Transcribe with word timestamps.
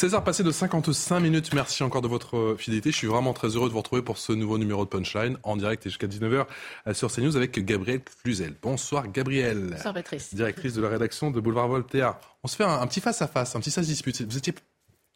16h 0.00 0.24
passé 0.24 0.42
de 0.42 0.50
55 0.50 1.20
minutes. 1.20 1.52
Merci 1.52 1.82
encore 1.82 2.00
de 2.00 2.08
votre 2.08 2.54
fidélité. 2.56 2.90
Je 2.90 2.96
suis 2.96 3.06
vraiment 3.06 3.34
très 3.34 3.48
heureux 3.48 3.68
de 3.68 3.72
vous 3.74 3.80
retrouver 3.80 4.00
pour 4.00 4.16
ce 4.16 4.32
nouveau 4.32 4.56
numéro 4.56 4.86
de 4.86 4.88
Punchline 4.88 5.36
en 5.42 5.58
direct 5.58 5.84
et 5.84 5.90
jusqu'à 5.90 6.06
19h 6.06 6.46
sur 6.94 7.12
CNews 7.12 7.36
avec 7.36 7.62
Gabrielle 7.62 8.00
Cluzel. 8.24 8.54
Bonsoir 8.62 9.12
Gabrielle. 9.12 9.72
Bonsoir 9.72 9.92
Patrice. 9.92 10.34
Directrice 10.34 10.72
de 10.72 10.80
la 10.80 10.88
rédaction 10.88 11.30
de 11.30 11.38
Boulevard 11.38 11.68
Voltaire. 11.68 12.14
On 12.42 12.48
se 12.48 12.56
fait 12.56 12.64
un, 12.64 12.80
un 12.80 12.86
petit 12.86 13.02
face-à-face, 13.02 13.54
un 13.56 13.60
petit 13.60 13.70
face 13.70 13.88
dispute. 13.88 14.22
Vous 14.22 14.38
étiez 14.38 14.54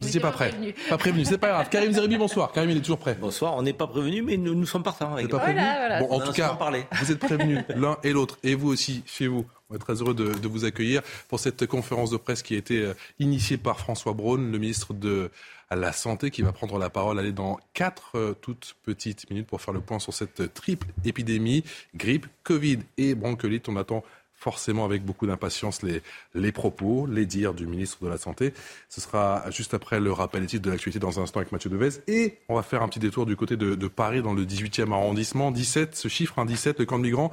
vous 0.01 0.07
n'étiez 0.07 0.19
pas 0.19 0.31
prêt. 0.31 0.49
prévenu. 0.49 0.73
Pas 0.89 0.97
prévenu, 0.97 1.23
c'est 1.25 1.37
pas 1.37 1.47
grave. 1.49 1.69
Karim 1.69 1.91
Zeribi, 1.93 2.17
bonsoir. 2.17 2.51
Karim, 2.51 2.69
il 2.69 2.77
est 2.77 2.81
toujours 2.81 2.99
prêt. 2.99 3.17
Bonsoir, 3.19 3.55
on 3.55 3.61
n'est 3.61 3.73
pas 3.73 3.87
prévenu, 3.87 4.21
mais 4.21 4.35
nous, 4.35 4.53
nous 4.53 4.65
sommes 4.65 4.83
partants. 4.83 5.07
Vous 5.07 5.13
avec- 5.13 5.25
n'êtes 5.25 5.31
pas 5.31 5.39
prévenu 5.39 5.61
Voilà, 5.61 5.77
voilà. 5.79 5.99
Bon, 6.01 6.11
en 6.11 6.15
On 6.17 6.25
tout 6.25 6.33
cas, 6.33 6.57
vous 7.01 7.11
êtes 7.11 7.19
prévenus 7.19 7.59
l'un 7.75 7.97
et 8.03 8.11
l'autre, 8.11 8.37
et 8.43 8.55
vous 8.55 8.69
aussi, 8.69 9.03
chez 9.05 9.27
vous. 9.27 9.45
On 9.69 9.75
est 9.75 9.79
très 9.79 9.93
heureux 9.95 10.13
de, 10.13 10.33
de 10.33 10.47
vous 10.47 10.63
accueillir 10.65 11.01
pour 11.27 11.39
cette 11.39 11.65
conférence 11.65 12.11
de 12.11 12.17
presse 12.17 12.43
qui 12.43 12.53
a 12.53 12.57
été 12.57 12.81
euh, 12.81 12.93
initiée 13.19 13.57
par 13.57 13.79
François 13.79 14.13
Braun, 14.13 14.51
le 14.51 14.59
ministre 14.59 14.93
de 14.93 15.31
la 15.71 15.91
Santé, 15.91 16.29
qui 16.29 16.43
va 16.43 16.51
prendre 16.51 16.77
la 16.77 16.91
parole, 16.91 17.17
aller 17.17 17.31
dans 17.31 17.57
quatre 17.73 18.11
euh, 18.15 18.33
toutes 18.39 18.75
petites 18.83 19.27
minutes 19.31 19.47
pour 19.47 19.61
faire 19.61 19.73
le 19.73 19.81
point 19.81 19.97
sur 19.97 20.13
cette 20.13 20.53
triple 20.53 20.87
épidémie, 21.03 21.63
grippe, 21.95 22.27
Covid 22.43 22.79
et 22.97 23.15
bronchiolite. 23.15 23.67
On 23.69 23.75
attend 23.75 24.03
forcément 24.35 24.85
avec 24.85 25.03
beaucoup 25.03 25.25
d'impatience 25.25 25.81
les, 25.81 26.51
propos, 26.51 27.07
les 27.07 27.25
dires 27.25 27.53
du 27.53 27.65
ministre 27.65 28.03
de 28.03 28.09
la 28.09 28.17
Santé. 28.17 28.53
Ce 28.89 29.01
sera 29.01 29.49
juste 29.49 29.73
après 29.73 29.99
le 29.99 30.11
rappel 30.11 30.41
des 30.41 30.47
titres 30.47 30.65
de 30.65 30.71
l'actualité 30.71 30.99
dans 30.99 31.19
un 31.19 31.23
instant 31.23 31.39
avec 31.39 31.51
Mathieu 31.51 31.69
Devez. 31.69 32.01
Et 32.07 32.37
on 32.49 32.55
va 32.55 32.63
faire 32.63 32.83
un 32.83 32.87
petit 32.87 32.99
détour 32.99 33.25
du 33.25 33.35
côté 33.35 33.57
de, 33.57 33.87
Paris, 33.87 34.21
dans 34.21 34.33
le 34.33 34.45
18e 34.45 34.91
arrondissement. 34.91 35.51
17, 35.51 35.95
ce 35.95 36.07
chiffre, 36.07 36.37
un 36.39 36.45
17, 36.45 36.79
le 36.79 36.85
camp 36.85 36.97
de 36.97 37.03
migrants. 37.03 37.31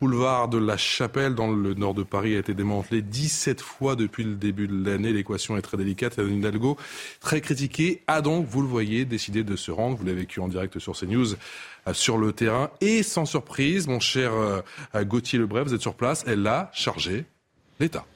Boulevard 0.00 0.48
de 0.48 0.58
la 0.58 0.76
Chapelle, 0.76 1.34
dans 1.34 1.50
le 1.50 1.74
nord 1.74 1.92
de 1.92 2.04
Paris, 2.04 2.36
a 2.36 2.38
été 2.38 2.54
démantelé 2.54 3.02
17 3.02 3.60
fois 3.60 3.96
depuis 3.96 4.22
le 4.22 4.36
début 4.36 4.68
de 4.68 4.88
l'année. 4.88 5.12
L'équation 5.12 5.56
est 5.56 5.62
très 5.62 5.76
délicate. 5.76 6.20
Anne 6.20 6.36
Hidalgo, 6.36 6.76
très 7.20 7.40
critiquée, 7.40 8.02
a 8.06 8.20
donc, 8.20 8.46
vous 8.46 8.62
le 8.62 8.68
voyez, 8.68 9.04
décidé 9.04 9.42
de 9.42 9.56
se 9.56 9.72
rendre. 9.72 9.96
Vous 9.96 10.04
l'avez 10.04 10.20
vécu 10.20 10.38
en 10.38 10.46
direct 10.46 10.78
sur 10.78 10.96
CNews, 10.96 11.34
euh, 11.34 11.94
sur 11.94 12.16
le 12.16 12.32
terrain. 12.32 12.70
Et 12.80 13.02
sans 13.02 13.24
surprise, 13.24 13.88
mon 13.88 13.98
cher 13.98 14.32
euh, 14.34 14.62
Gauthier 15.04 15.40
Lebray, 15.40 15.64
vous 15.64 15.74
êtes 15.74 15.80
sur 15.80 15.94
place. 15.94 16.22
Elle 16.28 16.46
a 16.46 16.70
chargé 16.72 17.24
l'État. 17.80 18.06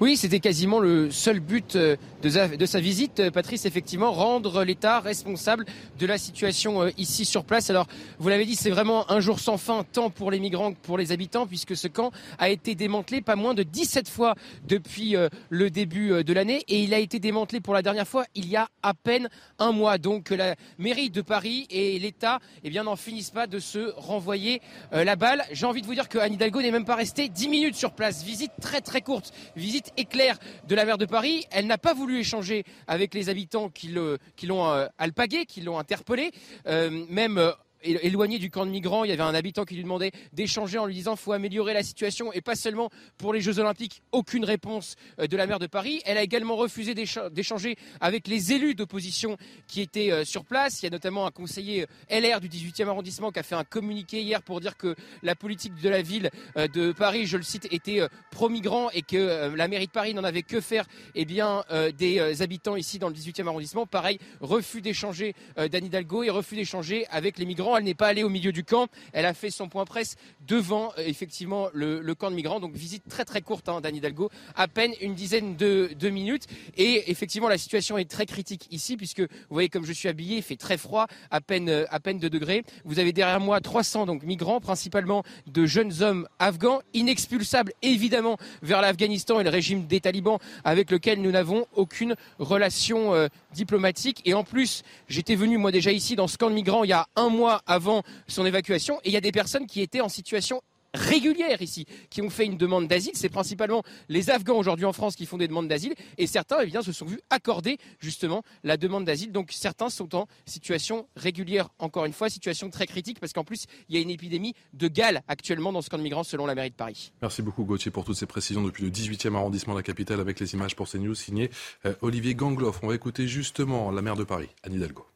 Oui, 0.00 0.16
c'était 0.16 0.38
quasiment 0.38 0.78
le 0.78 1.10
seul 1.10 1.40
but 1.40 1.74
euh, 1.74 1.96
de 2.22 2.28
sa, 2.66 2.78
visite, 2.78 3.18
euh, 3.18 3.30
Patrice, 3.32 3.66
effectivement, 3.66 4.12
rendre 4.12 4.62
l'État 4.62 5.00
responsable 5.00 5.66
de 5.98 6.06
la 6.06 6.18
situation 6.18 6.82
euh, 6.84 6.90
ici 6.96 7.24
sur 7.24 7.44
place. 7.44 7.68
Alors, 7.68 7.88
vous 8.20 8.28
l'avez 8.28 8.44
dit, 8.44 8.54
c'est 8.54 8.70
vraiment 8.70 9.10
un 9.10 9.18
jour 9.18 9.40
sans 9.40 9.56
fin, 9.56 9.84
tant 9.92 10.08
pour 10.08 10.30
les 10.30 10.38
migrants 10.38 10.72
que 10.72 10.78
pour 10.80 10.98
les 10.98 11.10
habitants, 11.10 11.48
puisque 11.48 11.76
ce 11.76 11.88
camp 11.88 12.12
a 12.38 12.48
été 12.48 12.76
démantelé 12.76 13.22
pas 13.22 13.34
moins 13.34 13.54
de 13.54 13.64
17 13.64 14.08
fois 14.08 14.36
depuis 14.68 15.16
le 15.50 15.70
début 15.70 16.22
de 16.22 16.32
l'année, 16.32 16.62
et 16.68 16.80
il 16.82 16.94
a 16.94 16.98
été 16.98 17.18
démantelé 17.18 17.60
pour 17.60 17.74
la 17.74 17.82
dernière 17.82 18.06
fois 18.06 18.24
il 18.36 18.48
y 18.48 18.56
a 18.56 18.68
à 18.84 18.94
peine 18.94 19.28
un 19.58 19.72
mois. 19.72 19.98
Donc, 19.98 20.30
la 20.30 20.54
mairie 20.78 21.10
de 21.10 21.22
Paris 21.22 21.66
et 21.70 21.98
l'État, 21.98 22.38
eh 22.62 22.70
bien, 22.70 22.84
n'en 22.84 22.96
finissent 22.96 23.30
pas 23.30 23.46
de 23.46 23.58
se 23.58 23.92
renvoyer 23.96 24.60
la 24.92 25.16
balle. 25.16 25.44
J'ai 25.52 25.66
envie 25.66 25.82
de 25.82 25.86
vous 25.86 25.94
dire 25.94 26.08
que 26.08 26.18
Anne 26.18 26.34
Hidalgo 26.34 26.62
n'est 26.62 26.70
même 26.70 26.84
pas 26.84 26.96
restée 26.96 27.28
10 27.28 27.48
minutes 27.48 27.76
sur 27.76 27.92
place. 27.92 28.22
Visite 28.22 28.52
très 28.60 28.80
très 28.80 29.00
courte, 29.00 29.32
visite 29.56 29.87
éclair 29.96 30.38
de 30.66 30.74
la 30.74 30.84
maire 30.84 30.98
de 30.98 31.06
Paris. 31.06 31.46
Elle 31.50 31.66
n'a 31.66 31.78
pas 31.78 31.94
voulu 31.94 32.20
échanger 32.20 32.64
avec 32.86 33.14
les 33.14 33.28
habitants 33.28 33.68
qui 33.68 33.88
l'ont 33.88 34.70
euh, 34.72 34.86
alpagué, 34.98 35.46
qui 35.46 35.60
l'ont 35.60 35.78
interpellé, 35.78 36.30
Euh, 36.66 37.04
même. 37.08 37.52
Éloigné 37.82 38.38
du 38.38 38.50
camp 38.50 38.66
de 38.66 38.70
migrants, 38.70 39.04
il 39.04 39.10
y 39.10 39.12
avait 39.12 39.22
un 39.22 39.34
habitant 39.34 39.64
qui 39.64 39.74
lui 39.74 39.82
demandait 39.82 40.10
d'échanger 40.32 40.78
en 40.78 40.86
lui 40.86 40.94
disant 40.94 41.16
faut 41.16 41.32
améliorer 41.32 41.74
la 41.74 41.82
situation 41.82 42.32
et 42.32 42.40
pas 42.40 42.56
seulement 42.56 42.90
pour 43.18 43.32
les 43.32 43.40
Jeux 43.40 43.58
Olympiques. 43.58 44.02
Aucune 44.12 44.44
réponse 44.44 44.96
euh, 45.18 45.26
de 45.26 45.36
la 45.36 45.46
maire 45.46 45.58
de 45.58 45.66
Paris. 45.66 46.00
Elle 46.04 46.18
a 46.18 46.22
également 46.22 46.56
refusé 46.56 46.94
d'écha- 46.94 47.30
d'échanger 47.30 47.76
avec 48.00 48.26
les 48.28 48.52
élus 48.52 48.74
d'opposition 48.74 49.36
qui 49.66 49.80
étaient 49.80 50.10
euh, 50.10 50.24
sur 50.24 50.44
place. 50.44 50.82
Il 50.82 50.86
y 50.86 50.88
a 50.88 50.90
notamment 50.90 51.26
un 51.26 51.30
conseiller 51.30 51.86
euh, 52.10 52.20
LR 52.20 52.40
du 52.40 52.48
18e 52.48 52.88
arrondissement 52.88 53.30
qui 53.30 53.38
a 53.38 53.42
fait 53.42 53.54
un 53.54 53.64
communiqué 53.64 54.20
hier 54.22 54.42
pour 54.42 54.60
dire 54.60 54.76
que 54.76 54.94
la 55.22 55.34
politique 55.34 55.74
de 55.80 55.88
la 55.88 56.02
ville 56.02 56.30
de 56.56 56.92
Paris, 56.92 57.26
je 57.26 57.36
le 57.36 57.42
cite, 57.42 57.68
était 57.72 58.00
pro-migrants 58.30 58.90
et 58.90 59.02
que 59.02 59.54
la 59.54 59.68
mairie 59.68 59.86
de 59.86 59.92
Paris 59.92 60.14
n'en 60.14 60.24
avait 60.24 60.42
que 60.42 60.60
faire 60.60 60.86
eh 61.14 61.24
bien, 61.24 61.64
des 61.98 62.42
habitants 62.42 62.76
ici 62.76 62.98
dans 62.98 63.08
le 63.08 63.14
18e 63.14 63.46
arrondissement. 63.46 63.86
Pareil, 63.86 64.18
refus 64.40 64.80
d'échanger 64.80 65.34
d'Anne 65.56 65.84
Hidalgo 65.86 66.22
et 66.22 66.30
refus 66.30 66.56
d'échanger 66.56 67.06
avec 67.10 67.38
les 67.38 67.46
migrants. 67.46 67.67
Elle 67.76 67.84
n'est 67.84 67.94
pas 67.94 68.08
allée 68.08 68.22
au 68.22 68.28
milieu 68.28 68.52
du 68.52 68.64
camp. 68.64 68.88
Elle 69.12 69.26
a 69.26 69.34
fait 69.34 69.50
son 69.50 69.68
point 69.68 69.84
presse 69.84 70.16
devant 70.46 70.92
euh, 70.98 71.02
effectivement 71.06 71.68
le, 71.72 72.14
camp 72.14 72.30
de 72.30 72.36
migrants. 72.36 72.60
Donc 72.60 72.74
visite 72.74 73.04
très 73.08 73.24
très 73.24 73.42
courte 73.42 73.68
hein, 73.68 73.80
d'Anne 73.80 73.96
Hidalgo, 73.96 74.30
à 74.56 74.68
peine 74.68 74.92
une 75.00 75.14
dizaine 75.14 75.56
de, 75.56 75.90
de 75.98 76.08
minutes. 76.08 76.46
Et 76.76 77.10
effectivement, 77.10 77.48
la 77.48 77.58
situation 77.58 77.98
est 77.98 78.10
très 78.10 78.26
critique 78.26 78.66
ici 78.70 78.96
puisque 78.96 79.20
vous 79.20 79.26
voyez 79.50 79.68
comme 79.68 79.84
je 79.84 79.92
suis 79.92 80.08
habillé, 80.08 80.38
il 80.38 80.42
fait 80.42 80.56
très 80.56 80.76
froid, 80.76 81.06
à 81.30 81.40
peine 81.40 81.68
euh, 81.68 81.84
à 81.90 82.00
peine 82.00 82.18
2 82.18 82.30
degrés. 82.30 82.64
Vous 82.84 82.98
avez 82.98 83.12
derrière 83.12 83.40
moi 83.40 83.60
300 83.60 84.06
donc 84.06 84.22
migrants, 84.22 84.60
principalement 84.60 85.22
de 85.46 85.66
jeunes 85.66 86.02
hommes 86.02 86.28
afghans, 86.38 86.80
inexpulsables 86.94 87.72
évidemment 87.82 88.36
vers 88.62 88.80
l'Afghanistan 88.80 89.40
et 89.40 89.44
le 89.44 89.50
régime 89.50 89.86
des 89.86 90.00
talibans 90.00 90.38
avec 90.64 90.90
lequel 90.90 91.20
nous 91.20 91.30
n'avons 91.30 91.66
aucune 91.74 92.14
relation 92.38 93.14
euh, 93.14 93.28
diplomatique. 93.54 94.22
Et 94.24 94.34
en 94.34 94.44
plus, 94.44 94.82
j'étais 95.08 95.34
venu 95.34 95.58
moi 95.58 95.70
déjà 95.70 95.92
ici 95.92 96.16
dans 96.16 96.28
ce 96.28 96.38
camp 96.38 96.50
de 96.50 96.54
migrants 96.54 96.84
il 96.84 96.90
y 96.90 96.92
a 96.94 97.06
un 97.16 97.28
mois 97.28 97.57
avant 97.66 98.02
son 98.26 98.46
évacuation 98.46 99.00
et 99.04 99.08
il 99.08 99.12
y 99.12 99.16
a 99.16 99.20
des 99.20 99.32
personnes 99.32 99.66
qui 99.66 99.80
étaient 99.80 100.00
en 100.00 100.08
situation 100.08 100.62
régulière 100.94 101.60
ici, 101.62 101.86
qui 102.10 102.22
ont 102.22 102.30
fait 102.30 102.46
une 102.46 102.56
demande 102.56 102.88
d'asile. 102.88 103.12
C'est 103.14 103.28
principalement 103.28 103.82
les 104.08 104.30
Afghans 104.30 104.56
aujourd'hui 104.56 104.86
en 104.86 104.92
France 104.92 105.16
qui 105.16 105.26
font 105.26 105.36
des 105.36 105.48
demandes 105.48 105.68
d'asile 105.68 105.94
et 106.16 106.26
certains 106.26 106.58
eh 106.62 106.82
se 106.82 106.92
sont 106.92 107.06
vus 107.06 107.20
accorder 107.30 107.78
justement 107.98 108.42
la 108.64 108.76
demande 108.76 109.04
d'asile. 109.04 109.32
Donc 109.32 109.50
certains 109.52 109.90
sont 109.90 110.14
en 110.14 110.26
situation 110.46 111.08
régulière, 111.16 111.68
encore 111.78 112.04
une 112.04 112.12
fois, 112.12 112.30
situation 112.30 112.70
très 112.70 112.86
critique 112.86 113.20
parce 113.20 113.32
qu'en 113.32 113.44
plus 113.44 113.66
il 113.88 113.96
y 113.96 113.98
a 113.98 114.00
une 114.02 114.10
épidémie 114.10 114.54
de 114.74 114.88
Galles 114.88 115.22
actuellement 115.28 115.72
dans 115.72 115.82
ce 115.82 115.90
camp 115.90 115.98
de 115.98 116.02
migrants 116.02 116.24
selon 116.24 116.46
la 116.46 116.54
mairie 116.54 116.70
de 116.70 116.74
Paris. 116.74 117.12
Merci 117.22 117.42
beaucoup 117.42 117.64
Gauthier 117.64 117.90
pour 117.90 118.04
toutes 118.04 118.16
ces 118.16 118.26
précisions 118.26 118.62
depuis 118.62 118.84
le 118.84 118.90
18e 118.90 119.34
arrondissement 119.34 119.74
de 119.74 119.78
la 119.78 119.82
capitale 119.82 120.20
avec 120.20 120.40
les 120.40 120.54
images 120.54 120.76
pour 120.76 120.88
CNews 120.88 121.14
signé 121.14 121.50
euh, 121.84 121.94
Olivier 122.02 122.34
Gangloff. 122.34 122.80
On 122.82 122.88
va 122.88 122.94
écouter 122.94 123.26
justement 123.26 123.90
la 123.90 124.02
maire 124.02 124.16
de 124.16 124.24
Paris, 124.24 124.48
Anne 124.62 124.74
Hidalgo. 124.74 125.06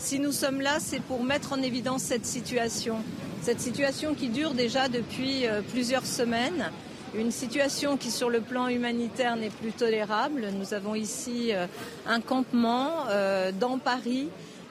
Si 0.00 0.18
nous 0.18 0.32
sommes 0.32 0.62
là, 0.62 0.78
c'est 0.80 1.02
pour 1.02 1.22
mettre 1.22 1.52
en 1.52 1.60
évidence 1.60 2.02
cette 2.02 2.24
situation. 2.24 2.96
Cette 3.42 3.60
situation 3.60 4.14
qui 4.14 4.28
dure 4.28 4.54
déjà 4.54 4.88
depuis 4.88 5.46
euh, 5.46 5.60
plusieurs 5.60 6.06
semaines. 6.06 6.70
Une 7.14 7.30
situation 7.30 7.98
qui, 7.98 8.10
sur 8.10 8.30
le 8.30 8.40
plan 8.40 8.68
humanitaire, 8.68 9.36
n'est 9.36 9.50
plus 9.50 9.72
tolérable. 9.72 10.48
Nous 10.58 10.72
avons 10.72 10.94
ici 10.94 11.50
euh, 11.52 11.66
un 12.06 12.22
campement 12.22 13.08
euh, 13.10 13.52
dans 13.52 13.78
Paris, 13.78 14.28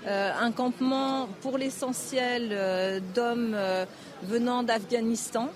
un 0.07 0.51
campement 0.51 1.27
pour 1.41 1.57
l'essentiel 1.57 3.01
d'hommes 3.13 3.57
venant 4.23 4.63
d'Afghanistan 4.63 5.49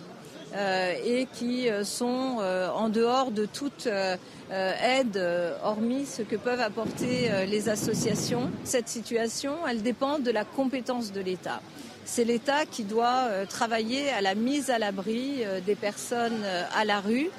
et 0.55 1.27
qui 1.33 1.69
euh, 1.69 1.83
sont 1.83 2.37
euh, 2.39 2.69
en 2.69 2.89
dehors 2.89 3.31
de 3.31 3.45
toute 3.45 3.87
euh, 3.87 4.15
euh, 4.51 4.73
aide, 4.99 5.17
euh, 5.17 5.55
hormis 5.63 6.05
ce 6.05 6.21
que 6.21 6.35
peuvent 6.35 6.61
apporter 6.61 7.31
euh, 7.31 7.45
les 7.45 7.69
associations. 7.69 8.51
Cette 8.63 8.87
situation, 8.87 9.55
elle 9.67 9.81
dépend 9.81 10.19
de 10.19 10.31
la 10.31 10.45
compétence 10.45 11.11
de 11.11 11.21
l'État. 11.21 11.61
C'est 12.05 12.25
l'État 12.25 12.65
qui 12.65 12.83
doit 12.83 13.27
euh, 13.29 13.45
travailler 13.45 14.09
à 14.09 14.21
la 14.21 14.35
mise 14.35 14.69
à 14.69 14.77
l'abri 14.77 15.43
euh, 15.43 15.59
des 15.61 15.75
personnes 15.75 16.43
euh, 16.43 16.63
à 16.75 16.85
la 16.85 16.99
rue. 16.99 17.29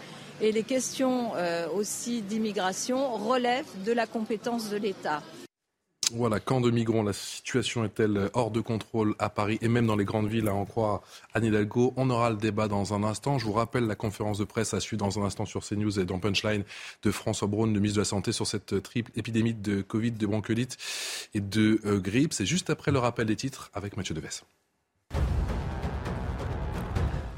Et 0.40 0.50
les 0.50 0.64
questions 0.64 1.32
euh, 1.36 1.68
aussi 1.68 2.20
d'immigration 2.20 3.14
relèvent 3.14 3.84
de 3.86 3.92
la 3.92 4.06
compétence 4.06 4.70
de 4.70 4.76
l'État. 4.76 5.22
Voilà, 6.12 6.38
camp 6.40 6.60
de 6.60 6.70
migrants, 6.70 7.02
la 7.02 7.12
situation 7.12 7.84
est-elle 7.84 8.30
hors 8.34 8.50
de 8.50 8.60
contrôle 8.60 9.14
à 9.18 9.30
Paris 9.30 9.58
et 9.62 9.68
même 9.68 9.86
dans 9.86 9.96
les 9.96 10.04
grandes 10.04 10.28
villes, 10.28 10.48
à 10.48 10.54
en 10.54 10.64
croire 10.64 11.02
Anne 11.32 11.44
Hidalgo 11.44 11.92
On 11.96 12.10
aura 12.10 12.30
le 12.30 12.36
débat 12.36 12.68
dans 12.68 12.94
un 12.94 13.02
instant. 13.02 13.38
Je 13.38 13.46
vous 13.46 13.52
rappelle 13.52 13.86
la 13.86 13.94
conférence 13.94 14.38
de 14.38 14.44
presse 14.44 14.74
à 14.74 14.80
suivre 14.80 15.04
dans 15.04 15.18
un 15.18 15.24
instant 15.24 15.46
sur 15.46 15.64
CNews 15.64 15.98
et 15.98 16.04
dans 16.04 16.18
Punchline 16.18 16.64
de 17.02 17.10
François 17.10 17.48
Braun, 17.48 17.72
le 17.72 17.80
ministre 17.80 17.96
de 17.96 18.00
la 18.02 18.06
Santé, 18.06 18.32
sur 18.32 18.46
cette 18.46 18.82
triple 18.82 19.10
épidémie 19.16 19.54
de 19.54 19.82
Covid, 19.82 20.12
de 20.12 20.26
bronchiolite 20.26 20.76
et 21.34 21.40
de 21.40 21.80
euh, 21.86 21.98
grippe. 21.98 22.32
C'est 22.32 22.46
juste 22.46 22.70
après 22.70 22.92
le 22.92 22.98
rappel 22.98 23.26
des 23.26 23.36
titres 23.36 23.70
avec 23.74 23.96
Mathieu 23.96 24.14
Deves. 24.14 24.42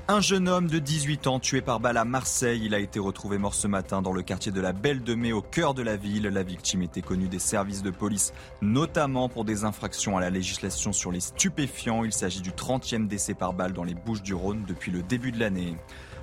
Un 0.08 0.20
jeune 0.20 0.49
homme 0.49 0.69
de 0.69 0.79
18 0.79 1.26
ans 1.26 1.41
tué 1.41 1.61
par 1.61 1.81
balle 1.81 1.97
à 1.97 2.05
Marseille. 2.05 2.62
Il 2.64 2.75
a 2.75 2.79
été 2.79 3.00
retrouvé 3.00 3.38
mort 3.38 3.55
ce 3.55 3.67
matin 3.67 4.03
dans 4.03 4.12
le 4.12 4.23
quartier 4.23 4.53
de 4.53 4.61
la 4.61 4.73
Belle 4.73 5.03
de 5.03 5.17
Mai 5.17 5.32
au 5.32 5.43
cœur 5.43 5.75
de 5.75 5.82
la 5.82 5.97
ville. 5.97 6.29
La 6.29 6.44
victime 6.44 6.82
était 6.82 7.03
connue 7.03 7.26
des 7.26 7.41
services 7.41 7.82
de 7.82 7.91
police, 7.91 8.32
notamment 8.62 9.29
pour 9.29 9.44
des 9.44 9.64
infractions 9.64 10.17
à 10.17 10.20
la 10.20 10.31
législation 10.31 10.93
sur 10.93 11.11
les 11.11 11.19
stupéfiants. 11.19 12.05
Il 12.05 12.12
s'agit 12.12 12.41
du 12.41 12.53
30e 12.53 13.08
décès 13.08 13.35
par 13.35 13.53
balle 13.53 13.73
dans 13.73 13.82
les 13.82 13.94
Bouches 13.94 14.23
du 14.23 14.32
Rhône 14.32 14.64
depuis 14.69 14.93
le 14.93 15.03
début 15.03 15.32
de 15.32 15.41
l'année. 15.41 15.76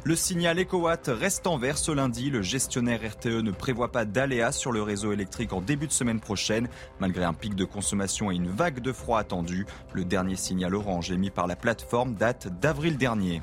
Le 0.06 0.16
signal 0.16 0.60
EcoWatt 0.60 1.10
reste 1.14 1.46
en 1.46 1.58
vert 1.58 1.78
ce 1.78 1.92
lundi. 1.92 2.30
Le 2.30 2.42
gestionnaire 2.42 3.02
RTE 3.06 3.42
ne 3.42 3.52
prévoit 3.52 3.92
pas 3.92 4.06
d'aléas 4.06 4.54
sur 4.54 4.72
le 4.72 4.82
réseau 4.82 5.12
électrique 5.12 5.52
en 5.52 5.60
début 5.60 5.88
de 5.88 5.92
semaine 5.92 6.22
prochaine, 6.22 6.70
malgré 7.02 7.26
un 7.26 7.34
pic 7.34 7.54
de 7.54 7.66
consommation 7.66 8.32
et 8.32 8.36
une 8.36 8.48
vague 8.48 8.80
de 8.80 8.94
froid 8.94 9.20
attendue. 9.20 9.66
Le 9.92 10.06
dernier 10.06 10.38
signal 10.38 10.74
orange 10.74 11.12
émis 11.12 11.32
par 11.32 11.48
la 11.48 11.58
plateforme 11.58 12.16
date 12.16 12.48
d'avril 12.62 12.98
dernier. 12.98 13.42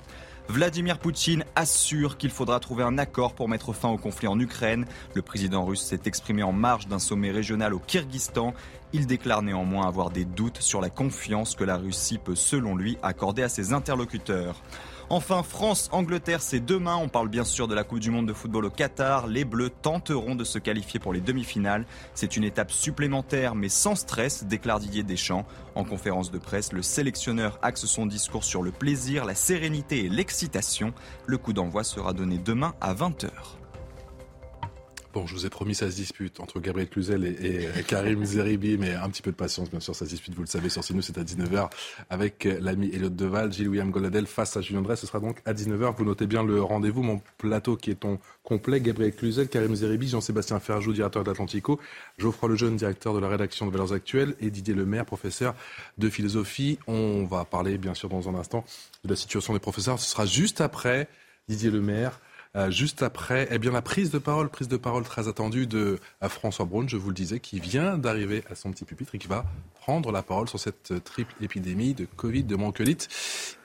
Vladimir 0.50 0.98
Poutine 0.98 1.44
assure 1.54 2.16
qu'il 2.16 2.30
faudra 2.30 2.58
trouver 2.58 2.82
un 2.82 2.98
accord 2.98 3.34
pour 3.34 3.48
mettre 3.48 3.72
fin 3.72 3.88
au 3.88 3.96
conflit 3.96 4.26
en 4.26 4.40
Ukraine. 4.40 4.84
Le 5.14 5.22
président 5.22 5.64
russe 5.64 5.80
s'est 5.80 6.00
exprimé 6.06 6.42
en 6.42 6.50
marge 6.50 6.88
d'un 6.88 6.98
sommet 6.98 7.30
régional 7.30 7.72
au 7.72 7.78
Kyrgyzstan. 7.78 8.52
Il 8.92 9.06
déclare 9.06 9.42
néanmoins 9.42 9.86
avoir 9.86 10.10
des 10.10 10.24
doutes 10.24 10.60
sur 10.60 10.80
la 10.80 10.90
confiance 10.90 11.54
que 11.54 11.62
la 11.62 11.76
Russie 11.76 12.18
peut, 12.18 12.34
selon 12.34 12.74
lui, 12.74 12.98
accorder 13.00 13.44
à 13.44 13.48
ses 13.48 13.72
interlocuteurs. 13.72 14.60
Enfin, 15.12 15.42
France-Angleterre, 15.42 16.40
c'est 16.40 16.60
demain. 16.60 16.94
On 16.94 17.08
parle 17.08 17.28
bien 17.28 17.42
sûr 17.42 17.66
de 17.66 17.74
la 17.74 17.82
Coupe 17.82 17.98
du 17.98 18.12
Monde 18.12 18.28
de 18.28 18.32
football 18.32 18.66
au 18.66 18.70
Qatar. 18.70 19.26
Les 19.26 19.44
Bleus 19.44 19.70
tenteront 19.82 20.36
de 20.36 20.44
se 20.44 20.60
qualifier 20.60 21.00
pour 21.00 21.12
les 21.12 21.20
demi-finales. 21.20 21.84
C'est 22.14 22.36
une 22.36 22.44
étape 22.44 22.70
supplémentaire, 22.70 23.56
mais 23.56 23.68
sans 23.68 23.96
stress, 23.96 24.44
déclare 24.44 24.78
Didier 24.78 25.02
Deschamps. 25.02 25.44
En 25.74 25.82
conférence 25.82 26.30
de 26.30 26.38
presse, 26.38 26.72
le 26.72 26.82
sélectionneur 26.82 27.58
axe 27.60 27.86
son 27.86 28.06
discours 28.06 28.44
sur 28.44 28.62
le 28.62 28.70
plaisir, 28.70 29.24
la 29.24 29.34
sérénité 29.34 30.04
et 30.04 30.08
l'excitation. 30.08 30.94
Le 31.26 31.38
coup 31.38 31.52
d'envoi 31.52 31.82
sera 31.82 32.12
donné 32.12 32.38
demain 32.38 32.74
à 32.80 32.94
20h. 32.94 33.30
Bon, 35.12 35.26
je 35.26 35.34
vous 35.34 35.44
ai 35.44 35.50
promis, 35.50 35.74
ça 35.74 35.90
se 35.90 35.96
dispute 35.96 36.38
entre 36.38 36.60
Gabriel 36.60 36.88
Cluzel 36.88 37.24
et, 37.24 37.82
Karim 37.82 38.24
Zeribi, 38.24 38.78
mais 38.78 38.94
un 38.94 39.10
petit 39.10 39.22
peu 39.22 39.32
de 39.32 39.36
patience, 39.36 39.68
bien 39.68 39.80
sûr, 39.80 39.92
ça 39.92 40.04
se 40.04 40.10
dispute, 40.10 40.34
vous 40.34 40.42
le 40.42 40.46
savez, 40.46 40.68
sur 40.68 40.84
CNews, 40.84 41.02
c'est 41.02 41.18
à 41.18 41.24
19h 41.24 41.68
avec 42.10 42.44
l'ami 42.44 42.90
Elliot 42.92 43.08
Deval, 43.08 43.52
Gilles-William 43.52 43.90
Goladel 43.90 44.26
face 44.26 44.56
à 44.56 44.60
Julien 44.60 44.82
Drey, 44.82 44.94
ce 44.94 45.08
sera 45.08 45.18
donc 45.18 45.38
à 45.46 45.52
19h, 45.52 45.96
vous 45.96 46.04
notez 46.04 46.28
bien 46.28 46.44
le 46.44 46.62
rendez-vous, 46.62 47.02
mon 47.02 47.20
plateau 47.38 47.76
qui 47.76 47.90
est 47.90 47.96
ton 47.96 48.20
complet, 48.44 48.80
Gabriel 48.80 49.12
Cluzel, 49.12 49.48
Karim 49.48 49.74
Zeribi, 49.74 50.08
Jean-Sébastien 50.08 50.60
Ferjou, 50.60 50.92
directeur 50.92 51.24
d'Atlantico, 51.24 51.80
Geoffroy 52.16 52.50
Lejeune, 52.50 52.76
directeur 52.76 53.12
de 53.12 53.18
la 53.18 53.28
rédaction 53.28 53.66
de 53.66 53.72
Valeurs 53.72 53.92
Actuelles, 53.92 54.36
et 54.40 54.50
Didier 54.50 54.74
Lemaire, 54.74 55.06
professeur 55.06 55.56
de 55.98 56.08
philosophie. 56.08 56.78
On 56.86 57.24
va 57.24 57.44
parler, 57.44 57.78
bien 57.78 57.94
sûr, 57.94 58.08
dans 58.08 58.28
un 58.28 58.36
instant 58.36 58.64
de 59.04 59.10
la 59.10 59.16
situation 59.16 59.54
des 59.54 59.60
professeurs, 59.60 59.98
ce 59.98 60.08
sera 60.08 60.24
juste 60.24 60.60
après 60.60 61.08
Didier 61.48 61.72
Lemaire, 61.72 62.12
euh, 62.12 62.29
juste 62.68 63.02
après 63.02 63.48
eh 63.50 63.58
bien, 63.58 63.70
la 63.70 63.82
prise 63.82 64.10
de 64.10 64.18
parole, 64.18 64.48
prise 64.48 64.68
de 64.68 64.76
parole 64.76 65.04
très 65.04 65.28
attendue 65.28 65.66
de 65.66 65.98
euh, 66.22 66.28
François 66.28 66.64
Braun, 66.64 66.88
je 66.88 66.96
vous 66.96 67.08
le 67.08 67.14
disais, 67.14 67.40
qui 67.40 67.60
vient 67.60 67.96
d'arriver 67.96 68.42
à 68.50 68.54
son 68.54 68.72
petit 68.72 68.84
pupitre 68.84 69.14
et 69.14 69.18
qui 69.18 69.28
va 69.28 69.44
prendre 69.74 70.10
la 70.10 70.22
parole 70.22 70.48
sur 70.48 70.58
cette 70.58 70.90
euh, 70.90 71.00
triple 71.00 71.32
épidémie 71.40 71.94
de 71.94 72.06
Covid, 72.16 72.44
de 72.44 72.56
bronchiolite 72.56 73.08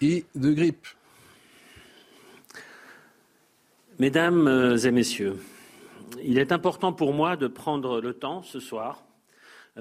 et 0.02 0.26
de 0.36 0.52
grippe. 0.52 0.88
Mesdames 3.98 4.78
et 4.84 4.92
messieurs, 4.92 5.38
il 6.22 6.38
est 6.38 6.52
important 6.52 6.92
pour 6.92 7.14
moi 7.14 7.38
de 7.38 7.48
prendre 7.48 8.02
le 8.02 8.14
temps 8.14 8.44
ce 8.44 8.60
soir 8.60 9.04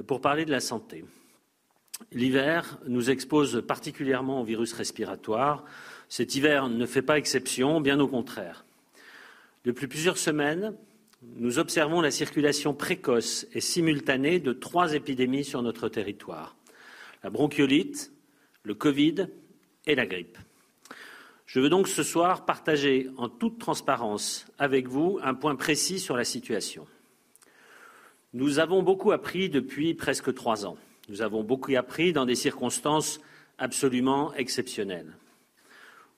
pour 0.06 0.20
parler 0.20 0.44
de 0.44 0.50
la 0.50 0.60
santé. 0.60 1.04
L'hiver 2.12 2.78
nous 2.86 3.10
expose 3.10 3.64
particulièrement 3.66 4.40
au 4.40 4.44
virus 4.44 4.72
respiratoire. 4.72 5.64
Cet 6.08 6.34
hiver 6.34 6.68
ne 6.68 6.86
fait 6.86 7.02
pas 7.02 7.18
exception, 7.18 7.80
bien 7.80 8.00
au 8.00 8.08
contraire. 8.08 8.63
Depuis 9.64 9.86
plusieurs 9.86 10.18
semaines, 10.18 10.74
nous 11.36 11.58
observons 11.58 12.02
la 12.02 12.10
circulation 12.10 12.74
précoce 12.74 13.46
et 13.54 13.60
simultanée 13.60 14.38
de 14.38 14.52
trois 14.52 14.92
épidémies 14.92 15.44
sur 15.44 15.62
notre 15.62 15.88
territoire 15.88 16.56
la 17.22 17.30
bronchiolite, 17.30 18.12
le 18.64 18.74
Covid 18.74 19.28
et 19.86 19.94
la 19.94 20.04
grippe. 20.04 20.36
Je 21.46 21.58
veux 21.58 21.70
donc 21.70 21.88
ce 21.88 22.02
soir 22.02 22.44
partager 22.44 23.08
en 23.16 23.30
toute 23.30 23.58
transparence 23.58 24.46
avec 24.58 24.88
vous 24.88 25.18
un 25.22 25.32
point 25.32 25.56
précis 25.56 25.98
sur 25.98 26.18
la 26.18 26.24
situation. 26.24 26.86
Nous 28.34 28.58
avons 28.58 28.82
beaucoup 28.82 29.12
appris 29.12 29.48
depuis 29.48 29.94
presque 29.94 30.34
trois 30.34 30.66
ans. 30.66 30.76
Nous 31.08 31.22
avons 31.22 31.42
beaucoup 31.42 31.74
appris 31.76 32.12
dans 32.12 32.26
des 32.26 32.34
circonstances 32.34 33.20
absolument 33.56 34.34
exceptionnelles. 34.34 35.16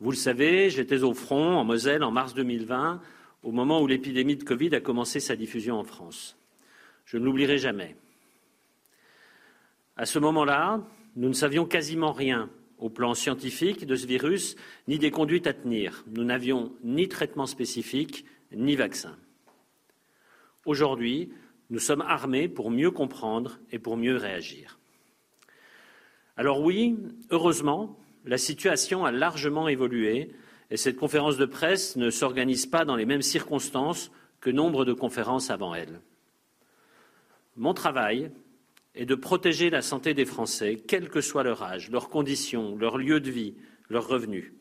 Vous 0.01 0.11
le 0.11 0.17
savez, 0.17 0.71
j'étais 0.71 1.05
au 1.05 1.15
front 1.15 1.57
en 1.57 1.65
Moselle 1.65 2.03
en 2.03 2.11
mars 2.11 2.35
2020 2.35 3.01
au 3.47 3.53
moment 3.53 3.81
où 3.81 3.87
l'épidémie 3.87 4.35
de 4.35 4.43
Covid 4.43 4.75
a 4.75 4.81
commencé 4.81 5.21
sa 5.21 5.37
diffusion 5.37 5.79
en 5.79 5.85
France. 5.85 6.37
Je 7.05 7.17
ne 7.17 7.25
l'oublierai 7.25 7.59
jamais. 7.59 7.95
À 9.97 10.05
ce 10.05 10.19
moment-là, 10.19 10.83
nous 11.15 11.29
ne 11.29 11.33
savions 11.33 11.65
quasiment 11.65 12.11
rien 12.11 12.51
au 12.79 12.91
plan 12.91 13.15
scientifique 13.15 13.87
de 13.87 13.95
ce 13.95 14.09
virus, 14.09 14.57
ni 14.89 14.99
des 14.99 15.13
conduites 15.13 15.47
à 15.47 15.53
tenir. 15.53 16.05
Nous 16.09 16.25
n'avions 16.25 16.73
ni 16.83 17.07
traitement 17.07 17.47
spécifique, 17.47 18.27
ni 18.51 18.75
vaccin. 18.75 19.17
Aujourd'hui, 20.65 21.31
nous 21.71 21.79
sommes 21.79 22.03
armés 22.03 22.49
pour 22.49 22.73
mieux 22.73 22.91
comprendre 22.91 23.61
et 23.71 23.79
pour 23.79 23.97
mieux 23.97 24.17
réagir. 24.17 24.81
Alors 26.37 26.63
oui, 26.63 26.97
heureusement, 27.31 27.97
la 28.25 28.39
situation 28.39 29.05
a 29.05 29.13
largement 29.13 29.69
évolué 29.69 30.33
et 30.71 30.77
cette 30.77 30.97
conférence 30.97 31.37
de 31.37 31.47
presse 31.47 31.97
ne 31.97 32.11
s'organise 32.11 32.67
pas 32.67 32.85
dans 32.85 32.97
les 32.97 33.07
mêmes 33.07 33.23
circonstances 33.23 34.11
que 34.41 34.51
nombre 34.51 34.85
de 34.85 34.93
conférences 34.93 35.51
avant 35.51 35.75
elle. 35.75 36.01
Mon 37.57 37.75
travail 37.75 38.31
est 38.95 39.07
de 39.07 39.15
protéger 39.15 39.71
la 39.71 39.83
santé 39.83 40.15
des 40.15 40.25
Français, 40.25 40.77
quel 40.87 41.09
que 41.09 41.21
soit 41.21 41.43
leur 41.43 41.63
âge, 41.63 41.91
leurs 41.91 42.09
conditions, 42.09 42.77
leur 42.77 42.99
lieu 42.99 43.21
de 43.21 43.31
vie, 43.31 43.55
leurs 43.89 44.09
revenus, 44.09 44.53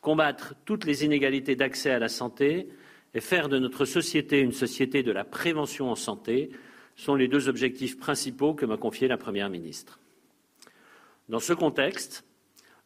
combattre 0.00 0.54
toutes 0.64 0.84
les 0.84 1.04
inégalités 1.04 1.56
d'accès 1.56 1.90
à 1.90 1.98
la 1.98 2.08
santé 2.08 2.68
et 3.14 3.20
faire 3.20 3.48
de 3.48 3.58
notre 3.58 3.84
société 3.84 4.40
une 4.40 4.52
société 4.52 5.02
de 5.02 5.12
la 5.12 5.24
prévention 5.24 5.90
en 5.90 5.96
santé 5.96 6.50
sont 6.96 7.14
les 7.14 7.28
deux 7.28 7.48
objectifs 7.48 7.98
principaux 7.98 8.54
que 8.54 8.66
m'a 8.66 8.76
confiés 8.76 9.08
la 9.08 9.16
Première 9.16 9.50
ministre. 9.50 9.98
Dans 11.28 11.40
ce 11.40 11.52
contexte, 11.52 12.24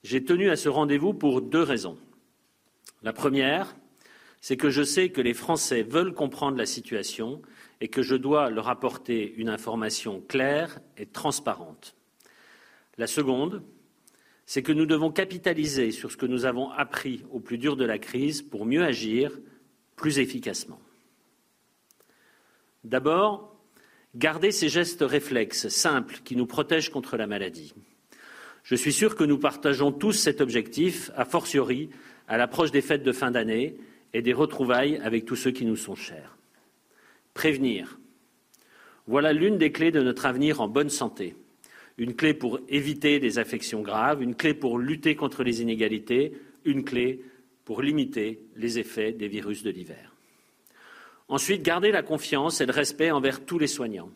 j'ai 0.03 0.25
tenu 0.25 0.51
à 0.51 0.57
ce 0.57 0.69
rendez-vous 0.69 1.15
pour 1.15 1.41
deux 1.41 1.63
raisons. 1.63 1.99
La 3.05 3.13
première, 3.13 3.77
c'est 4.41 4.57
que 4.57 4.71
je 4.71 4.83
sais 4.83 5.11
que 5.11 5.21
les 5.21 5.35
Français 5.35 5.83
veulent 5.83 6.15
comprendre 6.15 6.57
la 6.57 6.65
situation 6.65 7.43
et 7.83 7.89
que 7.89 8.01
je 8.01 8.17
dois 8.17 8.49
leur 8.49 8.71
apporter 8.71 9.35
une 9.37 9.51
information 9.51 10.23
claire 10.27 10.81
et 10.97 11.05
transparente. 11.05 11.95
La 12.97 13.07
seconde, 13.07 13.63
c'est 14.47 14.63
que 14.63 14.73
nous 14.73 14.87
devons 14.87 15.11
capitaliser 15.11 15.91
sur 15.91 16.11
ce 16.11 16.17
que 16.17 16.25
nous 16.25 16.47
avons 16.47 16.71
appris 16.71 17.25
au 17.31 17.41
plus 17.41 17.59
dur 17.59 17.77
de 17.77 17.85
la 17.85 17.99
crise 17.99 18.41
pour 18.41 18.65
mieux 18.65 18.83
agir 18.83 19.39
plus 19.97 20.19
efficacement. 20.19 20.81
D'abord, 22.85 23.55
garder 24.15 24.51
ces 24.51 24.71
gestes 24.71 25.05
réflexes 25.07 25.69
simples 25.69 26.21
qui 26.25 26.37
nous 26.37 26.47
protègent 26.47 26.91
contre 26.91 27.19
la 27.19 27.27
maladie. 27.27 27.75
Je 28.63 28.77
suis 28.77 28.95
sûr 28.95 29.15
que 29.15 29.25
nous 29.25 29.39
partageons 29.39 29.93
tous 29.93 30.13
cet 30.13 30.41
objectif, 30.41 31.11
a 31.17 31.27
fortiori 31.27 31.91
à 32.29 32.37
l'approche 32.37 32.71
des 32.71 32.81
fêtes 32.81 33.03
de 33.03 33.13
fin 33.13 33.31
d'année 33.31 33.77
et 34.13 34.23
des 34.23 34.33
retrouvailles 34.33 34.99
avec 35.03 35.25
tous 35.25 35.37
ceux 35.37 35.51
qui 35.51 35.65
nous 35.65 35.77
sont 35.77 35.95
chers. 35.95 36.37
Prévenir. 37.35 37.99
Voilà 39.07 39.33
l'une 39.33 39.59
des 39.59 39.73
clés 39.73 39.91
de 39.91 40.01
notre 40.01 40.27
avenir 40.27 40.61
en 40.61 40.69
bonne 40.69 40.89
santé. 40.89 41.37
Une 41.99 42.15
clé 42.15 42.33
pour 42.35 42.61
éviter 42.69 43.19
les 43.19 43.39
affections 43.39 43.83
graves, 43.83 44.23
une 44.23 44.35
clé 44.35 44.55
pour 44.55 44.79
lutter 44.79 45.15
contre 45.15 45.45
les 45.45 45.63
inégalités, 45.63 46.33
une 46.65 46.85
clé 46.85 47.23
pour 47.65 47.83
limiter 47.83 48.41
les 48.57 48.79
effets 48.79 49.13
des 49.13 49.29
virus 49.29 49.63
de 49.63 49.71
l'hiver. 49.71 50.15
Ensuite, 51.29 51.63
garder 51.63 51.91
la 51.91 52.03
confiance 52.03 52.61
et 52.61 52.67
le 52.67 52.73
respect 52.73 53.11
envers 53.11 53.45
tous 53.45 53.59
les 53.59 53.67
soignants, 53.67 54.11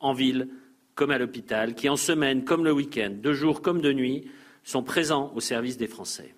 en 0.00 0.12
ville 0.12 0.48
comme 0.94 1.10
à 1.10 1.18
l'hôpital, 1.18 1.74
qui 1.74 1.88
en 1.88 1.96
semaine 1.96 2.44
comme 2.44 2.64
le 2.64 2.72
week-end, 2.72 3.12
de 3.20 3.32
jour 3.32 3.62
comme 3.62 3.80
de 3.80 3.92
nuit, 3.92 4.28
sont 4.62 4.82
présents 4.82 5.32
au 5.34 5.40
service 5.40 5.76
des 5.76 5.88
Français. 5.88 6.34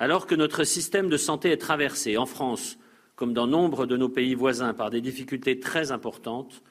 Alors 0.00 0.26
que 0.26 0.34
notre 0.34 0.64
système 0.64 1.10
de 1.10 1.18
santé 1.18 1.50
est 1.50 1.58
traversé, 1.58 2.16
en 2.16 2.24
France 2.24 2.78
comme 3.16 3.34
dans 3.34 3.46
nombre 3.46 3.84
de 3.84 3.98
nos 3.98 4.08
pays 4.08 4.34
voisins, 4.34 4.72
par 4.72 4.88
des 4.88 5.02
difficultés 5.02 5.60
très 5.60 5.92
importantes, 5.92 6.62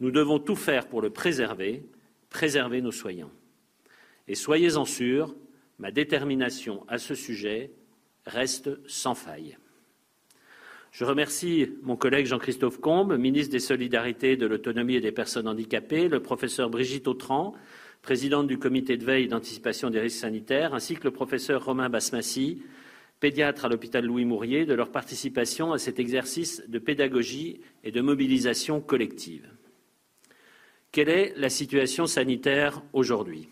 nous 0.00 0.10
devons 0.10 0.38
tout 0.38 0.54
faire 0.54 0.86
pour 0.86 1.00
le 1.00 1.08
préserver, 1.08 1.86
préserver 2.28 2.82
nos 2.82 2.92
soignants. 2.92 3.30
Et 4.28 4.34
soyez-en 4.34 4.84
sûrs, 4.84 5.34
ma 5.78 5.92
détermination 5.92 6.84
à 6.86 6.98
ce 6.98 7.14
sujet 7.14 7.70
reste 8.26 8.68
sans 8.86 9.14
faille. 9.14 9.56
Je 10.90 11.06
remercie 11.06 11.70
mon 11.80 11.96
collègue 11.96 12.26
Jean-Christophe 12.26 12.80
Combe, 12.82 13.16
ministre 13.16 13.52
des 13.52 13.60
Solidarités, 13.60 14.36
de 14.36 14.44
l'Autonomie 14.44 14.96
et 14.96 15.00
des 15.00 15.10
Personnes 15.10 15.48
handicapées, 15.48 16.10
le 16.10 16.20
professeur 16.20 16.68
Brigitte 16.68 17.08
Autran, 17.08 17.54
présidente 18.04 18.46
du 18.46 18.58
comité 18.58 18.98
de 18.98 19.04
veille 19.04 19.28
d'anticipation 19.28 19.88
des 19.88 19.98
risques 19.98 20.20
sanitaires, 20.20 20.74
ainsi 20.74 20.94
que 20.94 21.04
le 21.04 21.10
professeur 21.10 21.64
Romain 21.64 21.88
Basmassi, 21.88 22.60
pédiatres 23.18 23.64
à 23.64 23.68
l'hôpital 23.70 24.04
Louis 24.04 24.26
Mourier 24.26 24.66
de 24.66 24.74
leur 24.74 24.90
participation 24.90 25.72
à 25.72 25.78
cet 25.78 25.98
exercice 25.98 26.62
de 26.68 26.78
pédagogie 26.78 27.62
et 27.82 27.92
de 27.92 28.02
mobilisation 28.02 28.82
collective. 28.82 29.48
Quelle 30.92 31.08
est 31.08 31.32
la 31.38 31.48
situation 31.48 32.06
sanitaire 32.06 32.82
aujourd'hui? 32.92 33.48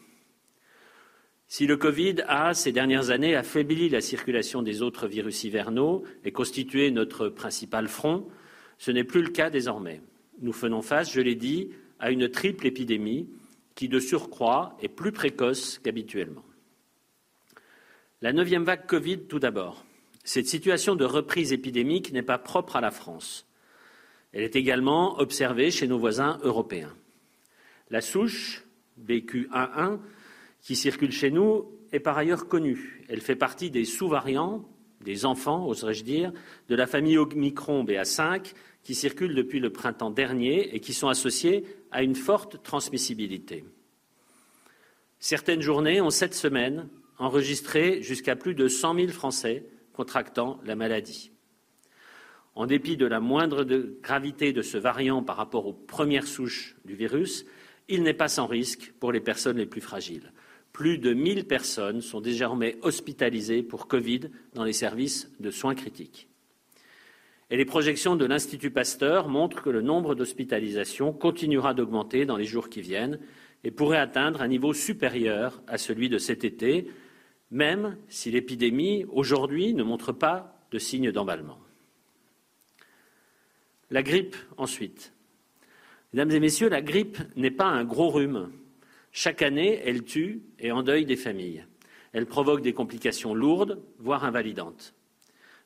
Si 1.49 1.67
le 1.67 1.79
Covid 1.79 2.17
a, 2.29 2.53
ces 2.53 2.73
dernières 2.73 3.09
années, 3.09 3.35
affaibli 3.35 3.89
la 3.89 4.03
circulation 4.03 4.61
des 4.61 4.83
autres 4.83 5.07
virus 5.07 5.45
hivernaux 5.45 6.05
et 6.27 6.33
constitué 6.33 6.91
notre 6.91 7.31
principal 7.31 7.89
front, 7.89 8.29
ce 8.77 8.91
n'est 8.91 9.03
plus 9.03 9.23
le 9.23 9.31
cas 9.31 9.49
désormais. 9.49 10.03
Nous 10.43 10.53
faisons 10.53 10.83
face, 10.83 11.11
je 11.11 11.23
l'ai 11.23 11.37
dit, 11.37 11.71
à 11.99 12.11
une 12.11 12.29
triple 12.29 12.67
épidémie 12.67 13.29
qui, 13.75 13.89
de 13.89 14.01
surcroît, 14.01 14.77
est 14.81 14.89
plus 14.89 15.13
précoce 15.13 15.79
qu'habituellement. 15.79 16.45
La 18.21 18.33
neuvième 18.33 18.65
vague 18.65 18.87
Covid, 18.87 19.21
tout 19.21 19.39
d'abord. 19.39 19.85
Cette 20.25 20.47
situation 20.47 20.95
de 20.95 21.05
reprise 21.05 21.53
épidémique 21.53 22.13
n'est 22.13 22.23
pas 22.23 22.39
propre 22.39 22.77
à 22.77 22.81
la 22.81 22.91
France. 22.91 23.47
Elle 24.33 24.45
est 24.45 24.57
également 24.57 25.19
observée 25.19 25.71
chez 25.71 25.89
nos 25.89 25.99
voisins 25.99 26.39
européens. 26.43 26.95
La 27.91 28.01
souche 28.01 28.65
BQ11 29.05 29.99
qui 30.61 30.77
circule 30.77 31.13
chez 31.13 31.31
nous 31.31 31.67
est 31.93 32.01
par 32.01 32.17
ailleurs 32.17 32.49
connue. 32.49 33.05
Elle 33.09 33.21
fait 33.21 33.37
partie 33.37 33.71
des 33.71 33.85
sous-variants, 33.85 34.65
des 35.03 35.27
enfants, 35.27 35.67
oserais-je 35.67 36.05
dire, 36.05 36.33
de 36.69 36.75
la 36.75 36.87
famille 36.87 37.19
Omicron 37.19 37.85
BA5 37.85 38.55
qui 38.83 38.95
circulent 38.95 39.35
depuis 39.35 39.61
le 39.61 39.71
printemps 39.71 40.11
dernier 40.11 40.75
et 40.75 40.81
qui 40.81 40.95
sont 40.95 41.09
associés 41.09 41.65
à 41.91 42.03
une 42.03 42.17
forte 42.17 42.63
transmissibilité. 42.63 43.65
Certaines 45.19 45.61
journées 45.61 46.01
ont 46.01 46.11
cette 46.11 46.35
semaine 46.35 46.89
enregistré 47.19 48.03
jusqu'à 48.03 48.35
plus 48.35 48.55
de 48.55 48.67
100 48.67 48.95
000 48.97 49.09
Français 49.09 49.65
contractant 49.93 50.59
la 50.65 50.75
maladie. 50.75 51.31
En 52.55 52.67
dépit 52.67 52.97
de 52.97 53.07
la 53.07 53.21
moindre 53.21 53.65
gravité 54.03 54.53
de 54.53 54.63
ce 54.63 54.77
variant 54.77 55.23
par 55.23 55.37
rapport 55.37 55.67
aux 55.67 55.73
premières 55.73 56.27
souches 56.27 56.77
du 56.85 56.95
virus, 56.95 57.47
il 57.89 58.03
n'est 58.03 58.15
pas 58.15 58.29
sans 58.29 58.47
risque 58.47 58.93
pour 59.01 59.13
les 59.13 59.21
personnes 59.21 59.59
les 59.59 59.67
plus 59.67 59.81
fragiles. 59.81 60.33
Plus 60.73 60.99
de 60.99 61.13
1000 61.13 61.47
personnes 61.47 62.01
sont 62.01 62.21
désormais 62.21 62.79
hospitalisées 62.83 63.63
pour 63.63 63.89
Covid 63.89 64.31
dans 64.55 64.65
les 64.65 64.73
services 64.73 65.31
de 65.39 65.51
soins 65.51 65.75
critiques. 65.75 66.29
Et 67.53 67.57
les 67.59 67.67
projections 67.67 68.17
de 68.17 68.25
l'Institut 68.25 68.71
Pasteur 68.71 69.29
montrent 69.29 69.61
que 69.61 69.69
le 69.69 69.83
nombre 69.83 70.15
d'hospitalisations 70.15 71.13
continuera 71.13 71.75
d'augmenter 71.75 72.25
dans 72.25 72.39
les 72.39 72.47
jours 72.47 72.71
qui 72.71 72.81
viennent 72.81 73.21
et 73.63 73.71
pourrait 73.71 73.99
atteindre 73.99 74.41
un 74.41 74.49
niveau 74.49 74.73
supérieur 74.73 75.61
à 75.67 75.77
celui 75.77 76.09
de 76.09 76.17
cet 76.17 76.45
été, 76.45 76.89
même 77.51 77.99
si 78.09 78.31
l'épidémie, 78.31 79.05
aujourd'hui, 79.11 79.75
ne 79.75 79.83
montre 79.83 80.13
pas 80.13 80.65
de 80.71 80.79
signes 80.79 81.13
d'emballement. 81.13 81.59
La 83.91 84.03
grippe, 84.03 84.37
ensuite. 84.57 85.13
Mesdames 86.15 86.31
et 86.31 86.41
messieurs, 86.41 86.71
la 86.71 86.81
grippe 86.81 87.19
n'est 87.37 87.51
pas 87.51 87.67
un 87.67 87.85
gros 87.85 88.09
rhume. 88.09 88.51
Chaque 89.13 89.43
année, 89.43 89.79
elle 89.85 90.05
tue 90.05 90.41
et 90.59 90.73
endeuille 90.73 91.05
des 91.05 91.17
familles. 91.17 91.67
Elle 92.15 92.25
provoque 92.25 92.63
des 92.63 92.73
complications 92.73 93.35
lourdes, 93.35 93.83
voire 93.99 94.25
invalidantes, 94.25 94.95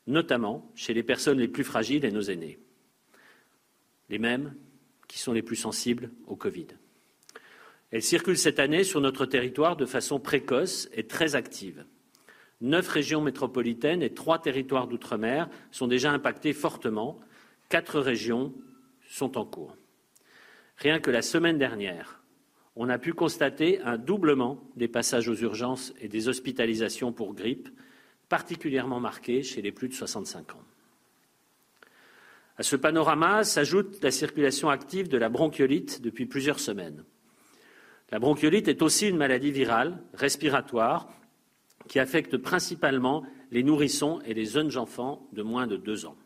notamment 0.06 0.70
chez 0.74 0.94
les 0.94 1.02
personnes 1.02 1.38
les 1.38 1.48
plus 1.48 1.64
fragiles 1.64 2.04
et 2.04 2.10
nos 2.10 2.22
aînés, 2.22 2.58
les 4.08 4.18
mêmes 4.18 4.54
qui 5.08 5.18
sont 5.18 5.32
les 5.32 5.42
plus 5.42 5.56
sensibles 5.56 6.10
au 6.26 6.36
Covid. 6.36 6.68
Elle 7.90 8.02
circule 8.02 8.36
cette 8.36 8.58
année 8.58 8.84
sur 8.84 9.00
notre 9.00 9.26
territoire 9.26 9.76
de 9.76 9.86
façon 9.86 10.18
précoce 10.18 10.88
et 10.92 11.06
très 11.06 11.36
active. 11.36 11.84
Neuf 12.60 12.88
régions 12.88 13.20
métropolitaines 13.20 14.02
et 14.02 14.14
trois 14.14 14.40
territoires 14.40 14.88
d'outre-mer 14.88 15.48
sont 15.70 15.86
déjà 15.86 16.10
impactés 16.10 16.52
fortement. 16.52 17.20
Quatre 17.68 18.00
régions 18.00 18.54
sont 19.08 19.38
en 19.38 19.44
cours. 19.44 19.76
Rien 20.78 21.00
que 21.00 21.10
la 21.10 21.22
semaine 21.22 21.58
dernière, 21.58 22.22
on 22.74 22.88
a 22.88 22.98
pu 22.98 23.12
constater 23.12 23.80
un 23.80 23.98
doublement 23.98 24.62
des 24.76 24.88
passages 24.88 25.28
aux 25.28 25.36
urgences 25.36 25.94
et 26.00 26.08
des 26.08 26.28
hospitalisations 26.28 27.12
pour 27.12 27.34
grippe, 27.34 27.68
particulièrement 28.28 29.00
marqué 29.00 29.42
chez 29.42 29.62
les 29.62 29.72
plus 29.72 29.88
de 29.88 29.94
65 29.94 30.54
ans. 30.54 30.62
À 32.58 32.62
ce 32.62 32.76
panorama 32.76 33.44
s'ajoute 33.44 34.02
la 34.02 34.10
circulation 34.10 34.70
active 34.70 35.08
de 35.08 35.18
la 35.18 35.28
bronchiolite 35.28 36.00
depuis 36.00 36.26
plusieurs 36.26 36.58
semaines. 36.58 37.04
La 38.10 38.18
bronchiolite 38.18 38.68
est 38.68 38.82
aussi 38.82 39.08
une 39.08 39.16
maladie 39.16 39.50
virale, 39.50 39.98
respiratoire, 40.14 41.08
qui 41.88 41.98
affecte 41.98 42.36
principalement 42.36 43.24
les 43.50 43.62
nourrissons 43.62 44.20
et 44.24 44.34
les 44.34 44.46
jeunes 44.46 44.76
enfants 44.76 45.28
de 45.32 45.42
moins 45.42 45.66
de 45.66 45.76
deux 45.76 46.06
ans. 46.06 46.16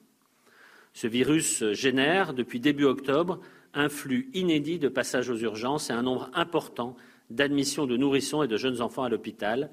Ce 0.93 1.07
virus 1.07 1.65
génère, 1.73 2.33
depuis 2.33 2.61
début 2.61 2.85
octobre, 2.85 3.41
un 3.75 3.89
flux 3.89 4.31
inédit 4.35 4.79
de 4.79 4.89
passages 4.89 5.31
aux 5.31 5.37
urgences 5.37 5.91
et 5.91 5.93
un 5.93 6.03
nombre 6.03 6.31
important 6.35 6.97
d'admissions 7.31 7.87
de 7.87 7.97
nourrissons 7.97 8.43
et 8.43 8.49
de 8.49 8.57
jeunes 8.57 8.81
enfants 8.81 9.05
à 9.05 9.09
l'hôpital, 9.09 9.71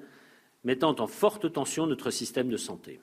mettant 0.64 0.94
en 0.98 1.06
forte 1.06 1.52
tension 1.52 1.86
notre 1.86 2.10
système 2.10 2.48
de 2.48 2.56
santé. 2.56 3.00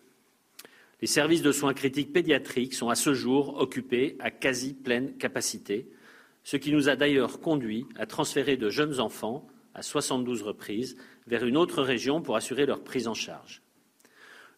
Les 1.02 1.08
services 1.08 1.42
de 1.42 1.52
soins 1.52 1.74
critiques 1.74 2.14
pédiatriques 2.14 2.74
sont 2.74 2.90
à 2.90 2.96
ce 2.96 3.14
jour 3.14 3.60
occupés 3.60 4.16
à 4.20 4.32
quasi 4.32 4.74
pleine 4.74 5.18
capacité, 5.18 5.90
ce 6.44 6.58
qui 6.58 6.72
nous 6.72 6.90
a 6.90 6.96
d'ailleurs 6.96 7.40
conduit 7.40 7.86
à 7.98 8.06
transférer 8.06 8.56
de 8.56 8.70
jeunes 8.70 9.00
enfants, 9.00 9.48
à 9.74 9.82
72 9.82 10.44
reprises, 10.44 10.96
vers 11.28 11.46
une 11.46 11.58
autre 11.58 11.82
région 11.82 12.22
pour 12.22 12.36
assurer 12.36 12.66
leur 12.66 12.84
prise 12.84 13.08
en 13.08 13.14
charge. 13.14 13.62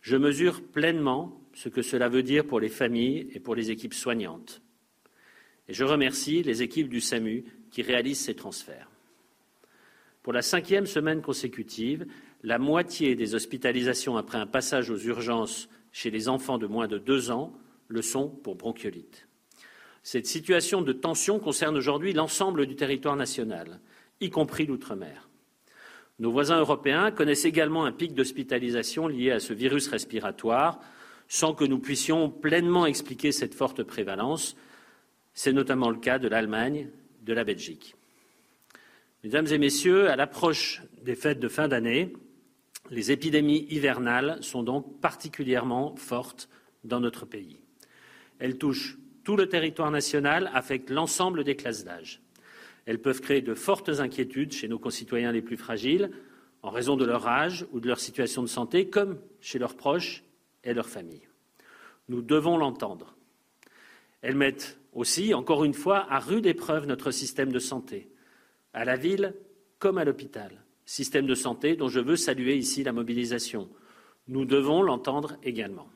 Je 0.01 0.15
mesure 0.15 0.61
pleinement 0.61 1.41
ce 1.53 1.69
que 1.69 1.81
cela 1.81 2.07
veut 2.07 2.23
dire 2.23 2.45
pour 2.45 2.59
les 2.59 2.69
familles 2.69 3.29
et 3.33 3.39
pour 3.39 3.55
les 3.55 3.71
équipes 3.71 3.93
soignantes. 3.93 4.61
Et 5.67 5.73
je 5.73 5.83
remercie 5.83 6.43
les 6.43 6.61
équipes 6.61 6.89
du 6.89 7.01
SAMU 7.01 7.45
qui 7.71 7.81
réalisent 7.81 8.21
ces 8.21 8.35
transferts. 8.35 8.89
Pour 10.27 10.33
la 10.33 10.41
cinquième 10.41 10.87
semaine 10.87 11.21
consécutive, 11.21 12.05
la 12.43 12.59
moitié 12.59 13.15
des 13.15 13.33
hospitalisations 13.33 14.17
après 14.17 14.37
un 14.37 14.45
passage 14.45 14.89
aux 14.89 14.97
urgences 14.97 15.69
chez 15.93 16.11
les 16.11 16.27
enfants 16.27 16.57
de 16.57 16.67
moins 16.67 16.89
de 16.89 16.97
deux 16.97 17.31
ans 17.31 17.53
le 17.87 18.01
sont 18.01 18.27
pour 18.27 18.55
bronchiolite. 18.55 19.29
Cette 20.03 20.27
situation 20.27 20.81
de 20.81 20.91
tension 20.91 21.39
concerne 21.39 21.77
aujourd'hui 21.77 22.11
l'ensemble 22.11 22.65
du 22.65 22.75
territoire 22.75 23.15
national, 23.15 23.79
y 24.19 24.29
compris 24.29 24.65
l'outre-mer. 24.65 25.29
Nos 26.19 26.33
voisins 26.33 26.59
européens 26.59 27.09
connaissent 27.11 27.45
également 27.45 27.85
un 27.85 27.93
pic 27.93 28.13
d'hospitalisation 28.13 29.07
lié 29.07 29.31
à 29.31 29.39
ce 29.39 29.53
virus 29.53 29.87
respiratoire, 29.87 30.81
sans 31.29 31.53
que 31.53 31.63
nous 31.63 31.79
puissions 31.79 32.29
pleinement 32.29 32.85
expliquer 32.85 33.31
cette 33.31 33.55
forte 33.55 33.81
prévalence, 33.81 34.57
c'est 35.33 35.53
notamment 35.53 35.89
le 35.89 35.99
cas 35.99 36.19
de 36.19 36.27
l'Allemagne, 36.27 36.89
de 37.23 37.31
la 37.31 37.45
Belgique. 37.45 37.96
Mesdames 39.23 39.47
et 39.47 39.57
messieurs, 39.57 40.09
à 40.09 40.15
l'approche 40.15 40.83
des 41.01 41.15
fêtes 41.15 41.39
de 41.39 41.47
fin 41.47 41.67
d'année, 41.67 42.13
les 42.91 43.11
épidémies 43.11 43.65
hivernales 43.69 44.37
sont 44.41 44.61
donc 44.61 45.01
particulièrement 45.01 45.95
fortes 45.95 46.49
dans 46.83 46.99
notre 46.99 47.25
pays. 47.25 47.59
Elles 48.37 48.59
touchent 48.59 48.97
tout 49.23 49.35
le 49.35 49.49
territoire 49.49 49.89
national, 49.89 50.51
affectent 50.53 50.91
l'ensemble 50.91 51.43
des 51.43 51.55
classes 51.55 51.83
d'âge. 51.83 52.21
Elles 52.85 53.01
peuvent 53.01 53.19
créer 53.19 53.41
de 53.41 53.55
fortes 53.55 53.89
inquiétudes 53.89 54.53
chez 54.53 54.67
nos 54.67 54.79
concitoyens 54.79 55.31
les 55.31 55.41
plus 55.41 55.57
fragiles, 55.57 56.11
en 56.61 56.69
raison 56.69 56.95
de 56.95 57.03
leur 57.03 57.27
âge 57.27 57.65
ou 57.71 57.79
de 57.79 57.87
leur 57.87 57.99
situation 57.99 58.43
de 58.43 58.47
santé, 58.47 58.87
comme 58.87 59.19
chez 59.41 59.57
leurs 59.57 59.75
proches 59.75 60.23
et 60.63 60.75
leurs 60.75 60.89
familles. 60.89 61.27
Nous 62.07 62.21
devons 62.21 62.55
l'entendre. 62.55 63.17
Elles 64.21 64.35
mettent 64.35 64.79
aussi, 64.93 65.33
encore 65.33 65.65
une 65.65 65.73
fois, 65.73 66.05
à 66.11 66.19
rude 66.19 66.45
épreuve 66.45 66.85
notre 66.85 67.11
système 67.11 67.51
de 67.51 67.59
santé, 67.59 68.09
à 68.77 68.85
la 68.85 68.95
ville 68.95 69.33
comme 69.79 69.97
à 69.97 70.05
l'hôpital. 70.05 70.63
Système 70.85 71.25
de 71.25 71.33
santé 71.33 71.75
dont 71.75 71.87
je 71.87 71.99
veux 71.99 72.15
saluer 72.15 72.55
ici 72.55 72.83
la 72.83 72.93
mobilisation. 72.93 73.69
Nous 74.27 74.45
devons 74.45 74.83
l'entendre 74.83 75.37
également. 75.41 75.89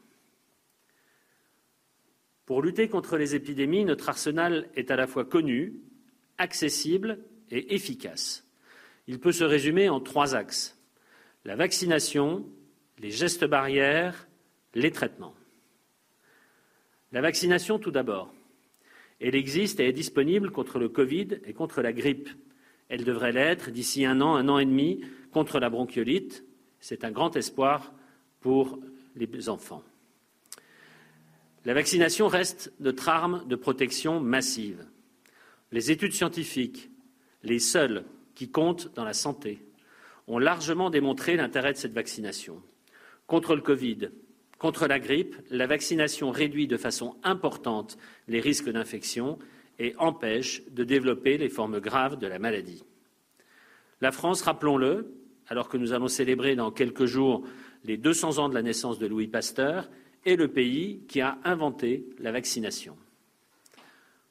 Pour 2.48 2.64
lutter 2.64 2.90
contre 2.90 3.18
les 3.18 3.36
épidémies, 3.36 3.86
notre 3.86 4.10
arsenal 4.10 4.68
est 4.76 4.90
à 4.90 4.96
la 4.96 5.06
fois 5.06 5.26
connu, 5.26 5.76
accessible 6.40 7.20
et 7.52 7.76
efficace. 7.76 8.48
Il 9.06 9.20
peut 9.20 9.32
se 9.32 9.44
résumer 9.44 9.88
en 9.88 10.00
trois 10.00 10.34
axes 10.34 10.76
la 11.46 11.56
vaccination, 11.56 12.50
les 12.98 13.12
gestes 13.12 13.46
barrières, 13.46 14.28
les 14.74 14.92
traitements. 14.92 15.36
La 17.12 17.22
vaccination 17.22 17.78
tout 17.78 17.92
d'abord. 17.92 18.34
Elle 19.20 19.36
existe 19.36 19.80
et 19.80 19.88
est 19.88 19.94
disponible 19.94 20.50
contre 20.50 20.80
le 20.80 20.90
Covid 20.90 21.42
et 21.46 21.54
contre 21.54 21.84
la 21.84 21.94
grippe. 21.94 22.30
Elle 22.92 23.06
devrait 23.06 23.32
l'être 23.32 23.72
d'ici 23.72 24.04
un 24.04 24.20
an, 24.20 24.36
un 24.36 24.50
an 24.50 24.60
et 24.60 24.66
demi 24.66 25.00
contre 25.32 25.60
la 25.62 25.70
bronchiolite. 25.70 26.44
C'est 26.82 27.06
un 27.06 27.12
grand 27.12 27.38
espoir 27.38 27.94
pour 28.42 28.80
les 29.16 29.48
enfants. 29.48 29.82
La 31.64 31.74
vaccination 31.74 32.28
reste 32.28 32.74
notre 32.82 33.08
arme 33.08 33.48
de 33.48 33.56
protection 33.56 34.20
massive. 34.20 34.86
Les 35.72 35.90
études 35.90 36.12
scientifiques, 36.12 36.92
les 37.44 37.60
seules 37.60 38.04
qui 38.36 38.50
comptent 38.50 38.94
dans 38.94 39.06
la 39.06 39.14
santé, 39.14 39.66
ont 40.28 40.38
largement 40.38 40.90
démontré 40.90 41.38
l'intérêt 41.38 41.72
de 41.72 41.78
cette 41.78 41.94
vaccination 41.94 42.62
contre 43.26 43.56
le 43.56 43.62
Covid, 43.62 44.10
Contre 44.62 44.86
la 44.86 45.00
grippe, 45.00 45.36
la 45.50 45.66
vaccination 45.66 46.30
réduit 46.30 46.68
de 46.68 46.78
façon 46.78 47.16
importante 47.24 47.98
les 48.28 48.40
risques 48.40 48.70
d'infection 48.70 49.40
et 49.82 49.96
empêche 49.98 50.62
de 50.70 50.84
développer 50.84 51.40
les 51.40 51.50
formes 51.50 51.80
graves 51.80 52.20
de 52.20 52.28
la 52.28 52.38
maladie. 52.38 52.84
La 54.00 54.12
France, 54.12 54.44
rappelons-le, 54.44 55.12
alors 55.48 55.70
que 55.70 55.78
nous 55.78 55.92
allons 55.92 56.08
célébrer 56.08 56.56
dans 56.56 56.70
quelques 56.70 57.06
jours 57.06 57.44
les 57.84 57.98
200 57.98 58.38
ans 58.38 58.48
de 58.48 58.54
la 58.54 58.62
naissance 58.62 59.00
de 59.00 59.08
Louis 59.08 59.28
Pasteur, 59.28 59.90
est 60.24 60.36
le 60.36 60.50
pays 60.50 61.02
qui 61.08 61.20
a 61.20 61.40
inventé 61.44 62.06
la 62.20 62.32
vaccination. 62.32 62.96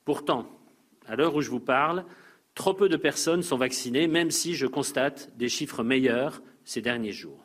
Pourtant, 0.04 0.48
à 1.08 1.16
l'heure 1.16 1.34
où 1.34 1.40
je 1.40 1.50
vous 1.50 1.58
parle, 1.58 2.04
trop 2.54 2.72
peu 2.72 2.88
de 2.88 2.96
personnes 2.96 3.42
sont 3.42 3.56
vaccinées, 3.56 4.06
même 4.06 4.30
si 4.30 4.54
je 4.54 4.68
constate 4.68 5.36
des 5.36 5.48
chiffres 5.48 5.82
meilleurs 5.82 6.42
ces 6.64 6.80
derniers 6.80 7.10
jours. 7.10 7.44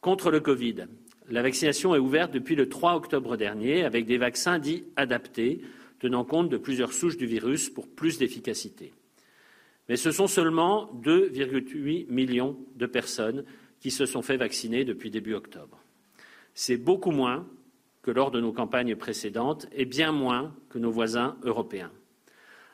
Contre 0.00 0.30
le 0.30 0.38
Covid, 0.38 0.86
la 1.28 1.42
vaccination 1.42 1.96
est 1.96 1.98
ouverte 1.98 2.30
depuis 2.30 2.54
le 2.54 2.68
3 2.68 2.94
octobre 2.94 3.36
dernier 3.36 3.82
avec 3.82 4.06
des 4.06 4.18
vaccins 4.18 4.60
dits 4.60 4.84
adaptés, 4.94 5.60
tenant 6.04 6.24
compte 6.26 6.50
de 6.50 6.58
plusieurs 6.58 6.92
souches 6.92 7.16
du 7.16 7.24
virus 7.24 7.70
pour 7.70 7.88
plus 7.88 8.18
d'efficacité. 8.18 8.92
Mais 9.88 9.96
ce 9.96 10.10
sont 10.10 10.26
seulement 10.26 10.92
2,8 11.02 12.10
millions 12.10 12.58
de 12.76 12.84
personnes 12.84 13.44
qui 13.80 13.90
se 13.90 14.04
sont 14.04 14.20
fait 14.20 14.36
vacciner 14.36 14.84
depuis 14.84 15.10
début 15.10 15.32
octobre. 15.32 15.80
C'est 16.52 16.76
beaucoup 16.76 17.10
moins 17.10 17.48
que 18.02 18.10
lors 18.10 18.30
de 18.30 18.38
nos 18.38 18.52
campagnes 18.52 18.96
précédentes 18.96 19.66
et 19.72 19.86
bien 19.86 20.12
moins 20.12 20.54
que 20.68 20.78
nos 20.78 20.90
voisins 20.90 21.38
européens. 21.42 21.90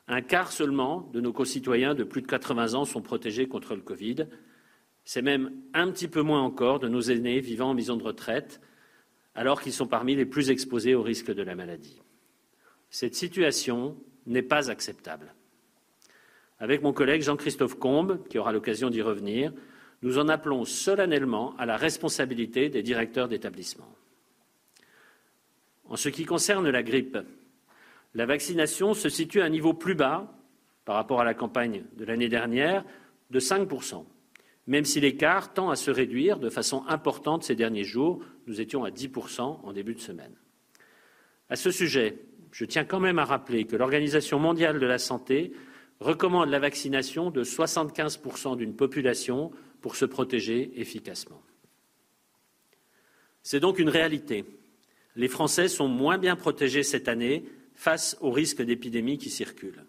Un 0.08 0.22
quart 0.22 0.50
seulement 0.50 1.08
de 1.12 1.20
nos 1.20 1.32
concitoyens 1.32 1.94
de 1.94 2.02
plus 2.02 2.22
de 2.22 2.26
80 2.26 2.74
ans 2.74 2.84
sont 2.84 3.00
protégés 3.00 3.46
contre 3.46 3.76
le 3.76 3.80
Covid. 3.80 4.26
C'est 5.04 5.22
même 5.22 5.52
un 5.72 5.88
petit 5.92 6.08
peu 6.08 6.22
moins 6.22 6.42
encore 6.42 6.80
de 6.80 6.88
nos 6.88 7.02
aînés 7.02 7.38
vivant 7.38 7.70
en 7.70 7.74
maison 7.74 7.96
de 7.96 8.02
retraite, 8.02 8.60
alors 9.36 9.62
qu'ils 9.62 9.72
sont 9.72 9.86
parmi 9.86 10.16
les 10.16 10.26
plus 10.26 10.50
exposés 10.50 10.96
au 10.96 11.02
risque 11.02 11.32
de 11.32 11.42
la 11.44 11.54
maladie. 11.54 12.00
Cette 12.90 13.14
situation 13.14 13.96
n'est 14.26 14.42
pas 14.42 14.70
acceptable. 14.70 15.34
Avec 16.58 16.82
mon 16.82 16.92
collègue 16.92 17.22
Jean-Christophe 17.22 17.78
Combe, 17.78 18.26
qui 18.28 18.38
aura 18.38 18.52
l'occasion 18.52 18.90
d'y 18.90 19.00
revenir, 19.00 19.52
nous 20.02 20.18
en 20.18 20.28
appelons 20.28 20.64
solennellement 20.64 21.54
à 21.56 21.66
la 21.66 21.76
responsabilité 21.76 22.68
des 22.68 22.82
directeurs 22.82 23.28
d'établissement. 23.28 23.88
En 25.84 25.96
ce 25.96 26.08
qui 26.08 26.24
concerne 26.24 26.68
la 26.68 26.82
grippe, 26.82 27.18
la 28.14 28.26
vaccination 28.26 28.94
se 28.94 29.08
situe 29.08 29.40
à 29.40 29.44
un 29.44 29.50
niveau 29.50 29.72
plus 29.72 29.94
bas 29.94 30.32
par 30.84 30.96
rapport 30.96 31.20
à 31.20 31.24
la 31.24 31.34
campagne 31.34 31.84
de 31.96 32.04
l'année 32.04 32.28
dernière 32.28 32.84
de 33.30 33.40
5% 33.40 34.04
même 34.70 34.84
si 34.84 35.00
l'écart 35.00 35.52
tend 35.52 35.70
à 35.70 35.76
se 35.76 35.90
réduire 35.90 36.38
de 36.38 36.48
façon 36.48 36.84
importante 36.86 37.42
ces 37.42 37.56
derniers 37.56 37.82
jours. 37.82 38.22
Nous 38.46 38.60
étions 38.60 38.84
à 38.84 38.90
10% 38.90 39.40
en 39.40 39.72
début 39.72 39.94
de 39.94 40.00
semaine. 40.00 40.32
À 41.48 41.56
ce 41.56 41.72
sujet, 41.72 42.18
je 42.52 42.64
tiens 42.64 42.84
quand 42.84 43.00
même 43.00 43.18
à 43.18 43.24
rappeler 43.24 43.64
que 43.64 43.76
l'Organisation 43.76 44.38
mondiale 44.38 44.78
de 44.80 44.86
la 44.86 44.98
santé 44.98 45.52
recommande 46.00 46.48
la 46.48 46.58
vaccination 46.58 47.30
de 47.30 47.44
75 47.44 48.20
d'une 48.56 48.74
population 48.74 49.50
pour 49.80 49.96
se 49.96 50.04
protéger 50.04 50.72
efficacement. 50.80 51.42
C'est 53.42 53.60
donc 53.60 53.78
une 53.78 53.88
réalité. 53.88 54.44
Les 55.16 55.28
Français 55.28 55.68
sont 55.68 55.88
moins 55.88 56.18
bien 56.18 56.36
protégés 56.36 56.82
cette 56.82 57.08
année 57.08 57.44
face 57.74 58.16
aux 58.20 58.30
risques 58.30 58.62
d'épidémie 58.62 59.18
qui 59.18 59.30
circulent. 59.30 59.84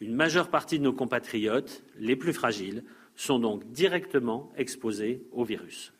Une 0.00 0.14
majeure 0.14 0.48
partie 0.48 0.78
de 0.78 0.84
nos 0.84 0.92
compatriotes, 0.92 1.82
les 1.98 2.16
plus 2.16 2.32
fragiles, 2.32 2.84
sont 3.16 3.38
donc 3.38 3.70
directement 3.72 4.52
exposés 4.56 5.22
au 5.32 5.44
virus. 5.44 5.92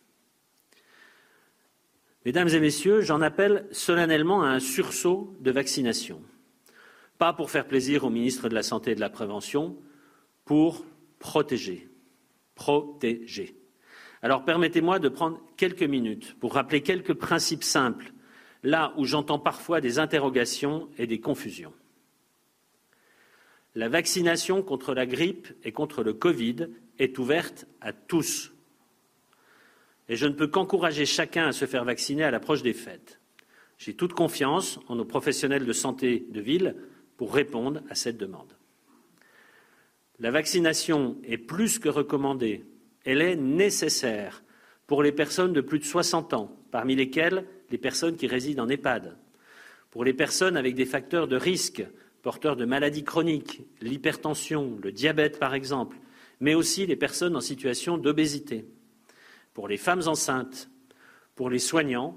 Mesdames 2.24 2.48
et 2.48 2.60
Messieurs, 2.60 3.00
j'en 3.00 3.20
appelle 3.20 3.66
solennellement 3.70 4.42
à 4.42 4.48
un 4.48 4.60
sursaut 4.60 5.36
de 5.40 5.50
vaccination. 5.50 6.20
Pas 7.16 7.32
pour 7.32 7.50
faire 7.50 7.66
plaisir 7.66 8.04
au 8.04 8.10
ministre 8.10 8.48
de 8.48 8.54
la 8.54 8.62
Santé 8.62 8.92
et 8.92 8.94
de 8.94 9.00
la 9.00 9.10
Prévention, 9.10 9.76
pour 10.44 10.84
protéger. 11.18 11.88
Protéger. 12.54 13.56
Alors 14.22 14.44
permettez-moi 14.44 14.98
de 14.98 15.08
prendre 15.08 15.40
quelques 15.56 15.82
minutes 15.84 16.36
pour 16.40 16.54
rappeler 16.54 16.82
quelques 16.82 17.14
principes 17.14 17.64
simples, 17.64 18.12
là 18.62 18.92
où 18.96 19.04
j'entends 19.04 19.38
parfois 19.38 19.80
des 19.80 19.98
interrogations 19.98 20.88
et 20.98 21.06
des 21.06 21.20
confusions. 21.20 21.72
La 23.74 23.88
vaccination 23.88 24.62
contre 24.62 24.92
la 24.92 25.06
grippe 25.06 25.48
et 25.62 25.70
contre 25.70 26.02
le 26.02 26.12
Covid 26.12 26.68
est 26.98 27.18
ouverte 27.18 27.66
à 27.80 27.92
tous. 27.92 28.52
Et 30.08 30.16
je 30.16 30.26
ne 30.26 30.32
peux 30.32 30.46
qu'encourager 30.46 31.06
chacun 31.06 31.48
à 31.48 31.52
se 31.52 31.66
faire 31.66 31.84
vacciner 31.84 32.24
à 32.24 32.30
l'approche 32.30 32.62
des 32.62 32.72
fêtes. 32.72 33.20
J'ai 33.76 33.94
toute 33.94 34.12
confiance 34.12 34.80
en 34.88 34.96
nos 34.96 35.04
professionnels 35.04 35.66
de 35.66 35.72
santé 35.72 36.26
de 36.30 36.40
ville 36.40 36.74
pour 37.16 37.34
répondre 37.34 37.82
à 37.90 37.94
cette 37.94 38.16
demande. 38.16 38.56
La 40.18 40.30
vaccination 40.30 41.16
est 41.24 41.38
plus 41.38 41.78
que 41.78 41.88
recommandée, 41.88 42.64
elle 43.04 43.22
est 43.22 43.36
nécessaire 43.36 44.42
pour 44.86 45.02
les 45.02 45.12
personnes 45.12 45.52
de 45.52 45.60
plus 45.60 45.78
de 45.78 45.84
60 45.84 46.34
ans, 46.34 46.56
parmi 46.70 46.96
lesquelles 46.96 47.44
les 47.70 47.78
personnes 47.78 48.16
qui 48.16 48.26
résident 48.26 48.64
en 48.64 48.68
EHPAD, 48.68 49.16
pour 49.90 50.04
les 50.04 50.14
personnes 50.14 50.56
avec 50.56 50.74
des 50.74 50.86
facteurs 50.86 51.28
de 51.28 51.36
risque, 51.36 51.84
porteurs 52.22 52.56
de 52.56 52.64
maladies 52.64 53.04
chroniques, 53.04 53.62
l'hypertension, 53.80 54.78
le 54.82 54.90
diabète 54.90 55.38
par 55.38 55.54
exemple, 55.54 55.98
mais 56.40 56.54
aussi 56.54 56.86
les 56.86 56.96
personnes 56.96 57.36
en 57.36 57.40
situation 57.40 57.96
d'obésité, 57.96 58.64
pour 59.58 59.66
les 59.66 59.76
femmes 59.76 60.06
enceintes, 60.06 60.70
pour 61.34 61.50
les 61.50 61.58
soignants 61.58 62.16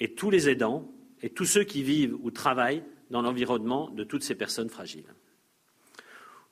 et 0.00 0.12
tous 0.12 0.28
les 0.28 0.48
aidants 0.48 0.90
et 1.22 1.30
tous 1.30 1.44
ceux 1.44 1.62
qui 1.62 1.84
vivent 1.84 2.16
ou 2.20 2.32
travaillent 2.32 2.82
dans 3.10 3.22
l'environnement 3.22 3.90
de 3.90 4.02
toutes 4.02 4.24
ces 4.24 4.34
personnes 4.34 4.70
fragiles. 4.70 5.14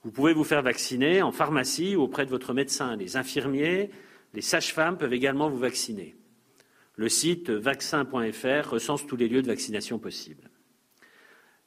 Vous 0.04 0.12
pouvez 0.12 0.32
vous 0.32 0.44
faire 0.44 0.62
vacciner 0.62 1.22
en 1.22 1.32
pharmacie 1.32 1.96
ou 1.96 2.02
auprès 2.02 2.24
de 2.24 2.30
votre 2.30 2.54
médecin. 2.54 2.94
Les 2.94 3.16
infirmiers, 3.16 3.90
les 4.32 4.40
sages-femmes 4.40 4.96
peuvent 4.96 5.12
également 5.12 5.50
vous 5.50 5.58
vacciner. 5.58 6.14
Le 6.94 7.08
site 7.08 7.50
vaccin.fr 7.50 8.70
recense 8.70 9.08
tous 9.08 9.16
les 9.16 9.26
lieux 9.26 9.42
de 9.42 9.48
vaccination 9.48 9.98
possibles. 9.98 10.50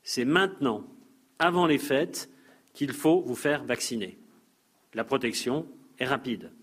C'est 0.01 0.23
maintenant, 0.23 0.87
avant 1.39 1.65
les 1.65 1.77
fêtes, 1.77 2.29
qu'il 2.73 2.93
faut 2.93 3.19
vous 3.19 3.35
faire 3.35 3.65
vacciner. 3.65 4.17
La 4.93 5.03
protection 5.03 5.67
est 5.99 6.05
rapide. 6.05 6.53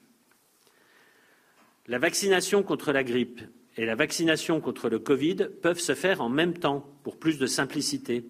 La 1.89 1.99
vaccination 1.99 2.63
contre 2.63 2.93
la 2.93 3.03
grippe 3.03 3.41
et 3.79 3.87
la 3.87 3.95
vaccination 3.95 4.61
contre 4.61 4.91
le 4.91 4.99
Covid 4.99 5.49
peuvent 5.63 5.81
se 5.81 5.95
faire 5.95 6.21
en 6.21 6.29
même 6.29 6.53
temps 6.53 6.85
pour 7.03 7.19
plus 7.19 7.39
de 7.39 7.47
simplicité. 7.47 8.27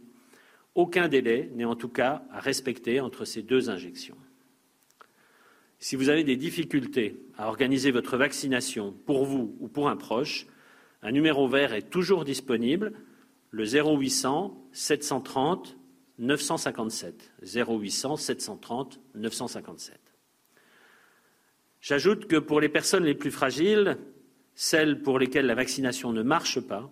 Aucun 0.77 1.09
délai 1.09 1.51
n'est 1.57 1.64
en 1.64 1.75
tout 1.75 1.88
cas 1.88 2.23
à 2.31 2.38
respecter 2.38 3.01
entre 3.01 3.25
ces 3.25 3.42
deux 3.42 3.68
injections. 3.68 4.16
Si 5.81 5.97
vous 5.97 6.09
avez 6.09 6.23
des 6.23 6.37
difficultés 6.37 7.21
à 7.37 7.49
organiser 7.49 7.90
votre 7.90 8.16
vaccination 8.16 8.94
pour 9.07 9.25
vous 9.25 9.57
ou 9.59 9.66
pour 9.66 9.88
un 9.88 9.97
proche, 9.97 10.47
un 11.03 11.11
numéro 11.11 11.49
vert 11.49 11.73
est 11.73 11.90
toujours 11.90 12.25
disponible, 12.25 12.92
le 13.51 13.64
0800 13.64 14.68
730 14.71 15.77
957. 16.18 17.33
0800 17.42 18.16
730 18.16 19.01
957. 19.16 20.08
J'ajoute 21.81 22.27
que 22.27 22.37
pour 22.37 22.61
les 22.61 22.69
personnes 22.69 23.05
les 23.05 23.14
plus 23.14 23.31
fragiles, 23.31 23.99
celles 24.55 25.03
pour 25.03 25.19
lesquelles 25.19 25.47
la 25.47 25.55
vaccination 25.55 26.12
ne 26.12 26.23
marche 26.23 26.61
pas, 26.61 26.91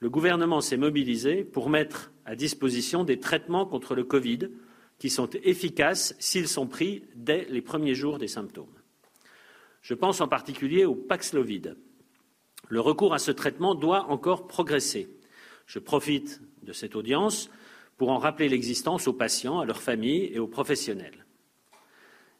le 0.00 0.10
gouvernement 0.10 0.60
s'est 0.60 0.76
mobilisé 0.76 1.44
pour 1.44 1.70
mettre 1.70 2.12
à 2.24 2.34
disposition 2.34 3.04
des 3.04 3.18
traitements 3.18 3.66
contre 3.66 3.94
le 3.94 4.04
Covid 4.04 4.48
qui 4.98 5.10
sont 5.10 5.30
efficaces 5.42 6.14
s'ils 6.18 6.48
sont 6.48 6.66
pris 6.66 7.04
dès 7.14 7.46
les 7.50 7.62
premiers 7.62 7.94
jours 7.94 8.18
des 8.18 8.28
symptômes. 8.28 8.74
Je 9.82 9.94
pense 9.94 10.20
en 10.20 10.28
particulier 10.28 10.84
au 10.84 10.94
Paxlovid. 10.94 11.76
Le 12.68 12.80
recours 12.80 13.14
à 13.14 13.18
ce 13.18 13.30
traitement 13.30 13.74
doit 13.74 14.04
encore 14.10 14.46
progresser. 14.46 15.08
Je 15.66 15.78
profite 15.78 16.40
de 16.62 16.72
cette 16.72 16.96
audience 16.96 17.50
pour 17.96 18.10
en 18.10 18.18
rappeler 18.18 18.48
l'existence 18.48 19.08
aux 19.08 19.12
patients, 19.12 19.60
à 19.60 19.64
leurs 19.64 19.82
familles 19.82 20.30
et 20.32 20.38
aux 20.38 20.46
professionnels. 20.46 21.26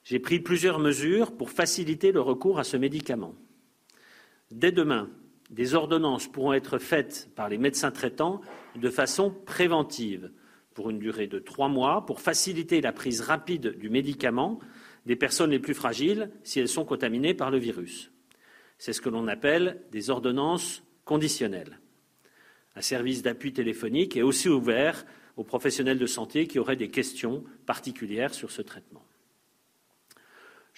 J'ai 0.04 0.18
pris 0.18 0.40
plusieurs 0.40 0.78
mesures 0.78 1.36
pour 1.36 1.50
faciliter 1.50 2.12
le 2.12 2.20
recours 2.20 2.58
à 2.58 2.64
ce 2.64 2.76
médicament. 2.76 3.34
Dès 4.50 4.72
demain, 4.72 5.08
des 5.50 5.74
ordonnances 5.74 6.26
pourront 6.26 6.52
être 6.52 6.78
faites 6.78 7.28
par 7.34 7.48
les 7.48 7.58
médecins 7.58 7.90
traitants 7.90 8.40
de 8.76 8.90
façon 8.90 9.30
préventive 9.46 10.30
pour 10.74 10.90
une 10.90 10.98
durée 10.98 11.26
de 11.26 11.38
trois 11.38 11.68
mois 11.68 12.06
pour 12.06 12.20
faciliter 12.20 12.80
la 12.80 12.92
prise 12.92 13.20
rapide 13.20 13.78
du 13.78 13.90
médicament 13.90 14.60
des 15.06 15.16
personnes 15.16 15.50
les 15.50 15.58
plus 15.58 15.74
fragiles 15.74 16.30
si 16.44 16.60
elles 16.60 16.68
sont 16.68 16.84
contaminées 16.84 17.34
par 17.34 17.50
le 17.50 17.58
virus. 17.58 18.12
C'est 18.78 18.92
ce 18.92 19.00
que 19.00 19.08
l'on 19.08 19.28
appelle 19.28 19.82
des 19.90 20.10
ordonnances 20.10 20.82
conditionnelles. 21.04 21.80
Un 22.76 22.80
service 22.80 23.22
d'appui 23.22 23.52
téléphonique 23.52 24.16
est 24.16 24.22
aussi 24.22 24.48
ouvert 24.48 25.04
aux 25.36 25.44
professionnels 25.44 25.98
de 25.98 26.06
santé 26.06 26.46
qui 26.46 26.58
auraient 26.58 26.76
des 26.76 26.90
questions 26.90 27.44
particulières 27.66 28.32
sur 28.32 28.50
ce 28.50 28.62
traitement. 28.62 29.04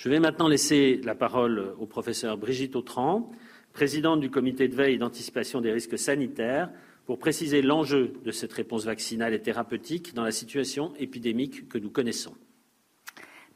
Je 0.03 0.09
vais 0.09 0.19
maintenant 0.19 0.49
laisser 0.49 1.01
la 1.05 1.15
parole 1.15 1.77
au 1.79 1.87
professeur 1.87 2.37
Brigitte 2.37 2.75
Autran, 2.75 3.31
présidente 3.73 4.19
du 4.19 4.31
comité 4.31 4.67
de 4.67 4.75
veille 4.75 4.97
et 4.97 4.99
d'anticipation 4.99 5.61
des 5.61 5.71
risques 5.71 5.97
sanitaires, 5.97 6.71
pour 7.07 7.21
préciser 7.21 7.63
l'enjeu 7.63 8.13
de 8.25 8.33
cette 8.33 8.53
réponse 8.53 8.85
vaccinale 8.85 9.33
et 9.33 9.41
thérapeutique 9.41 10.13
dans 10.13 10.25
la 10.25 10.33
situation 10.33 10.93
épidémique 10.99 11.69
que 11.69 11.79
nous 11.79 11.89
connaissons. 11.89 12.35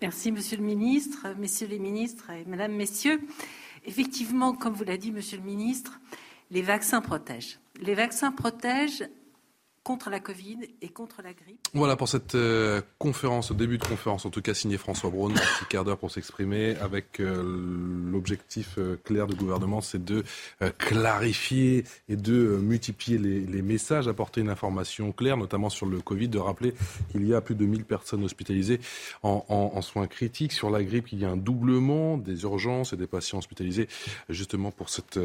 Merci, 0.01 0.31
Monsieur 0.31 0.59
le 0.59 0.63
Ministre, 0.63 1.27
Messieurs 1.37 1.67
les 1.67 1.81
ministres 1.81 2.31
et 2.31 2.45
Mesdames, 2.45 2.77
Messieurs. 2.77 3.19
Effectivement, 3.85 4.53
comme 4.53 4.75
vous 4.75 4.85
l'a 4.85 4.99
dit 4.99 5.11
Monsieur 5.11 5.39
le 5.39 5.45
Ministre, 5.45 5.99
les 6.53 6.63
vaccins 6.63 7.01
protègent. 7.01 7.59
Les 7.83 7.95
vaccins 7.95 8.31
protègent 8.31 9.09
contre 9.87 10.11
la 10.11 10.19
Covid 10.19 10.59
et 10.83 10.89
contre 10.89 11.23
la 11.23 11.33
grippe. 11.33 11.61
Voilà 11.73 11.95
pour 11.95 12.09
cette 12.09 12.35
euh, 12.35 12.83
conférence, 12.99 13.53
début 13.53 13.79
de 13.79 13.85
conférence, 13.85 14.27
en 14.27 14.31
tout 14.31 14.43
cas 14.43 14.53
signé 14.53 14.79
François 14.79 15.11
Braun, 15.11 15.31
un 15.31 15.35
petit 15.35 15.67
quart 15.69 15.85
d'heure 15.85 15.97
pour 15.97 16.11
s'exprimer, 16.11 16.75
avec 16.81 17.21
euh, 17.21 17.41
l'objectif 18.11 18.79
euh, 18.79 18.99
clair 19.05 19.29
du 19.29 19.37
gouvernement, 19.37 19.81
c'est 19.81 20.05
de 20.05 20.25
clarifier 20.79 21.85
et 22.09 22.17
de 22.17 22.59
multiplier 22.61 23.19
les, 23.19 23.63
messages, 23.63 24.09
apporter 24.09 24.41
une 24.41 24.49
information 24.49 25.13
claire, 25.13 25.37
notamment 25.37 25.71
sur 25.71 25.87
le 25.87 26.01
Covid, 26.01 26.31
de 26.31 26.39
rappeler 26.39 26.75
qu'il 27.13 27.25
y 27.25 27.33
a 27.33 27.41
plus 27.41 27.55
de 27.55 27.65
1000 27.65 27.85
personnes 27.85 28.25
hospitalisées 28.25 28.81
en, 29.23 29.81
soins 29.83 30.09
critiques. 30.09 30.53
Sur 30.53 30.71
la 30.71 30.83
grippe, 30.83 31.13
il 31.13 31.21
y 31.21 31.25
a 31.25 31.31
un 31.31 31.37
doublement 31.37 32.19
des 32.19 32.43
urgences 32.43 32.93
et 32.93 32.97
des 32.97 33.07
patients 33.07 33.39
hospitalisés 33.39 33.87
justement 34.29 34.73
pour 34.73 34.89
cette, 34.89 35.17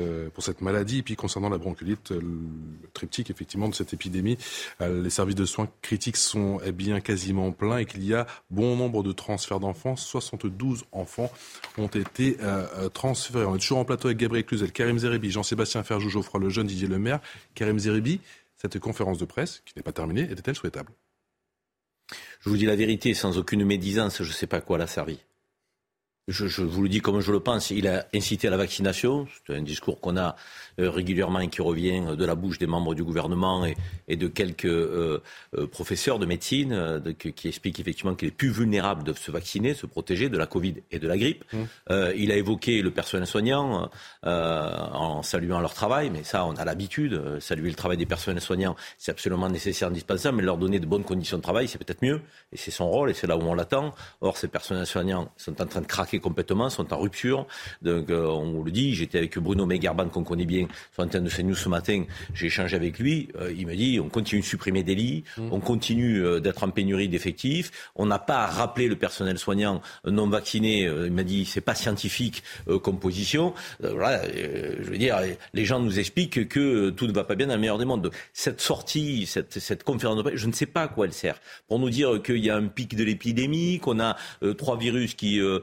maladie. 0.61 0.99
Et 0.99 1.03
puis 1.03 1.15
concernant 1.15 1.49
la 1.49 1.57
bronchiolite, 1.57 2.11
le 2.11 2.37
triptyque 2.93 3.31
effectivement 3.31 3.67
de 3.67 3.73
cette 3.73 3.93
épidémie, 3.93 4.37
euh, 4.37 4.50
les 4.79 5.09
services 5.09 5.35
de 5.35 5.45
soins 5.45 5.69
critiques 5.81 6.17
sont 6.17 6.59
eh 6.63 6.71
bien 6.71 6.99
quasiment 6.99 7.51
pleins 7.51 7.77
et 7.77 7.85
qu'il 7.85 8.03
y 8.03 8.13
a 8.13 8.27
bon 8.49 8.75
nombre 8.75 9.03
de 9.03 9.11
transferts 9.11 9.59
d'enfants. 9.59 9.95
72 9.95 10.85
enfants 10.91 11.31
ont 11.77 11.87
été 11.87 12.37
euh, 12.41 12.65
euh, 12.77 12.89
transférés. 12.89 13.45
On 13.45 13.55
est 13.55 13.59
toujours 13.59 13.79
en 13.79 13.85
plateau 13.85 14.07
avec 14.07 14.17
Gabriel 14.17 14.45
Cluzel, 14.45 14.71
Karim 14.71 14.97
Zeribi, 14.97 15.31
Jean-Sébastien 15.31 15.83
Ferjou, 15.83 16.09
Geoffroy 16.09 16.41
Lejeune, 16.41 16.67
Didier 16.67 16.87
Lemaire. 16.87 17.19
Karim 17.55 17.79
Zeribi, 17.79 18.19
cette 18.57 18.79
conférence 18.79 19.17
de 19.17 19.25
presse, 19.25 19.61
qui 19.65 19.73
n'est 19.75 19.83
pas 19.83 19.93
terminée, 19.93 20.23
était-elle 20.23 20.55
souhaitable? 20.55 20.91
Je 22.41 22.49
vous 22.49 22.57
dis 22.57 22.65
la 22.65 22.75
vérité, 22.75 23.13
sans 23.13 23.37
aucune 23.37 23.63
médisance, 23.63 24.21
je 24.21 24.27
ne 24.27 24.33
sais 24.33 24.47
pas 24.47 24.57
à 24.57 24.61
quoi 24.61 24.77
elle 24.77 24.83
a 24.83 24.87
servi. 24.87 25.19
Je, 26.31 26.47
je, 26.47 26.61
vous 26.61 26.83
le 26.83 26.89
dis 26.89 27.01
comme 27.01 27.19
je 27.19 27.31
le 27.31 27.39
pense, 27.39 27.71
il 27.71 27.87
a 27.87 28.05
incité 28.13 28.47
à 28.47 28.51
la 28.51 28.57
vaccination. 28.57 29.27
C'est 29.45 29.55
un 29.55 29.61
discours 29.61 29.99
qu'on 29.99 30.17
a 30.17 30.35
euh, 30.79 30.89
régulièrement 30.89 31.39
et 31.39 31.49
qui 31.49 31.61
revient 31.61 32.15
de 32.17 32.25
la 32.25 32.35
bouche 32.35 32.57
des 32.57 32.67
membres 32.67 32.95
du 32.95 33.03
gouvernement 33.03 33.65
et, 33.65 33.75
et 34.07 34.15
de 34.15 34.27
quelques 34.27 34.65
euh, 34.65 35.21
euh, 35.57 35.67
professeurs 35.67 36.19
de 36.19 36.25
médecine 36.25 36.99
de, 36.99 37.11
qui 37.11 37.47
expliquent 37.47 37.79
effectivement 37.79 38.15
qu'il 38.15 38.29
est 38.29 38.31
plus 38.31 38.49
vulnérable 38.49 39.03
de 39.03 39.13
se 39.13 39.31
vacciner, 39.31 39.73
se 39.73 39.85
protéger 39.85 40.29
de 40.29 40.37
la 40.37 40.47
Covid 40.47 40.75
et 40.91 40.99
de 40.99 41.07
la 41.07 41.17
grippe. 41.17 41.43
Mmh. 41.51 41.57
Euh, 41.89 42.13
il 42.15 42.31
a 42.31 42.35
évoqué 42.35 42.81
le 42.81 42.91
personnel 42.91 43.27
soignant 43.27 43.89
en 44.23 45.23
saluant 45.23 45.59
leur 45.59 45.73
travail, 45.73 46.09
mais 46.09 46.23
ça, 46.23 46.45
on 46.45 46.55
a 46.55 46.65
l'habitude. 46.65 47.39
Saluer 47.39 47.69
le 47.69 47.75
travail 47.75 47.97
des 47.97 48.05
personnels 48.05 48.41
soignants, 48.41 48.75
c'est 48.97 49.11
absolument 49.11 49.49
nécessaire, 49.49 49.89
indispensable, 49.89 50.37
mais 50.37 50.43
leur 50.43 50.57
donner 50.57 50.79
de 50.79 50.85
bonnes 50.85 51.03
conditions 51.03 51.37
de 51.37 51.43
travail, 51.43 51.67
c'est 51.67 51.77
peut-être 51.77 52.01
mieux. 52.01 52.21
Et 52.53 52.57
c'est 52.57 52.71
son 52.71 52.89
rôle 52.89 53.09
et 53.09 53.13
c'est 53.13 53.27
là 53.27 53.37
où 53.37 53.41
on 53.41 53.53
l'attend. 53.53 53.93
Or, 54.21 54.37
ces 54.37 54.47
personnels 54.47 54.87
soignants 54.87 55.31
sont 55.37 55.61
en 55.61 55.65
train 55.65 55.81
de 55.81 55.87
craquer 55.87 56.19
complètement, 56.21 56.69
sont 56.69 56.93
en 56.93 56.99
rupture. 56.99 57.45
Donc, 57.81 58.09
euh, 58.09 58.25
on 58.25 58.63
le 58.63 58.71
dit, 58.71 58.95
j'étais 58.95 59.17
avec 59.17 59.37
Bruno 59.37 59.65
Megarban, 59.65 60.07
qu'on 60.07 60.23
connaît 60.23 60.45
bien, 60.45 60.67
sur 60.93 61.03
l'antenne 61.03 61.25
de 61.25 61.29
CNews 61.29 61.55
ce 61.55 61.69
matin. 61.69 62.05
J'ai 62.33 62.47
échangé 62.47 62.75
avec 62.75 62.99
lui. 62.99 63.27
Euh, 63.39 63.53
il 63.57 63.67
me 63.67 63.75
dit, 63.75 63.99
on 63.99 64.09
continue 64.09 64.41
de 64.41 64.45
supprimer 64.45 64.83
des 64.83 64.95
lits, 64.95 65.23
mmh. 65.37 65.49
on 65.51 65.59
continue 65.59 66.23
euh, 66.23 66.39
d'être 66.39 66.63
en 66.63 66.69
pénurie 66.69 67.09
d'effectifs. 67.09 67.71
On 67.95 68.05
n'a 68.05 68.19
pas 68.19 68.43
à 68.43 68.47
rappeler 68.47 68.87
le 68.87 68.95
personnel 68.95 69.37
soignant 69.37 69.81
non 70.05 70.27
vacciné. 70.27 70.83
Il 70.83 71.11
m'a 71.11 71.23
dit, 71.23 71.45
c'est 71.45 71.61
pas 71.61 71.75
scientifique 71.75 72.43
comme 72.83 72.99
position. 72.99 73.53
voilà, 73.79 74.21
je 74.31 74.89
veux 74.89 74.97
dire, 74.97 75.19
les 75.53 75.65
gens 75.65 75.79
nous 75.79 75.99
expliquent 75.99 76.47
que 76.47 76.89
tout 76.91 77.07
ne 77.07 77.11
va 77.11 77.23
pas 77.23 77.35
bien 77.35 77.47
dans 77.47 77.55
le 77.55 77.59
meilleur 77.59 77.77
des 77.77 77.85
mondes. 77.85 78.11
Cette 78.33 78.61
sortie, 78.61 79.25
cette, 79.25 79.59
cette 79.59 79.83
conférence 79.83 80.17
de 80.17 80.21
presse, 80.21 80.35
je 80.35 80.47
ne 80.47 80.53
sais 80.53 80.65
pas 80.65 80.83
à 80.83 80.87
quoi 80.87 81.05
elle 81.05 81.13
sert. 81.13 81.39
Pour 81.67 81.79
nous 81.79 81.89
dire 81.89 82.21
qu'il 82.21 82.37
y 82.37 82.49
a 82.49 82.55
un 82.55 82.67
pic 82.67 82.95
de 82.95 83.03
l'épidémie, 83.03 83.79
qu'on 83.79 83.99
a 83.99 84.15
trois 84.57 84.77
virus 84.77 85.15
qui 85.15 85.39
euh, 85.39 85.59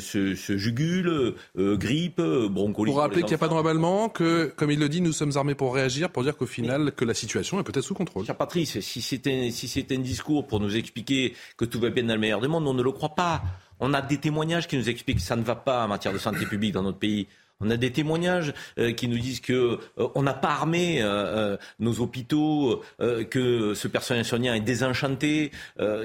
se, 0.00 0.34
se, 0.34 0.56
jugule, 0.56 1.34
euh, 1.58 1.76
grippe, 1.76 2.20
broncholie. 2.20 2.92
Pour 2.92 3.00
rappeler 3.00 3.22
qu'il 3.22 3.30
n'y 3.30 3.34
a 3.34 3.38
pas 3.38 3.48
de 3.48 3.54
remballement, 3.54 4.08
que, 4.08 4.52
comme 4.56 4.70
il 4.70 4.78
le 4.78 4.88
dit, 4.88 5.00
nous 5.00 5.12
sommes 5.12 5.32
armés 5.36 5.54
pour 5.54 5.74
réagir, 5.74 6.10
pour 6.10 6.22
dire 6.22 6.36
qu'au 6.36 6.46
final, 6.46 6.92
que 6.92 7.04
la 7.04 7.14
situation 7.14 7.60
est 7.60 7.64
peut-être 7.64 7.84
sous 7.84 7.94
contrôle. 7.94 8.24
Cher 8.24 8.36
Patrice, 8.36 8.80
si 8.80 9.00
c'était 9.00 9.50
si 9.50 9.86
un 9.90 9.98
discours 9.98 10.46
pour 10.46 10.60
nous 10.60 10.76
expliquer 10.76 11.34
que 11.56 11.64
tout 11.64 11.80
va 11.80 11.90
bien 11.90 12.04
dans 12.04 12.14
le 12.14 12.20
meilleur 12.20 12.40
des 12.40 12.48
mondes, 12.48 12.66
on 12.66 12.74
ne 12.74 12.82
le 12.82 12.92
croit 12.92 13.14
pas. 13.14 13.42
On 13.80 13.92
a 13.92 14.00
des 14.00 14.18
témoignages 14.18 14.68
qui 14.68 14.76
nous 14.76 14.88
expliquent 14.88 15.18
que 15.18 15.22
ça 15.22 15.36
ne 15.36 15.42
va 15.42 15.56
pas 15.56 15.84
en 15.84 15.88
matière 15.88 16.12
de 16.12 16.18
santé 16.18 16.46
publique 16.46 16.72
dans 16.72 16.82
notre 16.82 16.98
pays. 16.98 17.26
On 17.64 17.70
a 17.70 17.76
des 17.76 17.90
témoignages 17.90 18.52
euh, 18.78 18.92
qui 18.92 19.08
nous 19.08 19.18
disent 19.18 19.40
que 19.40 19.78
euh, 19.98 20.08
on 20.14 20.22
n'a 20.22 20.34
pas 20.34 20.50
armé 20.50 20.98
euh, 21.00 21.56
nos 21.78 22.00
hôpitaux, 22.00 22.82
que 22.98 23.74
ce 23.74 23.88
personnel 23.88 24.24
soignant 24.24 24.54
est 24.54 24.60
désenchanté. 24.60 25.50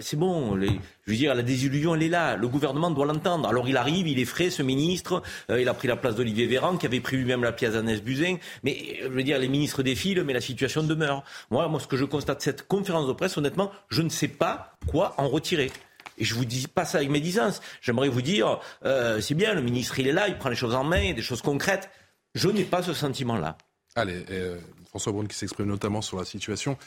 C'est 0.02 0.18
bon. 0.18 0.60
Je 0.60 1.12
veux 1.12 1.18
dire, 1.18 1.36
la 1.36 1.42
désillusion, 1.42 1.96
elle 1.96 2.04
est 2.04 2.10
là. 2.10 2.36
Le 2.36 2.48
gouvernement 2.48 2.92
doit 2.92 3.06
l'entendre. 3.06 3.48
Alors 3.48 3.68
il 3.68 3.78
arrive, 3.78 4.08
il 4.08 4.20
est 4.20 4.26
frais, 4.26 4.50
ce 4.50 4.64
ministre. 4.64 5.22
il 5.50 5.68
a 5.68 5.74
pris 5.74 5.88
la 5.88 5.96
place 5.96 6.16
d'Olivier 6.16 6.46
Véran, 6.48 6.78
qui 6.78 6.86
avait 6.86 7.00
pris 7.00 7.18
lui-même 7.18 7.44
la 7.44 7.52
pièce 7.52 7.74
d'Agnès 7.74 8.02
Buzyn. 8.02 8.38
Mais 8.64 9.00
je 9.02 9.08
veux 9.08 9.24
dire, 9.24 9.40
les 9.40 9.48
ministres 9.48 9.84
défilent, 9.84 10.24
mais 10.24 10.34
la 10.34 10.42
situation 10.42 10.84
demeure. 10.84 11.24
Moi, 11.52 11.68
moi, 11.68 11.80
ce 11.80 11.88
que 11.88 11.98
je 11.98 12.06
constate 12.06 12.42
cette 12.42 12.68
conférence 12.68 13.08
de 13.08 13.14
presse, 13.14 13.38
honnêtement, 13.38 13.72
je 13.90 14.02
ne 14.02 14.10
sais 14.10 14.28
pas 14.28 14.78
quoi 14.88 15.16
en 15.18 15.28
retirer. 15.28 15.72
Et 16.20 16.26
je 16.26 16.36
vous 16.36 16.46
dis 16.46 16.68
pas 16.68 16.86
ça 16.86 17.00
avec 17.00 17.10
médisance. 17.10 17.62
J'aimerais 17.82 18.10
vous 18.10 18.22
dire, 18.22 18.60
euh, 18.86 19.22
c'est 19.22 19.36
bien, 19.36 19.54
le 19.54 19.62
ministre 19.62 19.98
il 20.00 20.08
est 20.08 20.12
là, 20.12 20.28
il 20.28 20.38
prend 20.38 20.50
les 20.50 20.56
choses 20.56 20.76
en 20.76 20.84
main, 20.84 21.14
des 21.14 21.22
choses 21.22 21.42
concrètes. 21.42 21.90
Je 22.36 22.50
n'ai 22.50 22.66
pas 22.66 22.84
ce 22.84 22.94
sentiment-là. 22.94 23.58
Allez, 23.96 24.26
euh, 24.30 24.60
François 24.90 25.14
Braun 25.14 25.28
qui 25.28 25.36
s'exprime 25.36 25.68
notamment 25.68 26.02
sur 26.02 26.18
la 26.18 26.26
situation 26.26 26.78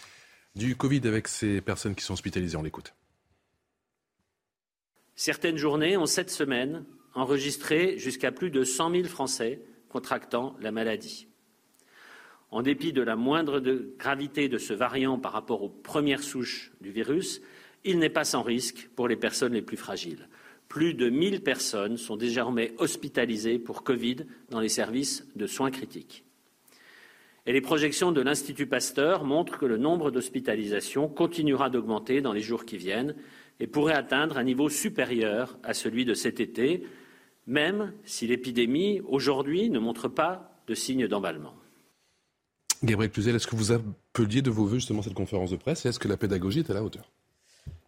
du 0.55 0.77
Covid 0.77 1.01
avec 1.07 1.29
ces 1.29 1.61
personnes 1.62 1.95
qui 1.95 2.05
sont 2.05 2.12
hospitalisées. 2.12 2.57
On 2.57 2.62
l'écoute. 2.62 2.95
Certaines 5.16 5.57
journées 5.57 5.97
ont 5.97 6.07
cette 6.07 6.31
semaine 6.31 6.85
enregistré 7.14 7.99
jusqu'à 7.99 8.33
plus 8.33 8.51
de 8.51 8.64
100 8.64 8.90
000 8.90 9.05
Français 9.05 9.61
contractant 9.88 10.57
la 10.61 10.73
maladie. 10.73 11.29
En 12.51 12.62
dépit 12.62 12.92
de 12.92 13.03
la 13.03 13.16
moindre 13.16 13.61
de 13.61 13.95
gravité 13.99 14.49
de 14.49 14.59
ce 14.59 14.75
variant 14.75 15.18
par 15.18 15.33
rapport 15.33 15.62
aux 15.62 15.71
premières 15.71 16.23
souches 16.23 16.73
du 16.81 16.90
virus, 16.90 17.40
il 17.85 17.99
n'est 17.99 18.11
pas 18.11 18.25
sans 18.25 18.42
risque 18.42 18.88
pour 18.95 19.09
les 19.09 19.16
personnes 19.16 19.55
les 19.55 19.62
plus 19.62 19.77
fragiles. 19.77 20.29
Plus 20.68 20.95
de 20.95 21.11
1000 21.11 21.42
personnes 21.42 21.97
sont 21.97 22.16
désormais 22.16 22.73
hospitalisées 22.79 23.59
pour 23.59 23.83
Covid 23.83 24.18
dans 24.51 24.61
les 24.61 24.68
services 24.68 25.27
de 25.37 25.47
soins 25.47 25.71
critiques. 25.71 26.25
Et 27.45 27.53
les 27.53 27.61
projections 27.61 28.12
de 28.12 28.21
l'Institut 28.21 28.66
Pasteur 28.66 29.25
montrent 29.25 29.59
que 29.59 29.66
le 29.66 29.77
nombre 29.77 30.11
d'hospitalisations 30.11 31.09
continuera 31.09 31.71
d'augmenter 31.71 32.21
dans 32.21 32.33
les 32.33 32.40
jours 32.40 32.64
qui 32.64 32.77
viennent 32.77 33.16
et 33.59 33.66
pourrait 33.66 33.95
atteindre 33.95 34.38
un 34.38 34.45
niveau 34.45 34.68
supérieur 34.68 35.59
à 35.64 35.75
celui 35.75 36.05
de 36.05 36.14
cet 36.14 36.40
été, 36.40 36.87
même 37.47 37.92
si 38.05 38.27
l'épidémie 38.27 39.01
aujourd'hui 39.09 39.71
ne 39.71 39.81
montre 39.81 40.09
pas 40.09 40.57
de 40.68 40.75
signes 40.75 41.09
d'emballement. 41.09 41.55
Gabriel 42.85 43.11
Cluzel, 43.11 43.37
est-ce 43.37 43.47
que 43.47 43.57
vous 43.57 43.73
appeliez 43.73 44.42
de 44.42 44.51
vos 44.51 44.64
voeux 44.64 44.79
justement 44.79 45.03
cette 45.03 45.14
conférence 45.14 45.51
de 45.51 45.57
presse 45.57 45.85
et 45.85 45.88
est-ce 45.88 45.99
que 46.01 46.09
la 46.09 46.16
pédagogie 46.16 46.61
est 46.61 46.71
à 46.71 46.75
la 46.75 46.83
hauteur? 46.83 47.11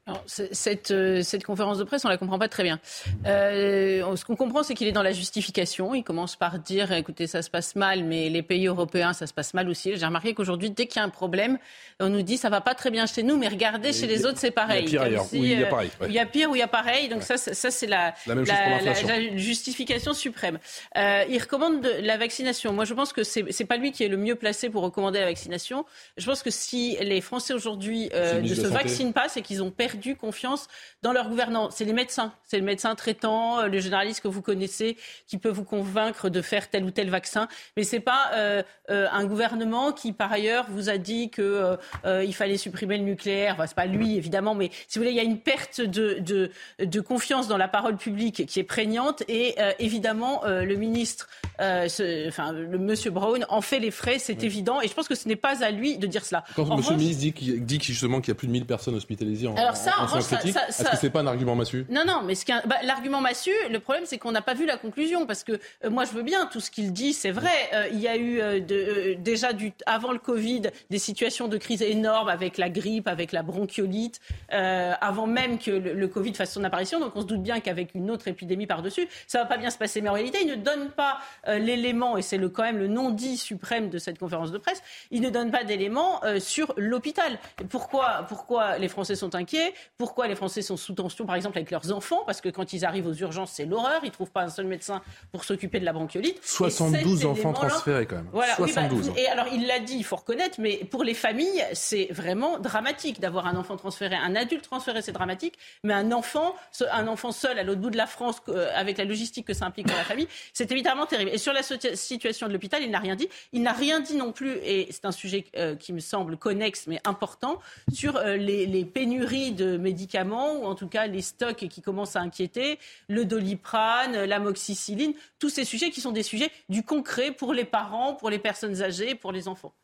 Alors, 0.07 0.23
cette, 0.27 0.91
euh, 0.91 1.23
cette, 1.23 1.45
conférence 1.45 1.79
de 1.79 1.85
presse, 1.85 2.05
on 2.05 2.11
la 2.11 2.19
comprend 2.19 2.39
pas 2.39 2.49
très 2.49 2.63
bien. 2.63 2.79
Euh, 3.25 4.15
ce 4.17 4.25
qu'on 4.27 4.37
comprend, 4.37 4.63
c'est 4.63 4.75
qu'il 4.75 4.87
est 4.87 4.93
dans 4.93 5.03
la 5.03 5.13
justification. 5.13 5.95
Il 5.95 6.05
commence 6.05 6.37
par 6.37 6.59
dire, 6.59 6.93
écoutez, 6.93 7.27
ça 7.27 7.41
se 7.41 7.49
passe 7.49 7.75
mal, 7.75 8.05
mais 8.05 8.29
les 8.29 8.43
pays 8.43 8.67
européens, 8.67 9.15
ça 9.15 9.27
se 9.27 9.33
passe 9.33 9.55
mal 9.55 9.67
aussi. 9.71 9.97
J'ai 9.97 10.05
remarqué 10.05 10.35
qu'aujourd'hui, 10.35 10.71
dès 10.71 10.87
qu'il 10.87 11.01
y 11.01 11.03
a 11.03 11.05
un 11.05 11.09
problème, 11.09 11.57
on 12.01 12.11
nous 12.11 12.21
dit, 12.21 12.37
ça 12.37 12.51
va 12.51 12.61
pas 12.61 12.75
très 12.75 12.91
bien 12.91 13.07
chez 13.07 13.23
nous, 13.23 13.39
mais 13.39 13.49
regardez, 13.49 13.95
chez 13.95 14.07
les 14.07 14.27
autres, 14.27 14.39
c'est 14.39 14.51
pareil. 14.51 14.85
Il 14.87 14.93
y 14.93 14.99
a 14.99 15.01
pire 15.01 15.03
ailleurs. 15.03 15.25
Si, 15.25 15.41
oui, 15.41 15.53
il 15.53 15.61
y 15.61 15.65
a 15.65 15.67
pareil. 15.69 15.91
Ouais. 15.99 16.07
Il 16.11 16.15
y 16.15 16.19
a 16.19 16.27
pire 16.27 16.51
ou 16.51 16.55
il 16.55 16.59
y 16.59 16.63
a 16.63 16.69
pareil. 16.69 17.09
Donc 17.09 17.21
ouais. 17.21 17.39
ça, 17.39 17.55
ça 17.55 17.71
c'est 17.71 17.87
la, 17.87 18.13
la, 18.27 18.35
même 18.35 18.45
la, 18.45 18.83
la, 18.83 19.03
la 19.03 19.37
justification 19.39 20.13
suprême. 20.13 20.59
Euh, 20.99 21.25
il 21.31 21.41
recommande 21.41 21.81
de, 21.81 21.91
la 22.03 22.19
vaccination. 22.19 22.75
Moi, 22.75 22.85
je 22.85 22.93
pense 22.93 23.15
que 23.15 23.25
c'est, 23.25 23.51
c'est 23.53 23.65
pas 23.65 23.79
lui 23.79 23.91
qui 23.91 24.05
est 24.05 24.09
le 24.09 24.19
mieux 24.19 24.35
placé 24.35 24.69
pour 24.69 24.83
recommander 24.83 25.21
la 25.21 25.27
vaccination. 25.27 25.87
Je 26.19 26.27
pense 26.27 26.43
que 26.43 26.51
si 26.51 26.99
les 27.01 27.23
Français 27.23 27.55
aujourd'hui 27.55 28.11
ne 28.13 28.55
se 28.55 28.67
vaccinent 28.67 29.15
pas, 29.15 29.31
c'est 29.31 29.41
qu'ils 29.41 29.63
ont 29.63 29.71
perdu 29.71 29.94
perdu 29.95 30.17
confiance 30.17 30.69
dans 31.03 31.13
leur 31.13 31.29
gouvernants. 31.29 31.71
C'est 31.71 31.85
les 31.85 31.93
médecins, 31.93 32.33
c'est 32.45 32.59
le 32.59 32.65
médecin 32.65 32.95
traitant, 32.95 33.67
le 33.67 33.79
généraliste 33.79 34.21
que 34.21 34.29
vous 34.29 34.43
connaissez, 34.43 34.97
qui 35.27 35.39
peut 35.39 35.51
vous 35.51 35.65
convaincre 35.65 36.29
de 36.29 36.43
faire 36.43 36.69
tel 36.69 36.85
ou 36.85 36.91
tel 36.91 37.11
vaccin. 37.11 37.49
Mais 37.77 37.85
c'est 37.85 38.01
pas 38.01 38.31
euh, 38.35 38.63
euh, 38.91 39.07
un 39.13 39.25
gouvernement 39.25 39.93
qui, 39.93 40.13
par 40.13 40.33
ailleurs, 40.33 40.67
vous 40.69 40.89
a 40.91 40.99
dit 40.99 41.31
que 41.31 41.77
euh, 42.05 42.25
il 42.25 42.35
fallait 42.35 42.57
supprimer 42.57 42.99
le 42.99 43.05
nucléaire. 43.05 43.55
Enfin, 43.55 43.67
c'est 43.67 43.77
pas 43.77 43.87
lui, 43.87 44.17
évidemment, 44.17 44.55
mais 44.55 44.71
si 44.89 44.99
vous 44.99 45.05
voulez, 45.05 45.13
il 45.13 45.17
y 45.17 45.21
a 45.21 45.25
une 45.25 45.39
perte 45.39 45.81
de, 45.81 46.19
de, 46.21 46.51
de 46.79 47.01
confiance 47.01 47.49
dans 47.49 47.57
la 47.57 47.69
parole 47.69 47.97
publique 47.97 48.47
qui 48.47 48.61
est 48.61 48.65
prégnante. 48.65 49.23
Et 49.29 49.57
évidemment, 49.79 50.43
le 50.45 50.75
ministre, 50.75 51.29
ce, 51.59 52.29
enfin, 52.29 52.53
le 52.53 52.79
Monsieur 52.79 53.11
Brown 53.11 53.47
en 53.49 53.61
fait 53.61 53.79
les 53.79 53.91
frais, 53.91 54.19
c'est 54.19 54.39
oui. 54.39 54.47
évident. 54.47 54.81
Et 54.81 54.89
je 54.89 54.95
pense 54.95 55.09
que 55.09 55.15
ce 55.15 55.29
n'est 55.29 55.37
pas 55.37 55.63
à 55.63 55.71
lui 55.71 55.99
de 55.99 56.07
dire 56.07 56.25
cela. 56.25 56.45
Quand 56.57 56.65
M. 56.65 56.83
le 56.91 56.97
ministre 56.97 57.23
dit, 57.23 57.61
dit 57.61 57.79
justement 57.81 58.21
qu'il 58.21 58.29
y 58.29 58.33
a 58.33 58.35
plus 58.35 58.47
de 58.47 58.53
1000 58.53 58.67
personnes 58.67 58.95
hospitalisées 58.95 59.47
en, 59.47 59.55
Alors 59.55 59.77
ça, 59.85 60.37
critique. 60.37 60.57
Est-ce 60.69 60.85
que 60.85 60.97
c'est 60.97 61.11
pas 61.11 61.21
un 61.21 61.27
argument 61.27 61.55
massu 61.55 61.87
Non, 61.91 62.05
non, 62.07 62.23
mais 62.25 62.35
bah, 62.67 62.77
l'argument 62.83 63.21
massu, 63.21 63.51
le 63.71 63.79
problème, 63.81 64.05
c'est 64.07 64.19
qu'on 64.19 64.33
n'a 64.33 64.43
pas 64.43 64.55
vu 64.55 64.67
la 64.67 64.77
conclusion. 64.77 65.27
Parce 65.27 65.45
que 65.45 65.53
euh, 65.53 65.91
moi, 65.91 66.05
je 66.05 66.13
veux 66.13 66.23
bien, 66.23 66.47
tout 66.47 66.61
ce 66.61 66.71
qu'il 66.71 66.93
dit, 66.93 67.13
c'est 67.13 67.31
vrai. 67.31 67.51
Euh, 67.73 67.89
il 67.93 68.01
y 68.01 68.09
a 68.09 68.17
eu 68.17 68.61
de, 68.61 69.15
déjà, 69.19 69.53
du, 69.53 69.73
avant 69.87 70.13
le 70.13 70.19
Covid, 70.19 70.63
des 70.91 70.99
situations 70.99 71.49
de 71.49 71.57
crise 71.57 71.83
énormes 71.83 72.29
avec 72.29 72.59
la 72.59 72.69
grippe, 72.69 73.09
avec 73.09 73.33
la 73.33 73.43
bronchiolite, 73.43 74.21
avant 74.51 75.27
même 75.27 75.59
que 75.59 75.71
le, 75.71 75.93
le, 75.93 76.09
Covid 76.09 76.35
fasse 76.35 76.53
son 76.53 76.65
apparition. 76.65 77.01
Donc 77.01 77.13
on 77.17 77.23
se 77.23 77.27
doute 77.27 77.43
bien 77.43 77.61
qu'avec 77.61 77.95
une 77.95 78.11
autre 78.11 78.29
épidémie 78.29 78.67
par-dessus, 78.67 79.09
ça 79.27 79.41
va 79.41 79.47
pas 79.47 79.57
bien 79.57 79.71
se 79.71 79.79
passer. 79.79 80.01
Mais 80.01 80.09
en 80.09 80.15
réalité, 80.15 80.39
il 80.43 80.49
ne 80.49 80.55
donne 80.55 80.91
pas 80.91 81.19
l'élément, 81.47 82.17
et 82.17 82.23
c'est 82.23 82.39
le, 82.39 82.49
quand 82.49 82.63
même 82.63 82.79
le 82.79 82.89
non-dit 82.89 83.37
suprême 83.37 83.91
de 83.91 83.99
cette 83.99 84.19
conférence 84.19 84.53
de 84.53 84.59
presse, 84.59 84.83
il 85.11 85.21
ne 85.21 85.31
donne 85.31 85.51
pas 85.51 85.65
d'éléments 85.65 86.21
sur 86.39 86.73
l'hôpital. 86.77 87.39
Pourquoi, 87.69 88.25
pourquoi 88.29 88.79
les 88.79 88.89
Français 88.89 89.15
sont 89.15 89.35
inquiets? 89.35 89.74
Pourquoi 89.99 90.29
les 90.29 90.35
Français 90.35 90.63
sont 90.63 90.77
sous 90.77 90.95
tension, 90.95 91.27
par 91.27 91.37
exemple, 91.37 91.59
avec 91.59 91.71
leurs 91.71 91.93
enfants? 91.93 92.23
Parce 92.27 92.41
que 92.41 92.49
quand 92.49 92.73
ils 92.73 92.85
arrivent 92.85 93.07
aux 93.07 93.15
urgences, 93.15 93.53
c'est 93.53 93.67
l'horreur. 93.67 94.01
Ils 94.03 94.09
ne 94.09 94.13
trouvent 94.13 94.31
pas 94.31 94.43
un 94.43 94.49
seul 94.49 94.67
médecin 94.67 95.03
pour 95.33 95.45
s'occuper 95.45 95.81
de 95.81 95.85
la 95.85 95.93
bronchiolite. 95.93 96.41
72 96.45 97.27
enfants 97.27 97.53
transférés, 97.53 98.07
quand 98.07 98.17
même. 98.17 98.29
Voilà, 98.33 98.55
72. 98.57 99.09
Bah, 99.09 99.15
et 99.17 99.27
alors, 99.27 99.47
il 99.53 99.67
l'a 99.67 99.79
dit, 99.79 99.97
il 99.97 100.05
faut 100.05 100.17
reconnaître, 100.17 100.61
mais 100.61 100.77
pour 100.77 101.05
les 101.05 101.15
familles, 101.15 101.65
c'est 101.73 102.09
vraiment 102.11 102.59
dramatique 102.59 103.21
d'avoir 103.21 103.47
un 103.47 103.57
enfant 103.57 103.77
transféré. 103.77 104.15
Un 104.15 104.37
adulte 104.37 104.65
transféré, 104.65 105.03
c'est 105.03 105.13
dramatique. 105.13 105.55
Mais 105.83 105.95
un 105.95 106.13
enfant, 106.13 106.55
un 106.91 107.09
enfant 107.09 107.33
seul 107.33 107.59
à 107.59 107.63
l'autre 107.63 107.81
bout 107.81 107.91
de 107.91 107.97
la 107.97 108.07
France, 108.07 108.43
euh, 108.49 108.71
avec 108.75 108.99
la 108.99 109.05
logistique 109.05 109.47
que 109.47 109.55
ça 109.55 109.67
implique 109.67 109.87
pour 109.87 109.97
la 109.97 110.05
famille, 110.05 110.29
c'est 110.53 110.71
évidemment 110.73 111.07
terrible. 111.07 111.31
Et 111.33 111.39
sur 111.39 111.53
la 111.53 111.63
situation 111.63 112.49
de 112.49 112.53
l'hôpital, 112.53 112.83
il 112.83 112.91
n'a 112.91 112.99
rien 112.99 113.17
dit. 113.17 113.29
Il 113.53 113.63
n'a 113.63 113.73
rien 113.73 114.01
dit 114.01 114.17
non 114.17 114.33
plus, 114.33 114.57
et 114.63 114.89
c'est 114.91 115.05
un 115.05 115.13
sujet 115.13 115.45
euh, 115.57 115.77
qui 115.77 115.93
me 115.93 116.01
semble 116.01 116.37
connexe 116.37 116.87
mais 116.87 117.01
important, 117.05 117.59
sur 117.93 118.17
euh, 118.17 118.37
les, 118.37 118.85
pénuries 118.85 119.53
de 119.53 119.64
médicaments, 119.65 120.61
ou 120.61 120.65
en 120.65 120.75
tout 120.75 120.89
cas 120.89 121.07
les 121.07 121.23
stocks 121.23 121.69
qui 121.69 121.83
commencent 121.83 122.17
à 122.17 122.21
inquiéter, 122.21 122.79
le 123.09 123.25
doliprane, 123.25 124.25
l'amoxicilline, 124.25 125.15
tous 125.39 125.51
ces 125.51 125.65
sujets 125.65 125.91
qui 125.91 126.01
sont 126.01 126.13
des 126.13 126.23
sujets 126.23 126.51
du 126.69 126.83
concret 126.83 127.33
pour 127.33 127.53
les 127.53 127.65
parents, 127.65 128.15
pour 128.15 128.31
les 128.31 128.39
personnes 128.39 128.83
âgées, 128.83 129.15
pour 129.15 129.33
les 129.33 129.49
enfants. 129.49 129.75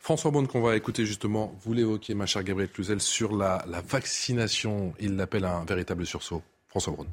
François 0.00 0.30
Bonne, 0.30 0.48
qu'on 0.48 0.62
va 0.62 0.76
écouter 0.76 1.06
justement, 1.06 1.54
vous 1.60 1.72
l'évoquez, 1.72 2.14
ma 2.14 2.26
chère 2.26 2.42
Gabrielle 2.42 2.70
Cluzel, 2.70 3.00
sur 3.00 3.36
la, 3.36 3.64
vaccination. 3.86 4.94
Il 4.98 5.16
l'appelle 5.16 5.44
un 5.44 5.64
véritable 5.64 6.06
sursaut. 6.06 6.42
François 6.68 6.92
Braun. 6.92 7.06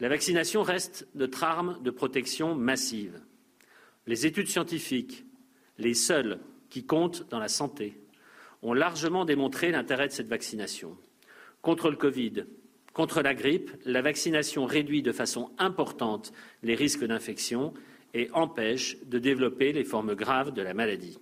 La 0.00 0.08
vaccination 0.08 0.62
reste 0.62 1.06
notre 1.14 1.44
arme 1.44 1.78
de 1.82 1.90
protection 1.90 2.54
massive. 2.54 3.20
Les 4.06 4.26
études 4.26 4.48
scientifiques, 4.48 5.24
les 5.78 5.94
seules 5.94 6.40
qui 6.70 6.84
comptent 6.84 7.28
dans 7.28 7.38
la 7.38 7.48
santé, 7.48 8.01
ont 8.62 8.72
largement 8.72 9.24
démontré 9.24 9.70
l'intérêt 9.70 10.08
de 10.08 10.12
cette 10.12 10.28
vaccination. 10.28 10.96
Contre 11.60 11.90
le 11.90 11.96
Covid, 11.96 12.44
contre 12.92 13.22
la 13.22 13.34
grippe, 13.34 13.70
la 13.84 14.02
vaccination 14.02 14.66
réduit 14.66 15.02
de 15.02 15.12
façon 15.12 15.50
importante 15.58 16.32
les 16.62 16.74
risques 16.74 17.04
d'infection 17.04 17.72
et 18.14 18.30
empêche 18.32 18.98
de 19.04 19.18
développer 19.18 19.72
les 19.72 19.84
formes 19.84 20.14
graves 20.14 20.52
de 20.52 20.62
la 20.62 20.74
maladie. 20.74 21.18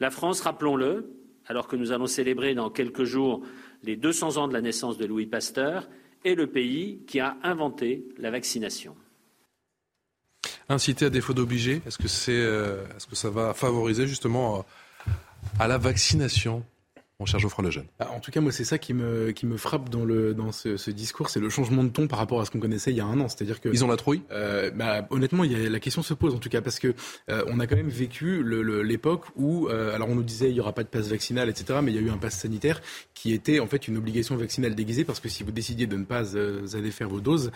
La 0.00 0.10
France, 0.10 0.40
rappelons-le, 0.40 1.10
alors 1.46 1.68
que 1.68 1.76
nous 1.76 1.92
allons 1.92 2.06
célébrer 2.06 2.54
dans 2.54 2.70
quelques 2.70 3.04
jours 3.04 3.42
les 3.82 3.96
200 3.96 4.36
ans 4.38 4.48
de 4.48 4.52
la 4.52 4.60
naissance 4.60 4.98
de 4.98 5.06
Louis 5.06 5.26
Pasteur, 5.26 5.88
est 6.24 6.34
le 6.34 6.46
pays 6.46 7.02
qui 7.06 7.20
a 7.20 7.36
inventé 7.42 8.04
la 8.18 8.30
vaccination. 8.30 8.96
Inciter 10.68 11.04
à 11.04 11.10
défaut 11.10 11.34
d'obliger, 11.34 11.80
est-ce 11.86 11.98
que, 11.98 12.30
euh, 12.30 12.84
que 13.08 13.14
ça 13.14 13.30
va 13.30 13.54
favoriser 13.54 14.06
justement 14.06 14.58
euh, 14.58 14.62
à 15.58 15.66
la 15.66 15.78
vaccination 15.78 16.62
mon 17.18 17.24
cher 17.24 17.40
Geoffroy 17.40 17.64
Lejeune. 17.64 17.86
Bah, 17.98 18.10
en 18.14 18.20
tout 18.20 18.30
cas, 18.30 18.42
moi, 18.42 18.52
c'est 18.52 18.64
ça 18.64 18.76
qui 18.76 18.92
me, 18.92 19.30
qui 19.30 19.46
me 19.46 19.56
frappe 19.56 19.88
dans, 19.88 20.04
le, 20.04 20.34
dans 20.34 20.52
ce, 20.52 20.76
ce 20.76 20.90
discours, 20.90 21.30
c'est 21.30 21.40
le 21.40 21.48
changement 21.48 21.82
de 21.82 21.88
ton 21.88 22.08
par 22.08 22.18
rapport 22.18 22.42
à 22.42 22.44
ce 22.44 22.50
qu'on 22.50 22.60
connaissait 22.60 22.90
il 22.90 22.96
y 22.96 23.00
a 23.00 23.06
un 23.06 23.18
an. 23.20 23.28
C'est-à-dire 23.28 23.60
que 23.60 23.70
ils 23.70 23.84
ont 23.84 23.88
la 23.88 23.96
trouille? 23.96 24.20
Euh, 24.32 24.70
bah, 24.70 25.06
honnêtement, 25.08 25.42
il 25.44 25.52
y 25.52 25.66
a, 25.66 25.70
la 25.70 25.80
question 25.80 26.02
se 26.02 26.12
pose 26.12 26.34
en 26.34 26.38
tout 26.38 26.50
cas 26.50 26.60
parce 26.60 26.78
que 26.78 26.94
euh, 27.30 27.42
on 27.48 27.58
a 27.58 27.66
quand 27.66 27.76
même 27.76 27.88
vécu 27.88 28.44
l'époque 28.84 29.24
où, 29.34 29.68
euh, 29.68 29.94
alors 29.94 30.10
on 30.10 30.14
nous 30.14 30.22
disait 30.22 30.50
il 30.50 30.56
y 30.56 30.60
aura 30.60 30.72
pas 30.72 30.82
de 30.82 30.88
passe 30.88 31.08
vaccinal, 31.08 31.48
etc. 31.48 31.78
Mais 31.82 31.90
il 31.90 31.94
y 31.94 31.98
a 31.98 32.02
eu 32.02 32.10
un 32.10 32.18
passe 32.18 32.38
sanitaire 32.38 32.82
qui 33.14 33.32
était 33.32 33.60
en 33.60 33.66
fait 33.66 33.88
une 33.88 33.96
obligation 33.96 34.36
vaccinale 34.36 34.74
déguisée 34.74 35.04
parce 35.04 35.20
que 35.20 35.30
si 35.30 35.42
vous 35.42 35.52
décidiez 35.52 35.86
de 35.86 35.96
ne 35.96 36.04
pas 36.04 36.36
euh, 36.36 36.66
aller 36.74 36.90
faire 36.90 37.08
vos 37.08 37.20
doses, 37.20 37.50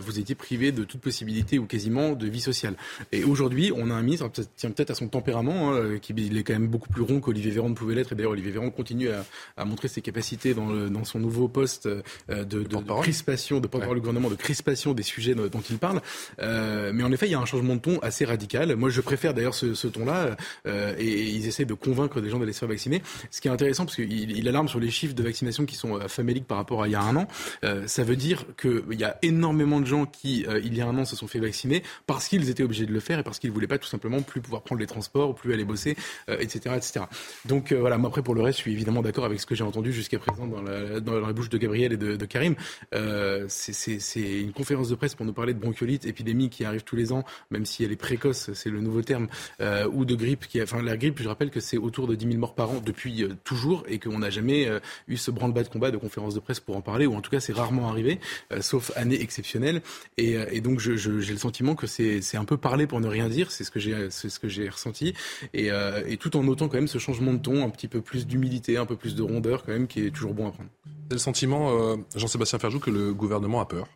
vous 0.00 0.18
étiez 0.18 0.34
privé 0.34 0.72
de 0.72 0.84
toute 0.84 1.00
possibilité 1.00 1.58
ou 1.58 1.66
quasiment 1.66 2.12
de 2.12 2.26
vie 2.26 2.40
sociale. 2.40 2.74
Et 3.12 3.24
aujourd'hui, 3.24 3.70
on 3.74 3.90
a 3.90 3.94
un 3.94 4.02
ministre, 4.02 4.28
tient 4.56 4.70
peut-être 4.70 4.90
à 4.90 4.94
son 4.94 5.08
tempérament, 5.08 5.74
hein, 5.74 5.98
qui 6.00 6.12
il 6.16 6.36
est 6.36 6.42
quand 6.42 6.54
même 6.54 6.68
beaucoup 6.68 6.88
plus 6.88 7.02
rond 7.02 7.20
qu'Olivier 7.20 7.50
Véran 7.50 7.68
ne 7.68 7.74
pouvait 7.74 7.94
l'être. 7.94 8.12
Et 8.12 8.14
d'ailleurs, 8.16 8.32
Olivier 8.32 8.50
Véran 8.50 8.70
continue 8.70 8.87
à, 9.08 9.24
à 9.56 9.64
montrer 9.64 9.88
ses 9.88 10.00
capacités 10.00 10.54
dans, 10.54 10.66
le, 10.66 10.90
dans 10.90 11.04
son 11.04 11.18
nouveau 11.18 11.48
poste 11.48 11.86
euh, 11.86 12.02
de, 12.28 12.44
de, 12.44 12.62
de 12.64 13.00
crispation, 13.00 13.60
de 13.60 13.66
porte-parole 13.66 13.96
du 13.96 14.00
gouvernement, 14.00 14.30
de 14.30 14.34
crispation 14.34 14.94
des 14.94 15.02
sujets 15.02 15.34
dont 15.34 15.62
il 15.70 15.78
parle. 15.78 16.00
Euh, 16.40 16.92
mais 16.94 17.02
en 17.02 17.12
effet, 17.12 17.26
il 17.26 17.32
y 17.32 17.34
a 17.34 17.40
un 17.40 17.46
changement 17.46 17.74
de 17.76 17.80
ton 17.80 17.98
assez 18.00 18.24
radical. 18.24 18.74
Moi, 18.76 18.90
je 18.90 19.00
préfère 19.00 19.34
d'ailleurs 19.34 19.54
ce, 19.54 19.74
ce 19.74 19.88
ton-là, 19.88 20.36
euh, 20.66 20.94
et, 20.98 21.28
ils 21.28 21.46
essaient 21.46 21.64
de 21.64 21.74
convaincre 21.74 22.20
des 22.20 22.30
gens 22.30 22.38
d'aller 22.38 22.52
se 22.52 22.60
faire 22.60 22.68
vacciner. 22.68 23.02
Ce 23.30 23.40
qui 23.40 23.48
est 23.48 23.50
intéressant, 23.50 23.84
parce 23.84 23.96
qu'il 23.96 24.30
il 24.30 24.48
alarme 24.48 24.68
sur 24.68 24.80
les 24.80 24.90
chiffres 24.90 25.14
de 25.14 25.22
vaccination 25.22 25.64
qui 25.66 25.76
sont 25.76 26.00
faméliques 26.08 26.46
par 26.46 26.58
rapport 26.58 26.82
à 26.82 26.88
il 26.88 26.92
y 26.92 26.94
a 26.94 27.02
un 27.02 27.16
an. 27.16 27.28
Euh, 27.64 27.86
ça 27.86 28.04
veut 28.04 28.16
dire 28.16 28.44
qu'il 28.60 28.98
y 28.98 29.04
a 29.04 29.18
énormément 29.22 29.80
de 29.80 29.86
gens 29.86 30.06
qui, 30.06 30.46
il 30.64 30.74
y 30.74 30.80
a 30.80 30.86
un 30.86 30.96
an, 30.98 31.04
se 31.04 31.16
sont 31.16 31.26
fait 31.26 31.38
vacciner 31.38 31.82
parce 32.06 32.28
qu'ils 32.28 32.48
étaient 32.50 32.62
obligés 32.62 32.86
de 32.86 32.92
le 32.92 33.00
faire 33.00 33.18
et 33.18 33.22
parce 33.22 33.38
qu'ils 33.38 33.50
voulaient 33.50 33.66
pas 33.66 33.78
tout 33.78 33.88
simplement 33.88 34.22
plus 34.22 34.40
pouvoir 34.40 34.62
prendre 34.62 34.80
les 34.80 34.86
transports, 34.86 35.34
plus 35.34 35.52
aller 35.52 35.64
bosser, 35.64 35.96
etc., 36.28 36.74
etc. 36.76 37.04
Donc 37.44 37.72
voilà, 37.72 37.98
moi 37.98 38.08
après 38.08 38.22
pour 38.22 38.34
le 38.34 38.42
reste, 38.42 38.58
je 38.58 38.62
suis 38.62 38.74
évidemment 38.78 39.02
d'accord 39.02 39.24
avec 39.24 39.40
ce 39.40 39.46
que 39.46 39.56
j'ai 39.56 39.64
entendu 39.64 39.92
jusqu'à 39.92 40.20
présent 40.20 40.46
dans 40.46 40.62
la, 40.62 41.32
bouche 41.32 41.48
de 41.48 41.58
Gabriel 41.58 41.92
et 41.92 41.96
de, 41.96 42.26
Karim. 42.26 42.54
Euh, 42.94 43.46
c'est 43.48 44.20
une 44.20 44.52
conférence 44.52 44.88
de 44.88 44.94
presse 44.94 45.16
pour 45.16 45.26
nous 45.26 45.32
parler 45.32 45.52
de 45.52 45.58
bronchiolite, 45.58 46.06
épidémie 46.06 46.48
qui 46.48 46.64
arrive 46.64 46.84
tous 46.84 46.94
les 46.94 47.12
ans, 47.12 47.24
même 47.50 47.66
si 47.66 47.82
elle 47.82 47.90
est 47.90 47.96
précoce, 47.96 48.50
c'est 48.54 48.70
le 48.70 48.80
nouveau 48.80 49.02
terme, 49.02 49.26
euh, 49.60 49.88
ou 49.92 50.04
de 50.04 50.14
grippe. 50.14 50.46
Qui, 50.46 50.62
enfin, 50.62 50.80
la 50.80 50.96
grippe, 50.96 51.20
je 51.20 51.28
rappelle 51.28 51.50
que 51.50 51.58
c'est 51.58 51.76
autour 51.76 52.06
de 52.06 52.14
10 52.14 52.26
000 52.26 52.38
morts 52.38 52.54
par 52.54 52.70
an 52.70 52.80
depuis 52.84 53.24
euh, 53.24 53.34
toujours 53.42 53.84
et 53.88 53.98
qu'on 53.98 54.18
n'a 54.20 54.30
jamais 54.30 54.70
eu 55.08 55.16
ce 55.16 55.30
branle-bas 55.32 55.64
de 55.64 55.68
combat 55.68 55.90
de 55.90 55.96
conférence 55.96 56.34
de 56.34 56.40
presse 56.40 56.60
pour 56.60 56.76
en 56.76 56.80
parler, 56.80 57.06
ou 57.06 57.14
en 57.14 57.20
tout 57.20 57.30
cas 57.30 57.40
c'est 57.40 57.52
rarement 57.52 57.88
arrivé, 57.88 58.20
sauf 58.60 58.92
année 58.94 59.20
exceptionnelle. 59.20 59.82
Et, 60.16 60.60
donc 60.60 60.78
j'ai 60.78 60.92
le 61.10 61.38
sentiment 61.38 61.74
que 61.74 61.86
c'est 61.86 62.36
un 62.36 62.44
peu 62.44 62.56
parler 62.56 62.86
pour 62.86 63.00
ne 63.00 63.08
rien 63.08 63.28
dire, 63.28 63.50
c'est 63.50 63.64
ce 63.64 63.70
que 63.70 64.48
j'ai 64.48 64.68
ressenti, 64.68 65.14
et 65.54 66.16
tout 66.18 66.36
en 66.36 66.44
notant 66.44 66.68
quand 66.68 66.76
même 66.76 66.88
ce 66.88 66.98
changement 66.98 67.32
de 67.32 67.38
ton, 67.38 67.64
un 67.64 67.70
petit 67.70 67.88
peu 67.88 68.00
plus 68.00 68.26
d'humilité, 68.26 68.67
un 68.76 68.86
peu 68.86 68.96
plus 68.96 69.14
de 69.14 69.22
rondeur 69.22 69.64
quand 69.64 69.72
même, 69.72 69.86
qui 69.86 70.06
est 70.06 70.10
toujours 70.10 70.34
bon 70.34 70.48
à 70.48 70.52
prendre. 70.52 70.70
C'est 71.08 71.14
le 71.14 71.18
sentiment, 71.18 71.70
euh, 71.70 71.96
Jean-Sébastien 72.16 72.58
Ferjou, 72.58 72.80
que 72.80 72.90
le 72.90 73.14
gouvernement 73.14 73.60
a 73.60 73.66
peur? 73.66 73.88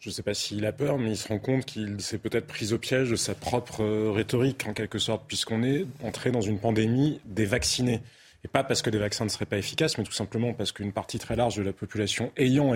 Je 0.00 0.10
ne 0.10 0.14
sais 0.14 0.22
pas 0.22 0.32
s'il 0.32 0.64
a 0.64 0.72
peur, 0.72 0.96
mais 0.96 1.10
il 1.10 1.16
se 1.16 1.28
rend 1.28 1.38
compte 1.38 1.64
qu'il 1.64 2.00
s'est 2.00 2.18
peut-être 2.18 2.46
pris 2.46 2.72
au 2.72 2.78
piège 2.78 3.10
de 3.10 3.16
sa 3.16 3.34
propre 3.34 3.82
euh, 3.82 4.10
rhétorique, 4.10 4.66
en 4.66 4.72
quelque 4.72 4.98
sorte, 4.98 5.24
puisqu'on 5.26 5.62
est 5.62 5.86
entré 6.02 6.30
dans 6.30 6.40
une 6.40 6.58
pandémie 6.58 7.20
des 7.24 7.44
vaccinés. 7.44 8.00
Et 8.44 8.48
pas 8.48 8.62
parce 8.62 8.82
que 8.82 8.90
des 8.90 8.98
vaccins 8.98 9.24
ne 9.24 9.30
seraient 9.30 9.46
pas 9.46 9.58
efficaces, 9.58 9.98
mais 9.98 10.04
tout 10.04 10.12
simplement 10.12 10.54
parce 10.54 10.70
qu'une 10.70 10.92
partie 10.92 11.18
très 11.18 11.34
large 11.34 11.56
de 11.56 11.62
la 11.62 11.72
population 11.72 12.30
ayant, 12.36 12.72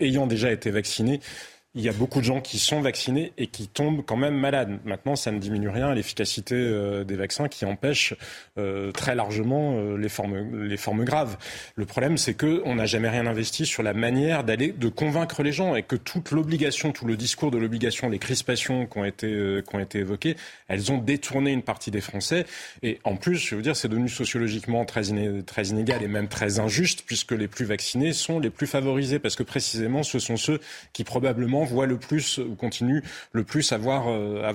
ayant 0.00 0.26
déjà 0.26 0.50
été 0.50 0.72
vaccinée 0.72 1.20
il 1.74 1.82
y 1.82 1.88
a 1.88 1.92
beaucoup 1.92 2.20
de 2.20 2.24
gens 2.24 2.40
qui 2.40 2.58
sont 2.58 2.80
vaccinés 2.80 3.32
et 3.36 3.46
qui 3.46 3.68
tombent 3.68 4.02
quand 4.04 4.16
même 4.16 4.34
malades. 4.34 4.80
Maintenant, 4.86 5.16
ça 5.16 5.30
ne 5.30 5.38
diminue 5.38 5.68
rien 5.68 5.90
à 5.90 5.94
l'efficacité 5.94 6.54
euh, 6.54 7.04
des 7.04 7.14
vaccins 7.14 7.46
qui 7.46 7.66
empêchent 7.66 8.14
euh, 8.56 8.90
très 8.90 9.14
largement 9.14 9.76
euh, 9.76 9.98
les, 9.98 10.08
formes, 10.08 10.64
les 10.64 10.76
formes 10.78 11.04
graves. 11.04 11.36
Le 11.76 11.84
problème, 11.84 12.16
c'est 12.16 12.32
qu'on 12.32 12.74
n'a 12.74 12.86
jamais 12.86 13.10
rien 13.10 13.26
investi 13.26 13.66
sur 13.66 13.82
la 13.82 13.92
manière 13.92 14.44
d'aller, 14.44 14.72
de 14.72 14.88
convaincre 14.88 15.42
les 15.42 15.52
gens 15.52 15.76
et 15.76 15.82
que 15.82 15.94
toute 15.94 16.30
l'obligation, 16.30 16.90
tout 16.90 17.04
le 17.04 17.18
discours 17.18 17.50
de 17.50 17.58
l'obligation, 17.58 18.08
les 18.08 18.18
crispations 18.18 18.86
qui 18.86 18.98
ont 18.98 19.04
été, 19.04 19.60
qui 19.68 19.76
ont 19.76 19.80
été 19.80 19.98
évoquées, 19.98 20.36
elles 20.68 20.90
ont 20.90 20.98
détourné 20.98 21.52
une 21.52 21.62
partie 21.62 21.90
des 21.90 22.00
Français. 22.00 22.46
Et 22.82 22.98
en 23.04 23.16
plus, 23.16 23.36
je 23.36 23.54
veux 23.54 23.62
dire, 23.62 23.76
c'est 23.76 23.88
devenu 23.88 24.08
sociologiquement 24.08 24.86
très, 24.86 25.02
très 25.46 25.66
inégal 25.66 26.02
et 26.02 26.08
même 26.08 26.28
très 26.28 26.60
injuste 26.60 27.04
puisque 27.06 27.32
les 27.32 27.46
plus 27.46 27.66
vaccinés 27.66 28.14
sont 28.14 28.38
les 28.38 28.50
plus 28.50 28.66
favorisés 28.66 29.18
parce 29.18 29.36
que 29.36 29.42
précisément, 29.42 30.02
ce 30.02 30.18
sont 30.18 30.36
ceux 30.36 30.60
qui 30.94 31.04
probablement 31.04 31.57
voient 31.64 31.86
le 31.86 31.98
plus 31.98 32.38
ou 32.38 32.54
continuent 32.54 33.02
le 33.32 33.44
plus 33.44 33.72
à 33.72 33.78
voir, 33.78 34.08
euh, 34.08 34.42
à. 34.44 34.52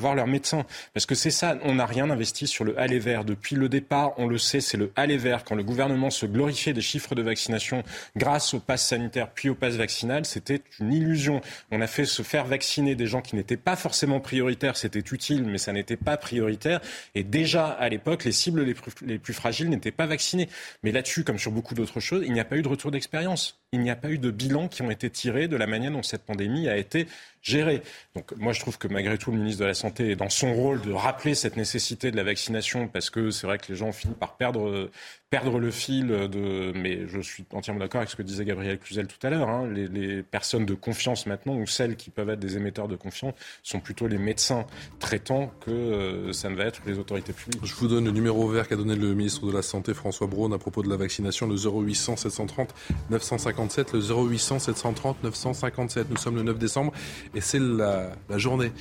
Parce 0.93 1.05
que 1.05 1.15
c'est 1.15 1.31
ça, 1.31 1.57
on 1.63 1.75
n'a 1.75 1.85
rien 1.85 2.09
investi 2.09 2.47
sur 2.47 2.63
le 2.63 2.79
aller 2.79 2.99
vert. 2.99 3.25
Depuis 3.25 3.55
le 3.55 3.69
départ, 3.69 4.13
on 4.17 4.27
le 4.27 4.37
sait, 4.37 4.61
c'est 4.61 4.77
le 4.77 4.91
aller 4.95 5.17
vert. 5.17 5.43
Quand 5.43 5.55
le 5.55 5.63
gouvernement 5.63 6.09
se 6.09 6.25
glorifiait 6.25 6.73
des 6.73 6.81
chiffres 6.81 7.15
de 7.15 7.21
vaccination 7.21 7.83
grâce 8.15 8.53
au 8.53 8.59
pass 8.59 8.85
sanitaire 8.85 9.29
puis 9.33 9.49
au 9.49 9.55
pass 9.55 9.75
vaccinal, 9.75 10.25
c'était 10.25 10.61
une 10.79 10.93
illusion. 10.93 11.41
On 11.71 11.81
a 11.81 11.87
fait 11.87 12.05
se 12.05 12.21
faire 12.21 12.45
vacciner 12.45 12.95
des 12.95 13.07
gens 13.07 13.21
qui 13.21 13.35
n'étaient 13.35 13.57
pas 13.57 13.75
forcément 13.75 14.19
prioritaires. 14.19 14.77
C'était 14.77 14.99
utile, 14.99 15.45
mais 15.45 15.57
ça 15.57 15.73
n'était 15.73 15.97
pas 15.97 16.17
prioritaire. 16.17 16.81
Et 17.15 17.23
déjà, 17.23 17.67
à 17.67 17.89
l'époque, 17.89 18.25
les 18.25 18.31
cibles 18.31 18.63
les 18.63 18.73
plus, 18.73 18.91
les 19.05 19.19
plus 19.19 19.33
fragiles 19.33 19.69
n'étaient 19.69 19.91
pas 19.91 20.05
vaccinées. 20.05 20.49
Mais 20.83 20.91
là-dessus, 20.91 21.23
comme 21.23 21.39
sur 21.39 21.51
beaucoup 21.51 21.75
d'autres 21.75 21.99
choses, 21.99 22.23
il 22.25 22.33
n'y 22.33 22.39
a 22.39 22.45
pas 22.45 22.57
eu 22.57 22.61
de 22.61 22.67
retour 22.67 22.91
d'expérience. 22.91 23.59
Il 23.71 23.79
n'y 23.79 23.89
a 23.89 23.95
pas 23.95 24.09
eu 24.09 24.19
de 24.19 24.29
bilan 24.29 24.67
qui 24.67 24.81
ont 24.83 24.91
été 24.91 25.09
tirés 25.09 25.47
de 25.47 25.55
la 25.55 25.65
manière 25.65 25.91
dont 25.91 26.03
cette 26.03 26.23
pandémie 26.23 26.67
a 26.67 26.77
été 26.77 26.92
c'est 26.93 27.07
gérer. 27.43 27.83
Donc 28.15 28.33
moi 28.37 28.53
je 28.53 28.59
trouve 28.59 28.77
que 28.77 28.87
malgré 28.87 29.17
tout 29.17 29.31
le 29.31 29.37
ministre 29.37 29.61
de 29.61 29.67
la 29.67 29.73
Santé 29.75 30.11
est 30.11 30.15
dans 30.15 30.29
son 30.29 30.53
rôle 30.53 30.81
de 30.81 30.91
rappeler 30.91 31.35
cette 31.35 31.57
nécessité 31.57 32.09
de 32.09 32.15
la 32.15 32.23
vaccination 32.23 32.87
parce 32.87 33.09
que 33.09 33.29
c'est 33.29 33.45
vrai 33.45 33.59
que 33.59 33.71
les 33.71 33.75
gens 33.75 33.91
finissent 33.91 34.17
par 34.17 34.37
perdre 34.37 34.89
perdre 35.33 35.57
le 35.57 35.71
fil 35.71 36.09
de. 36.09 36.71
Mais 36.75 37.07
je 37.07 37.19
suis 37.19 37.43
entièrement 37.53 37.79
d'accord 37.79 38.01
avec 38.01 38.11
ce 38.11 38.15
que 38.15 38.21
disait 38.21 38.45
Gabriel 38.45 38.77
Cluzel 38.77 39.07
tout 39.07 39.25
à 39.25 39.31
l'heure. 39.31 39.49
Hein. 39.49 39.67
Les, 39.67 40.21
personnes 40.21 40.67
de 40.67 40.75
confiance 40.75 41.25
maintenant, 41.25 41.55
ou 41.55 41.65
celles 41.65 41.95
qui 41.95 42.11
peuvent 42.11 42.29
être 42.29 42.39
des 42.39 42.55
émetteurs 42.55 42.87
de 42.87 42.95
confiance, 42.95 43.33
sont 43.63 43.79
plutôt 43.79 44.07
les 44.07 44.19
médecins 44.19 44.67
traitants 44.99 45.51
que 45.61 45.71
euh, 45.71 46.33
ça 46.33 46.49
ne 46.49 46.55
va 46.55 46.65
être 46.65 46.81
les 46.85 46.99
autorités 46.99 47.33
publiques. 47.33 47.65
Je 47.65 47.73
vous 47.73 47.87
donne 47.87 48.05
le 48.05 48.11
numéro 48.11 48.47
vert 48.47 48.67
qu'a 48.67 48.75
donné 48.75 48.95
le 48.95 49.15
ministre 49.15 49.47
de 49.47 49.51
la 49.51 49.63
Santé 49.63 49.95
François 49.95 50.27
Braun 50.27 50.53
à 50.53 50.59
propos 50.59 50.83
de 50.83 50.89
la 50.89 50.97
vaccination, 50.97 51.47
le 51.47 51.55
0800 51.55 52.15
730 52.17 52.75
957, 53.09 53.93
le 53.93 54.01
0800 54.01 54.59
730 54.59 55.23
957. 55.23 56.11
Nous 56.11 56.17
sommes 56.17 56.35
le 56.35 56.43
9 56.43 56.59
décembre 56.59 56.93
et 57.33 57.41
c'est 57.41 57.59
la, 57.59 58.11
journée 58.37 58.71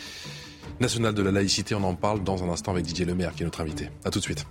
nationale 0.80 1.14
de 1.14 1.22
la 1.22 1.30
laïcité. 1.30 1.74
On 1.74 1.84
en 1.84 1.94
parle 1.94 2.22
dans 2.22 2.42
un 2.42 2.48
instant 2.48 2.72
avec 2.72 2.84
Didier 2.84 3.04
Lemaire 3.04 3.34
qui 3.34 3.42
est 3.42 3.46
notre 3.46 3.60
invité. 3.60 3.88
A 4.04 4.10
tout 4.10 4.18
de 4.18 4.24
suite. 4.24 4.46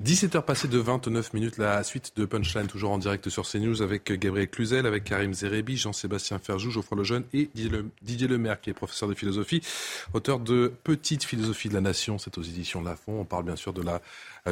17h 0.00 0.42
passées 0.42 0.68
de 0.68 0.78
29 0.78 1.32
minutes, 1.32 1.56
la 1.56 1.82
suite 1.82 2.12
de 2.16 2.26
Punchline, 2.26 2.66
toujours 2.66 2.90
en 2.90 2.98
direct 2.98 3.30
sur 3.30 3.48
CNews 3.48 3.80
avec 3.80 4.12
Gabriel 4.12 4.50
Cluzel, 4.50 4.84
avec 4.84 5.04
Karim 5.04 5.32
Zerebi, 5.32 5.78
Jean-Sébastien 5.78 6.38
Ferjou, 6.38 6.70
Geoffroy 6.70 6.98
Lejeune 6.98 7.24
et 7.32 7.48
Didier 8.02 8.28
Lemaire, 8.28 8.60
qui 8.60 8.68
est 8.68 8.74
professeur 8.74 9.08
de 9.08 9.14
philosophie, 9.14 9.62
auteur 10.12 10.40
de 10.40 10.72
Petite 10.84 11.24
philosophie 11.24 11.70
de 11.70 11.74
la 11.74 11.80
nation, 11.80 12.18
c'est 12.18 12.36
aux 12.36 12.42
éditions 12.42 12.82
de 12.82 12.86
Lafont. 12.86 13.20
On 13.20 13.24
parle 13.24 13.44
bien 13.44 13.56
sûr 13.56 13.72
de 13.72 13.82
la 13.82 14.02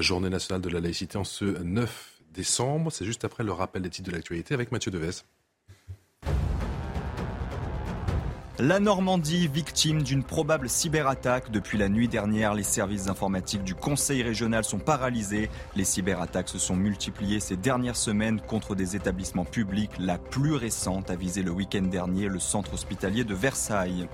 journée 0.00 0.30
nationale 0.30 0.62
de 0.62 0.70
la 0.70 0.80
laïcité 0.80 1.18
en 1.18 1.24
ce 1.24 1.44
9 1.44 2.12
décembre. 2.32 2.90
C'est 2.90 3.04
juste 3.04 3.24
après 3.24 3.44
le 3.44 3.52
rappel 3.52 3.82
des 3.82 3.90
titres 3.90 4.10
de 4.10 4.14
l'actualité 4.14 4.54
avec 4.54 4.72
Mathieu 4.72 4.90
Deves. 4.90 5.22
La 8.64 8.78
Normandie, 8.78 9.48
victime 9.48 10.04
d'une 10.04 10.22
probable 10.22 10.68
cyberattaque. 10.68 11.50
Depuis 11.50 11.78
la 11.78 11.88
nuit 11.88 12.06
dernière, 12.06 12.54
les 12.54 12.62
services 12.62 13.08
informatiques 13.08 13.64
du 13.64 13.74
Conseil 13.74 14.22
régional 14.22 14.62
sont 14.62 14.78
paralysés. 14.78 15.50
Les 15.74 15.82
cyberattaques 15.82 16.48
se 16.48 16.60
sont 16.60 16.76
multipliées 16.76 17.40
ces 17.40 17.56
dernières 17.56 17.96
semaines 17.96 18.40
contre 18.40 18.76
des 18.76 18.94
établissements 18.94 19.44
publics. 19.44 19.90
La 19.98 20.16
plus 20.16 20.54
récente 20.54 21.10
a 21.10 21.16
visé 21.16 21.42
le 21.42 21.50
week-end 21.50 21.82
dernier 21.82 22.28
le 22.28 22.38
centre 22.38 22.74
hospitalier 22.74 23.24
de 23.24 23.34
Versailles. 23.34 24.06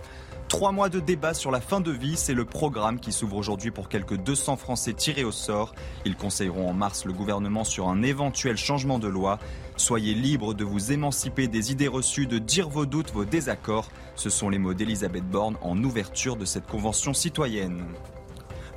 Trois 0.48 0.72
mois 0.72 0.88
de 0.88 0.98
débat 0.98 1.34
sur 1.34 1.50
la 1.50 1.61
fin 1.61 1.82
de 1.82 1.90
vie, 1.90 2.16
c'est 2.16 2.32
le 2.32 2.46
programme 2.46 3.00
qui 3.00 3.12
s'ouvre 3.12 3.37
aujourd'hui 3.37 3.70
pour 3.70 3.90
quelques 3.90 4.16
200 4.16 4.56
Français 4.56 4.94
tirés 4.94 5.24
au 5.24 5.30
sort. 5.30 5.74
Ils 6.06 6.16
conseilleront 6.16 6.70
en 6.70 6.72
mars 6.72 7.04
le 7.04 7.12
gouvernement 7.12 7.64
sur 7.64 7.90
un 7.90 8.02
éventuel 8.02 8.56
changement 8.56 8.98
de 8.98 9.08
loi. 9.08 9.38
Soyez 9.79 10.12
libres 10.12 10.55
de 10.55 10.64
vous 10.64 10.91
émanciper 10.91 11.47
des 11.47 11.71
idées 11.71 11.87
reçues, 11.87 12.27
de 12.27 12.38
dire 12.38 12.69
vos 12.69 12.85
doutes, 12.85 13.12
vos 13.12 13.25
désaccords. 13.25 13.88
Ce 14.17 14.29
sont 14.29 14.51
les 14.51 14.59
mots 14.59 14.75
d'Elisabeth 14.75 15.25
Borne 15.25 15.57
en 15.62 15.83
ouverture 15.85 16.37
de 16.37 16.45
cette 16.45 16.67
convention 16.67 17.14
citoyenne. 17.14 17.85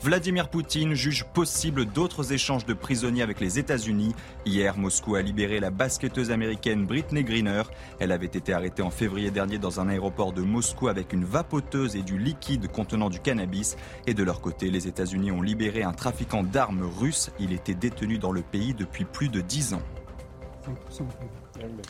Vladimir 0.04 0.50
Poutine 0.50 0.94
juge 0.94 1.26
possible 1.26 1.86
d'autres 1.86 2.34
échanges 2.34 2.68
de 2.68 2.76
prisonniers 2.76 3.24
avec 3.24 3.40
les 3.40 3.58
États-Unis. 3.58 4.14
Hier, 4.46 4.78
Moscou 4.78 5.16
a 5.16 5.24
libéré 5.24 5.60
la 5.60 5.72
basketteuse 5.72 6.30
américaine 6.30 6.86
Britney 6.86 7.24
Greener. 7.24 7.64
Elle 8.00 8.12
avait 8.12 8.28
été 8.28 8.54
arrêtée 8.54 8.84
en 8.84 8.92
février 8.92 9.32
dernier 9.32 9.58
dans 9.58 9.80
un 9.80 9.90
aéroport 9.90 10.34
de 10.34 10.44
Moscou 10.44 10.88
avec 10.88 11.14
une 11.14 11.26
vapoteuse 11.26 11.96
et 11.96 12.04
du 12.04 12.20
liquide 12.20 12.72
contenant 12.72 13.10
du 13.10 13.20
cannabis. 13.20 13.76
Et 14.06 14.14
de 14.14 14.24
leur 14.24 14.40
côté, 14.40 14.70
les 14.70 14.88
États-Unis 14.88 15.32
ont 15.32 15.42
libéré 15.42 15.82
un 15.82 15.94
trafiquant 15.94 16.44
d'armes 16.44 16.88
russe. 17.00 17.32
Il 17.40 17.54
était 17.54 17.74
détenu 17.74 18.20
dans 18.20 18.32
le 18.32 18.44
pays 18.44 18.76
depuis 18.76 19.06
plus 19.06 19.30
de 19.30 19.42
dix 19.42 19.74
ans. 19.74 19.82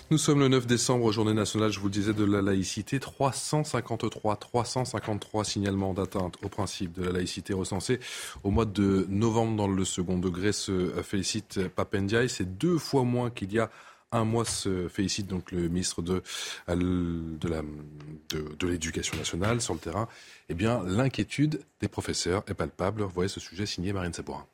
Nous 0.09 0.17
sommes 0.17 0.39
le 0.39 0.47
9 0.47 0.67
décembre, 0.67 1.11
journée 1.11 1.33
nationale, 1.33 1.71
je 1.71 1.79
vous 1.79 1.87
le 1.87 1.91
disais, 1.91 2.13
de 2.13 2.23
la 2.23 2.41
laïcité. 2.41 2.99
353, 2.99 4.35
353 4.35 5.45
signalements 5.45 5.93
d'atteinte 5.93 6.35
au 6.43 6.49
principe 6.49 6.93
de 6.93 7.03
la 7.03 7.11
laïcité 7.11 7.53
recensés 7.53 7.99
au 8.43 8.51
mois 8.51 8.65
de 8.65 9.05
novembre 9.09 9.55
dans 9.55 9.67
le 9.67 9.85
second 9.85 10.17
degré, 10.17 10.51
se 10.51 10.89
félicite 11.03 11.67
Papendiaï. 11.69 12.29
C'est 12.29 12.57
deux 12.57 12.77
fois 12.77 13.03
moins 13.03 13.29
qu'il 13.29 13.53
y 13.53 13.59
a 13.59 13.69
un 14.11 14.25
mois, 14.25 14.45
se 14.45 14.89
félicite 14.89 15.27
donc 15.27 15.51
le 15.51 15.69
ministre 15.69 16.01
de, 16.01 16.21
de, 16.67 18.67
l'Éducation 18.67 19.17
nationale 19.17 19.61
sur 19.61 19.73
le 19.73 19.79
terrain. 19.79 20.07
Eh 20.49 20.53
bien, 20.53 20.83
l'inquiétude 20.83 21.61
des 21.79 21.87
professeurs 21.87 22.43
est 22.47 22.53
palpable. 22.53 23.03
Voyez 23.03 23.29
ce 23.29 23.39
sujet 23.39 23.65
signé 23.65 23.93
Marine 23.93 24.13
Sabourin. 24.13 24.45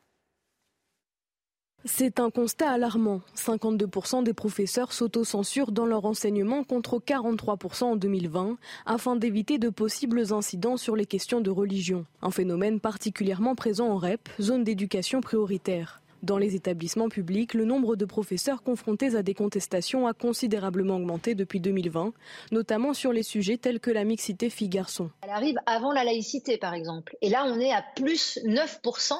C'est 1.87 2.19
un 2.19 2.29
constat 2.29 2.69
alarmant. 2.69 3.21
52% 3.35 4.23
des 4.23 4.33
professeurs 4.33 4.91
s'autocensurent 4.91 5.71
dans 5.71 5.85
leur 5.85 6.05
enseignement 6.05 6.63
contre 6.63 6.99
43% 6.99 7.83
en 7.83 7.95
2020 7.95 8.57
afin 8.85 9.15
d'éviter 9.15 9.57
de 9.57 9.69
possibles 9.69 10.33
incidents 10.33 10.75
sur 10.75 10.97
les 10.97 11.05
questions 11.05 11.39
de 11.39 11.49
religion. 11.49 12.05
Un 12.21 12.29
phénomène 12.29 12.81
particulièrement 12.81 13.55
présent 13.55 13.87
en 13.87 13.97
REP, 13.97 14.27
zone 14.41 14.65
d'éducation 14.65 15.21
prioritaire. 15.21 16.01
Dans 16.23 16.37
les 16.37 16.55
établissements 16.55 17.09
publics, 17.09 17.53
le 17.53 17.63
nombre 17.63 17.95
de 17.95 18.03
professeurs 18.03 18.63
confrontés 18.63 19.15
à 19.15 19.23
des 19.23 19.33
contestations 19.33 20.07
a 20.07 20.13
considérablement 20.13 20.97
augmenté 20.97 21.35
depuis 21.35 21.61
2020, 21.61 22.11
notamment 22.51 22.93
sur 22.93 23.13
les 23.13 23.23
sujets 23.23 23.57
tels 23.57 23.79
que 23.79 23.91
la 23.91 24.03
mixité 24.03 24.49
filles-garçons. 24.49 25.09
Elle 25.21 25.29
arrive 25.29 25.57
avant 25.65 25.93
la 25.93 26.03
laïcité, 26.03 26.57
par 26.57 26.73
exemple. 26.73 27.15
Et 27.21 27.29
là, 27.29 27.45
on 27.47 27.59
est 27.59 27.71
à 27.71 27.83
plus 27.95 28.39
9% 28.45 29.13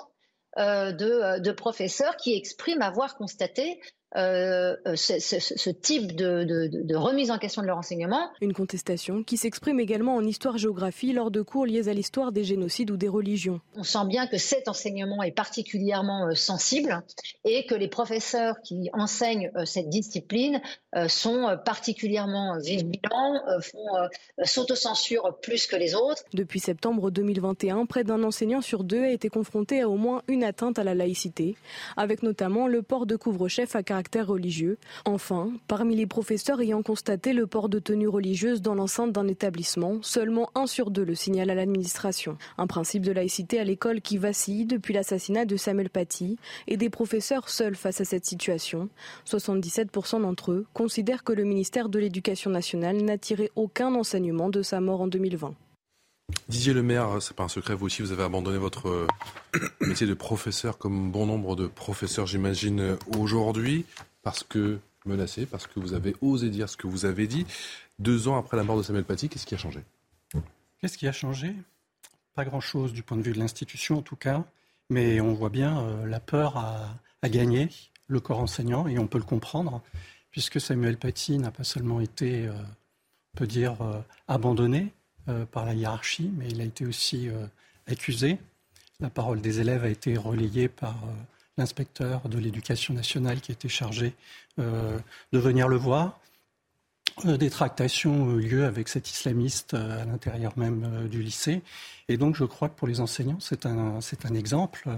euh, 0.58 0.92
euh, 1.02 1.40
de, 1.40 1.52
professeurs 1.52 2.18
qui 2.18 2.34
expriment 2.36 2.82
avoir 2.82 3.16
constaté 3.16 3.80
euh, 4.16 4.76
euh, 4.88 4.96
ce, 4.96 5.70
type 5.70 6.16
de, 6.16 6.96
remise 6.96 7.30
en 7.30 7.38
question 7.38 7.62
de 7.62 7.68
leur 7.68 7.78
enseignement. 7.78 8.30
Une 8.40 8.54
contestation 8.54 9.22
qui 9.22 9.36
s'exprime 9.36 9.82
également 9.82 10.16
en 10.16 10.24
histoire-géographie 10.24 11.12
lors 11.12 11.30
de 11.30 11.42
cours 11.42 11.66
liés 11.66 11.90
à 11.90 11.94
l'histoire 11.94 12.32
des 12.32 12.46
génocides 12.46 12.90
ou 12.90 12.96
des 12.96 13.10
religions. 13.10 13.60
On 13.76 13.84
sent 13.84 14.06
bien 14.08 14.26
que 14.28 14.38
cet 14.38 14.70
enseignement 14.70 15.24
est 15.24 15.32
particulièrement 15.32 16.28
euh, 16.28 16.36
sensible 16.36 17.04
et 17.44 17.66
que 17.66 17.76
les 17.76 17.90
professeurs 17.90 18.62
qui 18.62 18.90
enseignent 18.94 19.52
cette 19.66 19.90
discipline 19.90 20.62
sont 21.08 21.58
particulièrement 21.64 22.58
vigilants, 22.60 23.42
font 23.62 24.10
s'autocensurent 24.44 25.38
plus 25.42 25.68
que 25.68 25.76
les 25.76 25.96
autres. 25.96 26.24
Depuis 26.34 26.60
septembre 26.60 27.12
2021, 27.12 27.86
près 27.86 28.04
d'un 28.04 28.24
enseignant 28.24 28.62
sur 28.62 28.84
deux 28.84 29.04
a 29.04 29.10
été 29.10 29.30
confronté 29.30 29.82
à 29.82 29.90
au 29.90 29.96
moins 29.96 30.24
une 30.28 30.44
atteinte 30.44 30.80
à 30.80 30.84
la 30.84 30.96
laïcité, 30.96 31.56
avec 31.98 32.24
notamment 32.24 32.68
le 32.68 32.82
port 32.82 33.06
de 33.06 33.16
couvre-chef 33.16 33.76
à 33.76 33.84
caractère 33.84 33.97
Enfin, 35.06 35.52
parmi 35.68 35.96
les 35.96 36.08
professeurs 36.08 36.62
ayant 36.62 36.82
constaté 36.82 37.34
le 37.34 37.48
port 37.48 37.70
de 37.70 37.80
tenue 37.80 38.08
religieuse 38.08 38.62
dans 38.62 38.76
l'enceinte 38.76 39.12
d'un 39.12 39.28
établissement, 39.28 40.00
seulement 40.02 40.50
un 40.56 40.68
sur 40.68 40.92
deux 40.92 41.04
le 41.04 41.16
signale 41.16 41.50
à 41.50 41.56
l'administration. 41.56 42.38
Un 42.58 42.68
principe 42.68 43.04
de 43.04 43.12
laïcité 43.12 43.60
à 43.60 43.64
l'école 43.64 44.02
qui 44.02 44.18
vacille 44.18 44.66
depuis 44.66 44.94
l'assassinat 44.94 45.46
de 45.46 45.58
Samuel 45.58 45.90
Paty 45.90 46.38
et 46.68 46.78
des 46.78 46.90
professeurs 46.90 47.50
seuls 47.50 47.76
face 47.76 48.02
à 48.02 48.06
cette 48.06 48.26
situation. 48.26 48.90
77% 49.26 50.22
d'entre 50.22 50.52
eux 50.52 50.66
considèrent 50.74 51.24
que 51.24 51.34
le 51.34 51.44
ministère 51.44 51.90
de 51.90 52.00
l'Éducation 52.00 52.52
nationale 52.52 52.98
n'a 52.98 53.18
tiré 53.18 53.52
aucun 53.56 53.94
enseignement 53.96 54.50
de 54.50 54.62
sa 54.62 54.82
mort 54.82 55.02
en 55.02 55.08
2020. 55.08 55.56
Didier 56.50 56.74
Lemaire, 56.74 57.22
c'est 57.22 57.36
pas 57.36 57.44
un 57.44 57.50
secret, 57.50 57.74
vous 57.74 57.86
aussi, 57.86 58.02
vous 58.02 58.12
avez 58.12 58.24
abandonné 58.24 58.58
votre 58.58 58.90
euh, 58.90 59.08
métier 59.82 60.08
de 60.08 60.14
professeur 60.14 60.78
comme 60.78 61.12
bon 61.12 61.26
nombre 61.26 61.56
de 61.56 61.68
professeurs, 61.68 62.26
j'imagine, 62.26 62.98
aujourd'hui, 63.18 63.86
parce 64.24 64.44
que 64.44 64.80
menacé, 65.06 65.46
parce 65.46 65.68
que 65.68 65.80
vous 65.80 65.94
avez 65.94 66.16
osé 66.22 66.50
dire 66.50 66.70
ce 66.70 66.78
que 66.78 66.88
vous 66.88 67.06
avez 67.06 67.28
dit. 67.28 67.46
Deux 68.00 68.28
ans 68.28 68.38
après 68.38 68.58
la 68.58 68.64
mort 68.64 68.78
de 68.78 68.84
Samuel 68.84 69.06
Paty, 69.06 69.30
qu'est-ce 69.30 69.46
qui 69.46 69.56
a 69.56 69.58
changé? 69.58 69.84
Qu'est-ce 70.80 70.98
qui 70.98 71.08
a 71.08 71.12
changé? 71.12 71.56
Pas 72.36 72.46
grand-chose 72.46 72.94
du 72.94 73.04
point 73.04 73.18
de 73.18 73.24
vue 73.24 73.34
de 73.34 73.40
l'institution, 73.40 74.00
en 74.00 74.02
tout 74.02 74.16
cas, 74.16 74.44
mais 74.90 75.20
on 75.22 75.34
voit 75.34 75.50
bien 75.50 75.80
euh, 75.80 76.06
la 76.06 76.20
peur 76.20 76.58
à, 76.58 77.00
gagner 77.30 77.68
le 78.08 78.22
corps 78.22 78.40
enseignant, 78.40 78.88
et 78.88 79.00
on 79.00 79.08
peut 79.08 79.18
le 79.18 79.26
comprendre, 79.26 79.82
puisque 80.32 80.62
Samuel 80.62 80.98
Paty 80.98 81.38
n'a 81.40 81.52
pas 81.52 81.66
seulement 81.66 82.00
été, 82.00 82.48
euh, 82.48 82.54
on 83.34 83.38
peut 83.40 83.48
dire, 83.48 83.76
abandonné, 84.30 84.94
euh, 85.30 85.46
par 85.46 85.66
la 85.66 85.74
hiérarchie, 85.74 86.32
mais 86.38 86.48
il 86.48 86.62
a 86.62 86.64
été 86.64 86.86
aussi 86.86 87.28
euh, 87.28 87.46
accusé. 87.86 88.38
La 89.02 89.10
parole 89.10 89.42
des 89.42 89.60
élèves 89.60 89.84
a 89.84 89.90
été 89.90 90.16
relayée 90.16 90.70
par 90.70 90.96
euh, 91.04 91.12
l'inspecteur 91.58 92.30
de 92.30 92.38
l'éducation 92.38 92.94
nationale 92.94 93.42
qui 93.42 93.52
était 93.52 93.68
chargé 93.68 94.14
de 94.58 95.40
venir 95.40 95.68
le 95.68 95.76
voir. 95.76 96.20
Des 97.24 97.50
tractations 97.50 98.24
ont 98.24 98.40
eu 98.40 98.42
lieu 98.42 98.66
avec 98.66 98.90
cet 98.90 99.10
islamiste 99.10 99.74
à 99.74 100.06
l'intérieur 100.06 100.54
même 100.58 101.08
du 101.10 101.22
lycée. 101.22 101.62
Et 102.08 102.18
donc, 102.18 102.36
je 102.36 102.44
crois 102.44 102.70
que 102.70 102.76
pour 102.76 102.88
les 102.88 103.00
enseignants, 103.02 103.40
c'est 103.40 103.66
un, 103.66 104.02
c'est 104.02 104.26
un 104.26 104.34
exemple. 104.34 104.90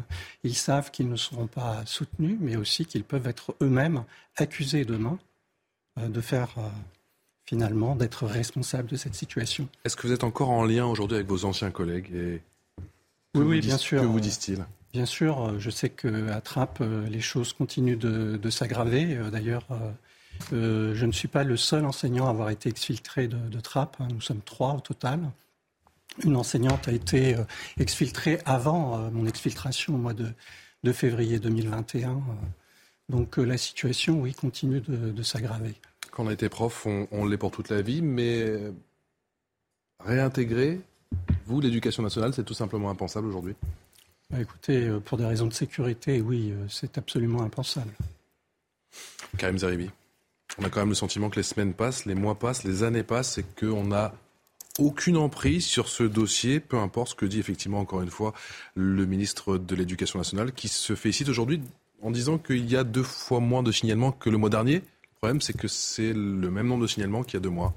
Ils 0.43 0.55
savent 0.55 0.91
qu'ils 0.91 1.09
ne 1.09 1.15
seront 1.15 1.47
pas 1.47 1.85
soutenus, 1.85 2.37
mais 2.39 2.57
aussi 2.57 2.85
qu'ils 2.85 3.05
peuvent 3.05 3.27
être 3.27 3.55
eux-mêmes 3.61 4.03
accusés 4.35 4.83
demain 4.85 5.17
de 5.97 6.21
faire 6.21 6.55
finalement, 7.49 7.95
d'être 7.95 8.27
responsable 8.27 8.89
de 8.89 8.95
cette 8.95 9.15
situation. 9.15 9.67
Est-ce 9.83 9.95
que 9.95 10.05
vous 10.05 10.13
êtes 10.13 10.23
encore 10.23 10.51
en 10.51 10.63
lien 10.63 10.85
aujourd'hui 10.85 11.15
avec 11.15 11.27
vos 11.27 11.45
anciens 11.45 11.71
collègues 11.71 12.11
et 12.13 12.41
Oui, 13.33 13.43
oui, 13.43 13.59
bien 13.59 13.79
sûr. 13.79 14.01
Que 14.01 14.05
vous 14.05 14.19
disent-ils? 14.19 14.63
Bien 14.93 15.07
sûr, 15.07 15.59
je 15.59 15.71
sais 15.71 15.89
qu'à 15.89 16.41
Trappes, 16.41 16.83
les 17.09 17.21
choses 17.21 17.53
continuent 17.53 17.97
de, 17.97 18.49
s'aggraver. 18.51 19.17
D'ailleurs, 19.31 19.65
je 20.51 21.03
ne 21.03 21.11
suis 21.11 21.27
pas 21.27 21.43
le 21.43 21.57
seul 21.57 21.85
enseignant 21.85 22.27
à 22.27 22.29
avoir 22.29 22.51
été 22.51 22.69
exfiltré 22.69 23.27
de, 23.27 23.37
de 23.37 23.59
trappe. 23.59 23.97
Hein. 23.99 24.09
Nous 24.13 24.21
sommes 24.21 24.41
trois 24.41 24.75
au 24.75 24.79
total. 24.79 25.19
Une 26.23 26.35
enseignante 26.35 26.87
a 26.87 26.91
été 26.91 27.35
exfiltrée 27.79 28.37
avant 28.45 29.09
mon 29.09 29.25
exfiltration 29.25 29.95
au 29.95 29.97
mois 29.97 30.13
de, 30.13 30.27
de 30.83 30.91
février 30.91 31.39
2021. 31.39 32.21
Donc 33.09 33.37
la 33.37 33.57
situation, 33.57 34.21
oui, 34.21 34.35
continue 34.35 34.81
de, 34.81 35.09
de 35.09 35.23
s'aggraver. 35.23 35.73
Quand 36.19 36.25
on 36.25 36.27
a 36.27 36.33
été 36.33 36.49
prof, 36.49 36.85
on, 36.85 37.07
on 37.11 37.25
l'est 37.25 37.37
pour 37.37 37.49
toute 37.49 37.69
la 37.69 37.81
vie, 37.81 38.01
mais 38.01 38.43
réintégrer, 40.03 40.81
vous, 41.45 41.61
l'éducation 41.61 42.03
nationale, 42.03 42.33
c'est 42.33 42.43
tout 42.43 42.53
simplement 42.53 42.89
impensable 42.89 43.27
aujourd'hui 43.27 43.55
bah, 44.29 44.41
Écoutez, 44.41 44.89
euh, 44.89 44.99
pour 44.99 45.17
des 45.17 45.23
raisons 45.23 45.47
de 45.47 45.53
sécurité, 45.53 46.19
oui, 46.19 46.51
euh, 46.51 46.65
c'est 46.67 46.97
absolument 46.97 47.41
impensable. 47.41 47.93
Karim 49.37 49.57
Zeribi, 49.59 49.91
on 50.57 50.65
a 50.65 50.69
quand 50.69 50.81
même 50.81 50.89
le 50.89 50.95
sentiment 50.95 51.29
que 51.29 51.37
les 51.37 51.43
semaines 51.43 51.73
passent, 51.73 52.03
les 52.03 52.15
mois 52.15 52.35
passent, 52.35 52.65
les 52.65 52.83
années 52.83 53.03
passent 53.03 53.37
et 53.37 53.45
qu'on 53.57 53.85
n'a 53.85 54.13
aucune 54.77 55.15
emprise 55.15 55.65
sur 55.65 55.87
ce 55.87 56.03
dossier, 56.03 56.59
peu 56.59 56.79
importe 56.79 57.11
ce 57.11 57.15
que 57.15 57.27
dit 57.27 57.39
effectivement 57.39 57.79
encore 57.79 58.01
une 58.01 58.11
fois 58.11 58.33
le 58.75 59.05
ministre 59.05 59.57
de 59.57 59.73
l'Éducation 59.73 60.19
nationale, 60.19 60.51
qui 60.51 60.67
se 60.67 60.95
félicite 60.95 61.29
aujourd'hui 61.29 61.61
en 62.01 62.11
disant 62.11 62.37
qu'il 62.37 62.69
y 62.69 62.75
a 62.75 62.83
deux 62.83 63.03
fois 63.03 63.39
moins 63.39 63.63
de 63.63 63.71
signalements 63.71 64.11
que 64.11 64.29
le 64.29 64.37
mois 64.37 64.49
dernier. 64.49 64.81
Le 65.19 65.27
problème, 65.27 65.41
c'est 65.41 65.57
que 65.57 65.67
c'est 65.67 66.13
le 66.13 66.49
même 66.49 66.67
nombre 66.67 66.83
de 66.83 66.87
signalements 66.87 67.23
qu'il 67.23 67.33
y 67.33 67.37
a 67.37 67.41
deux 67.41 67.49
mois. 67.49 67.75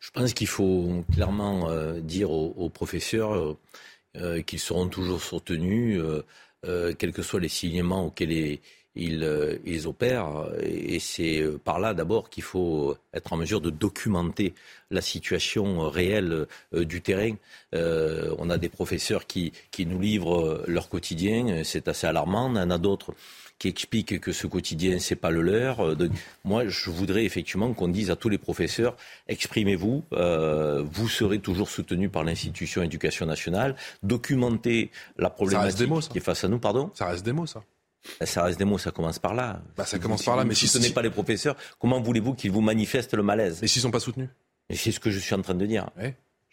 Je 0.00 0.10
pense 0.10 0.32
qu'il 0.32 0.48
faut 0.48 1.04
clairement 1.12 1.70
euh, 1.70 2.00
dire 2.00 2.32
aux, 2.32 2.68
professeurs 2.70 3.36
euh, 3.36 3.56
euh, 4.16 4.42
qu'ils 4.42 4.58
seront 4.58 4.88
toujours 4.88 5.22
soutenus, 5.22 6.02
quels 6.98 7.12
que 7.12 7.22
soient 7.22 7.38
les 7.38 7.48
signalements 7.48 8.06
auxquels 8.06 8.58
ils, 8.96 9.86
opèrent. 9.86 10.48
Et 10.60 10.98
c'est 10.98 11.44
par 11.62 11.78
là 11.78 11.94
d'abord 11.94 12.30
qu'il 12.30 12.42
faut 12.42 12.96
être 13.14 13.32
en 13.32 13.36
mesure 13.36 13.60
de 13.60 13.70
documenter 13.70 14.52
la 14.90 15.02
situation 15.02 15.88
réelle 15.88 16.48
du 16.72 17.00
terrain. 17.00 17.36
on 17.72 18.50
a 18.50 18.58
des 18.58 18.68
professeurs 18.68 19.28
qui, 19.28 19.52
qui 19.70 19.86
nous 19.86 20.00
livrent 20.00 20.64
leur 20.66 20.88
quotidien, 20.88 21.62
c'est 21.62 21.86
assez 21.86 22.08
alarmant. 22.08 22.46
On 22.46 22.56
en 22.56 22.70
a 22.70 22.78
d'autres 22.78 23.14
qui 23.58 23.68
expliquent 23.68 24.20
que 24.20 24.32
ce 24.32 24.46
quotidien, 24.46 24.98
c'est 24.98 25.16
pas 25.16 25.30
le 25.30 25.42
leur. 25.42 25.84
Euh, 25.84 25.96
moi, 26.44 26.66
je 26.66 26.90
voudrais 26.90 27.24
effectivement 27.24 27.72
qu'on 27.72 27.88
dise 27.88 28.10
à 28.10 28.16
tous 28.16 28.28
les 28.28 28.38
professeurs, 28.38 28.96
exprimez-vous, 29.28 30.04
euh, 30.12 30.82
vous 30.84 31.08
serez 31.08 31.38
toujours 31.38 31.68
soutenus 31.68 32.10
par 32.10 32.24
l'institution 32.24 32.82
éducation 32.82 33.26
nationale, 33.26 33.76
documentez 34.02 34.90
la 35.16 35.30
problématique 35.30 36.08
qui 36.10 36.18
est 36.18 36.20
face 36.20 36.44
à 36.44 36.48
nous, 36.48 36.58
pardon 36.58 36.90
Ça 36.94 37.06
reste 37.06 37.24
des 37.24 37.32
mots, 37.32 37.46
ça. 37.46 37.62
Ben, 38.20 38.26
ça 38.26 38.44
reste 38.44 38.58
des 38.58 38.64
mots, 38.64 38.78
ça 38.78 38.90
commence 38.90 39.18
par 39.18 39.34
là. 39.34 39.62
Bah, 39.76 39.84
ça 39.84 39.98
commence 39.98 40.22
par 40.22 40.36
là, 40.36 40.44
mais 40.44 40.54
si, 40.54 40.68
ce 40.68 40.78
n'est 40.78 40.90
pas 40.90 41.02
les 41.02 41.10
professeurs, 41.10 41.56
comment 41.78 42.00
voulez-vous 42.00 42.34
qu'ils 42.34 42.52
vous 42.52 42.60
manifestent 42.60 43.14
le 43.14 43.22
malaise? 43.22 43.62
Et 43.62 43.66
s'ils 43.66 43.80
ne 43.80 43.84
sont 43.84 43.90
pas 43.90 44.00
soutenus? 44.00 44.28
Et 44.68 44.76
c'est 44.76 44.92
ce 44.92 45.00
que 45.00 45.10
je 45.10 45.18
suis 45.18 45.34
en 45.34 45.42
train 45.42 45.54
de 45.54 45.66
dire. 45.66 45.88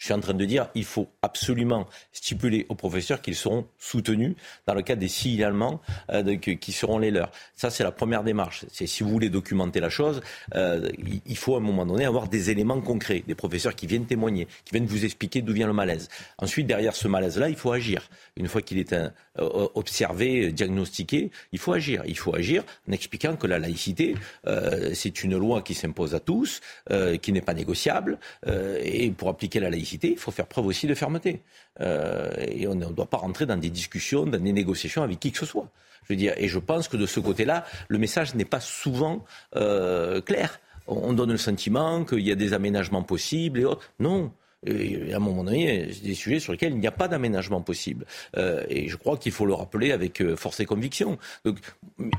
Je 0.04 0.08
suis 0.08 0.14
en 0.14 0.20
train 0.20 0.34
de 0.34 0.44
dire 0.44 0.68
il 0.76 0.84
faut 0.84 1.08
absolument 1.22 1.88
stipuler 2.12 2.66
aux 2.68 2.76
professeurs 2.76 3.22
qu'ils 3.22 3.38
seront 3.38 3.68
soutenus 3.80 4.36
dans 4.68 4.74
le 4.74 4.82
cas 4.82 4.98
des 4.98 5.08
signalements 5.08 5.80
euh, 6.12 6.36
qui 6.36 6.72
seront 6.74 6.98
les 6.98 7.10
leurs. 7.10 7.32
Ça, 7.56 7.70
c'est 7.70 7.86
la 7.86 7.94
première 7.94 8.26
démarche. 8.26 8.66
Si 8.70 9.02
vous 9.02 9.10
voulez 9.10 9.30
documenter 9.30 9.80
la 9.80 9.88
chose, 9.88 10.20
euh, 10.56 10.92
il 11.26 11.38
faut 11.38 11.56
à 11.56 11.60
un 11.60 11.62
moment 11.62 11.86
donné 11.86 12.04
avoir 12.04 12.28
des 12.28 12.50
éléments 12.50 12.82
concrets, 12.82 13.24
des 13.26 13.34
professeurs 13.34 13.76
qui 13.76 13.88
viennent 13.88 14.06
témoigner, 14.06 14.46
qui 14.66 14.74
viennent 14.74 14.88
vous 14.88 15.06
expliquer 15.06 15.42
d'où 15.42 15.54
vient 15.54 15.68
le 15.68 15.74
malaise. 15.74 16.10
Ensuite, 16.38 16.68
derrière 16.68 16.98
ce 16.98 17.08
malaise-là, 17.08 17.48
il 17.48 17.56
faut 17.56 17.72
agir. 17.72 18.10
Une 18.36 18.50
fois 18.50 18.62
qu'il 18.62 18.80
est 18.80 18.92
un, 18.92 19.14
euh, 19.40 19.68
observé, 19.74 20.52
diagnostiqué, 20.52 21.32
il 21.54 21.60
faut 21.60 21.74
agir. 21.74 22.04
Il 22.06 22.18
faut 22.18 22.36
agir 22.36 22.64
en 22.88 22.92
expliquant 22.92 23.36
que 23.36 23.48
la 23.48 23.58
laïcité, 23.58 24.16
euh, 24.48 24.92
c'est 24.94 25.24
une 25.24 25.38
loi 25.38 25.62
qui 25.62 25.74
s'impose 25.74 26.14
à 26.14 26.20
tous, 26.20 26.62
euh, 26.92 27.18
qui 27.18 27.32
n'est 27.32 27.42
pas 27.42 27.56
négociable, 27.56 28.20
euh, 28.48 28.80
et 28.84 29.10
pour 29.10 29.30
appliquer 29.30 29.60
la 29.60 29.70
laïcité, 29.70 29.93
il 30.02 30.18
faut 30.18 30.32
faire 30.32 30.48
preuve 30.48 30.66
aussi 30.68 30.88
de 30.88 30.96
fermeté. 30.96 31.42
Euh, 31.82 32.32
et 32.40 32.68
on 32.68 32.76
ne 32.76 32.86
doit 32.86 33.10
pas 33.10 33.18
rentrer 33.18 33.46
dans 33.46 33.58
des 33.58 33.70
discussions, 33.70 34.26
dans 34.26 34.40
des 34.40 34.54
négociations 34.54 35.04
avec 35.04 35.20
qui 35.20 35.32
que 35.32 35.38
ce 35.38 35.46
soit. 35.46 35.68
Je 36.10 36.16
veux 36.16 36.22
et 36.22 36.48
je 36.48 36.60
pense 36.60 36.88
que 36.88 36.98
de 36.98 37.06
ce 37.06 37.20
côté-là, 37.20 37.66
le 37.88 37.98
message 37.98 38.36
n'est 38.36 38.46
pas 38.46 38.60
souvent 38.60 39.24
euh, 39.56 40.22
clair. 40.22 40.60
On 40.88 41.14
donne 41.14 41.32
le 41.32 41.38
sentiment 41.38 42.04
qu'il 42.04 42.20
y 42.20 42.32
a 42.32 42.36
des 42.36 42.54
aménagements 42.54 43.04
possibles 43.04 43.60
et 43.60 43.66
autres. 43.66 43.90
Non. 44.00 44.32
Et 44.66 45.14
à 45.14 45.18
un 45.18 45.20
moment 45.20 45.44
donné, 45.44 45.90
c'est 45.92 46.04
des 46.04 46.14
sujets 46.14 46.40
sur 46.40 46.52
lesquels 46.52 46.74
il 46.74 46.80
n'y 46.80 46.88
a 46.88 46.92
pas 46.92 47.08
d'aménagement 47.08 47.62
possible. 47.62 48.06
Euh, 48.38 48.64
et 48.70 48.88
je 48.88 48.98
crois 48.98 49.18
qu'il 49.18 49.32
faut 49.32 49.46
le 49.46 49.54
rappeler 49.54 49.92
avec 49.92 50.22
euh, 50.22 50.36
force 50.36 50.60
et 50.60 50.66
conviction. 50.66 51.18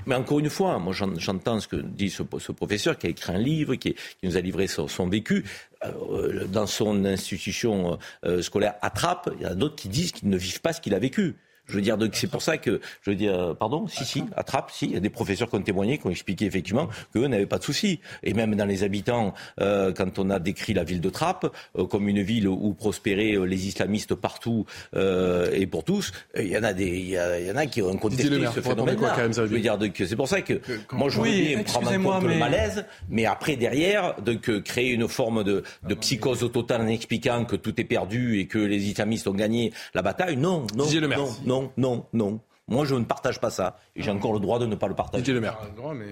Mais 0.06 0.14
encore 0.14 0.40
une 0.40 0.50
fois, 0.50 0.78
moi 0.78 0.92
j'entends 0.92 1.60
ce 1.60 1.68
que 1.68 1.76
dit 1.76 2.10
ce, 2.10 2.22
professeur 2.22 2.98
qui 2.98 3.06
a 3.06 3.10
écrit 3.10 3.32
un 3.32 3.38
livre, 3.38 3.74
qui, 3.76 3.94
nous 4.22 4.36
a 4.36 4.40
livré 4.40 4.66
son, 4.66 5.08
vécu. 5.08 5.44
Euh, 5.84 6.46
dans 6.46 6.66
son 6.66 7.04
institution 7.04 7.98
scolaire 8.40 8.74
attrape, 8.80 9.30
il 9.38 9.42
y 9.42 9.46
en 9.46 9.50
a 9.50 9.54
d'autres 9.54 9.76
qui 9.76 9.88
disent 9.88 10.12
qu'ils 10.12 10.28
ne 10.28 10.36
vivent 10.36 10.60
pas 10.60 10.72
ce 10.72 10.80
qu'il 10.80 10.94
a 10.94 10.98
vécu. 10.98 11.34
Je 11.66 11.76
veux 11.76 11.80
dire, 11.80 11.96
donc 11.96 12.14
c'est 12.14 12.26
pour 12.26 12.42
ça 12.42 12.58
que, 12.58 12.80
je 13.02 13.10
veux 13.10 13.16
dire, 13.16 13.56
pardon, 13.58 13.86
si, 13.88 14.04
si, 14.04 14.24
attrape, 14.36 14.70
si, 14.70 14.86
il 14.86 14.92
y 14.92 14.96
a 14.96 15.00
des 15.00 15.10
professeurs 15.10 15.48
qui 15.48 15.56
ont 15.56 15.62
témoigné, 15.62 15.98
qui 15.98 16.06
ont 16.06 16.10
expliqué 16.10 16.44
effectivement 16.44 16.88
qu'eux 17.12 17.26
n'avaient 17.26 17.46
pas 17.46 17.58
de 17.58 17.64
soucis. 17.64 18.00
Et 18.22 18.34
même 18.34 18.54
dans 18.54 18.66
les 18.66 18.82
habitants, 18.82 19.34
euh, 19.60 19.92
quand 19.92 20.18
on 20.18 20.30
a 20.30 20.38
décrit 20.38 20.74
la 20.74 20.84
ville 20.84 21.00
de 21.00 21.10
Trappes 21.10 21.46
euh, 21.78 21.86
comme 21.86 22.08
une 22.08 22.22
ville 22.22 22.48
où 22.48 22.74
prospéraient 22.74 23.36
euh, 23.36 23.44
les 23.44 23.66
islamistes 23.66 24.14
partout 24.14 24.66
et 24.94 25.66
pour 25.66 25.84
tous, 25.84 26.12
il 26.36 26.48
y 26.48 26.56
en 26.56 26.62
a 26.62 26.72
des, 26.72 26.88
il 26.88 27.46
y, 27.46 27.50
en 27.50 27.56
a 27.56 27.66
qui 27.66 27.82
ont 27.82 27.96
contesté 27.96 28.24
ce 28.54 28.60
phénomène-là. 28.60 29.30
Je 29.32 29.42
veux 29.42 29.60
dire, 29.60 29.78
donc 29.78 29.92
c'est 29.96 30.16
pour 30.16 30.28
ça 30.28 30.42
que, 30.42 30.60
moi 30.92 31.08
je 31.08 31.20
veux 31.20 31.30
bien 31.30 31.62
prendre 31.62 31.90
en 31.90 32.20
compte 32.20 32.24
le 32.24 32.36
malaise, 32.36 32.84
mais 33.08 33.26
après 33.26 33.56
derrière, 33.56 34.20
donc 34.20 34.62
créer 34.62 34.90
une 34.90 35.08
forme 35.08 35.44
de, 35.44 35.62
de 35.86 35.94
psychose 35.94 36.50
totale 36.52 36.82
en 36.82 36.86
expliquant 36.86 37.44
que 37.44 37.56
tout 37.56 37.80
est 37.80 37.84
perdu 37.84 38.38
et 38.38 38.46
que 38.46 38.58
les 38.58 38.88
islamistes 38.88 39.26
ont 39.28 39.34
gagné 39.34 39.72
la 39.94 40.02
bataille, 40.02 40.36
non, 40.36 40.66
non, 40.76 40.86
non, 40.86 41.28
non 41.44 41.53
non, 41.54 41.72
non, 41.76 42.06
non. 42.12 42.40
Moi, 42.66 42.84
je 42.84 42.94
ne 42.94 43.04
partage 43.04 43.40
pas 43.40 43.50
ça. 43.50 43.78
Et 43.94 44.02
j'ai 44.02 44.10
encore 44.10 44.32
le 44.32 44.40
droit 44.40 44.58
de 44.58 44.66
ne 44.66 44.74
pas 44.74 44.88
le 44.88 44.94
partager. 44.94 45.32
Le 45.32 45.40
maire. 45.40 45.58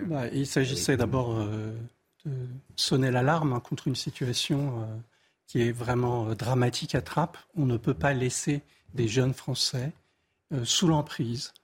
Bah, 0.07 0.29
il 0.29 0.47
s'agissait 0.47 0.97
d'abord 0.97 1.33
euh, 1.33 1.73
de 2.27 2.33
sonner 2.77 3.11
l'alarme 3.11 3.53
hein, 3.55 3.61
contre 3.61 3.89
une 3.89 3.97
situation 3.97 4.81
euh, 4.81 4.97
qui 5.47 5.63
est 5.63 5.73
vraiment 5.73 6.29
euh, 6.29 6.35
dramatique 6.35 6.95
à 6.95 7.01
Trappes. 7.01 7.39
On 7.57 7.65
ne 7.65 7.77
peut 7.77 7.95
pas 7.95 8.13
laisser 8.13 8.63
des 8.95 9.09
jeunes 9.09 9.35
Français 9.35 9.93
sous 10.65 10.87
l'emprise 10.87 11.55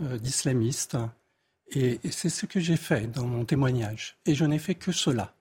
d'islamistes. 0.00 0.96
et 1.72 1.98
c'est 2.12 2.28
ce 2.28 2.46
que 2.46 2.60
j'ai 2.60 2.76
fait 2.76 3.10
dans 3.10 3.26
mon 3.26 3.44
témoignage. 3.44 4.16
Et 4.24 4.36
je 4.36 4.44
n'ai 4.44 4.60
fait 4.60 4.76
que 4.76 4.92
cela. 4.92 5.34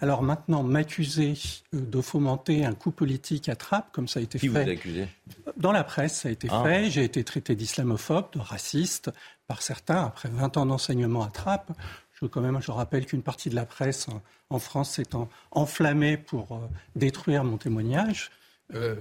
Alors 0.00 0.22
maintenant, 0.22 0.62
m'accuser 0.62 1.34
de 1.72 2.00
fomenter 2.00 2.64
un 2.64 2.74
coup 2.74 2.90
politique 2.90 3.48
à 3.48 3.56
Trappes, 3.56 3.90
comme 3.92 4.06
ça 4.06 4.20
a 4.20 4.22
été 4.22 4.38
fait. 4.38 4.46
Qui 4.46 4.48
vous 4.48 4.56
accusé? 4.58 5.08
Dans 5.58 5.72
la 5.72 5.82
presse, 5.82 6.20
ça 6.20 6.28
a 6.28 6.32
été 6.32 6.48
ah. 6.50 6.62
fait. 6.62 6.90
J'ai 6.90 7.04
été 7.04 7.24
traité 7.24 7.56
d'islamophobe, 7.56 8.32
de 8.32 8.38
raciste 8.38 9.10
par 9.48 9.60
certains 9.60 10.04
après 10.04 10.28
20 10.28 10.56
ans 10.56 10.66
d'enseignement 10.66 11.24
à 11.24 11.30
Trappes. 11.30 11.72
Je, 12.12 12.26
quand 12.26 12.40
même, 12.40 12.60
je 12.62 12.70
rappelle 12.70 13.06
qu'une 13.06 13.22
partie 13.22 13.50
de 13.50 13.56
la 13.56 13.66
presse 13.66 14.06
en, 14.50 14.58
France 14.58 14.92
s'est 14.92 15.08
enflammée 15.50 16.16
pour 16.16 16.52
euh, 16.52 16.68
détruire 16.94 17.44
mon 17.44 17.58
témoignage. 17.58 18.30
Euh, 18.74 18.94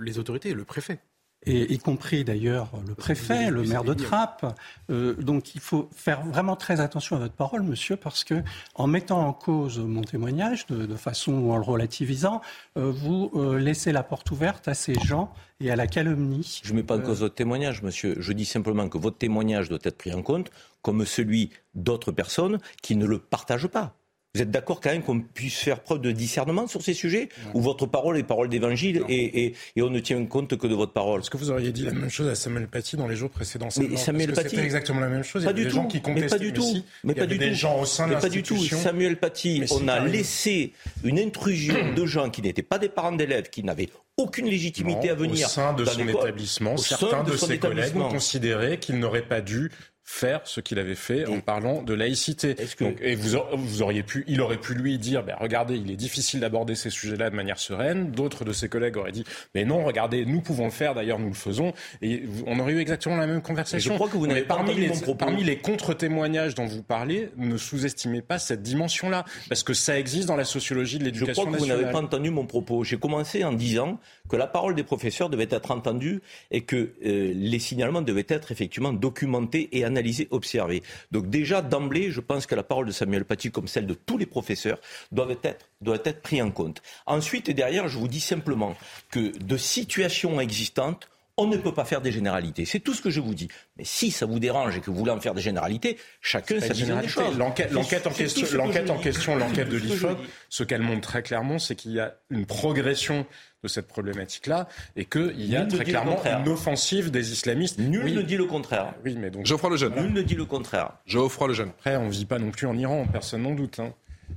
les 0.00 0.18
autorités, 0.18 0.54
le 0.54 0.64
préfet 0.64 1.00
et 1.46 1.72
y 1.72 1.78
compris 1.78 2.24
d'ailleurs 2.24 2.70
le 2.86 2.94
préfet, 2.94 3.50
le 3.50 3.64
maire 3.64 3.84
de 3.84 3.94
Trappes. 3.94 4.46
Euh, 4.90 5.14
donc 5.14 5.54
il 5.54 5.60
faut 5.60 5.88
faire 5.94 6.24
vraiment 6.24 6.56
très 6.56 6.80
attention 6.80 7.16
à 7.16 7.18
votre 7.18 7.34
parole, 7.34 7.62
monsieur, 7.62 7.96
parce 7.96 8.24
que 8.24 8.42
en 8.74 8.86
mettant 8.86 9.26
en 9.26 9.32
cause 9.32 9.78
mon 9.78 10.02
témoignage 10.02 10.66
de, 10.66 10.94
façon 10.96 11.32
ou 11.32 11.52
en 11.52 11.56
le 11.56 11.62
relativisant, 11.62 12.40
euh, 12.76 12.90
vous 12.90 13.30
euh, 13.34 13.58
laissez 13.58 13.92
la 13.92 14.02
porte 14.02 14.30
ouverte 14.30 14.68
à 14.68 14.74
ces 14.74 14.94
gens 14.94 15.32
et 15.60 15.70
à 15.70 15.76
la 15.76 15.86
calomnie. 15.86 16.60
Je 16.64 16.72
ne 16.72 16.76
mets 16.76 16.82
pas 16.82 16.96
en 16.96 17.00
cause 17.00 17.20
votre 17.20 17.34
témoignage, 17.34 17.82
monsieur. 17.82 18.16
Je 18.18 18.32
dis 18.32 18.44
simplement 18.44 18.88
que 18.88 18.98
votre 18.98 19.18
témoignage 19.18 19.68
doit 19.68 19.78
être 19.82 19.98
pris 19.98 20.12
en 20.12 20.22
compte 20.22 20.50
comme 20.82 21.04
celui 21.04 21.50
d'autres 21.74 22.12
personnes 22.12 22.58
qui 22.82 22.96
ne 22.96 23.06
le 23.06 23.18
partagent 23.18 23.68
pas. 23.68 23.94
Vous 24.34 24.42
êtes 24.42 24.50
d'accord 24.50 24.80
quand 24.80 24.90
même 24.90 25.02
qu'on 25.02 25.20
puisse 25.20 25.58
faire 25.58 25.78
preuve 25.78 26.00
de 26.00 26.10
discernement 26.10 26.66
sur 26.66 26.82
ces 26.82 26.92
sujets 26.92 27.28
Ou 27.54 27.60
votre 27.60 27.86
parole 27.86 28.18
est 28.18 28.24
parole 28.24 28.48
d'évangile 28.48 29.04
et, 29.08 29.54
on 29.78 29.90
ne 29.90 30.00
tient 30.00 30.24
compte 30.26 30.56
que 30.56 30.66
de 30.66 30.74
votre 30.74 30.92
parole? 30.92 31.20
Est-ce 31.20 31.30
que 31.30 31.36
vous 31.36 31.52
auriez 31.52 31.70
dit 31.70 31.84
la 31.84 31.92
même 31.92 32.10
chose 32.10 32.28
à 32.28 32.34
Samuel 32.34 32.66
Paty 32.66 32.96
dans 32.96 33.06
les 33.06 33.14
jours 33.14 33.30
précédents? 33.30 33.68
Mais 33.78 33.96
Samuel 33.96 34.32
Paty. 34.32 34.50
C'était 34.50 34.64
exactement 34.64 34.98
la 34.98 35.08
même 35.08 35.22
chose. 35.22 35.44
Pas 35.44 35.52
Il 35.52 35.58
y 35.58 35.60
du 35.60 35.64
des 35.64 35.70
tout. 35.70 35.76
gens 35.76 35.86
qui 35.86 36.02
mais 36.08 36.26
pas 36.26 36.38
du 36.38 36.52
tout. 36.52 36.82
Mais 37.04 37.14
pas 37.14 37.26
du 37.26 37.38
des 37.38 37.50
tout. 37.50 37.54
gens 37.54 37.80
au 37.80 37.84
sein 37.84 38.08
de 38.08 38.14
pas 38.16 38.28
du 38.28 38.42
tout. 38.42 38.58
Samuel 38.58 39.18
Paty, 39.18 39.62
on 39.70 39.86
a 39.86 40.00
laissé 40.00 40.72
une 41.04 41.20
intrusion 41.20 41.94
de 41.94 42.06
gens 42.06 42.28
qui 42.28 42.42
n'étaient 42.42 42.62
pas 42.62 42.80
des 42.80 42.88
parents 42.88 43.12
d'élèves, 43.12 43.50
qui 43.50 43.62
n'avaient 43.62 43.90
aucune 44.16 44.46
légitimité 44.46 45.10
à 45.10 45.14
venir. 45.14 45.46
Au 45.46 45.50
sein 45.50 45.72
de 45.74 45.84
son 45.84 46.08
établissement, 46.08 46.76
certains 46.76 47.22
de, 47.22 47.36
ses 47.36 47.58
collègues 47.58 47.96
ont 47.96 48.08
considéré 48.08 48.78
qu'il 48.78 48.98
n'aurait 48.98 49.22
pas 49.22 49.40
dû 49.40 49.70
faire 50.04 50.42
ce 50.44 50.60
qu'il 50.60 50.78
avait 50.78 50.94
fait 50.94 51.26
en 51.26 51.40
parlant 51.40 51.82
de 51.82 51.94
laïcité. 51.94 52.54
et 53.00 53.14
vous, 53.14 53.38
vous, 53.54 53.82
auriez 53.82 54.02
pu, 54.02 54.24
il 54.28 54.40
aurait 54.42 54.60
pu 54.60 54.74
lui 54.74 54.98
dire, 54.98 55.24
ben, 55.24 55.34
regardez, 55.40 55.76
il 55.76 55.90
est 55.90 55.96
difficile 55.96 56.40
d'aborder 56.40 56.74
ces 56.74 56.90
sujets-là 56.90 57.30
de 57.30 57.34
manière 57.34 57.58
sereine. 57.58 58.10
D'autres 58.10 58.44
de 58.44 58.52
ses 58.52 58.68
collègues 58.68 58.98
auraient 58.98 59.12
dit, 59.12 59.24
mais 59.54 59.64
non, 59.64 59.82
regardez, 59.82 60.26
nous 60.26 60.42
pouvons 60.42 60.66
le 60.66 60.70
faire, 60.70 60.94
d'ailleurs 60.94 61.18
nous 61.18 61.28
le 61.28 61.34
faisons. 61.34 61.72
Et 62.02 62.24
on 62.46 62.58
aurait 62.60 62.72
eu 62.72 62.80
exactement 62.80 63.16
la 63.16 63.26
même 63.26 63.40
conversation. 63.40 63.92
je 63.92 63.96
crois 63.96 64.08
que 64.08 64.16
vous 64.16 64.26
n'avez 64.26 64.42
pas 64.42 64.56
parmi 64.56 64.74
les. 64.74 64.92
Parmi 65.18 65.44
contre-témoignages 65.58 66.54
dont 66.54 66.66
vous 66.66 66.82
parlez, 66.82 67.30
ne 67.36 67.56
sous-estimez 67.56 68.20
pas 68.20 68.38
cette 68.38 68.62
dimension-là, 68.62 69.24
parce 69.48 69.62
que 69.62 69.72
ça 69.72 69.98
existe 69.98 70.28
dans 70.28 70.36
la 70.36 70.44
sociologie 70.44 70.98
de 70.98 71.04
l'éducation 71.04 71.50
nationale. 71.50 71.60
Je 71.60 71.64
crois 71.64 71.68
que 71.68 71.78
vous 71.78 71.82
n'avez 71.82 71.92
pas 71.92 72.04
entendu 72.04 72.30
mon 72.30 72.46
propos. 72.46 72.84
J'ai 72.84 72.98
commencé 72.98 73.44
en 73.44 73.52
disant 73.52 73.98
que 74.28 74.36
la 74.36 74.46
parole 74.46 74.74
des 74.74 74.84
professeurs 74.84 75.28
devait 75.28 75.48
être 75.50 75.70
entendue 75.70 76.22
et 76.50 76.62
que 76.62 76.94
euh, 77.04 77.32
les 77.34 77.58
signalements 77.58 78.02
devaient 78.02 78.26
être 78.28 78.52
effectivement 78.52 78.92
documentés 78.92 79.68
et 79.72 79.84
analysés, 79.84 80.28
observés. 80.30 80.82
Donc 81.12 81.28
déjà, 81.28 81.60
d'emblée, 81.60 82.10
je 82.10 82.20
pense 82.20 82.46
que 82.46 82.54
la 82.54 82.62
parole 82.62 82.86
de 82.86 82.92
Samuel 82.92 83.24
Paty, 83.24 83.50
comme 83.50 83.68
celle 83.68 83.86
de 83.86 83.94
tous 83.94 84.16
les 84.16 84.26
professeurs, 84.26 84.78
doit 85.12 85.28
être, 85.42 85.68
doit 85.80 85.98
être 86.04 86.22
pris 86.22 86.40
en 86.40 86.50
compte. 86.50 86.82
Ensuite 87.06 87.48
et 87.48 87.54
derrière, 87.54 87.88
je 87.88 87.98
vous 87.98 88.08
dis 88.08 88.20
simplement 88.20 88.76
que 89.10 89.36
de 89.36 89.56
situations 89.56 90.40
existantes, 90.40 91.08
on 91.36 91.46
ne 91.46 91.56
peut 91.56 91.74
pas 91.74 91.84
faire 91.84 92.00
des 92.00 92.12
généralités. 92.12 92.64
C'est 92.64 92.78
tout 92.78 92.94
ce 92.94 93.02
que 93.02 93.10
je 93.10 93.20
vous 93.20 93.34
dis. 93.34 93.48
Mais 93.76 93.84
si 93.84 94.10
ça 94.10 94.24
vous 94.24 94.38
dérange 94.38 94.76
et 94.76 94.80
que 94.80 94.90
vous 94.90 94.96
voulez 94.96 95.10
en 95.10 95.20
faire 95.20 95.34
des 95.34 95.42
généralités, 95.42 95.98
chacun 96.20 96.60
sa 96.60 96.72
vision 96.72 97.00
des 97.00 97.08
choses. 97.08 97.36
L'enquête 97.36 97.74
en 97.74 97.82
question, 98.12 98.46
l'enquête 98.56 98.90
en 98.90 98.98
question, 98.98 99.36
l'enquête 99.36 99.68
de 99.68 99.76
l'IFOP, 99.76 100.16
ce 100.48 100.62
qu'elle 100.62 100.82
montre 100.82 101.08
très 101.08 101.22
clairement, 101.22 101.58
c'est 101.58 101.74
qu'il 101.74 101.92
y 101.92 102.00
a 102.00 102.14
une 102.30 102.46
progression 102.46 103.26
de 103.64 103.68
cette 103.68 103.88
problématique-là 103.88 104.68
et 104.94 105.06
qu'il 105.06 105.44
y 105.44 105.56
a 105.56 105.66
très 105.66 105.84
clairement 105.84 106.22
une 106.24 106.48
offensive 106.48 107.10
des 107.10 107.32
islamistes. 107.32 107.78
Nul 107.78 108.14
ne 108.14 108.22
dit 108.22 108.36
le 108.36 108.44
contraire. 108.44 108.94
Oui, 109.04 109.16
mais 109.18 109.30
donc. 109.30 109.46
Geoffroy 109.46 109.70
le 109.70 109.76
jeune. 109.76 109.94
Nul 109.94 110.12
ne 110.12 110.22
dit 110.22 110.34
le 110.34 110.44
contraire. 110.44 110.92
Geoffroy 111.06 111.48
le 111.48 111.54
jeune. 111.54 111.70
Après, 111.70 111.96
on 111.96 112.06
ne 112.06 112.10
vit 112.10 112.26
pas 112.26 112.38
non 112.38 112.50
plus 112.50 112.66
en 112.66 112.76
Iran, 112.76 113.06
personne 113.10 113.42
n'en 113.42 113.54
doute. 113.54 113.80
Hein. 113.80 113.92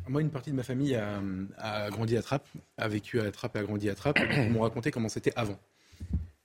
Moi, 0.07 0.21
une 0.21 0.29
partie 0.29 0.51
de 0.51 0.55
ma 0.55 0.63
famille 0.63 0.95
a, 0.95 1.89
grandi 1.89 2.17
à 2.17 2.21
Trappes, 2.21 2.47
a 2.77 2.87
vécu 2.87 3.19
à 3.19 3.29
Trappes 3.31 3.55
et 3.57 3.59
a 3.59 3.63
grandi 3.63 3.89
à 3.89 3.95
Trappes. 3.95 4.19
Ils 4.37 4.49
m'ont 4.49 4.61
raconté 4.61 4.89
comment 4.89 5.09
c'était 5.09 5.33
avant. 5.35 5.59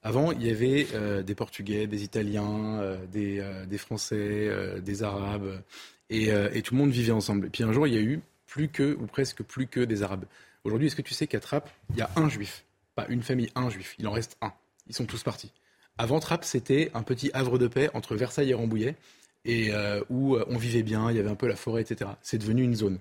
Avant, 0.02 0.32
il 0.32 0.44
y 0.44 0.50
avait 0.50 0.88
euh, 0.94 1.22
des 1.22 1.36
Portugais, 1.36 1.86
des 1.86 2.02
Italiens, 2.02 2.80
euh, 2.80 2.96
des, 3.06 3.38
euh, 3.38 3.64
des, 3.66 3.78
Français, 3.78 4.50
des 4.80 5.04
Arabes, 5.04 5.62
et, 6.10 6.28
et, 6.28 6.62
tout 6.62 6.74
le 6.74 6.80
monde 6.80 6.90
vivait 6.90 7.12
ensemble. 7.12 7.46
Et 7.46 7.50
puis 7.50 7.62
un 7.62 7.72
jour, 7.72 7.86
il 7.86 7.94
y 7.94 7.96
a 7.96 8.00
eu 8.00 8.20
plus 8.46 8.68
que, 8.68 8.96
ou 9.00 9.06
presque 9.06 9.42
plus 9.42 9.66
que 9.66 9.80
des 9.80 10.02
Arabes. 10.02 10.24
Aujourd'hui, 10.64 10.88
est-ce 10.88 10.96
que 10.96 11.02
tu 11.02 11.14
sais 11.14 11.26
qu'à 11.26 11.40
Trappes, 11.40 11.70
il 11.90 11.98
y 11.98 12.02
a 12.02 12.10
un 12.16 12.28
juif? 12.28 12.64
Pas 12.94 13.06
une 13.08 13.22
famille, 13.22 13.50
un 13.54 13.70
juif. 13.70 13.94
Il 13.98 14.06
en 14.06 14.12
reste 14.12 14.36
un. 14.40 14.52
Ils 14.88 14.94
sont 14.94 15.06
tous 15.06 15.22
partis. 15.22 15.52
Avant 15.98 16.20
Trappes, 16.20 16.44
c'était 16.44 16.90
un 16.94 17.02
petit 17.02 17.30
havre 17.34 17.58
de 17.58 17.68
paix 17.68 17.90
entre 17.94 18.16
Versailles 18.16 18.50
et 18.50 18.54
Rambouillet, 18.54 18.96
et 19.44 19.70
où 20.08 20.36
on 20.36 20.56
vivait 20.56 20.82
bien, 20.82 21.10
il 21.10 21.16
y 21.16 21.20
avait 21.20 21.30
un 21.30 21.34
peu 21.34 21.46
la 21.46 21.56
forêt, 21.56 21.82
etc. 21.82 22.10
C'est 22.22 22.38
devenu 22.38 22.62
une 22.62 22.74
zone. 22.74 22.98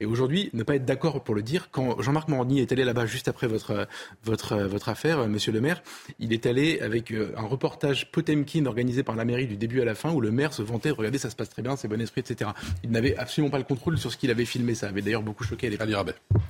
Et 0.00 0.06
aujourd'hui, 0.06 0.50
ne 0.52 0.62
pas 0.64 0.74
être 0.74 0.84
d'accord 0.84 1.22
pour 1.22 1.34
le 1.34 1.42
dire, 1.42 1.70
quand 1.70 2.02
Jean-Marc 2.02 2.28
Morny 2.28 2.60
est 2.60 2.72
allé 2.72 2.84
là-bas 2.84 3.06
juste 3.06 3.28
après 3.28 3.46
votre, 3.46 3.86
votre, 4.24 4.56
votre 4.56 4.88
affaire, 4.88 5.28
monsieur 5.28 5.52
le 5.52 5.60
maire, 5.60 5.82
il 6.18 6.32
est 6.32 6.46
allé 6.46 6.80
avec 6.80 7.12
euh, 7.12 7.32
un 7.36 7.46
reportage 7.46 8.10
Potemkin 8.10 8.66
organisé 8.66 9.02
par 9.02 9.14
la 9.14 9.24
mairie 9.24 9.46
du 9.46 9.56
début 9.56 9.80
à 9.80 9.84
la 9.84 9.94
fin 9.94 10.12
où 10.12 10.20
le 10.20 10.32
maire 10.32 10.52
se 10.52 10.62
vantait, 10.62 10.90
regardez, 10.90 11.18
ça 11.18 11.30
se 11.30 11.36
passe 11.36 11.48
très 11.48 11.62
bien, 11.62 11.76
c'est 11.76 11.88
bon 11.88 12.00
esprit, 12.00 12.22
etc. 12.22 12.50
Il 12.82 12.90
n'avait 12.90 13.16
absolument 13.16 13.50
pas 13.50 13.58
le 13.58 13.64
contrôle 13.64 13.96
sur 13.96 14.10
ce 14.10 14.16
qu'il 14.16 14.30
avait 14.30 14.44
filmé. 14.44 14.74
Ça 14.74 14.88
avait 14.88 15.02
d'ailleurs 15.02 15.22
beaucoup 15.22 15.44
choqué 15.44 15.70
les 15.70 15.80
Ali 15.80 15.94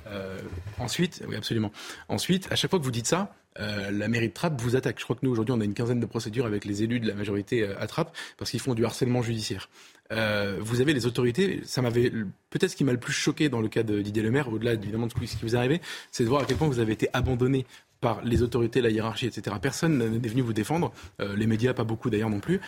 euh, 0.07 0.39
ensuite, 0.79 1.23
oui, 1.27 1.35
absolument. 1.35 1.71
Ensuite, 2.09 2.51
à 2.51 2.55
chaque 2.55 2.69
fois 2.69 2.79
que 2.79 2.83
vous 2.83 2.91
dites 2.91 3.07
ça, 3.07 3.33
euh, 3.59 3.89
la 3.91 4.07
mairie 4.07 4.27
de 4.29 4.33
Trappes 4.33 4.59
vous 4.61 4.75
attaque. 4.75 4.99
Je 4.99 5.03
crois 5.03 5.15
que 5.15 5.25
nous, 5.25 5.31
aujourd'hui, 5.31 5.53
on 5.53 5.61
a 5.61 5.63
une 5.63 5.73
quinzaine 5.73 5.99
de 5.99 6.05
procédures 6.05 6.45
avec 6.45 6.65
les 6.65 6.83
élus 6.83 6.99
de 6.99 7.07
la 7.07 7.13
majorité 7.13 7.63
euh, 7.63 7.79
à 7.79 7.87
Trappes 7.87 8.15
parce 8.37 8.51
qu'ils 8.51 8.59
font 8.59 8.73
du 8.73 8.85
harcèlement 8.85 9.21
judiciaire. 9.21 9.69
Euh, 10.11 10.57
vous 10.59 10.81
avez 10.81 10.93
les 10.93 11.05
autorités, 11.05 11.61
ça 11.65 11.81
m'avait 11.81 12.11
peut-être 12.49 12.71
ce 12.71 12.75
qui 12.75 12.83
m'a 12.83 12.91
le 12.91 12.99
plus 12.99 13.13
choqué 13.13 13.49
dans 13.49 13.61
le 13.61 13.67
cas 13.67 13.83
de 13.83 14.01
Didier 14.01 14.23
Lemaire, 14.23 14.51
au-delà 14.51 14.73
évidemment 14.73 15.07
de 15.07 15.11
ce 15.11 15.35
qui 15.35 15.37
vous 15.41 15.55
est 15.55 15.57
arrivé, 15.57 15.81
c'est 16.11 16.23
de 16.23 16.29
voir 16.29 16.41
à 16.43 16.45
quel 16.45 16.57
point 16.57 16.67
vous 16.67 16.79
avez 16.79 16.93
été 16.93 17.09
abandonné 17.13 17.65
par 18.01 18.23
les 18.23 18.43
autorités, 18.43 18.81
la 18.81 18.91
hiérarchie, 18.91 19.25
etc. 19.25 19.55
Personne 19.59 20.19
n'est 20.19 20.27
venu 20.27 20.41
vous 20.41 20.53
défendre, 20.53 20.91
les 21.19 21.47
médias 21.47 21.73
pas 21.73 21.85
beaucoup 21.85 22.11
d'ailleurs 22.11 22.29
non 22.29 22.39
plus. 22.39 22.59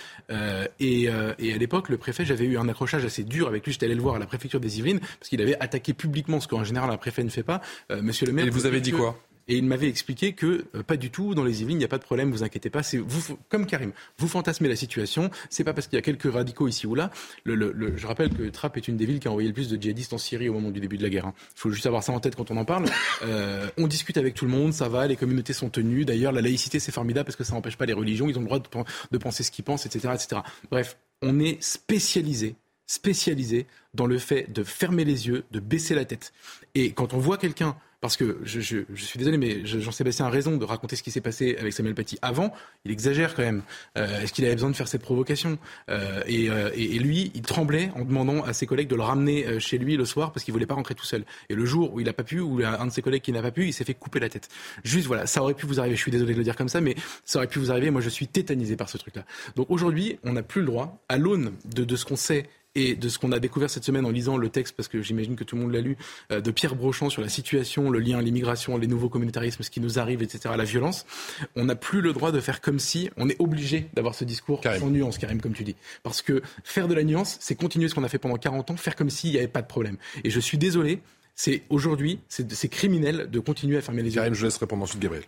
et, 0.79 1.03
et, 1.03 1.09
à 1.09 1.57
l'époque, 1.57 1.89
le 1.89 1.97
préfet, 1.97 2.25
j'avais 2.25 2.45
eu 2.45 2.57
un 2.57 2.67
accrochage 2.69 3.05
assez 3.05 3.23
dur 3.23 3.47
avec 3.47 3.63
lui. 3.63 3.71
J'étais 3.71 3.85
allé 3.85 3.93
le 3.93 4.01
voir 4.01 4.15
à 4.15 4.19
la 4.19 4.25
préfecture 4.25 4.59
des 4.59 4.79
Yvelines 4.79 4.99
parce 4.99 5.29
qu'il 5.29 5.41
avait 5.41 5.59
attaqué 5.59 5.93
publiquement 5.93 6.39
ce 6.39 6.47
qu'en 6.47 6.63
général 6.63 6.89
un 6.89 6.97
préfet 6.97 7.23
ne 7.23 7.29
fait 7.29 7.43
pas. 7.43 7.61
Monsieur 7.91 8.25
le 8.25 8.33
maire. 8.33 8.47
Et 8.47 8.49
vous 8.49 8.65
avez 8.65 8.81
dit 8.81 8.93
quoi? 8.93 9.19
Et 9.47 9.57
il 9.57 9.65
m'avait 9.65 9.87
expliqué 9.87 10.33
que 10.33 10.65
euh, 10.75 10.83
pas 10.83 10.97
du 10.97 11.09
tout, 11.09 11.33
dans 11.33 11.43
les 11.43 11.61
Yvelines, 11.61 11.77
il 11.77 11.79
n'y 11.79 11.85
a 11.85 11.89
pas 11.89 11.97
de 11.97 12.03
problème, 12.03 12.31
vous 12.31 12.43
inquiétez 12.43 12.69
pas. 12.69 12.83
C'est 12.83 12.97
vous, 12.97 13.37
comme 13.49 13.65
Karim, 13.65 13.91
vous 14.17 14.27
fantasmez 14.27 14.67
la 14.67 14.75
situation. 14.75 15.29
C'est 15.49 15.63
pas 15.63 15.73
parce 15.73 15.87
qu'il 15.87 15.95
y 15.95 15.99
a 15.99 16.01
quelques 16.01 16.31
radicaux 16.31 16.67
ici 16.67 16.87
ou 16.87 16.95
là. 16.95 17.11
Le, 17.43 17.55
le, 17.55 17.95
je 17.95 18.07
rappelle 18.07 18.29
que 18.29 18.43
Trappes 18.49 18.77
est 18.77 18.87
une 18.87 18.97
des 18.97 19.05
villes 19.05 19.19
qui 19.19 19.27
a 19.27 19.31
envoyé 19.31 19.47
le 19.47 19.53
plus 19.53 19.69
de 19.69 19.81
djihadistes 19.81 20.13
en 20.13 20.17
Syrie 20.17 20.49
au 20.49 20.53
moment 20.53 20.71
du 20.71 20.79
début 20.79 20.97
de 20.97 21.03
la 21.03 21.09
guerre. 21.09 21.25
Il 21.25 21.29
hein. 21.29 21.33
faut 21.55 21.69
juste 21.69 21.85
avoir 21.85 22.03
ça 22.03 22.11
en 22.11 22.19
tête 22.19 22.35
quand 22.35 22.51
on 22.51 22.57
en 22.57 22.65
parle. 22.65 22.85
Euh, 23.23 23.67
on 23.77 23.87
discute 23.87 24.17
avec 24.17 24.33
tout 24.33 24.45
le 24.45 24.51
monde, 24.51 24.73
ça 24.73 24.89
va, 24.89 25.07
les 25.07 25.15
communautés 25.15 25.53
sont 25.53 25.69
tenues. 25.69 26.05
D'ailleurs, 26.05 26.31
la 26.31 26.41
laïcité, 26.41 26.79
c'est 26.79 26.91
formidable 26.91 27.25
parce 27.25 27.35
que 27.35 27.43
ça 27.43 27.53
n'empêche 27.53 27.77
pas 27.77 27.85
les 27.85 27.93
religions. 27.93 28.29
Ils 28.29 28.37
ont 28.37 28.41
le 28.41 28.47
droit 28.47 28.59
de, 28.59 28.65
de 29.11 29.17
penser 29.17 29.43
ce 29.43 29.51
qu'ils 29.51 29.65
pensent, 29.65 29.85
etc., 29.85 30.13
etc. 30.13 30.41
Bref, 30.69 30.97
on 31.21 31.39
est 31.39 31.61
spécialisé 31.63 32.55
spécialisé 32.89 33.67
dans 33.93 34.05
le 34.05 34.17
fait 34.17 34.51
de 34.51 34.63
fermer 34.63 35.03
les 35.03 35.27
yeux, 35.27 35.43
de 35.51 35.59
baisser 35.59 35.93
la 35.93 36.05
tête. 36.05 36.31
Et 36.73 36.91
quand 36.91 37.13
on 37.13 37.17
voit 37.17 37.37
quelqu'un 37.37 37.75
parce 37.99 38.15
que 38.15 38.37
je, 38.43 38.59
suis 38.59 39.17
désolé, 39.17 39.37
mais 39.37 39.65
Jean-Sébastien 39.65 40.27
a 40.27 40.29
raison 40.29 40.57
de 40.57 40.65
raconter 40.65 40.95
ce 40.95 41.01
qui 41.01 41.09
s'est 41.09 41.21
passé 41.21 41.57
avec 41.59 41.73
Samuel 41.73 41.95
Paty 41.95 42.19
avant. 42.21 42.53
Il 42.85 42.91
exagère 42.91 43.33
quand 43.33 43.41
même. 43.41 43.63
Euh, 43.97 44.21
Est-ce 44.21 44.33
qu'il 44.33 44.45
avait 44.45 44.53
besoin 44.53 44.69
de 44.69 44.75
faire 44.75 44.87
cette 44.87 45.01
provocation? 45.01 45.57
Euh, 45.89 46.21
et, 46.27 46.49
euh, 46.49 46.69
et, 46.75 46.99
lui, 46.99 47.31
il 47.33 47.41
tremblait 47.41 47.89
en 47.95 48.05
demandant 48.05 48.43
à 48.43 48.53
ses 48.53 48.67
collègues 48.67 48.87
de 48.87 48.95
le 48.95 49.01
ramener 49.01 49.59
chez 49.59 49.79
lui 49.79 49.97
le 49.97 50.05
soir 50.05 50.31
parce 50.31 50.43
qu'il 50.43 50.51
voulait 50.51 50.67
pas 50.67 50.75
rentrer 50.75 50.93
tout 50.93 51.05
seul. 51.05 51.25
Et 51.49 51.55
le 51.55 51.65
jour 51.65 51.91
où 51.91 51.99
il 51.99 52.05
n'a 52.05 52.13
pas 52.13 52.23
pu, 52.23 52.39
ou 52.39 52.61
un 52.63 52.85
de 52.85 52.91
ses 52.91 53.01
collègues 53.01 53.23
qui 53.23 53.31
n'a 53.31 53.41
pas 53.41 53.51
pu, 53.51 53.65
il 53.65 53.73
s'est 53.73 53.83
fait 53.83 53.95
couper 53.95 54.19
la 54.19 54.29
tête. 54.29 54.47
Juste 54.83 55.07
voilà, 55.07 55.25
ça 55.25 55.41
aurait 55.41 55.55
pu 55.55 55.65
vous 55.65 55.79
arriver. 55.79 55.95
Je 55.95 56.01
suis 56.01 56.11
désolé 56.11 56.33
de 56.33 56.37
le 56.37 56.43
dire 56.43 56.55
comme 56.55 56.69
ça, 56.69 56.81
mais 56.81 56.95
ça 57.25 57.39
aurait 57.39 57.47
pu 57.47 57.57
vous 57.57 57.71
arriver. 57.71 57.89
Moi, 57.89 58.01
je 58.01 58.09
suis 58.09 58.27
tétanisé 58.27 58.75
par 58.75 58.89
ce 58.89 58.99
truc-là. 58.99 59.25
Donc 59.55 59.71
aujourd'hui, 59.71 60.19
on 60.23 60.33
n'a 60.33 60.43
plus 60.43 60.61
le 60.61 60.67
droit, 60.67 61.03
à 61.09 61.17
l'aune 61.17 61.53
de 61.65 61.95
ce 61.95 62.05
qu'on 62.05 62.15
sait 62.15 62.47
et 62.77 62.95
de 62.95 63.09
ce 63.09 63.17
qu'on 63.17 63.31
a 63.31 63.39
découvert 63.39 63.71
cette 63.71 63.83
semaine 63.83 64.05
en 64.05 64.11
lisant 64.11 64.37
le 64.37 64.49
texte, 64.49 64.75
parce 64.75 64.87
que 64.87 65.01
j'imagine 65.01 65.35
que 65.35 65.43
tout 65.43 65.55
le 65.55 65.63
monde 65.63 65.73
l'a 65.73 65.81
lu, 65.81 65.97
euh, 66.31 66.41
de 66.41 66.51
Pierre 66.51 66.75
Brochant 66.75 67.09
sur 67.09 67.23
la 67.23 67.27
situation, 67.27 67.89
le 67.89 67.97
lien 67.97 68.19
à 68.19 68.21
l'immigration, 68.21 68.77
les 68.77 68.85
nouveaux 68.85 69.09
communautarismes, 69.09 69.63
ce 69.63 69.71
qui 69.71 69.81
nous 69.81 69.97
arrive, 69.97 70.21
etc., 70.21 70.53
la 70.55 70.63
violence, 70.63 71.07
on 71.55 71.65
n'a 71.65 71.75
plus 71.75 72.01
le 72.01 72.13
droit 72.13 72.31
de 72.31 72.39
faire 72.39 72.61
comme 72.61 72.77
si 72.77 73.09
on 73.17 73.29
est 73.29 73.35
obligé 73.39 73.87
d'avoir 73.95 74.13
ce 74.13 74.25
discours 74.25 74.61
sans 74.63 74.91
nuance, 74.91 75.17
Karim, 75.17 75.41
comme 75.41 75.53
tu 75.53 75.63
dis. 75.63 75.75
Parce 76.03 76.21
que 76.21 76.43
faire 76.63 76.87
de 76.87 76.93
la 76.93 77.03
nuance, 77.03 77.37
c'est 77.39 77.55
continuer 77.55 77.89
ce 77.89 77.95
qu'on 77.95 78.03
a 78.03 78.09
fait 78.09 78.19
pendant 78.19 78.37
40 78.37 78.71
ans, 78.71 78.77
faire 78.77 78.95
comme 78.95 79.09
s'il 79.09 79.31
n'y 79.31 79.37
avait 79.37 79.47
pas 79.47 79.63
de 79.63 79.67
problème. 79.67 79.97
Et 80.23 80.29
je 80.29 80.39
suis 80.39 80.59
désolé, 80.59 81.01
c'est 81.33 81.63
aujourd'hui, 81.69 82.19
c'est 82.27 82.69
criminel 82.69 83.27
de 83.31 83.39
continuer 83.39 83.77
à 83.77 83.81
fermer 83.81 84.03
les 84.03 84.09
yeux. 84.09 84.21
Karim, 84.21 84.35
je 84.35 84.45
laisse 84.45 84.57
répondre 84.57 84.83
ensuite 84.83 85.01
Gabriel. 85.01 85.23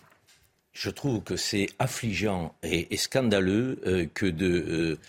Je 0.72 0.92
trouve 0.92 1.24
que 1.24 1.36
c'est 1.36 1.68
affligeant 1.80 2.54
et, 2.62 2.96
scandaleux 2.96 3.80
euh, 3.88 4.06
que 4.14 4.28
de... 4.28 4.46
Euh, 4.46 5.00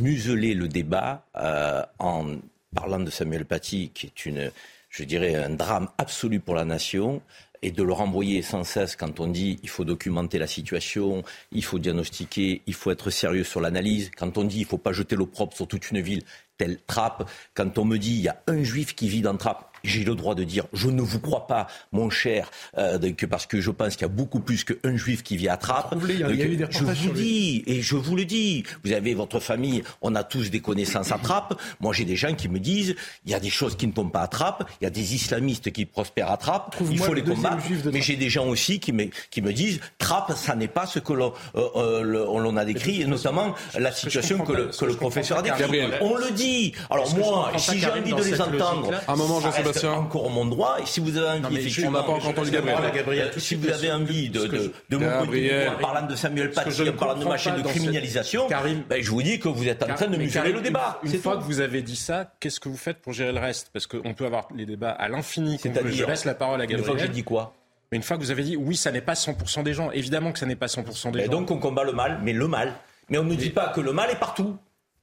museler 0.00 0.54
le 0.54 0.68
débat 0.68 1.26
euh, 1.36 1.82
en 1.98 2.36
parlant 2.74 3.00
de 3.00 3.10
Samuel 3.10 3.44
Paty, 3.44 3.90
qui 3.92 4.06
est 4.06 4.26
une, 4.26 4.50
je 4.88 5.04
dirais, 5.04 5.34
un 5.34 5.50
drame 5.50 5.88
absolu 5.98 6.40
pour 6.40 6.54
la 6.54 6.64
nation, 6.64 7.22
et 7.62 7.70
de 7.70 7.82
le 7.82 7.92
renvoyer 7.92 8.42
sans 8.42 8.64
cesse 8.64 8.96
quand 8.96 9.20
on 9.20 9.28
dit 9.28 9.58
il 9.62 9.68
faut 9.68 9.84
documenter 9.84 10.38
la 10.38 10.48
situation, 10.48 11.22
il 11.52 11.64
faut 11.64 11.78
diagnostiquer, 11.78 12.62
il 12.66 12.74
faut 12.74 12.90
être 12.90 13.10
sérieux 13.10 13.44
sur 13.44 13.60
l'analyse, 13.60 14.10
quand 14.16 14.36
on 14.36 14.44
dit 14.44 14.60
il 14.60 14.64
faut 14.64 14.78
pas 14.78 14.92
jeter 14.92 15.14
l'opprobre 15.14 15.52
sur 15.52 15.68
toute 15.68 15.90
une 15.90 16.00
ville 16.00 16.22
telle 16.58 16.78
Trappe, 16.86 17.30
quand 17.54 17.78
on 17.78 17.84
me 17.84 17.98
dit 17.98 18.14
il 18.14 18.22
y 18.22 18.28
a 18.28 18.42
un 18.48 18.62
juif 18.62 18.94
qui 18.94 19.08
vit 19.08 19.22
dans 19.22 19.36
Trappe, 19.36 19.71
j'ai 19.84 20.04
le 20.04 20.14
droit 20.14 20.34
de 20.34 20.44
dire 20.44 20.66
je 20.72 20.88
ne 20.88 21.02
vous 21.02 21.20
crois 21.20 21.46
pas, 21.46 21.66
mon 21.92 22.10
cher, 22.10 22.50
euh, 22.78 22.98
que 23.12 23.26
parce 23.26 23.46
que 23.46 23.60
je 23.60 23.70
pense 23.70 23.96
qu'il 23.96 24.02
y 24.02 24.10
a 24.10 24.12
beaucoup 24.12 24.40
plus 24.40 24.64
qu'un 24.64 24.96
juif 24.96 25.22
qui 25.22 25.36
vit 25.36 25.48
à 25.48 25.56
Trappes. 25.56 25.94
je 26.00 26.84
vous 26.84 27.12
dis, 27.12 27.62
et 27.66 27.82
je 27.82 27.96
vous 27.96 28.16
le 28.16 28.24
dis, 28.24 28.64
vous 28.84 28.92
avez 28.92 29.14
votre 29.14 29.40
famille, 29.40 29.82
on 30.00 30.14
a 30.14 30.24
tous 30.24 30.50
des 30.50 30.60
connaissances 30.60 31.12
à 31.12 31.18
Trappes. 31.18 31.60
Moi, 31.80 31.92
j'ai 31.92 32.04
des 32.04 32.16
gens 32.16 32.34
qui 32.34 32.48
me 32.48 32.58
disent 32.58 32.94
il 33.24 33.32
y 33.32 33.34
a 33.34 33.40
des 33.40 33.50
choses 33.50 33.76
qui 33.76 33.86
ne 33.86 33.92
tombent 33.92 34.12
pas 34.12 34.22
à 34.22 34.28
Trappes, 34.28 34.68
il 34.80 34.84
y 34.84 34.86
a 34.86 34.90
des 34.90 35.14
islamistes 35.14 35.70
qui 35.72 35.86
prospèrent 35.86 36.30
à 36.30 36.36
Trappes, 36.36 36.76
il 36.90 36.98
faut 36.98 37.14
les 37.14 37.22
combattre. 37.22 37.62
Mais 37.92 38.00
j'ai 38.00 38.16
des 38.16 38.30
gens 38.30 38.46
aussi 38.46 38.80
qui 38.80 38.92
me, 38.92 39.06
qui 39.30 39.42
me 39.42 39.52
disent 39.52 39.80
Trappes, 39.98 40.32
ça 40.36 40.54
n'est 40.54 40.68
pas 40.68 40.86
ce 40.86 40.98
que 40.98 41.12
l'on 41.12 41.32
euh, 41.54 41.68
euh 41.76 42.56
a 42.56 42.64
décrit, 42.64 43.00
et 43.00 43.06
notamment 43.06 43.54
la 43.78 43.92
situation 43.92 44.38
que, 44.40 44.52
le, 44.52 44.66
que 44.66 44.84
le 44.84 44.94
professeur 44.94 45.38
a 45.38 45.42
décrit. 45.42 45.80
On 46.00 46.16
le 46.16 46.30
dit. 46.32 46.72
Alors 46.90 47.14
moi, 47.16 47.52
si 47.56 47.78
j'ai 47.78 47.86
envie 47.86 48.12
de 48.12 48.22
les 48.22 48.40
entendre, 48.40 48.92
un 49.08 49.16
moment, 49.16 49.40
encore 49.84 50.30
mon 50.30 50.44
droit. 50.44 50.76
Et 50.80 50.86
si 50.86 51.00
vous 51.00 51.16
avez 51.16 51.44
envie, 51.44 51.84
on 51.86 51.90
n'a 51.90 52.02
pas 52.02 52.12
encore 52.12 52.28
entendu 52.28 52.50
Gabriel. 52.50 53.30
Si 53.38 53.54
vous 53.54 53.68
avez 53.68 53.92
envie 53.92 54.28
de, 54.28 54.46
de, 54.46 54.72
de 54.88 54.96
mon 54.96 55.06
en 55.06 55.78
parlant 55.80 56.06
de 56.06 56.16
Samuel 56.16 56.50
Paty, 56.50 56.88
en 56.88 56.92
parlant 56.92 57.18
de 57.18 57.24
machine 57.24 57.56
de 57.56 57.62
criminalisation, 57.62 58.48
ben, 58.48 59.02
je 59.02 59.10
vous 59.10 59.22
dis 59.22 59.38
que 59.38 59.48
vous 59.48 59.68
êtes 59.68 59.82
en 59.82 59.94
train 59.94 60.06
de 60.06 60.16
museler 60.16 60.52
le 60.52 60.60
débat. 60.60 61.00
Une 61.02 61.12
fois 61.18 61.36
que 61.36 61.42
vous 61.42 61.60
avez 61.60 61.82
dit 61.82 61.96
ça, 61.96 62.32
qu'est-ce 62.40 62.60
que 62.60 62.68
vous 62.68 62.76
faites 62.76 62.98
pour 62.98 63.12
gérer 63.12 63.32
le 63.32 63.40
reste? 63.40 63.70
Parce 63.72 63.86
qu'on 63.86 64.14
peut 64.14 64.26
avoir 64.26 64.48
les 64.54 64.66
débats 64.66 64.90
à 64.90 65.08
l'infini. 65.08 65.58
Je 65.62 66.04
laisse 66.04 66.24
la 66.24 66.34
parole 66.34 66.60
à 66.60 66.66
Gabriel. 66.66 66.80
Une 66.80 66.84
fois 66.84 66.94
que 66.94 67.00
j'ai 67.02 67.08
dit 67.08 67.24
quoi? 67.24 67.54
Mais 67.90 67.96
une 67.96 68.02
fois 68.02 68.16
que 68.16 68.22
vous 68.22 68.30
avez 68.30 68.42
dit 68.42 68.56
oui, 68.56 68.74
ça 68.74 68.90
n'est 68.90 69.02
pas 69.02 69.12
100% 69.12 69.62
des 69.62 69.74
gens, 69.74 69.90
évidemment 69.90 70.32
que 70.32 70.38
ça 70.38 70.46
n'est 70.46 70.56
pas 70.56 70.66
100% 70.66 71.10
des 71.12 71.18
gens. 71.18 71.24
Et 71.26 71.28
donc 71.28 71.50
on 71.50 71.58
combat 71.58 71.84
le 71.84 71.92
mal, 71.92 72.20
mais 72.22 72.32
le 72.32 72.48
mal. 72.48 72.72
Mais 73.10 73.18
on 73.18 73.24
ne 73.24 73.34
dit 73.34 73.50
pas 73.50 73.68
que 73.68 73.80
le 73.82 73.92
mal 73.92 74.10
est 74.10 74.18
partout. 74.18 74.56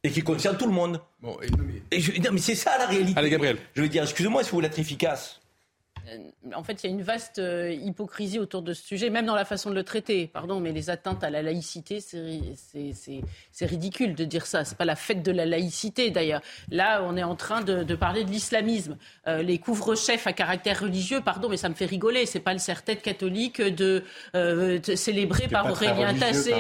Et 0.04 0.12
qui 0.12 0.22
concerne 0.22 0.58
tout 0.58 0.66
le 0.66 0.72
monde. 0.72 1.02
Bon, 1.22 1.38
et, 1.42 1.50
non, 1.50 2.32
mais... 2.32 2.40
c'est 2.40 2.56
ça 2.56 2.78
la 2.78 2.88
réalité. 2.88 3.18
Allez, 3.18 3.30
Gabriel. 3.30 3.58
Je 3.74 3.82
veux 3.82 3.90
dire, 3.90 4.04
excusez-moi 4.04 4.44
si 4.44 4.52
vous 4.52 4.58
voulez 4.58 4.68
être 4.68 4.80
efficace. 4.80 5.42
Euh, 6.10 6.18
en 6.56 6.64
fait, 6.64 6.84
il 6.84 6.88
y 6.88 6.90
a 6.90 6.94
une 6.94 7.02
vaste 7.02 7.40
euh, 7.40 7.72
hypocrisie 7.72 8.40
autour 8.40 8.62
de 8.62 8.74
ce 8.74 8.84
sujet, 8.84 9.10
même 9.10 9.26
dans 9.26 9.36
la 9.36 9.46
façon 9.46 9.70
de 9.70 9.76
le 9.76 9.84
traiter. 9.84 10.28
Pardon, 10.28 10.60
mais 10.60 10.72
les 10.72 10.90
atteintes 10.90 11.24
à 11.24 11.30
la 11.30 11.42
laïcité, 11.42 12.00
c'est 12.02 13.66
ridicule 13.66 14.16
de 14.16 14.26
dire 14.26 14.46
ça. 14.46 14.66
C'est 14.66 14.78
pas 14.78 14.86
la 14.86 14.96
fête 14.96 15.24
de 15.24 15.32
la 15.32 15.46
laïcité, 15.46 16.10
d'ailleurs. 16.10 16.42
Là, 16.70 17.04
on 17.04 17.18
est 17.18 17.24
en 17.24 17.36
train 17.36 17.62
de, 17.62 17.96
parler 17.96 18.24
de 18.24 18.32
l'islamisme. 18.32 18.98
Euh, 19.28 19.42
les 19.42 19.58
couvre-chefs 19.58 20.28
à 20.28 20.34
caractère 20.34 20.82
religieux, 20.82 21.22
pardon, 21.22 21.50
mais 21.50 21.58
ça 21.58 21.70
me 21.70 21.76
fait 21.76 21.86
rigoler. 21.86 22.26
C'est 22.26 22.40
pas 22.40 22.54
le 22.54 22.60
serre-tête 22.60 23.02
catholique 23.02 23.62
de, 23.62 24.04
célébrer 24.96 25.48
par 25.48 25.70
Aurélien 25.70 26.14
Tassé. 26.14 26.56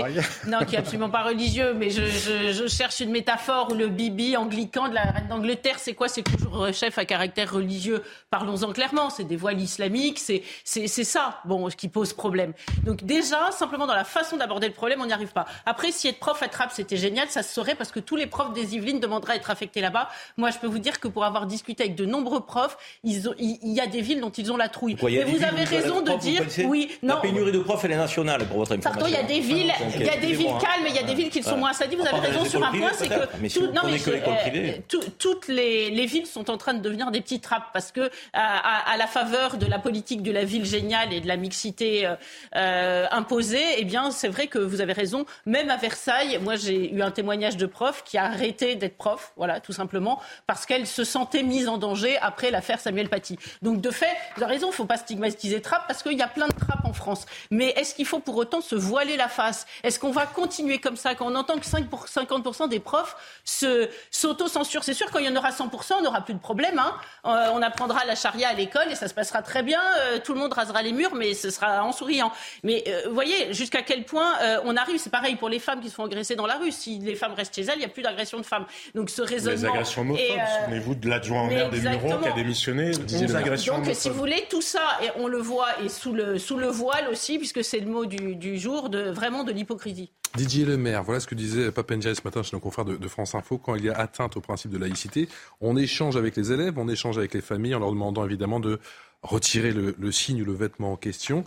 Non, 0.48 0.60
qui 0.66 0.76
est 0.76 0.80
absolument 0.80 1.10
pas 1.10 1.24
religieux, 1.24 1.74
mais 1.74 1.90
je, 1.90 2.06
je, 2.06 2.68
cherche 2.68 3.00
une 3.00 3.12
métaphore 3.12 3.72
où 3.72 3.76
le 3.76 3.88
bibi 3.88 4.38
anglican 4.38 4.88
de 4.88 4.94
la 4.94 5.04
reine 5.04 5.28
d'Angleterre, 5.28 5.80
c'est 5.80 5.94
quoi? 5.94 6.08
Ces 6.08 6.24
couvre-chefs 6.24 6.98
à 6.98 7.06
caractère 7.06 7.52
religieux 7.54 8.04
Parlons-en 8.30 8.72
clairement. 8.74 9.10
C'est 9.10 9.24
des 9.24 9.38
voiles 9.40 9.60
islamiques, 9.60 10.20
c'est 10.20 11.04
ça 11.04 11.42
bon, 11.46 11.68
qui 11.70 11.88
pose 11.88 12.14
problème. 12.14 12.54
Donc 12.84 13.04
déjà, 13.04 13.52
simplement 13.52 13.88
dans 13.88 13.96
la 13.96 14.04
façon 14.04 14.38
d'aborder 14.38 14.68
le 14.68 14.74
problème, 14.74 15.02
on 15.02 15.06
n'y 15.06 15.14
arrive 15.14 15.32
pas. 15.32 15.46
Après, 15.66 15.92
si 15.92 16.08
être 16.08 16.20
prof 16.20 16.42
à 16.44 16.48
Trappes, 16.48 16.72
c'était 16.74 16.98
génial, 16.98 17.30
ça 17.30 17.44
se 17.44 17.54
saurait 17.54 17.76
parce 17.76 17.92
que 17.92 18.00
tous 18.00 18.16
les 18.16 18.28
profs 18.28 18.54
des 18.54 18.76
Yvelines 18.76 19.00
demanderaient 19.00 19.34
à 19.34 19.36
être 19.38 19.50
affectés 19.50 19.82
là-bas. 19.82 20.10
Moi, 20.38 20.52
je 20.52 20.58
peux 20.58 20.68
vous 20.68 20.80
dire 20.80 21.00
que 21.00 21.08
pour 21.08 21.26
avoir 21.26 21.46
discuté 21.46 21.84
avec 21.84 21.96
de 21.96 22.06
nombreux 22.06 22.42
profs, 22.42 22.78
il 23.04 23.22
y 23.64 23.80
a 23.80 23.88
des 23.88 24.02
villes 24.02 24.22
dont 24.22 24.30
ils 24.30 24.52
ont 24.52 24.58
la 24.58 24.70
trouille. 24.70 24.98
Mais 25.02 25.24
vous 25.24 25.44
avez 25.44 25.64
raison 25.64 26.02
de 26.02 26.12
dire, 26.14 26.44
oui, 26.66 26.90
non. 27.02 27.16
La 27.16 27.22
pénurie 27.22 27.52
de 27.52 27.60
profs, 27.60 27.86
elle 27.86 27.92
est 27.92 27.98
nationale, 27.98 28.46
pour 28.46 28.58
votre 28.58 28.74
information. 28.74 29.00
Pardon, 29.00 29.08
il 29.08 29.14
y 29.14 29.24
a 29.24 29.28
des 29.28 29.40
villes, 29.40 29.74
il 29.96 30.06
y 30.06 30.10
a 30.10 30.18
des 30.18 30.34
villes 30.34 30.58
calmes, 30.60 30.86
il 30.88 30.96
y 30.96 31.00
a 31.00 31.04
des 31.04 31.16
villes 31.16 31.30
qui 31.30 31.44
sont 31.44 31.58
moins 31.58 31.74
sadies. 31.74 31.96
Vous 31.96 32.06
avez 32.06 32.20
raison 32.20 32.46
sur 32.46 32.64
un 32.64 32.72
point, 32.72 32.92
c'est 32.94 33.08
que, 33.08 33.14
euh, 33.14 35.08
toutes 35.18 35.48
les, 35.48 36.06
villes 36.06 36.26
sont 36.26 36.50
en 36.50 36.58
train 36.58 36.74
de 36.74 36.80
devenir 36.80 37.12
des 37.12 37.22
petites 37.22 37.44
trappes 37.44 37.70
parce 37.74 37.92
que 37.92 38.10
à 38.34 38.98
la 38.98 39.08
faveur 39.08 39.29
de 39.30 39.66
la 39.66 39.80
politique 39.80 40.24
de 40.24 40.32
la 40.32 40.44
ville 40.44 40.66
géniale 40.66 41.14
et 41.14 41.22
de 41.22 41.28
la 41.28 41.38
mixité 41.38 42.06
euh, 42.06 42.16
euh, 42.56 43.06
imposée, 43.12 43.64
eh 43.78 43.86
bien, 43.86 44.12
c'est 44.12 44.28
vrai 44.28 44.48
que 44.48 44.58
vous 44.58 44.82
avez 44.82 44.94
raison. 44.94 45.26
Même 45.46 45.70
à 45.70 45.78
Versailles, 45.78 46.40
moi, 46.42 46.56
j'ai 46.56 46.92
eu 46.94 47.02
un 47.02 47.12
témoignage 47.12 47.58
de 47.58 47.66
prof 47.66 48.04
qui 48.04 48.18
a 48.18 48.26
arrêté 48.26 48.76
d'être 48.76 48.98
prof, 48.98 49.34
voilà, 49.38 49.60
tout 49.60 49.74
simplement, 49.74 50.20
parce 50.48 50.66
qu'elle 50.66 50.88
se 50.88 51.04
sentait 51.04 51.44
mise 51.44 51.68
en 51.68 51.78
danger 51.78 52.18
après 52.22 52.52
l'affaire 52.52 52.80
Samuel 52.80 53.10
Paty. 53.10 53.38
Donc, 53.62 53.82
de 53.82 53.92
fait, 53.92 54.16
vous 54.36 54.44
avez 54.44 54.54
raison, 54.54 54.68
il 54.68 54.72
ne 54.72 54.76
faut 54.76 54.86
pas 54.86 54.98
stigmatiser 54.98 55.62
Trappes 55.62 55.86
parce 55.88 56.04
qu'il 56.04 56.18
y 56.18 56.22
a 56.22 56.28
plein 56.28 56.48
de 56.48 56.54
trappes 56.54 56.86
en 56.86 56.94
France. 56.94 57.26
Mais 57.52 57.70
est-ce 57.72 57.94
qu'il 57.96 58.06
faut 58.06 58.20
pour 58.20 58.38
autant 58.38 58.62
se 58.62 58.76
voiler 58.76 59.18
la 59.18 59.28
face? 59.28 59.68
Est-ce 59.84 60.00
qu'on 60.00 60.12
va 60.12 60.26
continuer 60.26 60.80
comme 60.80 60.98
ça 60.98 61.16
quand 61.16 61.28
on 61.28 61.36
entend 61.36 61.58
que 61.60 61.66
5 61.66 61.88
pour 61.90 62.06
50% 62.06 62.70
des 62.70 62.80
profs 62.80 63.16
se 63.44 63.90
s'auto-censurent? 64.12 64.84
C'est 64.84 64.94
sûr, 64.94 65.12
quand 65.12 65.20
il 65.20 65.26
y 65.26 65.30
en 65.30 65.36
aura 65.36 65.52
100%, 65.52 65.94
on 66.00 66.02
n'aura 66.02 66.22
plus 66.22 66.34
de 66.34 66.40
problème. 66.40 66.80
Hein. 66.80 66.94
Euh, 67.26 67.50
on 67.54 67.62
apprendra 67.62 68.06
la 68.06 68.16
charia 68.16 68.50
à 68.50 68.54
l'école 68.54 68.92
et 68.92 68.96
ça 68.96 69.08
se 69.10 69.14
passera 69.14 69.42
très 69.42 69.64
bien. 69.64 69.82
Euh, 70.00 70.20
tout 70.24 70.34
le 70.34 70.40
monde 70.40 70.54
rasera 70.54 70.82
les 70.82 70.92
murs, 70.92 71.16
mais 71.16 71.34
ce 71.34 71.50
sera 71.50 71.84
en 71.84 71.92
souriant. 71.92 72.32
Mais 72.64 72.84
euh, 72.88 73.02
vous 73.08 73.14
voyez 73.14 73.54
jusqu'à 73.54 73.82
quel 73.82 74.06
point 74.06 74.40
euh, 74.42 74.60
on 74.64 74.76
arrive. 74.78 74.98
C'est 75.00 75.10
pareil 75.10 75.36
pour 75.36 75.50
les 75.50 75.60
femmes 75.60 75.82
qui 75.82 75.90
se 75.90 75.96
font 75.96 76.06
agresser 76.06 76.36
dans 76.36 76.46
la 76.46 76.56
rue. 76.56 76.72
Si 76.72 77.00
les 77.00 77.16
femmes 77.16 77.34
restent 77.34 77.56
chez 77.56 77.64
elles, 77.64 77.76
il 77.76 77.80
n'y 77.80 77.86
a 77.86 77.90
plus 77.90 78.04
d'agression 78.04 78.38
de 78.38 78.46
femmes. 78.46 78.66
Donc 78.96 79.10
ce 79.10 79.22
raisonnement. 79.22 79.60
Les 79.60 79.66
agressions 79.66 80.02
homophobes. 80.02 80.24
Souvenez-vous 80.64 80.96
de 80.96 81.10
l'adjoint 81.10 81.44
au 81.44 81.48
maire 81.48 81.70
des 81.70 81.82
Mureaux 81.82 82.18
qui 82.20 82.28
a 82.28 82.32
démissionné. 82.32 82.92
Des 82.92 83.36
agressions 83.36 83.80
Donc 83.80 83.90
si 83.94 84.10
vous 84.10 84.16
voulez 84.16 84.46
tout 84.50 84.62
ça, 84.62 85.00
et 85.04 85.10
on 85.18 85.28
le 85.28 85.40
voit 85.40 85.82
et 85.84 85.90
sous 85.90 86.14
le 86.14 86.38
sous 86.38 86.58
le 86.58 86.68
voile 86.68 87.08
aussi, 87.10 87.38
puisque 87.38 87.64
c'est 87.64 87.80
le 87.80 87.88
mot 87.88 88.06
du, 88.06 88.36
du 88.36 88.58
jour, 88.58 88.90
de 88.90 89.10
vraiment 89.10 89.44
de 89.44 89.52
l'hypocrisie. 89.52 90.12
Didier 90.36 90.66
Lemaire, 90.66 91.04
voilà 91.04 91.20
ce 91.20 91.28
que 91.28 91.36
disait 91.36 91.72
Papendia 91.72 92.14
ce 92.14 92.22
matin 92.24 92.44
chez 92.44 92.56
nos 92.56 92.60
confrères 92.60 92.86
de, 92.86 93.08
France 93.08 93.34
Info. 93.36 93.58
Quand 93.58 93.76
il 93.76 93.86
y 93.86 93.90
a 93.90 93.98
atteinte 93.98 94.38
au 94.38 94.42
principe 94.42 94.72
de 94.72 94.78
laïcité, 94.78 95.28
on 95.60 95.76
échange 95.76 96.18
avec 96.18 96.36
les 96.36 96.52
élèves, 96.52 96.78
on 96.78 96.88
échange 96.88 97.18
avec 97.18 97.34
les 97.34 97.42
familles 97.42 97.76
en 97.76 97.80
leur 97.80 97.92
demandant 97.92 98.24
évidemment 98.26 98.60
de 98.60 98.80
retirer 99.24 99.72
le, 99.72 100.12
signe 100.12 100.42
ou 100.44 100.46
le 100.46 100.54
vêtement 100.54 100.94
en 100.94 100.96
question. 100.96 101.44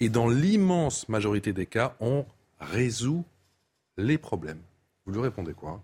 Et 0.00 0.10
dans 0.10 0.28
l'immense 0.28 1.08
majorité 1.08 1.52
des 1.52 1.66
cas, 1.66 1.96
on 2.00 2.26
résout 2.60 3.24
les 3.96 4.18
problèmes. 4.18 4.60
Vous 5.06 5.12
lui 5.12 5.20
répondez 5.20 5.52
quoi 5.52 5.82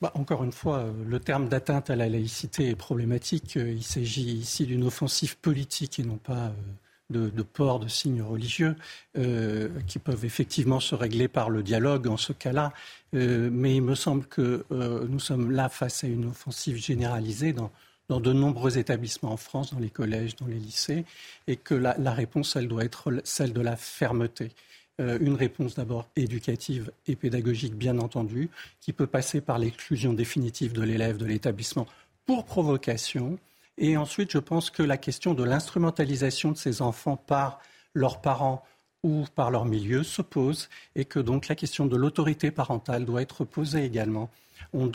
bah, 0.00 0.10
encore 0.16 0.44
une 0.44 0.52
fois, 0.52 0.80
euh, 0.80 0.92
le 1.06 1.18
terme 1.18 1.48
d'atteinte 1.48 1.88
à 1.88 1.96
la 1.96 2.10
laïcité 2.10 2.68
est 2.68 2.74
problématique. 2.74 3.56
Euh, 3.56 3.72
il 3.72 3.82
s'agit 3.82 4.34
ici 4.34 4.66
d'une 4.66 4.84
offensive 4.84 5.38
politique 5.38 5.98
et 5.98 6.02
non 6.02 6.18
pas 6.18 6.52
euh, 7.14 7.30
de, 7.30 7.42
port 7.42 7.80
de 7.80 7.88
signes 7.88 8.22
religieux 8.22 8.76
qui 9.86 9.98
peuvent 9.98 10.24
effectivement 10.24 10.80
se 10.80 10.94
régler 10.94 11.28
par 11.28 11.50
le 11.50 11.62
dialogue 11.62 12.06
en 12.06 12.16
ce 12.16 12.32
cas-là. 12.32 12.72
mais 13.12 13.76
il 13.76 13.82
me 13.82 13.94
semble 13.94 14.24
que 14.26 14.64
nous 14.70 15.20
sommes 15.20 15.50
là 15.50 15.68
face 15.68 16.04
à 16.04 16.06
une 16.06 16.26
offensive 16.26 16.76
généralisée 16.76 17.52
dans, 17.52 17.70
de 18.20 18.32
nombreux 18.32 18.78
établissements 18.78 19.32
en 19.32 19.36
France, 19.36 19.72
dans 19.72 19.80
les 19.80 19.90
collèges, 19.90 20.36
dans 20.36 20.46
les 20.46 20.58
lycées, 20.58 21.04
et 21.46 21.56
que 21.56 21.74
la, 21.74 22.12
réponse, 22.12 22.56
elle 22.56 22.68
doit 22.68 22.84
être 22.84 23.12
celle 23.24 23.52
de 23.52 23.60
la 23.60 23.76
fermeté. 23.76 24.52
Euh, 25.00 25.18
une 25.20 25.34
réponse 25.34 25.74
d'abord 25.74 26.08
éducative 26.14 26.92
et 27.08 27.16
pédagogique, 27.16 27.74
bien 27.74 27.98
entendu, 27.98 28.48
qui 28.80 28.92
peut 28.92 29.08
passer 29.08 29.40
par 29.40 29.58
l'exclusion 29.58 30.12
définitive 30.12 30.72
de 30.72 30.82
l'élève 30.82 31.16
de 31.16 31.26
l'établissement 31.26 31.86
pour 32.26 32.44
provocation. 32.44 33.38
Et 33.78 33.96
ensuite, 33.96 34.30
je 34.30 34.38
pense 34.38 34.70
que 34.70 34.82
la 34.82 34.96
question 34.96 35.34
de 35.34 35.44
l'instrumentalisation 35.44 36.52
de 36.52 36.56
ces 36.56 36.82
enfants 36.82 37.16
par 37.16 37.60
leurs 37.92 38.20
parents 38.20 38.64
ou 39.02 39.24
par 39.34 39.50
leur 39.50 39.64
milieu 39.64 40.02
se 40.02 40.22
pose 40.22 40.68
et 40.94 41.04
que 41.04 41.18
donc 41.18 41.48
la 41.48 41.54
question 41.54 41.86
de 41.86 41.96
l'autorité 41.96 42.50
parentale 42.50 43.04
doit 43.04 43.22
être 43.22 43.44
posée 43.44 43.84
également 43.84 44.30
on, 44.72 44.86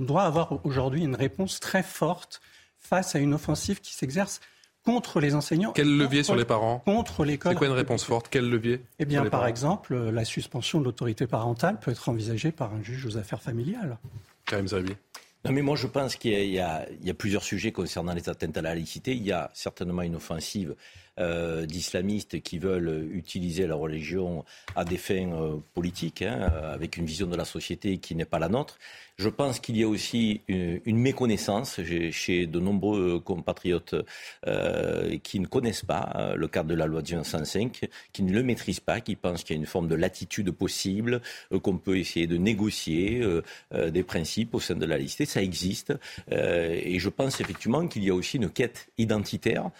doit 0.00 0.22
avoir 0.22 0.64
aujourd'hui 0.64 1.02
une 1.02 1.16
réponse 1.16 1.60
très 1.60 1.82
forte 1.82 2.40
face 2.78 3.14
à 3.14 3.18
une 3.18 3.34
offensive 3.34 3.80
qui 3.80 3.94
s'exerce 3.94 4.40
contre 4.84 5.18
les 5.18 5.34
enseignants. 5.34 5.72
Quel 5.72 5.96
levier 5.96 6.22
sur 6.22 6.36
les 6.36 6.44
parents? 6.44 6.78
Contre 6.78 7.24
l'école. 7.24 7.52
C'est 7.52 7.58
quoi 7.58 7.66
une 7.66 7.72
réponse 7.72 8.04
forte? 8.04 8.28
Quel 8.30 8.48
levier 8.48 8.82
Eh 9.00 9.04
bien, 9.04 9.24
par 9.26 9.46
exemple, 9.46 9.96
la 9.96 10.24
suspension 10.24 10.78
de 10.78 10.84
l'autorité 10.84 11.26
parentale 11.26 11.80
peut 11.80 11.90
être 11.90 12.08
envisagée 12.08 12.52
par 12.52 12.72
un 12.72 12.82
juge 12.82 13.04
aux 13.04 13.16
affaires 13.16 13.42
familiales. 13.42 13.98
Karim 14.44 14.68
Zabi. 14.68 14.94
Non, 15.46 15.52
mais 15.52 15.62
moi, 15.62 15.76
je 15.76 15.86
pense 15.86 16.16
qu'il 16.16 16.32
y, 16.32 16.58
a 16.60 16.86
plusieurs 17.16 17.44
sujets 17.44 17.70
concernant 17.70 18.12
les 18.12 18.28
atteintes 18.28 18.56
à 18.56 18.62
la 18.62 18.74
laïcité. 18.74 19.12
Il 19.12 19.22
y 19.22 19.32
a 19.32 19.50
certainement 19.54 20.02
une 20.02 20.16
offensive 20.16 20.74
euh, 21.18 21.66
d'islamistes 21.66 22.40
qui 22.42 22.58
veulent 22.58 23.08
utiliser 23.12 23.66
la 23.66 23.74
religion 23.74 24.44
à 24.74 24.84
des 24.84 24.98
fins 24.98 25.32
euh, 25.32 25.56
politiques, 25.74 26.22
hein, 26.22 26.50
avec 26.72 26.96
une 26.96 27.06
vision 27.06 27.26
de 27.26 27.36
la 27.36 27.44
société 27.44 27.98
qui 27.98 28.14
n'est 28.14 28.24
pas 28.24 28.38
la 28.38 28.48
nôtre. 28.48 28.78
Je 29.18 29.30
pense 29.30 29.60
qu'il 29.60 29.78
y 29.78 29.82
a 29.82 29.88
aussi 29.88 30.42
une, 30.46 30.98
méconnaissance 30.98 31.80
chez 32.10 32.46
de 32.46 32.60
nombreux 32.60 33.18
compatriotes 33.18 33.94
euh, 34.46 35.16
qui 35.22 35.40
ne 35.40 35.46
connaissent 35.46 35.84
pas 35.84 36.12
euh, 36.16 36.34
le 36.36 36.48
cadre 36.48 36.68
de 36.68 36.74
la 36.74 36.84
loi 36.84 37.00
de 37.00 37.06
1905, 37.06 37.88
qui 38.12 38.22
ne 38.22 38.32
le 38.32 38.42
maîtrisent 38.42 38.80
pas, 38.80 39.00
qui 39.00 39.16
pensent 39.16 39.42
qu'il 39.42 39.56
y 39.56 39.58
a 39.58 39.60
une 39.60 39.66
forme 39.66 39.88
de 39.88 39.94
latitude 39.94 40.50
possible, 40.50 41.22
euh, 41.52 41.58
qu'on 41.58 41.78
peut 41.78 41.96
essayer 41.96 42.26
de 42.26 42.36
négocier 42.36 43.22
des 43.72 44.02
principes 44.02 44.54
au 44.54 44.60
sein 44.60 44.74
de 44.74 44.84
la 44.84 44.98
liste. 44.98 45.24
Ça 45.24 45.42
existe. 45.42 45.94
et 46.30 46.98
je 46.98 47.08
pense 47.08 47.40
effectivement 47.40 47.86
qu'il 47.88 48.04
y 48.04 48.10
a 48.10 48.14
aussi 48.14 48.36
une 48.36 48.50
quête 48.50 48.88
identitaire 48.98 49.70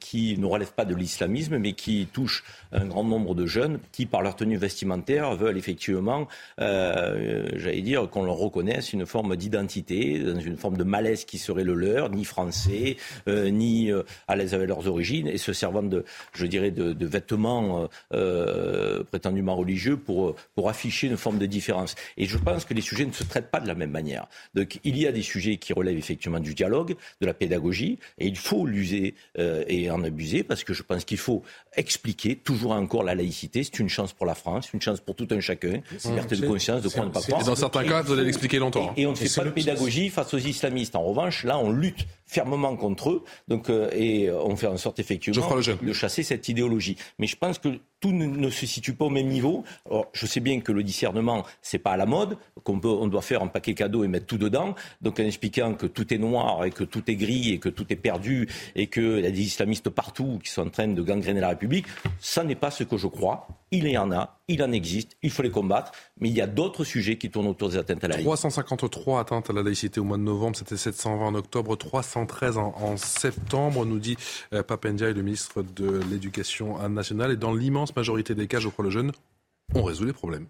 qui 0.00 0.23
ne 0.38 0.46
relève 0.46 0.72
pas 0.72 0.84
de 0.84 0.94
l'islamisme, 0.94 1.58
mais 1.58 1.72
qui 1.72 2.08
touche 2.12 2.44
un 2.72 2.86
grand 2.86 3.04
nombre 3.04 3.34
de 3.34 3.46
jeunes 3.46 3.78
qui, 3.92 4.06
par 4.06 4.22
leur 4.22 4.36
tenue 4.36 4.56
vestimentaire, 4.56 5.34
veulent 5.36 5.58
effectivement, 5.58 6.28
j'allais 6.58 7.82
dire, 7.82 8.08
qu'on 8.10 8.24
leur 8.24 8.36
reconnaisse 8.36 8.92
une 8.92 9.06
forme 9.06 9.36
d'identité, 9.36 10.16
une 10.16 10.56
forme 10.56 10.76
de 10.76 10.84
malaise 10.84 11.24
qui 11.24 11.38
serait 11.38 11.64
le 11.64 11.74
leur, 11.74 12.10
ni 12.10 12.24
français, 12.24 12.96
euh, 13.28 13.50
ni 13.50 13.90
euh, 13.90 14.02
à 14.28 14.36
l'aise 14.36 14.54
avec 14.54 14.68
leurs 14.68 14.86
origines, 14.88 15.28
et 15.28 15.38
se 15.38 15.52
servant 15.52 15.82
de, 15.82 16.04
je 16.32 16.46
dirais, 16.46 16.70
de, 16.70 17.06
vêtements 17.06 17.88
euh, 18.12 19.04
prétendument 19.04 19.54
religieux 19.56 19.96
pour, 19.96 20.34
pour 20.54 20.68
afficher 20.68 21.06
une 21.06 21.16
forme 21.16 21.38
de 21.38 21.46
différence. 21.46 21.94
Et 22.16 22.26
je 22.26 22.38
pense 22.38 22.64
que 22.64 22.74
les 22.74 22.80
sujets 22.80 23.04
ne 23.04 23.12
se 23.12 23.24
traitent 23.24 23.50
pas 23.50 23.60
de 23.60 23.68
la 23.68 23.74
même 23.74 23.90
manière. 23.90 24.26
Donc 24.54 24.80
il 24.84 24.96
y 24.98 25.06
a 25.06 25.12
des 25.12 25.22
sujets 25.22 25.58
qui 25.58 25.72
relèvent 25.72 25.98
effectivement 25.98 26.40
du 26.40 26.54
dialogue, 26.54 26.96
de 27.20 27.26
la 27.26 27.34
pédagogie, 27.34 27.98
et 28.18 28.26
il 28.26 28.36
faut 28.36 28.66
l'user 28.66 29.14
et 29.36 29.90
en 29.90 30.02
abuser, 30.14 30.42
parce 30.44 30.64
que 30.64 30.72
je 30.72 30.82
pense 30.82 31.04
qu'il 31.04 31.18
faut 31.18 31.42
expliquer 31.76 32.36
toujours 32.36 32.72
encore 32.72 33.02
la 33.02 33.14
laïcité. 33.14 33.64
C'est 33.64 33.78
une 33.78 33.88
chance 33.88 34.12
pour 34.12 34.26
la 34.26 34.34
France, 34.34 34.72
une 34.72 34.80
chance 34.80 35.00
pour 35.00 35.14
tout 35.16 35.28
un 35.30 35.40
chacun, 35.40 35.80
liberté 36.04 36.36
de 36.36 36.46
conscience, 36.46 36.82
de 36.82 36.88
quoi 36.88 37.04
ne 37.04 37.10
pas 37.10 37.20
croire. 37.20 37.42
Et 37.42 37.44
dans 37.44 37.56
certains 37.56 37.84
cas, 37.84 38.02
allez 38.10 38.24
l'expliquer 38.24 38.58
longtemps. 38.58 38.92
Et, 38.96 39.06
on 39.06 39.10
ne 39.10 39.16
fait 39.16 39.34
pas 39.34 39.44
de 39.44 39.50
pédagogie 39.50 40.08
face 40.08 40.32
aux 40.32 40.38
islamistes. 40.38 40.96
En 40.96 41.02
revanche, 41.02 41.44
là, 41.44 41.58
on 41.58 41.70
lutte 41.70 42.06
fermement 42.34 42.76
contre 42.76 43.10
eux. 43.10 43.24
Donc, 43.48 43.70
euh, 43.70 43.88
et 43.92 44.30
on 44.30 44.56
fait 44.56 44.66
en 44.66 44.76
sorte 44.76 44.98
effectivement 44.98 45.48
de 45.56 45.92
chasser 45.92 46.22
cette 46.22 46.48
idéologie. 46.48 46.96
Mais 47.18 47.26
je 47.26 47.36
pense 47.36 47.58
que 47.58 47.78
tout 48.00 48.12
ne, 48.12 48.50
se 48.50 48.66
situe 48.66 48.92
pas 48.92 49.06
au 49.06 49.10
même 49.10 49.28
niveau. 49.28 49.64
Alors, 49.88 50.08
je 50.12 50.26
sais 50.26 50.40
bien 50.40 50.60
que 50.60 50.72
le 50.72 50.82
discernement, 50.82 51.44
c'est 51.62 51.78
pas 51.78 51.92
à 51.92 51.96
la 51.96 52.04
mode, 52.04 52.36
qu'on 52.62 52.78
peut, 52.78 52.88
on 52.88 53.06
doit 53.06 53.22
faire 53.22 53.42
un 53.42 53.46
paquet 53.46 53.72
cadeau 53.72 54.04
et 54.04 54.08
mettre 54.08 54.26
tout 54.26 54.36
dedans. 54.36 54.74
Donc, 55.00 55.20
en 55.20 55.22
expliquant 55.24 55.72
que 55.72 55.86
tout 55.86 56.12
est 56.12 56.18
noir 56.18 56.64
et 56.64 56.70
que 56.70 56.84
tout 56.84 57.02
est 57.10 57.16
gris 57.16 57.52
et 57.52 57.58
que 57.58 57.70
tout 57.70 57.86
est 57.88 57.96
perdu 57.96 58.46
et 58.74 58.88
qu'il 58.88 59.20
y 59.20 59.26
a 59.26 59.30
des 59.30 59.40
islamistes 59.40 59.88
partout 59.88 60.38
qui 60.44 60.50
sont 60.50 60.66
en 60.66 60.70
train 60.70 60.88
de 60.88 61.02
gangréner 61.02 61.40
la 61.40 61.48
République, 61.48 61.86
ça 62.18 62.44
n'est 62.44 62.56
pas 62.56 62.70
ce 62.70 62.84
que 62.84 62.98
je 62.98 63.06
crois. 63.06 63.48
il 63.70 63.88
y 63.88 63.96
en 63.96 64.12
a, 64.12 64.38
il 64.48 64.62
en 64.62 64.72
existe, 64.72 65.16
il 65.22 65.30
faut 65.30 65.42
les 65.42 65.50
combattre, 65.50 65.92
mais 66.20 66.28
il 66.28 66.36
y 66.36 66.42
a 66.42 66.46
d'autres 66.46 66.84
sujets 66.84 67.16
qui 67.16 67.30
tournent 67.30 67.46
autour 67.46 67.70
des 67.70 67.78
atteintes 67.78 68.04
à 68.04 68.08
la 68.08 68.16
laïcité. 68.16 68.28
353 68.28 69.20
atteintes 69.20 69.48
à 69.48 69.52
la 69.54 69.62
laïcité 69.62 70.00
au 70.00 70.04
mois 70.04 70.18
de 70.18 70.22
novembre, 70.22 70.56
c'était 70.56 70.76
720 70.76 71.26
en 71.26 71.34
octobre, 71.34 71.74
313 72.26 72.58
en, 72.58 72.96
septembre, 72.96 73.84
nous 73.84 73.98
dit 73.98 74.16
euh, 74.52 74.62
Papendia, 74.62 75.10
le 75.12 75.22
ministre 75.22 75.62
de 75.62 76.00
l'Éducation 76.10 76.88
nationale. 76.88 77.32
Et 77.32 77.36
dans 77.36 77.54
l'immense 77.54 77.94
majorité 77.94 78.34
des 78.34 78.46
cas, 78.46 78.60
je 78.60 78.68
crois 78.68 78.84
le 78.84 78.90
jeune, 78.90 79.12
on 79.74 79.82
résout 79.82 80.04
les 80.04 80.12
problèmes. 80.12 80.46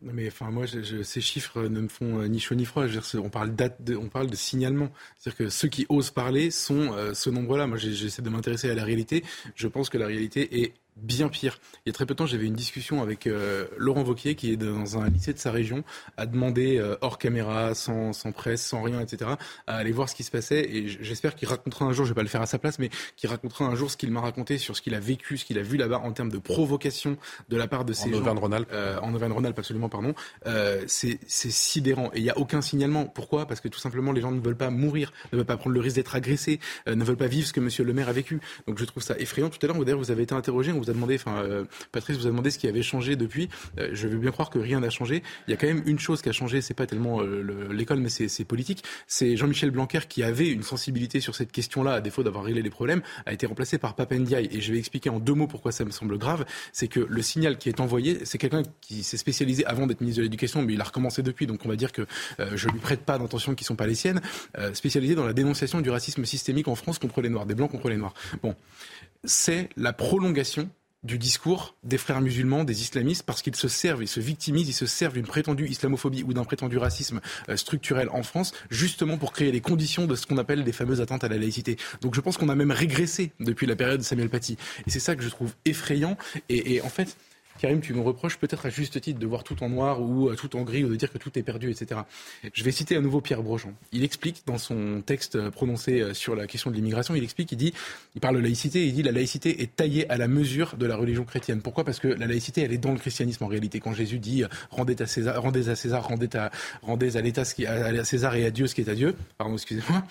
Non 0.00 0.12
mais 0.14 0.28
enfin 0.28 0.50
moi 0.52 0.64
ces 0.66 1.20
chiffres 1.20 1.62
ne 1.62 1.80
me 1.80 1.88
font 1.88 2.20
euh, 2.20 2.28
ni 2.28 2.38
chaud 2.38 2.54
ni 2.54 2.64
froid. 2.64 2.84
on 3.14 3.30
parle 3.30 3.52
de, 3.80 3.96
on 3.96 4.08
parle 4.08 4.28
de 4.28 4.36
signalement. 4.36 4.90
C'est-à-dire 5.16 5.38
que 5.38 5.48
ceux 5.48 5.66
qui 5.66 5.86
osent 5.88 6.10
parler 6.10 6.52
sont 6.52 6.92
euh, 6.92 7.14
ce 7.14 7.30
nombre-là. 7.30 7.66
Moi 7.66 7.78
j'essaie 7.78 8.22
de 8.22 8.30
m'intéresser 8.30 8.70
à 8.70 8.74
la 8.76 8.84
réalité. 8.84 9.24
Je 9.56 9.66
pense 9.66 9.88
que 9.88 9.98
la 9.98 10.06
réalité 10.06 10.62
est 10.62 10.74
bien 11.02 11.28
pire. 11.28 11.60
Il 11.84 11.88
y 11.88 11.90
a 11.90 11.92
très 11.92 12.06
peu 12.06 12.14
de 12.14 12.18
temps, 12.18 12.26
j'avais 12.26 12.46
une 12.46 12.54
discussion 12.54 13.02
avec 13.02 13.26
euh, 13.26 13.66
Laurent 13.76 14.02
Vauquier, 14.02 14.34
qui 14.34 14.52
est 14.52 14.56
dans 14.56 14.98
un 14.98 15.08
lycée 15.08 15.32
de 15.32 15.38
sa 15.38 15.50
région, 15.50 15.84
a 16.16 16.26
demandé 16.26 16.78
euh, 16.78 16.96
hors 17.00 17.18
caméra, 17.18 17.74
sans, 17.74 18.12
sans, 18.12 18.32
presse, 18.32 18.64
sans 18.64 18.82
rien, 18.82 19.00
etc., 19.00 19.32
à 19.66 19.76
aller 19.76 19.92
voir 19.92 20.08
ce 20.08 20.14
qui 20.14 20.22
se 20.22 20.30
passait. 20.30 20.60
Et 20.60 20.88
j'espère 20.88 21.34
qu'il 21.34 21.48
racontera 21.48 21.84
un 21.84 21.92
jour, 21.92 22.04
je 22.04 22.10
vais 22.10 22.16
pas 22.16 22.22
le 22.22 22.28
faire 22.28 22.42
à 22.42 22.46
sa 22.46 22.58
place, 22.58 22.78
mais 22.78 22.90
qu'il 23.16 23.28
racontera 23.28 23.64
un 23.64 23.74
jour 23.74 23.90
ce 23.90 23.96
qu'il 23.96 24.10
m'a 24.10 24.20
raconté 24.20 24.58
sur 24.58 24.76
ce 24.76 24.82
qu'il 24.82 24.94
a 24.94 25.00
vécu, 25.00 25.38
ce 25.38 25.44
qu'il 25.44 25.58
a 25.58 25.62
vu 25.62 25.76
là-bas 25.76 25.98
en 25.98 26.12
termes 26.12 26.30
de 26.30 26.38
provocation 26.38 27.16
de 27.48 27.56
la 27.56 27.68
part 27.68 27.84
de 27.84 27.92
ces 27.92 28.08
en 28.08 28.12
gens. 28.12 28.18
Auvergne-Rhône-Alpes. 28.18 28.70
Euh, 28.72 28.98
en 29.00 29.14
Auvergne-Rhône-Alpes, 29.14 29.58
absolument, 29.58 29.88
pardon. 29.88 30.14
Euh, 30.46 30.82
c'est 30.86 31.18
sidérant. 31.30 32.10
Et 32.14 32.18
il 32.18 32.22
n'y 32.22 32.30
a 32.30 32.38
aucun 32.38 32.60
signalement. 32.60 33.06
Pourquoi? 33.06 33.46
Parce 33.46 33.60
que 33.60 33.68
tout 33.68 33.78
simplement, 33.78 34.12
les 34.12 34.20
gens 34.20 34.32
ne 34.32 34.40
veulent 34.40 34.56
pas 34.56 34.70
mourir, 34.70 35.12
ne 35.32 35.38
veulent 35.38 35.46
pas 35.46 35.56
prendre 35.56 35.74
le 35.74 35.80
risque 35.80 35.96
d'être 35.96 36.14
agressés, 36.14 36.60
ne 36.86 37.02
veulent 37.04 37.16
pas 37.16 37.26
vivre 37.26 37.46
ce 37.46 37.52
que 37.52 37.60
Monsieur 37.60 37.84
le 37.84 37.92
maire 37.92 38.08
a 38.08 38.12
vécu. 38.12 38.40
Donc 38.66 38.78
je 38.78 38.84
trouve 38.84 39.02
ça 39.02 39.18
effrayant. 39.18 39.50
Tout 39.50 39.58
à 39.62 39.66
l'heure, 39.66 39.76
vous 39.76 40.10
avez 40.10 40.22
été 40.22 40.34
interrogé, 40.34 40.72
on 40.72 40.78
vous 40.78 40.87
a 40.90 40.92
demandé, 40.92 41.14
enfin, 41.16 41.44
Patrice 41.92 42.16
vous 42.16 42.26
a 42.26 42.30
demandé 42.30 42.50
ce 42.50 42.58
qui 42.58 42.66
avait 42.66 42.82
changé 42.82 43.16
depuis. 43.16 43.48
Euh, 43.78 43.90
je 43.92 44.08
veux 44.08 44.18
bien 44.18 44.30
croire 44.30 44.50
que 44.50 44.58
rien 44.58 44.80
n'a 44.80 44.90
changé. 44.90 45.22
Il 45.46 45.50
y 45.50 45.54
a 45.54 45.56
quand 45.56 45.66
même 45.66 45.82
une 45.86 45.98
chose 45.98 46.22
qui 46.22 46.28
a 46.28 46.32
changé, 46.32 46.60
c'est 46.60 46.74
pas 46.74 46.86
tellement 46.86 47.20
euh, 47.20 47.68
l'école, 47.72 48.00
mais 48.00 48.08
c'est 48.08 48.44
politique. 48.44 48.84
C'est 49.06 49.36
Jean-Michel 49.36 49.70
Blanquer 49.70 50.00
qui 50.08 50.22
avait 50.22 50.48
une 50.48 50.62
sensibilité 50.62 51.20
sur 51.20 51.34
cette 51.34 51.52
question-là, 51.52 51.94
à 51.94 52.00
défaut 52.00 52.22
d'avoir 52.22 52.44
réglé 52.44 52.62
les 52.62 52.70
problèmes, 52.70 53.02
a 53.26 53.32
été 53.32 53.46
remplacé 53.46 53.78
par 53.78 53.94
Papendiaï. 53.94 54.48
Et 54.52 54.60
je 54.60 54.72
vais 54.72 54.78
expliquer 54.78 55.10
en 55.10 55.18
deux 55.18 55.34
mots 55.34 55.46
pourquoi 55.46 55.72
ça 55.72 55.84
me 55.84 55.90
semble 55.90 56.18
grave. 56.18 56.44
C'est 56.72 56.88
que 56.88 57.00
le 57.00 57.22
signal 57.22 57.58
qui 57.58 57.68
est 57.68 57.80
envoyé, 57.80 58.24
c'est 58.24 58.38
quelqu'un 58.38 58.62
qui 58.80 59.02
s'est 59.02 59.16
spécialisé 59.16 59.64
avant 59.66 59.86
d'être 59.86 60.00
ministre 60.00 60.18
de 60.18 60.24
l'Éducation, 60.24 60.62
mais 60.62 60.74
il 60.74 60.80
a 60.80 60.84
recommencé 60.84 61.22
depuis, 61.22 61.46
donc 61.46 61.60
on 61.64 61.68
va 61.68 61.76
dire 61.76 61.92
que 61.92 62.02
euh, 62.40 62.50
je 62.54 62.68
lui 62.68 62.78
prête 62.78 63.00
pas 63.00 63.18
d'intentions 63.18 63.54
qui 63.54 63.64
sont 63.64 63.76
pas 63.76 63.86
les 63.86 63.94
siennes, 63.94 64.20
spécialisé 64.72 65.14
dans 65.14 65.26
la 65.26 65.32
dénonciation 65.32 65.80
du 65.80 65.90
racisme 65.90 66.24
systémique 66.24 66.68
en 66.68 66.74
France 66.74 66.98
contre 66.98 67.20
les 67.20 67.28
Noirs, 67.28 67.46
des 67.46 67.54
Blancs 67.54 67.70
contre 67.70 67.88
les 67.88 67.96
Noirs. 67.96 68.14
Bon, 68.42 68.54
c'est 69.24 69.68
la 69.76 69.92
prolongation 69.92 70.70
du 71.04 71.18
discours 71.18 71.76
des 71.84 71.98
frères 71.98 72.20
musulmans, 72.20 72.64
des 72.64 72.82
islamistes, 72.82 73.22
parce 73.22 73.42
qu'ils 73.42 73.54
se 73.54 73.68
servent, 73.68 74.02
ils 74.02 74.08
se 74.08 74.20
victimisent, 74.20 74.68
ils 74.68 74.74
se 74.74 74.86
servent 74.86 75.14
d'une 75.14 75.26
prétendue 75.26 75.68
islamophobie 75.68 76.24
ou 76.24 76.32
d'un 76.32 76.44
prétendu 76.44 76.78
racisme 76.78 77.20
euh, 77.48 77.56
structurel 77.56 78.08
en 78.10 78.22
France, 78.22 78.52
justement 78.70 79.16
pour 79.16 79.32
créer 79.32 79.52
les 79.52 79.60
conditions 79.60 80.06
de 80.06 80.14
ce 80.14 80.26
qu'on 80.26 80.38
appelle 80.38 80.64
des 80.64 80.72
fameuses 80.72 81.00
atteintes 81.00 81.24
à 81.24 81.28
la 81.28 81.38
laïcité. 81.38 81.76
Donc 82.00 82.14
je 82.14 82.20
pense 82.20 82.36
qu'on 82.36 82.48
a 82.48 82.54
même 82.54 82.72
régressé 82.72 83.32
depuis 83.40 83.66
la 83.66 83.76
période 83.76 84.00
de 84.00 84.04
Samuel 84.04 84.28
Paty. 84.28 84.56
Et 84.86 84.90
c'est 84.90 85.00
ça 85.00 85.14
que 85.14 85.22
je 85.22 85.28
trouve 85.28 85.54
effrayant. 85.64 86.16
et 86.48 86.80
en 86.82 86.88
fait, 86.88 87.16
Karim, 87.58 87.80
tu 87.80 87.92
me 87.92 88.00
reproches 88.00 88.38
peut-être 88.38 88.66
à 88.66 88.70
juste 88.70 89.00
titre 89.00 89.18
de 89.18 89.26
voir 89.26 89.42
tout 89.42 89.62
en 89.62 89.68
noir 89.68 90.00
ou 90.00 90.28
euh, 90.28 90.36
tout 90.36 90.56
en 90.56 90.62
gris 90.62 90.84
ou 90.84 90.88
de 90.88 90.96
dire 90.96 91.12
que 91.12 91.18
tout 91.18 91.36
est 91.38 91.42
perdu, 91.42 91.70
etc. 91.70 92.00
Je 92.52 92.64
vais 92.64 92.70
citer 92.70 92.96
à 92.96 93.00
nouveau 93.00 93.20
Pierre 93.20 93.42
Brochon. 93.42 93.74
Il 93.92 94.04
explique 94.04 94.42
dans 94.46 94.58
son 94.58 95.02
texte 95.04 95.34
euh, 95.36 95.50
prononcé 95.50 96.00
euh, 96.00 96.14
sur 96.14 96.36
la 96.36 96.46
question 96.46 96.70
de 96.70 96.76
l'immigration, 96.76 97.14
il 97.16 97.24
explique, 97.24 97.50
il 97.52 97.56
dit, 97.56 97.74
il 98.14 98.20
parle 98.20 98.36
de 98.36 98.40
laïcité, 98.40 98.86
il 98.86 98.92
dit 98.92 99.02
la 99.02 99.12
laïcité 99.12 99.62
est 99.62 99.74
taillée 99.74 100.08
à 100.10 100.16
la 100.16 100.28
mesure 100.28 100.76
de 100.76 100.86
la 100.86 100.96
religion 100.96 101.24
chrétienne. 101.24 101.60
Pourquoi? 101.60 101.84
Parce 101.84 101.98
que 101.98 102.08
la 102.08 102.26
laïcité, 102.26 102.62
elle 102.62 102.72
est 102.72 102.78
dans 102.78 102.92
le 102.92 102.98
christianisme 102.98 103.44
en 103.44 103.48
réalité. 103.48 103.80
Quand 103.80 103.92
Jésus 103.92 104.18
dit 104.18 104.44
rendez 104.70 105.00
à 105.02 105.06
César, 105.06 105.42
rendez 105.42 105.68
à 105.68 105.74
César, 105.74 106.06
rendez 106.06 106.28
à, 106.36 106.50
rendez 106.82 107.16
à 107.16 107.20
l'État 107.20 107.44
ce 107.44 107.54
qui 107.54 107.66
à 107.66 108.04
César 108.04 108.36
et 108.36 108.46
à 108.46 108.50
Dieu 108.50 108.66
ce 108.66 108.74
qui 108.74 108.82
est 108.82 108.88
à 108.88 108.94
Dieu. 108.94 109.16
Pardon, 109.36 109.54
excusez-moi. 109.54 110.04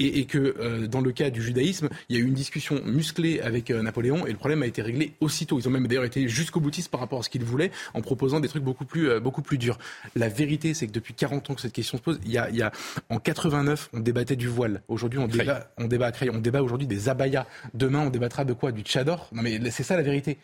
Et, 0.00 0.24
que 0.26 0.86
dans 0.86 1.00
le 1.00 1.12
cas 1.12 1.30
du 1.30 1.42
judaïsme, 1.42 1.88
il 2.08 2.16
y 2.16 2.18
a 2.18 2.22
eu 2.22 2.26
une 2.26 2.34
discussion 2.34 2.82
musclée 2.84 3.40
avec 3.40 3.70
Napoléon 3.70 4.26
et 4.26 4.32
le 4.32 4.36
problème 4.36 4.62
a 4.62 4.66
été 4.66 4.82
réglé 4.82 5.12
aussitôt. 5.20 5.58
Ils 5.58 5.68
ont 5.68 5.70
même 5.70 5.86
d'ailleurs 5.86 6.04
été 6.04 6.28
juste 6.28 6.47
jusqu'au 6.48 6.60
boutiste 6.60 6.90
par 6.90 7.00
rapport 7.00 7.20
à 7.20 7.22
ce 7.22 7.28
qu'il 7.28 7.44
voulait 7.44 7.70
en 7.92 8.00
proposant 8.00 8.40
des 8.40 8.48
trucs 8.48 8.64
beaucoup 8.64 8.86
plus, 8.86 9.10
euh, 9.10 9.20
beaucoup 9.20 9.42
plus 9.42 9.58
durs. 9.58 9.78
La 10.16 10.28
vérité, 10.28 10.72
c'est 10.72 10.86
que 10.86 10.92
depuis 10.92 11.12
40 11.12 11.50
ans 11.50 11.54
que 11.54 11.60
cette 11.60 11.74
question 11.74 11.98
se 11.98 12.02
pose, 12.02 12.18
il 12.24 12.32
y 12.32 12.38
a, 12.38 12.48
il 12.48 12.56
y 12.56 12.62
a 12.62 12.72
en 13.10 13.18
89, 13.18 13.90
on 13.92 14.00
débattait 14.00 14.36
du 14.36 14.48
voile. 14.48 14.82
Aujourd'hui, 14.88 15.18
on 15.18 15.28
débat, 15.28 15.70
on 15.76 15.86
débat 15.86 16.08
à 16.08 16.12
on 16.32 16.38
débat 16.38 16.62
aujourd'hui 16.62 16.86
des 16.86 17.08
abayas. 17.10 17.46
Demain, 17.74 18.00
on 18.00 18.10
débattra 18.10 18.44
de 18.44 18.54
quoi? 18.54 18.72
Du 18.72 18.82
tchador? 18.82 19.28
Non, 19.32 19.42
mais 19.42 19.70
c'est 19.70 19.82
ça 19.82 19.96
la 19.96 20.02
vérité. 20.02 20.38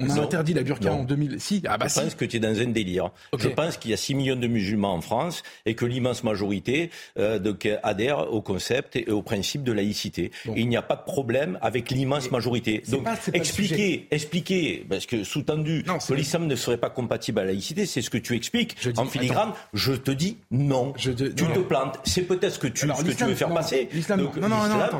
On 0.00 0.10
a 0.10 0.20
interdit 0.20 0.54
la 0.54 0.62
burqa 0.62 0.92
en 0.92 1.04
2000. 1.04 1.40
Si, 1.40 1.62
ah 1.66 1.76
bah 1.76 1.86
je 1.88 2.00
pense 2.00 2.14
que 2.14 2.24
tu 2.24 2.36
es 2.36 2.40
dans 2.40 2.58
un 2.58 2.68
délire. 2.68 3.10
Je 3.36 3.48
pense 3.48 3.76
qu'il 3.76 3.90
y 3.90 3.94
a 3.94 3.96
6 3.96 4.14
millions 4.14 4.36
de 4.36 4.46
musulmans 4.46 4.94
en 4.94 5.00
France 5.00 5.42
et 5.66 5.74
que 5.74 5.84
l'immense 5.84 6.24
majorité 6.24 6.90
euh, 7.18 7.38
adhère 7.82 8.32
au 8.32 8.40
concept 8.40 8.96
et 8.96 9.10
au 9.10 9.22
principe 9.22 9.64
de 9.64 9.72
laïcité. 9.72 10.30
il 10.54 10.68
n'y 10.68 10.76
a 10.76 10.82
pas 10.82 10.96
de 10.96 11.02
problème 11.02 11.58
avec 11.62 11.90
l'immense 11.90 12.30
majorité. 12.30 12.82
Donc 12.88 13.06
expliquer, 13.32 14.06
expliquer, 14.10 14.86
parce 14.88 15.06
que 15.06 15.24
sous-tendu 15.24 15.84
que 15.84 16.14
l'islam 16.14 16.46
ne 16.46 16.56
serait 16.56 16.76
pas 16.76 16.90
compatible 16.90 17.40
à 17.40 17.42
la 17.42 17.48
laïcité, 17.48 17.86
c'est 17.86 18.02
ce 18.02 18.10
que 18.10 18.18
tu 18.18 18.36
expliques 18.36 18.76
en 18.96 19.06
filigrane. 19.06 19.52
Je 19.74 19.92
te 19.92 20.10
dis 20.10 20.38
non. 20.50 20.92
tu 20.92 21.14
te 21.14 21.58
plantes. 21.60 21.98
C'est 22.04 22.22
peut-être 22.22 22.54
ce 22.54 22.58
que 22.58 22.68
tu, 22.68 22.88
ce 22.88 23.02
que 23.02 23.12
tu 23.12 23.24
veux 23.24 23.34
faire 23.34 23.52
passer. 23.52 23.88
L'islam 23.92 24.28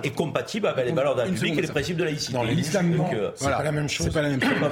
est 0.02 0.14
compatible 0.14 0.66
avec 0.66 0.86
les 0.86 0.92
valeurs 0.92 1.14
de 1.14 1.20
la 1.20 1.26
République 1.26 1.58
et 1.58 1.62
les 1.62 1.68
principes 1.68 1.96
de 1.96 2.04
laïcité. 2.04 2.38
L'islam, 2.48 3.04
euh, 3.12 3.30
c'est 3.36 3.50
pas 3.50 3.62
la 3.62 3.72
même 3.72 3.88
chose. 3.88 4.08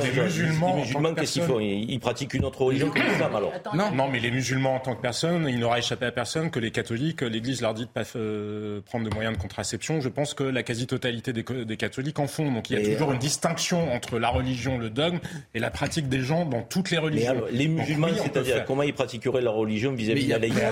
Les 0.02 0.22
musulmans, 0.22 0.74
les 0.74 0.82
musulmans 0.82 1.14
qu'est-ce 1.14 1.32
qu'ils 1.32 1.42
font 1.42 1.60
ils, 1.60 1.98
pratiquent 2.00 2.34
une 2.34 2.44
autre 2.44 2.62
religion 2.62 2.90
que 2.90 3.00
l'islam 3.00 3.34
alors 3.34 3.52
non. 3.74 3.90
non, 3.92 4.08
mais 4.08 4.20
les 4.20 4.30
musulmans 4.30 4.76
en 4.76 4.80
tant 4.80 4.94
que 4.94 5.02
personne, 5.02 5.46
il 5.48 5.58
n'aura 5.58 5.78
échappé 5.78 6.06
à 6.06 6.12
personne 6.12 6.50
que 6.50 6.58
les 6.58 6.70
catholiques, 6.70 7.22
l'Église 7.22 7.60
leur 7.60 7.74
dit 7.74 7.84
de 7.84 7.90
pas 7.90 8.02
euh, 8.16 8.80
prendre 8.82 9.08
de 9.08 9.14
moyens 9.14 9.36
de 9.36 9.40
contraception. 9.40 10.00
Je 10.00 10.08
pense 10.08 10.34
que 10.34 10.44
la 10.44 10.62
quasi-totalité 10.62 11.32
des, 11.32 11.76
catholiques 11.76 12.18
en 12.18 12.26
font. 12.26 12.50
Donc 12.50 12.70
il 12.70 12.78
y 12.78 12.82
a 12.82 12.92
toujours 12.92 13.12
une 13.12 13.18
distinction 13.18 13.92
entre 13.92 14.18
la 14.18 14.28
religion, 14.28 14.78
le 14.78 14.90
dogme 14.90 15.18
et 15.54 15.58
la 15.58 15.70
pratique 15.70 16.08
des 16.08 16.20
gens 16.20 16.44
dans 16.44 16.62
toutes 16.62 16.90
les 16.90 16.98
religions. 16.98 17.32
Mais 17.32 17.38
alors, 17.38 17.48
les 17.50 17.68
musulmans, 17.68 18.08
c'est-à-dire 18.22 18.64
comment 18.64 18.82
ils 18.82 18.94
pratiqueraient 18.94 19.42
leur 19.42 19.54
religion 19.54 19.92
vis-à-vis 19.92 20.26
de 20.26 20.30
la 20.30 20.38
laïcité 20.38 20.66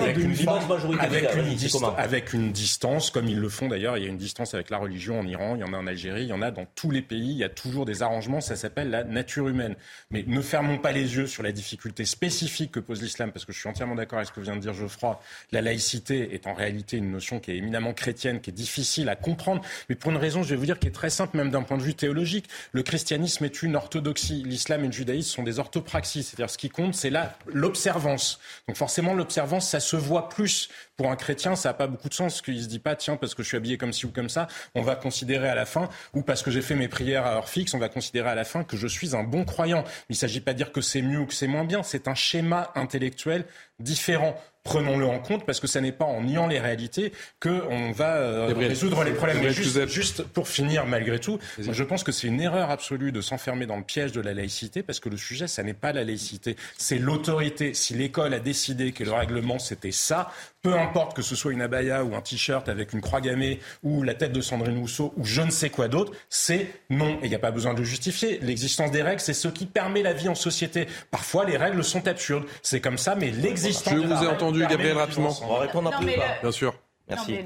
avec 1.98 2.32
une 2.32 2.52
distance, 2.52 3.10
comme 3.10 3.28
ils 3.28 3.38
le 3.38 3.48
font 3.48 3.68
d'ailleurs. 3.68 3.96
Il 3.96 4.04
y 4.04 4.06
a 4.06 4.10
une 4.10 4.16
distance 4.16 4.54
avec 4.54 4.70
la 4.70 4.78
religion 4.78 5.20
en 5.20 5.26
Iran, 5.26 5.54
il 5.56 5.60
y 5.60 5.64
en 5.64 5.72
a 5.72 5.76
en 5.76 5.86
Algérie, 5.86 6.22
il 6.22 6.28
y 6.28 6.32
en 6.32 6.42
a 6.42 6.50
dans 6.50 6.66
tous 6.74 6.90
les 6.90 7.02
pays. 7.02 7.30
Il 7.30 7.38
y 7.38 7.44
a 7.44 7.48
toujours 7.48 7.84
des 7.84 8.02
arrangements. 8.02 8.40
Ça 8.40 8.56
s'appelle 8.56 8.90
la 8.90 9.03
nature 9.04 9.48
humaine. 9.48 9.76
Mais 10.10 10.24
ne 10.26 10.40
fermons 10.40 10.78
pas 10.78 10.92
les 10.92 11.16
yeux 11.16 11.26
sur 11.26 11.42
la 11.42 11.52
difficulté 11.52 12.04
spécifique 12.04 12.72
que 12.72 12.80
pose 12.80 13.02
l'islam, 13.02 13.32
parce 13.32 13.44
que 13.44 13.52
je 13.52 13.58
suis 13.58 13.68
entièrement 13.68 13.94
d'accord 13.94 14.18
avec 14.18 14.28
ce 14.28 14.32
que 14.32 14.40
vient 14.40 14.56
de 14.56 14.60
dire 14.60 14.74
Geoffroy. 14.74 15.20
La 15.52 15.60
laïcité 15.60 16.34
est 16.34 16.46
en 16.46 16.54
réalité 16.54 16.96
une 16.96 17.10
notion 17.10 17.40
qui 17.40 17.52
est 17.52 17.56
éminemment 17.56 17.92
chrétienne, 17.92 18.40
qui 18.40 18.50
est 18.50 18.54
difficile 18.54 19.08
à 19.08 19.16
comprendre, 19.16 19.62
mais 19.88 19.94
pour 19.94 20.10
une 20.10 20.16
raison, 20.16 20.42
je 20.42 20.50
vais 20.50 20.56
vous 20.56 20.66
dire, 20.66 20.78
qui 20.78 20.88
est 20.88 20.94
très 20.94 21.10
simple, 21.10 21.36
même 21.36 21.50
d'un 21.50 21.62
point 21.62 21.76
de 21.76 21.82
vue 21.82 21.94
théologique. 21.94 22.48
Le 22.72 22.82
christianisme 22.82 23.44
est 23.44 23.62
une 23.62 23.76
orthodoxie. 23.76 24.42
L'islam 24.44 24.84
et 24.84 24.86
le 24.86 24.92
judaïsme 24.92 25.36
sont 25.36 25.42
des 25.42 25.58
orthopraxies. 25.58 26.22
C'est-à-dire, 26.22 26.50
ce 26.50 26.58
qui 26.58 26.68
compte, 26.68 26.94
c'est 26.94 27.10
là 27.10 27.36
l'observance. 27.46 28.40
Donc 28.68 28.76
forcément, 28.76 29.14
l'observance, 29.14 29.68
ça 29.68 29.80
se 29.80 29.96
voit 29.96 30.28
plus 30.28 30.68
pour 30.96 31.10
un 31.10 31.16
chrétien, 31.16 31.56
ça 31.56 31.70
n'a 31.70 31.74
pas 31.74 31.86
beaucoup 31.86 32.08
de 32.08 32.14
sens 32.14 32.40
qu'il 32.42 32.62
se 32.62 32.68
dit 32.68 32.78
pas, 32.78 32.96
tiens, 32.96 33.16
parce 33.16 33.34
que 33.34 33.42
je 33.42 33.48
suis 33.48 33.56
habillé 33.56 33.78
comme 33.78 33.92
ci 33.92 34.06
ou 34.06 34.10
comme 34.10 34.28
ça, 34.28 34.46
on 34.74 34.82
va 34.82 34.96
considérer 34.96 35.48
à 35.48 35.54
la 35.54 35.66
fin, 35.66 35.88
ou 36.14 36.22
parce 36.22 36.42
que 36.42 36.50
j'ai 36.50 36.62
fait 36.62 36.74
mes 36.74 36.88
prières 36.88 37.26
à 37.26 37.34
heure 37.34 37.48
fixe, 37.48 37.74
on 37.74 37.78
va 37.78 37.88
considérer 37.88 38.28
à 38.28 38.34
la 38.34 38.44
fin 38.44 38.64
que 38.64 38.76
je 38.76 38.86
suis 38.86 39.16
un 39.16 39.24
bon 39.24 39.44
croyant. 39.44 39.84
Il 40.08 40.12
ne 40.12 40.16
s'agit 40.16 40.40
pas 40.40 40.52
de 40.52 40.58
dire 40.58 40.72
que 40.72 40.80
c'est 40.80 41.02
mieux 41.02 41.20
ou 41.20 41.26
que 41.26 41.34
c'est 41.34 41.46
moins 41.46 41.64
bien, 41.64 41.82
c'est 41.82 42.08
un 42.08 42.14
schéma 42.14 42.70
intellectuel 42.74 43.44
différent 43.80 44.36
prenons-le 44.64 45.06
en 45.06 45.18
compte 45.18 45.44
parce 45.44 45.60
que 45.60 45.66
ce 45.66 45.78
n'est 45.78 45.92
pas 45.92 46.06
en 46.06 46.22
niant 46.22 46.46
les 46.46 46.58
réalités 46.58 47.12
qu'on 47.38 47.92
va 47.92 48.16
euh, 48.16 48.54
résoudre 48.56 49.04
les 49.04 49.12
problèmes. 49.12 49.46
juste, 49.50 49.86
juste, 49.86 50.22
pour 50.22 50.48
finir, 50.48 50.86
malgré 50.86 51.20
tout, 51.20 51.38
je 51.58 51.84
pense 51.84 52.02
que 52.02 52.12
c'est 52.12 52.26
une 52.26 52.40
erreur 52.40 52.70
absolue 52.70 53.12
de 53.12 53.20
s'enfermer 53.20 53.66
dans 53.66 53.76
le 53.76 53.82
piège 53.82 54.12
de 54.12 54.22
la 54.22 54.32
laïcité 54.32 54.82
parce 54.82 55.00
que 55.00 55.10
le 55.10 55.18
sujet, 55.18 55.46
ça 55.46 55.62
n'est 55.62 55.74
pas 55.74 55.92
la 55.92 56.02
laïcité, 56.02 56.56
c'est 56.78 56.98
l'autorité. 56.98 57.74
Si 57.74 57.94
l'école 57.94 58.32
a 58.32 58.40
décidé 58.40 58.92
que 58.92 59.04
le 59.04 59.12
règlement 59.12 59.58
c'était 59.58 59.92
ça, 59.92 60.32
peu 60.64 60.74
importe 60.74 61.14
que 61.14 61.20
ce 61.20 61.36
soit 61.36 61.52
une 61.52 61.60
abaya 61.60 62.02
ou 62.02 62.16
un 62.16 62.22
t-shirt 62.22 62.70
avec 62.70 62.94
une 62.94 63.02
croix 63.02 63.20
gammée 63.20 63.60
ou 63.82 64.02
la 64.02 64.14
tête 64.14 64.32
de 64.32 64.40
Sandrine 64.40 64.78
Rousseau 64.78 65.12
ou 65.18 65.24
je 65.24 65.42
ne 65.42 65.50
sais 65.50 65.68
quoi 65.68 65.88
d'autre, 65.88 66.12
c'est 66.30 66.68
non. 66.88 67.18
Et 67.20 67.24
il 67.24 67.28
n'y 67.28 67.34
a 67.34 67.38
pas 67.38 67.50
besoin 67.50 67.74
de 67.74 67.80
le 67.80 67.84
justifier. 67.84 68.38
L'existence 68.40 68.90
des 68.90 69.02
règles, 69.02 69.20
c'est 69.20 69.34
ce 69.34 69.48
qui 69.48 69.66
permet 69.66 70.02
la 70.02 70.14
vie 70.14 70.28
en 70.30 70.34
société. 70.34 70.88
Parfois, 71.10 71.44
les 71.44 71.58
règles 71.58 71.84
sont 71.84 72.08
absurdes. 72.08 72.46
C'est 72.62 72.80
comme 72.80 72.96
ça, 72.96 73.14
mais 73.14 73.30
l'existence. 73.30 73.92
Je 73.92 73.98
vous 73.98 74.24
ai 74.24 74.26
entendu, 74.26 74.66
Gabriel, 74.66 74.96
rapidement. 74.96 75.36
On 75.42 75.52
va 75.52 75.60
répondre 75.60 75.94
un 75.94 76.00
peu. 76.00 76.06
Bien 76.06 76.50
sûr. 76.50 76.74
Merci. 77.08 77.38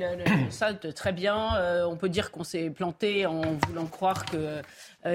ça, 0.51 0.73
très 0.75 1.13
bien. 1.13 1.57
Euh, 1.57 1.85
on 1.87 1.97
peut 1.97 2.09
dire 2.09 2.31
qu'on 2.31 2.45
s'est 2.45 2.71
planté 2.71 3.27
en 3.27 3.43
voulant 3.67 3.87
croire 3.87 4.25
que 4.25 4.63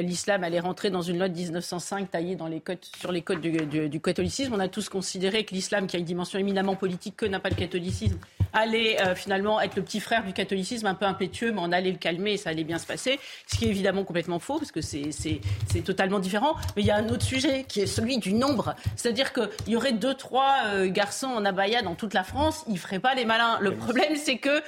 l'islam 0.01 0.43
allait 0.43 0.59
rentrer 0.59 0.89
dans 0.89 1.01
une 1.01 1.17
loi 1.17 1.29
de 1.29 1.35
1905 1.35 2.11
taillée 2.11 2.35
dans 2.35 2.47
les 2.47 2.59
codes, 2.59 2.83
sur 2.99 3.11
les 3.11 3.21
codes 3.21 3.41
du, 3.41 3.99
catholicisme. 4.01 4.53
On 4.53 4.59
a 4.59 4.67
tous 4.67 4.89
considéré 4.89 5.45
que 5.45 5.53
l'islam, 5.53 5.87
qui 5.87 5.95
a 5.95 5.99
une 5.99 6.05
dimension 6.05 6.39
éminemment 6.39 6.75
politique 6.75 7.15
que 7.17 7.25
n'a 7.25 7.39
pas 7.39 7.49
le 7.49 7.55
catholicisme, 7.55 8.17
allait 8.53 8.97
finalement 9.15 9.59
être 9.61 9.75
le 9.75 9.81
petit 9.81 9.99
frère 9.99 10.23
du 10.23 10.33
catholicisme, 10.33 10.85
un 10.85 10.95
peu 10.95 11.05
impétueux, 11.05 11.51
mais 11.51 11.61
on 11.61 11.71
allait 11.71 11.91
le 11.91 11.97
calmer 11.97 12.33
et 12.33 12.37
ça 12.37 12.51
allait 12.51 12.63
bien 12.63 12.77
se 12.77 12.85
passer. 12.85 13.19
Ce 13.47 13.57
qui 13.57 13.65
est 13.65 13.69
évidemment 13.69 14.03
complètement 14.03 14.39
faux, 14.39 14.59
parce 14.59 14.71
que 14.71 14.81
c'est 14.81 15.41
totalement 15.83 16.19
différent. 16.19 16.55
Mais 16.75 16.83
il 16.83 16.85
y 16.85 16.91
a 16.91 16.97
un 16.97 17.09
autre 17.09 17.23
sujet 17.23 17.65
qui 17.67 17.81
est 17.81 17.87
celui 17.87 18.17
du 18.17 18.33
nombre. 18.33 18.75
C'est-à-dire 18.95 19.33
qu'il 19.33 19.49
y 19.67 19.75
aurait 19.75 19.93
deux, 19.93 20.13
trois 20.13 20.85
garçons 20.85 21.27
en 21.27 21.45
abaya 21.45 21.81
dans 21.81 21.95
toute 21.95 22.13
la 22.13 22.23
France, 22.23 22.63
ils 22.67 22.77
feraient 22.77 22.99
pas 22.99 23.15
les 23.15 23.25
malins. 23.25 23.57
Le 23.59 23.75
problème, 23.75 24.15
c'est 24.15 24.37
que 24.37 24.61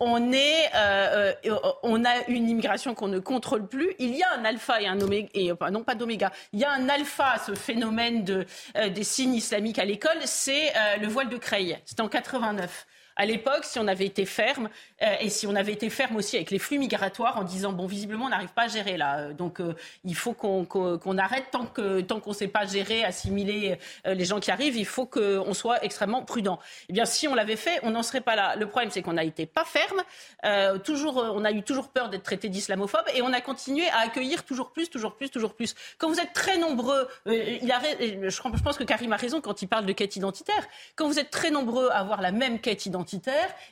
on 0.00 0.32
est, 0.32 0.70
on 1.82 2.04
a 2.04 2.28
une 2.28 2.48
immigration 2.48 2.94
qu'on 2.94 3.08
ne 3.08 3.18
contrôle 3.18 3.66
plus. 3.66 3.92
Il 4.06 4.14
y 4.14 4.22
a 4.22 4.32
un 4.38 4.44
alpha 4.44 4.80
et 4.80 4.86
un 4.86 5.00
oméga, 5.00 5.28
et, 5.34 5.52
non 5.72 5.82
pas 5.82 5.96
d'oméga, 5.96 6.30
il 6.52 6.60
y 6.60 6.64
a 6.64 6.70
un 6.70 6.88
alpha, 6.88 7.38
ce 7.44 7.54
phénomène 7.54 8.24
de, 8.24 8.46
euh, 8.76 8.88
des 8.88 9.02
signes 9.02 9.34
islamiques 9.34 9.80
à 9.80 9.84
l'école, 9.84 10.18
c'est 10.24 10.70
euh, 10.76 10.96
le 11.00 11.08
voile 11.08 11.28
de 11.28 11.36
Creil. 11.36 11.76
C'était 11.84 12.02
en 12.02 12.08
89. 12.08 12.86
À 13.18 13.24
l'époque, 13.24 13.64
si 13.64 13.78
on 13.78 13.88
avait 13.88 14.04
été 14.04 14.26
ferme, 14.26 14.68
euh, 15.02 15.14
et 15.20 15.30
si 15.30 15.46
on 15.46 15.54
avait 15.54 15.72
été 15.72 15.88
ferme 15.88 16.16
aussi 16.16 16.36
avec 16.36 16.50
les 16.50 16.58
flux 16.58 16.78
migratoires 16.78 17.38
en 17.38 17.44
disant, 17.44 17.72
bon, 17.72 17.86
visiblement, 17.86 18.26
on 18.26 18.28
n'arrive 18.28 18.52
pas 18.52 18.64
à 18.64 18.68
gérer 18.68 18.98
là. 18.98 19.20
Euh, 19.20 19.32
donc, 19.32 19.60
euh, 19.60 19.74
il 20.04 20.14
faut 20.14 20.34
qu'on 20.34 21.18
arrête 21.18 21.46
tant 21.50 21.64
qu'on 21.64 22.02
tant 22.02 22.20
qu'on 22.20 22.30
ne 22.30 22.34
sait 22.34 22.48
pas 22.48 22.66
gérer, 22.66 23.04
assimiler 23.04 23.78
les 24.04 24.24
gens 24.24 24.38
qui 24.38 24.50
arrivent, 24.50 24.76
il 24.76 24.86
faut 24.86 25.06
qu'on 25.06 25.54
soit 25.54 25.82
extrêmement 25.82 26.22
prudent. 26.22 26.58
Eh 26.88 26.92
bien, 26.92 27.04
si 27.04 27.26
on 27.26 27.34
l'avait 27.34 27.56
fait, 27.56 27.80
on 27.82 27.90
n'en 27.90 28.02
serait 28.02 28.20
pas 28.20 28.36
là. 28.36 28.54
Le 28.56 28.66
problème, 28.66 28.90
c'est 28.90 29.02
qu'on 29.02 29.14
n'a 29.14 29.24
été 29.24 29.46
pas 29.46 29.64
ferme. 29.64 30.02
toujours, 30.82 31.16
on 31.16 31.44
a 31.44 31.52
eu 31.52 31.62
toujours 31.62 31.88
peur 31.88 32.10
d'être 32.10 32.22
traité 32.22 32.48
d'islamophobe 32.48 33.04
et 33.14 33.22
on 33.22 33.32
a 33.32 33.40
continué 33.40 33.88
à 33.88 34.00
accueillir 34.00 34.44
toujours 34.44 34.72
plus, 34.72 34.90
toujours 34.90 35.16
plus, 35.16 35.30
toujours 35.30 35.54
plus. 35.54 35.74
Quand 35.98 36.08
vous 36.08 36.20
êtes 36.20 36.32
très 36.32 36.58
nombreux, 36.58 37.08
je 37.26 38.62
pense 38.62 38.76
que 38.76 38.84
Karim 38.84 39.12
a 39.12 39.16
raison 39.16 39.40
quand 39.40 39.62
il 39.62 39.68
parle 39.68 39.86
de 39.86 39.92
quête 39.92 40.16
identitaire. 40.16 40.66
Quand 40.96 41.06
vous 41.06 41.18
êtes 41.18 41.30
très 41.30 41.50
nombreux 41.50 41.88
à 41.90 41.98
avoir 41.98 42.20
la 42.20 42.32
même 42.32 42.60
quête 42.60 42.86
identitaire, 42.86 43.05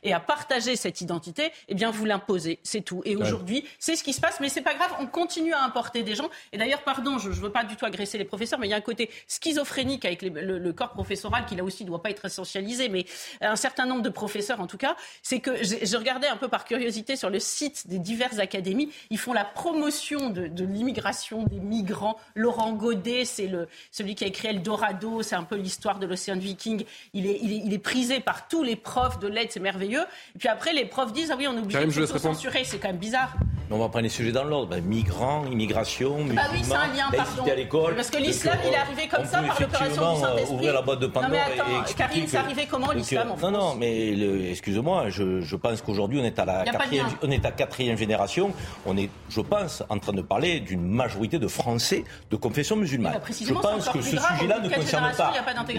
et 0.03 0.13
à 0.13 0.21
partager 0.21 0.77
cette 0.77 1.01
identité, 1.01 1.53
eh 1.69 1.75
bien 1.75 1.91
vous 1.91 2.05
l'imposez, 2.05 2.59
c'est 2.63 2.83
tout. 2.83 3.03
Et 3.05 3.17
aujourd'hui, 3.17 3.65
c'est 3.79 3.97
ce 3.97 4.05
qui 4.05 4.13
se 4.13 4.21
passe, 4.21 4.41
mais 4.41 4.49
c'est 4.49 4.63
pas 4.63 4.75
grave, 4.75 4.93
on 5.01 5.07
continue 5.07 5.53
à 5.53 5.63
importer 5.63 6.03
des 6.03 6.15
gens. 6.15 6.29
Et 6.53 6.59
d'ailleurs, 6.59 6.83
pardon, 6.83 7.19
je 7.19 7.29
ne 7.29 7.35
veux 7.35 7.51
pas 7.51 7.65
du 7.65 7.77
tout 7.77 7.85
agresser 7.85 8.19
les 8.19 8.25
professeurs, 8.25 8.59
mais 8.59 8.67
il 8.67 8.71
y 8.71 8.75
a 8.75 8.77
un 8.77 8.81
côté 8.81 9.11
schizophrénique 9.27 10.05
avec 10.05 10.23
le, 10.23 10.73
corps 10.73 10.91
professoral 10.91 11.47
qui 11.47 11.55
là 11.55 11.63
aussi 11.63 11.85
ne 11.85 11.89
doit 11.89 12.03
pas 12.03 12.11
être 12.11 12.25
essentialisé, 12.25 12.89
mais 12.89 13.07
un 13.41 13.57
certain 13.57 13.87
nombre 13.87 14.03
de 14.03 14.09
professeurs 14.09 14.61
en 14.61 14.67
tout 14.67 14.77
cas, 14.77 14.97
c'est 15.23 15.41
que 15.41 15.63
je 15.63 15.97
regardais 15.97 16.27
un 16.27 16.37
peu 16.37 16.49
par 16.49 16.65
curiosité 16.65 17.17
sur 17.17 17.31
le 17.31 17.39
site 17.39 17.87
des 17.87 17.99
diverses 17.99 18.39
académies, 18.39 18.91
ils 19.11 19.19
font 19.19 19.33
la 19.33 19.45
promotion 19.45 20.31
de, 20.31 20.65
l'immigration 20.65 21.45
des 21.45 21.61
migrants. 21.61 22.17
Laurent 22.35 22.73
Godet, 22.73 23.25
c'est 23.25 23.47
le, 23.47 23.69
celui 23.91 24.15
qui 24.15 24.25
a 24.25 24.27
écrit 24.27 24.49
Eldorado, 24.49 25.23
c'est 25.23 25.37
un 25.37 25.45
peu 25.45 25.57
l'histoire 25.57 25.99
de 25.99 26.07
l'océan 26.07 26.37
Viking. 26.37 26.85
Il 27.13 27.27
est, 27.27 27.39
il, 27.43 27.53
est, 27.53 27.63
il 27.65 27.73
est 27.73 27.79
prisé 27.79 28.21
par 28.21 28.49
tous 28.49 28.63
les 28.63 28.77
profs 28.77 29.19
de 29.19 29.24
l'aide, 29.29 29.49
c'est 29.51 29.61
merveilleux. 29.61 30.05
Et 30.35 30.39
puis 30.39 30.49
après, 30.49 30.73
les 30.73 30.85
profs 30.85 31.13
disent 31.13 31.31
Ah 31.31 31.37
oui, 31.39 31.47
on 31.49 31.57
est 31.57 31.61
obligé 31.61 32.01
de 32.01 32.07
censurer, 32.07 32.65
c'est 32.65 32.79
quand 32.79 32.89
même 32.89 32.97
bizarre. 32.97 33.35
On 33.71 33.79
va 33.79 33.89
prendre 33.89 34.05
les 34.05 34.11
sujets 34.11 34.31
dans 34.31 34.45
l'ordre. 34.45 34.69
Ben, 34.69 34.85
migrants, 34.85 35.47
immigration, 35.47 36.19
musulmans, 36.19 36.43
bah 36.43 36.49
oui, 36.53 36.61
un 36.73 36.95
lien, 36.95 37.51
à 37.51 37.55
l'école. 37.55 37.97
Parce 37.97 38.11
que 38.11 38.19
l'islam, 38.19 38.59
il 38.65 38.73
est 38.73 38.77
arrivé 38.77 39.09
comme 39.09 39.25
ça 39.25 39.43
par 39.43 39.61
l'opération 39.61 40.15
du 40.15 40.21
Saint-Esprit. 40.21 40.55
ouvrir 40.55 40.75
la 40.75 40.83
boîte 40.83 41.01
de 41.01 41.07
Pandore 41.07 41.31
non, 41.31 41.37
mais 41.37 41.61
attends, 41.61 41.95
Karine, 41.97 42.25
c'est 42.29 42.37
arrivé 42.37 42.69
comment 42.71 42.93
l'islam 42.93 43.31
en 43.31 43.37
France 43.37 43.51
Non, 43.51 43.59
non, 43.59 43.75
mais 43.75 44.51
excuse-moi, 44.51 45.09
je, 45.09 45.41
je, 45.41 45.57
pense 45.57 45.81
qu'aujourd'hui, 45.81 46.21
on 46.21 46.25
est 46.25 46.39
à 46.39 46.45
la 46.45 46.65
quatrième, 46.65 47.07
on 47.23 47.31
est 47.31 47.45
à 47.45 47.51
quatrième 47.53 47.97
génération. 47.97 48.53
On 48.85 48.97
est, 48.97 49.09
je 49.31 49.41
pense, 49.41 49.83
en 49.89 49.99
train 49.99 50.13
de 50.13 50.23
parler 50.23 50.61
d'une 50.61 50.87
majorité 50.87 51.39
de 51.39 51.49
Français 51.49 52.05
de 52.31 52.37
confession 52.37 52.77
musulmane. 52.77 53.15
Bah, 53.15 53.21
je 53.29 53.55
pense 53.55 53.89
que 53.89 54.03
ce 54.03 54.17
sujet-là 54.17 54.61
ne 54.61 54.69
concerne 54.69 55.11
pas 55.17 55.33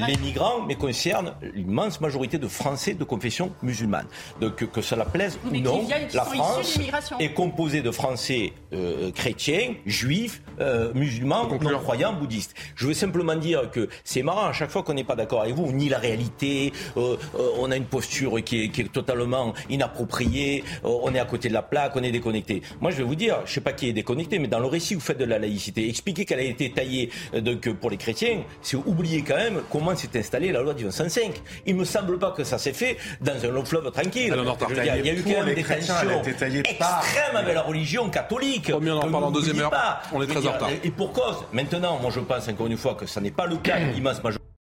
les 0.08 0.18
migrants, 0.18 0.62
mais 0.68 0.76
concerne 0.76 1.34
l'immense 1.54 2.02
majorité 2.02 2.39
de 2.39 2.48
Français 2.48 2.96
de 2.96 3.04
confession 3.04 3.35
musulmane. 3.62 4.08
Donc 4.42 4.66
que 4.72 4.82
cela 4.82 5.06
plaise 5.06 5.38
ou 5.46 5.56
non, 5.58 5.88
la 6.14 6.26
France 6.26 6.80
est 7.20 7.34
composée 7.34 7.82
de 7.82 7.92
Français 7.92 8.54
euh, 8.74 9.12
chrétiens, 9.12 9.76
juifs, 9.86 10.42
euh, 10.60 10.94
musulmans, 10.94 11.48
non-croyants, 11.62 12.14
bouddhistes. 12.14 12.54
Je 12.76 12.88
veux 12.88 12.94
simplement 12.94 13.36
dire 13.36 13.72
que 13.72 13.90
c'est 14.04 14.22
marrant, 14.22 14.48
à 14.48 14.54
chaque 14.54 14.70
fois 14.70 14.84
qu'on 14.84 14.94
n'est 14.94 15.04
pas 15.04 15.16
d'accord 15.16 15.42
avec 15.42 15.56
vous, 15.56 15.64
on 15.64 15.72
nie 15.72 15.90
la 15.90 15.98
réalité, 15.98 16.74
euh, 16.98 17.18
on 17.60 17.72
a 17.72 17.78
une 17.78 17.86
posture 17.86 18.44
qui 18.44 18.64
est, 18.64 18.92
totalement 18.92 19.54
inappropriée, 19.70 20.64
on 20.84 21.14
est 21.14 21.20
à 21.20 21.26
côté 21.26 21.50
de 21.50 21.54
la 21.54 21.62
plaque, 21.62 21.94
on 21.96 22.04
est 22.04 22.12
déconnecté. 22.12 22.62
Moi, 22.82 22.92
je 22.92 22.98
vais 22.98 23.04
vous 23.04 23.16
dire, 23.16 23.38
je 23.46 23.52
ne 23.52 23.54
sais 23.56 23.62
pas 23.62 23.74
qui 23.74 23.90
est 23.90 23.94
déconnecté, 23.94 24.40
mais 24.40 24.48
dans 24.48 24.60
le 24.60 24.68
récit, 24.68 24.94
vous 24.96 25.02
faites 25.02 25.18
de 25.18 25.26
la 25.26 25.40
laïcité. 25.40 25.88
Expliquer 25.90 26.26
qu'elle 26.26 26.40
a 26.40 26.44
été 26.44 26.72
taillée 26.72 27.10
donc, 27.34 27.70
pour 27.74 27.90
les 27.90 27.98
chrétiens, 27.98 28.44
c'est 28.62 28.78
oublier 28.78 29.22
quand 29.22 29.36
même 29.36 29.62
comment 29.72 29.96
s'est 29.96 30.18
installée 30.18 30.52
la 30.52 30.62
loi 30.62 30.74
du 30.74 30.84
1905. 30.84 31.42
Il 31.66 31.76
ne 31.76 31.80
me 31.80 31.86
semble 31.86 32.20
pas 32.20 32.32
que 32.32 32.44
ça 32.44 32.58
s'est 32.58 32.74
fait 32.74 32.98
dans 33.26 33.46
un 33.46 33.52
long 33.52 33.66
fleuve 33.66 33.92
tranquille. 33.92 34.34
il 34.70 34.86
y 34.86 35.10
a 35.10 35.14
eu 35.14 35.24
quand 35.24 35.46
même 35.46 35.56
des 35.56 35.64
tensions 35.64 36.24
extrêmes 36.24 37.36
avec 37.36 37.56
la 37.56 37.62
religion 37.62 38.10
catholique. 38.10 38.72
on 38.74 38.88
en 38.88 39.12
parle 39.12 39.24
en 39.26 39.32
deuxième 39.32 39.60
heure. 39.60 39.72
On 40.14 40.22
est 40.22 40.28
très 40.28 40.48
en 40.48 40.54
retard. 40.54 40.70
Et 40.84 40.92
pour 40.92 41.12
cause, 41.12 41.38
maintenant, 41.52 42.00
moi 42.00 42.12
je 42.14 42.20
pense 42.20 42.48
encore 42.48 42.68
une 42.68 42.78
fois 42.78 42.96
que 42.96 43.06
ça 43.06 43.20
n'est 43.22 43.32
pas 43.32 43.46
le 43.46 43.58
cas, 43.58 43.78
l'immense 43.94 44.24
majorité. 44.24 44.55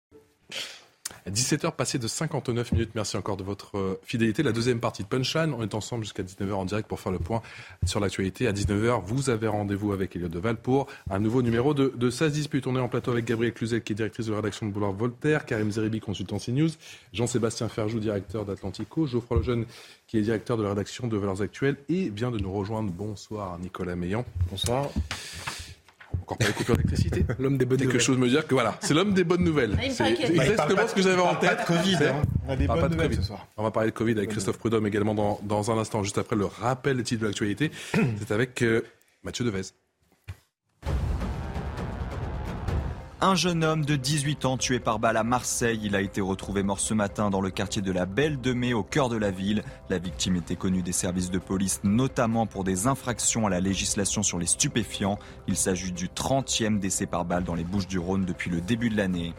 17h 1.31 1.73
passé 1.73 1.99
de 1.99 2.07
59 2.07 2.73
minutes. 2.73 2.91
Merci 2.95 3.17
encore 3.17 3.39
de 3.39 3.43
votre 3.43 3.79
euh, 3.79 3.99
fidélité. 4.03 4.43
La 4.43 4.53
deuxième 4.53 4.79
partie 4.79 5.03
de 5.03 5.09
Punchline. 5.09 5.55
On 5.55 5.63
est 5.63 5.75
ensemble 5.75 6.05
jusqu'à 6.05 6.23
19h 6.23 6.53
en 6.53 6.65
direct 6.67 6.87
pour 6.87 7.01
faire 7.01 7.13
le 7.13 7.19
point 7.19 7.41
sur 7.87 7.99
l'actualité. 7.99 8.47
À 8.47 8.53
19h, 8.53 9.03
vous 9.03 9.31
avez 9.31 9.49
rendez-vous 9.49 9.93
avec 9.93 10.15
Elliot 10.17 10.29
Deval 10.29 10.57
pour 10.57 10.87
un 11.09 11.19
nouveau 11.19 11.41
numéro 11.41 11.73
de, 11.73 11.95
de 11.97 12.11
16 12.11 12.33
disputes. 12.33 12.67
On 12.67 12.77
est 12.77 12.81
en 12.81 12.89
plateau 12.89 13.11
avec 13.11 13.25
Gabriel 13.25 13.55
Cluzel, 13.55 13.83
qui 13.83 13.93
est 13.93 13.97
directrice 13.97 14.27
de 14.27 14.33
la 14.33 14.39
rédaction 14.39 14.67
de 14.67 14.73
Boulevard 14.73 14.93
Voltaire, 14.93 15.47
Karim 15.47 15.71
Zeribi, 15.71 16.01
consultant 16.01 16.37
CNews, 16.39 16.71
Jean-Sébastien 17.15 17.71
Ferjou, 17.71 18.01
directeur 18.01 18.45
d'Atlantico, 18.45 19.07
Geoffroy 19.07 19.39
Lejeune, 19.39 19.65
qui 20.07 20.19
est 20.19 20.23
directeur 20.23 20.59
de 20.59 20.63
la 20.63 20.71
rédaction 20.71 21.07
de 21.07 21.17
Valeurs 21.17 21.41
Actuelles 21.41 21.77
et 21.89 22.11
vient 22.11 22.31
de 22.31 22.39
nous 22.39 22.53
rejoindre. 22.53 22.91
Bonsoir 22.91 23.59
Nicolas 23.59 23.97
Meillan. 23.97 24.27
Bonsoir 24.51 24.91
encore 26.25 26.39
pas 26.39 26.47
les 26.47 26.53
coupures 26.55 26.77
d'électricité. 26.77 27.25
L'homme 27.39 27.59
des 27.59 27.67
bonnes 27.67 27.79
Quelque 27.79 27.99
chose 27.99 28.17
me 28.17 28.29
dire 28.29 28.47
que 28.47 28.55
voilà, 28.55 28.79
c'est 28.81 28.95
l'homme 28.95 29.13
des 29.13 29.25
bonnes 29.25 29.45
nouvelles. 29.45 29.77
Ah, 29.79 29.91
c'est 29.91 30.21
exactement 30.21 30.89
ce 30.89 30.95
que 30.95 31.03
j'avais 31.03 31.21
en 31.21 31.35
tête. 31.35 31.57
Pas 31.57 31.63
de 31.63 31.67
Covid, 31.67 31.97
hein. 32.05 32.23
On 32.47 32.53
a 32.53 32.57
des 32.57 32.67
bonnes 32.67 32.91
nouvelles 32.91 33.15
ce 33.15 33.23
soir. 33.23 33.47
On 33.57 33.63
va 33.63 33.71
parler 33.71 33.91
de 33.91 33.95
Covid 33.95 34.13
avec 34.13 34.31
Christophe 34.31 34.59
Prudhomme 34.59 34.87
également 34.87 35.15
dans, 35.15 35.39
dans 35.43 35.71
un 35.71 35.79
instant, 35.79 36.03
juste 36.03 36.19
après 36.19 36.37
le 36.37 36.47
rappel 36.47 36.97
des 36.97 37.03
titres 37.03 37.23
de 37.23 37.27
l'actualité. 37.27 37.71
c'est 37.93 38.31
avec 38.31 38.63
euh, 38.63 38.83
Mathieu 39.23 39.45
Devez. 39.45 39.63
Un 43.27 43.37
jeune 43.37 43.65
homme 43.65 43.87
de 43.87 43.97
18 43.97 44.45
ans 44.45 44.59
tué 44.59 44.79
par 44.81 44.99
balle 44.99 45.17
à 45.17 45.25
Marseille. 45.25 45.81
Il 45.83 45.97
a 45.97 46.03
été 46.03 46.21
retrouvé 46.21 46.63
mort 46.63 46.79
ce 46.79 46.93
matin 46.93 47.31
dans 47.31 47.41
le 47.41 47.49
quartier 47.49 47.81
de 47.81 47.91
la 47.91 48.05
Belle 48.05 48.39
de 48.39 48.53
Mai 48.53 48.75
au 48.75 48.83
cœur 48.83 49.09
de 49.09 49.17
la 49.17 49.31
ville. 49.31 49.63
La 49.89 49.97
victime 49.97 50.37
était 50.37 50.57
connue 50.57 50.83
des 50.83 50.93
services 50.93 51.31
de 51.31 51.39
police, 51.39 51.81
notamment 51.85 52.45
pour 52.45 52.65
des 52.65 52.87
infractions 52.87 53.47
à 53.47 53.49
la 53.49 53.61
législation 53.61 54.23
sur 54.23 54.39
les 54.39 54.45
stupéfiants. 54.45 55.19
Il 55.49 55.57
s'agit 55.57 55.93
du 55.93 56.09
30e 56.09 56.79
décès 56.79 57.07
par 57.07 57.25
balle 57.25 57.45
dans 57.45 57.55
les 57.55 57.65
Bouches 57.65 57.87
du 57.87 57.99
Rhône 57.99 58.27
depuis 58.27 58.51
le 58.51 58.61
début 58.61 58.91
de 58.91 58.99
l'année. 58.99 59.33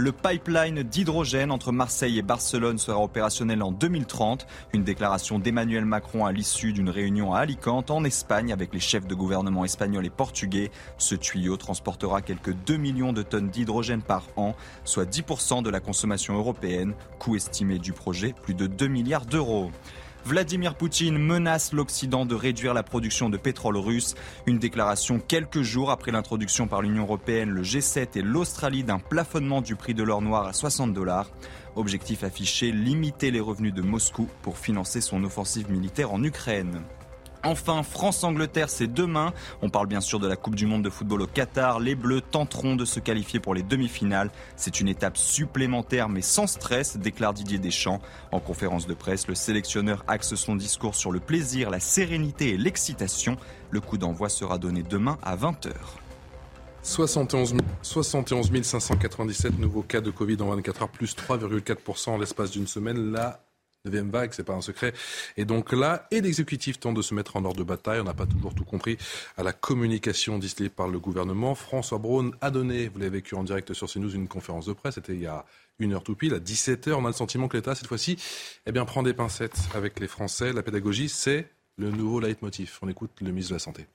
Le 0.00 0.12
pipeline 0.12 0.84
d'hydrogène 0.84 1.50
entre 1.50 1.72
Marseille 1.72 2.20
et 2.20 2.22
Barcelone 2.22 2.78
sera 2.78 3.02
opérationnel 3.02 3.64
en 3.64 3.72
2030. 3.72 4.46
Une 4.72 4.84
déclaration 4.84 5.40
d'Emmanuel 5.40 5.84
Macron 5.84 6.24
à 6.24 6.30
l'issue 6.30 6.72
d'une 6.72 6.88
réunion 6.88 7.34
à 7.34 7.40
Alicante, 7.40 7.90
en 7.90 8.04
Espagne, 8.04 8.52
avec 8.52 8.72
les 8.72 8.78
chefs 8.78 9.08
de 9.08 9.16
gouvernement 9.16 9.64
espagnols 9.64 10.06
et 10.06 10.10
portugais. 10.10 10.70
Ce 10.98 11.16
tuyau 11.16 11.56
transportera 11.56 12.22
quelques 12.22 12.54
2 12.54 12.76
millions 12.76 13.12
de 13.12 13.22
tonnes 13.22 13.48
d'hydrogène 13.48 14.02
par 14.02 14.22
an, 14.36 14.54
soit 14.84 15.04
10% 15.04 15.64
de 15.64 15.70
la 15.70 15.80
consommation 15.80 16.38
européenne. 16.38 16.94
Coût 17.18 17.34
estimé 17.34 17.80
du 17.80 17.92
projet, 17.92 18.36
plus 18.40 18.54
de 18.54 18.68
2 18.68 18.86
milliards 18.86 19.26
d'euros. 19.26 19.72
Vladimir 20.28 20.74
Poutine 20.74 21.16
menace 21.16 21.72
l'Occident 21.72 22.26
de 22.26 22.34
réduire 22.34 22.74
la 22.74 22.82
production 22.82 23.30
de 23.30 23.38
pétrole 23.38 23.78
russe. 23.78 24.14
Une 24.44 24.58
déclaration 24.58 25.20
quelques 25.20 25.62
jours 25.62 25.90
après 25.90 26.12
l'introduction 26.12 26.68
par 26.68 26.82
l'Union 26.82 27.04
européenne, 27.04 27.48
le 27.48 27.62
G7 27.62 28.08
et 28.14 28.20
l'Australie 28.20 28.84
d'un 28.84 28.98
plafonnement 28.98 29.62
du 29.62 29.74
prix 29.74 29.94
de 29.94 30.02
l'or 30.02 30.20
noir 30.20 30.46
à 30.46 30.52
60 30.52 30.92
dollars. 30.92 31.30
Objectif 31.76 32.24
affiché, 32.24 32.72
limiter 32.72 33.30
les 33.30 33.40
revenus 33.40 33.72
de 33.72 33.80
Moscou 33.80 34.28
pour 34.42 34.58
financer 34.58 35.00
son 35.00 35.24
offensive 35.24 35.70
militaire 35.70 36.12
en 36.12 36.22
Ukraine. 36.22 36.82
Enfin, 37.48 37.82
France-Angleterre, 37.82 38.68
c'est 38.68 38.92
demain. 38.92 39.32
On 39.62 39.70
parle 39.70 39.86
bien 39.86 40.02
sûr 40.02 40.20
de 40.20 40.28
la 40.28 40.36
Coupe 40.36 40.54
du 40.54 40.66
Monde 40.66 40.82
de 40.82 40.90
football 40.90 41.22
au 41.22 41.26
Qatar. 41.26 41.80
Les 41.80 41.94
Bleus 41.94 42.20
tenteront 42.20 42.76
de 42.76 42.84
se 42.84 43.00
qualifier 43.00 43.40
pour 43.40 43.54
les 43.54 43.62
demi-finales. 43.62 44.30
C'est 44.54 44.80
une 44.80 44.88
étape 44.88 45.16
supplémentaire 45.16 46.10
mais 46.10 46.20
sans 46.20 46.46
stress, 46.46 46.98
déclare 46.98 47.32
Didier 47.32 47.58
Deschamps. 47.58 48.02
En 48.32 48.38
conférence 48.38 48.86
de 48.86 48.92
presse, 48.92 49.28
le 49.28 49.34
sélectionneur 49.34 50.04
axe 50.08 50.34
son 50.34 50.56
discours 50.56 50.94
sur 50.94 51.10
le 51.10 51.20
plaisir, 51.20 51.70
la 51.70 51.80
sérénité 51.80 52.50
et 52.50 52.58
l'excitation. 52.58 53.38
Le 53.70 53.80
coup 53.80 53.96
d'envoi 53.96 54.28
sera 54.28 54.58
donné 54.58 54.82
demain 54.82 55.16
à 55.22 55.34
20h. 55.34 55.72
71, 56.82 57.54
71 57.80 58.62
597 58.62 59.58
nouveaux 59.58 59.82
cas 59.82 60.02
de 60.02 60.10
Covid 60.10 60.36
en 60.42 60.48
24 60.50 60.82
heures, 60.82 60.88
plus 60.90 61.16
3,4% 61.16 62.10
en 62.10 62.18
l'espace 62.18 62.50
d'une 62.50 62.66
semaine. 62.66 63.16
Neuvième 63.88 64.10
vague, 64.10 64.32
c'est 64.32 64.44
pas 64.44 64.54
un 64.54 64.60
secret. 64.60 64.92
Et 65.36 65.44
donc 65.44 65.72
là, 65.72 66.06
et 66.10 66.20
l'exécutif 66.20 66.78
tente 66.78 66.94
de 66.94 67.02
se 67.02 67.14
mettre 67.14 67.36
en 67.36 67.44
ordre 67.44 67.58
de 67.58 67.64
bataille. 67.64 68.00
On 68.00 68.04
n'a 68.04 68.14
pas 68.14 68.26
toujours 68.26 68.54
tout 68.54 68.64
compris 68.64 68.98
à 69.36 69.42
la 69.42 69.52
communication 69.52 70.38
distillée 70.38 70.68
par 70.68 70.88
le 70.88 70.98
gouvernement. 70.98 71.54
François 71.54 71.98
Braun 71.98 72.32
a 72.40 72.50
donné, 72.50 72.88
vous 72.88 72.98
l'avez 72.98 73.10
vécu 73.10 73.34
en 73.34 73.44
direct 73.44 73.72
sur 73.72 73.90
CNews, 73.90 74.14
une 74.14 74.28
conférence 74.28 74.66
de 74.66 74.72
presse. 74.72 74.94
C'était 74.96 75.14
il 75.14 75.22
y 75.22 75.26
a 75.26 75.44
une 75.78 75.92
heure 75.92 76.02
tout 76.02 76.14
pile, 76.14 76.34
à 76.34 76.40
17h. 76.40 76.92
On 76.92 77.04
a 77.04 77.08
le 77.08 77.14
sentiment 77.14 77.48
que 77.48 77.56
l'État, 77.56 77.74
cette 77.74 77.86
fois-ci, 77.86 78.16
eh 78.66 78.72
bien, 78.72 78.84
prend 78.84 79.02
des 79.02 79.14
pincettes 79.14 79.58
avec 79.74 80.00
les 80.00 80.08
Français. 80.08 80.52
La 80.52 80.62
pédagogie, 80.62 81.08
c'est 81.08 81.48
le 81.76 81.90
nouveau 81.90 82.20
leitmotiv. 82.20 82.78
On 82.82 82.88
écoute 82.88 83.10
le 83.20 83.30
ministre 83.30 83.50
de 83.50 83.54
la 83.54 83.60
Santé. 83.60 83.86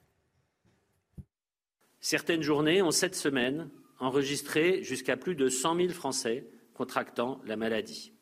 Certaines 2.00 2.42
journées 2.42 2.82
ont 2.82 2.92
cette 2.92 3.16
semaine 3.16 3.70
enregistré 4.00 4.84
jusqu'à 4.84 5.18
plus 5.18 5.36
de 5.36 5.50
100 5.50 5.76
000 5.78 5.90
Français 5.90 6.46
contractant 6.74 7.40
la 7.46 7.56
maladie. 7.56 8.13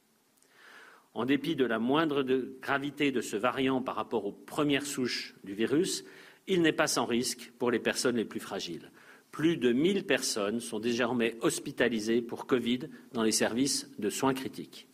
En 1.13 1.25
dépit 1.25 1.55
de 1.55 1.65
la 1.65 1.79
moindre 1.79 2.23
gravité 2.61 3.11
de 3.11 3.21
ce 3.21 3.35
variant 3.35 3.81
par 3.81 3.95
rapport 3.95 4.25
aux 4.25 4.31
premières 4.31 4.85
souches 4.85 5.35
du 5.43 5.53
virus, 5.53 6.05
il 6.47 6.61
n'est 6.61 6.71
pas 6.71 6.87
sans 6.87 7.05
risque 7.05 7.51
pour 7.59 7.69
les 7.69 7.79
personnes 7.79 8.15
les 8.15 8.25
plus 8.25 8.39
fragiles. 8.39 8.91
Plus 9.31 9.57
de 9.57 9.71
1000 9.71 10.05
personnes 10.05 10.59
sont 10.59 10.79
désormais 10.79 11.35
hospitalisées 11.41 12.21
pour 12.21 12.45
Covid 12.47 12.79
dans 13.13 13.23
les 13.23 13.31
services 13.31 13.89
de 13.99 14.09
soins 14.09 14.33
critiques. 14.33 14.87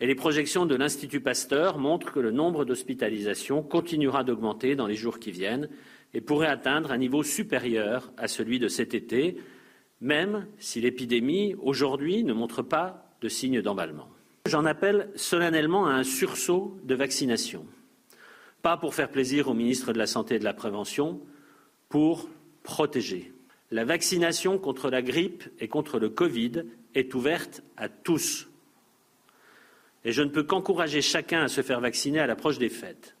Et 0.00 0.06
les 0.06 0.16
projections 0.16 0.66
de 0.66 0.74
l'Institut 0.74 1.20
Pasteur 1.20 1.78
montrent 1.78 2.12
que 2.12 2.18
le 2.18 2.32
nombre 2.32 2.64
d'hospitalisations 2.64 3.62
continuera 3.62 4.24
d'augmenter 4.24 4.74
dans 4.74 4.88
les 4.88 4.96
jours 4.96 5.20
qui 5.20 5.30
viennent 5.30 5.68
et 6.14 6.20
pourrait 6.20 6.48
atteindre 6.48 6.90
un 6.90 6.98
niveau 6.98 7.22
supérieur 7.22 8.12
à 8.16 8.26
celui 8.26 8.58
de 8.58 8.66
cet 8.66 8.94
été, 8.94 9.36
même 10.00 10.48
si 10.58 10.80
l'épidémie, 10.80 11.54
aujourd'hui, 11.60 12.24
ne 12.24 12.32
montre 12.32 12.62
pas 12.62 13.16
de 13.20 13.28
signes 13.28 13.62
d'emballement. 13.62 14.11
J'en 14.46 14.64
appelle 14.64 15.08
solennellement 15.14 15.86
à 15.86 15.92
un 15.92 16.02
sursaut 16.02 16.76
de 16.82 16.94
vaccination. 16.94 17.64
Pas 18.60 18.76
pour 18.76 18.94
faire 18.94 19.10
plaisir 19.10 19.48
au 19.48 19.54
ministre 19.54 19.92
de 19.92 19.98
la 19.98 20.06
Santé 20.06 20.34
et 20.34 20.38
de 20.38 20.44
la 20.44 20.54
Prévention, 20.54 21.20
pour 21.88 22.28
protéger. 22.62 23.32
La 23.70 23.84
vaccination 23.84 24.58
contre 24.58 24.90
la 24.90 25.00
grippe 25.00 25.44
et 25.60 25.68
contre 25.68 25.98
le 25.98 26.08
Covid 26.08 26.64
est 26.94 27.14
ouverte 27.14 27.62
à 27.76 27.88
tous. 27.88 28.48
Et 30.04 30.12
je 30.12 30.22
ne 30.22 30.28
peux 30.28 30.42
qu'encourager 30.42 31.02
chacun 31.02 31.42
à 31.42 31.48
se 31.48 31.62
faire 31.62 31.80
vacciner 31.80 32.18
à 32.18 32.26
l'approche 32.26 32.58
des 32.58 32.68
fêtes. 32.68 33.16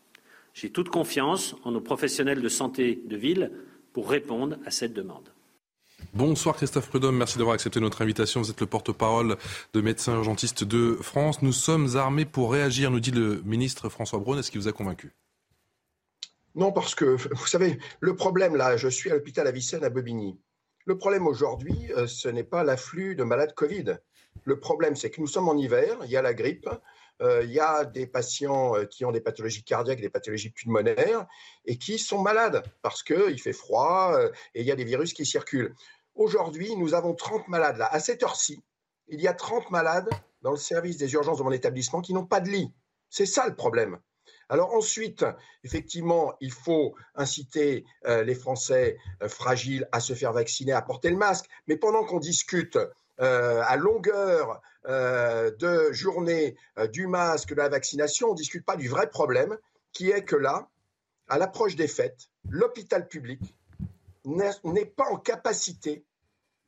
J'ai 0.54 0.70
toute 0.70 0.88
confiance 0.88 1.54
en 1.64 1.70
nos 1.70 1.80
professionnels 1.80 2.42
de 2.42 2.48
santé 2.48 3.00
de 3.06 3.16
ville 3.16 3.50
pour 3.92 4.10
répondre 4.10 4.58
à 4.66 4.70
cette 4.70 4.92
demande. 4.92 5.28
Bonsoir 6.14 6.56
Christophe 6.56 6.88
Prudhomme, 6.88 7.16
merci 7.16 7.38
d'avoir 7.38 7.54
accepté 7.54 7.80
notre 7.80 8.02
invitation. 8.02 8.42
Vous 8.42 8.50
êtes 8.50 8.60
le 8.60 8.66
porte-parole 8.66 9.36
de 9.72 9.80
Médecins 9.80 10.14
Urgentistes 10.14 10.64
de 10.64 10.98
France. 11.00 11.40
Nous 11.40 11.52
sommes 11.52 11.96
armés 11.96 12.26
pour 12.26 12.52
réagir, 12.52 12.90
nous 12.90 13.00
dit 13.00 13.12
le 13.12 13.40
ministre 13.44 13.88
François 13.88 14.18
Braun. 14.18 14.38
Est-ce 14.38 14.50
qu'il 14.50 14.60
vous 14.60 14.68
a 14.68 14.72
convaincu? 14.72 15.12
Non, 16.54 16.70
parce 16.70 16.94
que, 16.94 17.16
vous 17.32 17.46
savez, 17.46 17.78
le 18.00 18.14
problème 18.14 18.56
là, 18.56 18.76
je 18.76 18.88
suis 18.88 19.10
à 19.10 19.14
l'hôpital 19.14 19.46
Avicenne 19.46 19.84
à 19.84 19.90
Bobigny. 19.90 20.38
Le 20.84 20.98
problème 20.98 21.26
aujourd'hui, 21.26 21.90
euh, 21.96 22.06
ce 22.06 22.28
n'est 22.28 22.44
pas 22.44 22.64
l'afflux 22.64 23.14
de 23.14 23.24
malades 23.24 23.54
Covid. 23.54 23.96
Le 24.44 24.60
problème, 24.60 24.96
c'est 24.96 25.10
que 25.10 25.20
nous 25.20 25.26
sommes 25.26 25.48
en 25.48 25.56
hiver, 25.56 25.96
il 26.04 26.10
y 26.10 26.16
a 26.16 26.22
la 26.22 26.34
grippe, 26.34 26.68
il 27.42 27.52
y 27.52 27.60
a 27.60 27.84
des 27.84 28.06
patients 28.06 28.76
euh, 28.76 28.84
qui 28.84 29.04
ont 29.04 29.12
des 29.12 29.20
pathologies 29.20 29.62
cardiaques, 29.62 30.00
des 30.00 30.10
pathologies 30.10 30.50
pulmonaires 30.50 31.26
et 31.64 31.78
qui 31.78 31.98
sont 31.98 32.20
malades 32.20 32.62
parce 32.82 33.02
qu'il 33.02 33.40
fait 33.40 33.52
froid 33.52 34.12
euh, 34.14 34.30
et 34.54 34.62
il 34.62 34.66
y 34.66 34.72
a 34.72 34.76
des 34.76 34.84
virus 34.84 35.12
qui 35.12 35.24
circulent. 35.24 35.74
Aujourd'hui, 36.14 36.74
nous 36.76 36.94
avons 36.94 37.14
30 37.14 37.48
malades 37.48 37.76
là. 37.76 37.86
À 37.92 38.00
cette 38.00 38.22
heure-ci, 38.22 38.62
il 39.08 39.20
y 39.20 39.28
a 39.28 39.34
30 39.34 39.70
malades 39.70 40.08
dans 40.42 40.50
le 40.50 40.56
service 40.56 40.96
des 40.96 41.12
urgences 41.14 41.38
de 41.38 41.44
mon 41.44 41.52
établissement 41.52 42.00
qui 42.00 42.12
n'ont 42.12 42.26
pas 42.26 42.40
de 42.40 42.48
lit. 42.48 42.72
C'est 43.08 43.26
ça 43.26 43.46
le 43.48 43.54
problème. 43.54 43.98
Alors 44.48 44.74
ensuite, 44.74 45.24
effectivement, 45.64 46.34
il 46.40 46.50
faut 46.50 46.94
inciter 47.14 47.86
les 48.04 48.34
Français 48.34 48.98
fragiles 49.26 49.88
à 49.92 50.00
se 50.00 50.12
faire 50.12 50.32
vacciner, 50.32 50.72
à 50.72 50.82
porter 50.82 51.08
le 51.08 51.16
masque. 51.16 51.46
Mais 51.66 51.76
pendant 51.76 52.04
qu'on 52.04 52.18
discute 52.18 52.78
euh, 53.20 53.62
à 53.66 53.76
longueur 53.76 54.60
euh, 54.86 55.50
de 55.58 55.92
journée 55.92 56.56
euh, 56.78 56.86
du 56.86 57.06
masque, 57.06 57.50
de 57.50 57.54
la 57.56 57.68
vaccination, 57.68 58.28
on 58.28 58.32
ne 58.32 58.38
discute 58.38 58.64
pas 58.64 58.76
du 58.76 58.88
vrai 58.88 59.08
problème, 59.08 59.56
qui 59.92 60.10
est 60.10 60.24
que 60.24 60.36
là, 60.36 60.68
à 61.28 61.38
l'approche 61.38 61.76
des 61.76 61.88
fêtes, 61.88 62.30
l'hôpital 62.48 63.06
public 63.06 63.40
n'est 64.24 64.86
pas 64.86 65.08
en 65.10 65.16
capacité 65.16 66.04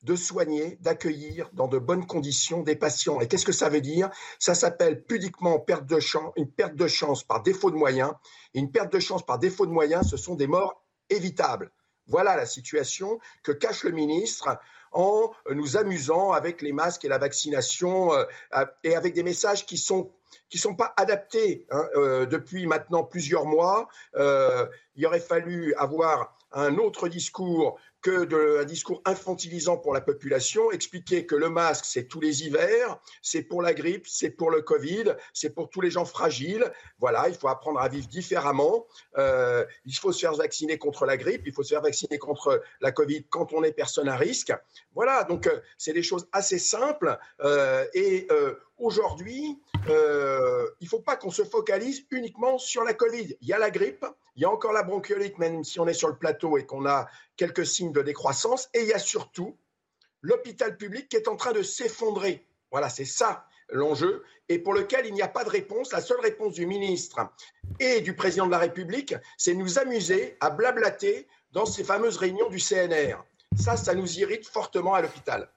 de 0.05 0.17
soigner, 0.17 0.77
d'accueillir 0.83 1.49
dans 1.55 1.67
de 1.67 1.79
bonnes 1.79 2.07
conditions 2.07 2.63
des 2.63 2.77
patients. 2.77 3.21
Et 3.21 3.27
qu'est-ce 3.27 3.47
que 3.47 3.53
ça 3.53 3.71
veut 3.71 3.81
dire? 3.81 4.11
Ça 4.39 4.55
s'appelle 4.55 5.03
pudiquement 5.03 5.59
perte 5.59 5.87
de 5.87 5.99
chance, 5.99 6.33
une 6.37 6.51
perte 6.51 6.75
de 6.75 6.87
chance 6.87 7.25
par 7.25 7.43
défaut 7.43 7.71
de 7.71 7.77
moyens. 7.77 8.13
Une 8.53 8.71
perte 8.71 8.93
de 8.93 9.01
chance 9.01 9.25
par 9.25 9.39
défaut 9.39 9.65
de 9.65 9.73
moyens, 9.73 10.09
ce 10.11 10.19
sont 10.19 10.35
des 10.35 10.47
morts 10.47 10.83
évitables. 11.09 11.73
Voilà 12.07 12.37
la 12.37 12.45
situation 12.45 13.19
que 13.43 13.53
cache 13.53 13.83
le 13.85 13.93
ministre 13.93 14.59
en 14.95 15.33
nous 15.51 15.77
amusant 15.77 16.33
avec 16.33 16.63
les 16.63 16.73
masques 16.73 17.05
et 17.05 17.09
la 17.09 17.19
vaccination 17.19 18.15
euh, 18.15 18.25
et 18.83 18.97
avec 18.97 19.15
des 19.15 19.23
messages 19.23 19.67
qui 19.67 19.77
sont 19.77 20.11
qui 20.49 20.59
sont 20.59 20.75
pas 20.75 20.93
adaptés 20.97 21.67
hein, 21.71 21.85
euh, 21.97 22.27
depuis 22.27 22.67
maintenant 22.67 23.03
plusieurs 23.03 23.45
mois. 23.45 23.89
Euh, 24.17 24.67
il 24.95 25.07
aurait 25.07 25.21
fallu 25.21 25.75
avoir 25.75 26.37
un 26.53 26.77
autre 26.77 27.09
discours 27.09 27.79
que 28.05 28.27
de, 28.27 28.59
un 28.61 28.65
discours 28.67 29.01
infantilisant 29.07 29.79
pour 29.79 29.95
la 29.95 30.03
population, 30.03 30.71
expliquer 30.71 31.25
que 31.25 31.35
le 31.35 31.49
masque, 31.49 31.87
c'est 31.87 32.05
tous 32.05 32.21
les 32.21 32.43
hivers, 32.43 33.01
c'est 33.23 33.43
pour 33.43 33.63
la 33.63 33.73
grippe, 33.73 34.07
c'est 34.07 34.29
pour 34.29 34.51
le 34.51 34.61
Covid, 34.61 35.15
c'est 35.33 35.49
pour 35.49 35.71
tous 35.71 35.81
les 35.81 35.91
gens 35.91 36.05
fragiles. 36.05 36.71
Voilà, 36.99 37.31
il 37.31 37.35
faut 37.35 37.49
apprendre 37.49 37.81
à 37.81 37.89
vivre 37.89 38.07
différemment. 38.07 38.87
Euh, 39.17 39.65
il 39.87 39.97
faut 39.97 40.13
se 40.13 40.21
faire 40.21 40.35
vacciner 40.35 40.77
contre 40.77 41.07
la 41.07 41.17
grippe, 41.17 41.45
il 41.47 41.55
faut 41.55 41.63
se 41.63 41.71
faire 41.71 41.81
vacciner 41.81 42.19
contre 42.19 42.63
la 42.83 42.93
Covid 42.93 43.25
quand 43.31 43.55
on 43.55 43.65
est 43.65 43.73
personne 43.73 44.11
à 44.11 44.17
risque. 44.17 44.53
Voilà, 44.95 45.25
donc 45.25 45.47
euh, 45.47 45.61
c'est 45.79 45.95
des 45.95 46.03
choses 46.03 46.29
assez 46.31 46.59
simples. 46.59 47.19
Euh, 47.41 47.87
et 47.95 48.29
aujourd'hui, 48.79 49.59
il 49.87 49.91
ne 49.91 50.89
faut 50.89 51.01
pas 51.01 51.17
qu'on 51.17 51.31
se 51.31 51.45
focalise 51.45 52.05
uniquement 52.11 52.59
sur 52.59 52.85
la 52.85 52.95
Covid. 52.95 53.37
Il 53.41 53.49
y 53.49 53.53
a 53.53 53.59
la 53.59 53.71
grippe, 53.71 54.07
il 54.37 54.43
y 54.43 54.45
a 54.45 54.51
encore 54.51 54.73
la 54.73 54.83
bronchiolite, 54.83 55.39
même 55.39 55.65
si 55.65 55.79
on 55.81 55.87
est 55.87 55.95
sur 55.95 56.09
le 56.09 56.17
plateau 56.17 56.59
et 56.59 56.67
qu'on 56.67 56.87
a 56.87 57.07
quelques 57.37 57.67
signes 57.67 57.93
de 57.93 58.03
décroissance. 58.03 58.69
Et 58.75 58.83
il 58.83 58.89
y 58.89 58.93
a 58.93 58.99
surtout 58.99 59.57
l'hôpital 60.23 60.77
public 60.77 61.09
qui 61.09 61.17
est 61.17 61.29
en 61.29 61.37
train 61.37 61.53
de 61.53 61.63
s'effondrer. 61.63 62.47
Voilà, 62.71 62.89
c'est 62.89 63.05
ça 63.05 63.47
l'enjeu, 63.71 64.23
et 64.51 64.59
pour 64.59 64.75
lequel 64.75 65.07
il 65.07 65.15
n'y 65.15 65.23
a 65.23 65.29
pas 65.29 65.43
de 65.43 65.49
réponse. 65.49 65.93
La 65.93 66.03
seule 66.03 66.21
réponse 66.21 66.53
du 66.53 66.67
ministre 66.67 67.31
et 67.81 68.03
du 68.03 68.15
président 68.15 68.45
de 68.45 68.51
la 68.51 68.59
République, 68.59 69.15
c'est 69.39 69.55
nous 69.55 69.79
amuser 69.79 70.37
à 70.41 70.51
blablater 70.51 71.27
dans 71.53 71.65
ces 71.65 71.83
fameuses 71.83 72.19
réunions 72.19 72.51
du 72.51 72.59
CNR. 72.59 73.25
Ça, 73.57 73.77
ça 73.77 73.95
nous 73.95 74.19
irrite 74.19 74.47
fortement 74.47 74.93
à 74.95 75.01
l'hôpital. 75.01 75.49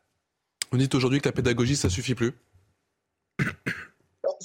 Vous 0.71 0.77
dites 0.77 0.95
aujourd'hui 0.95 1.19
que 1.19 1.27
la 1.27 1.33
pédagogie, 1.33 1.75
ça 1.75 1.89
suffit 1.89 2.15
plus 2.15 2.33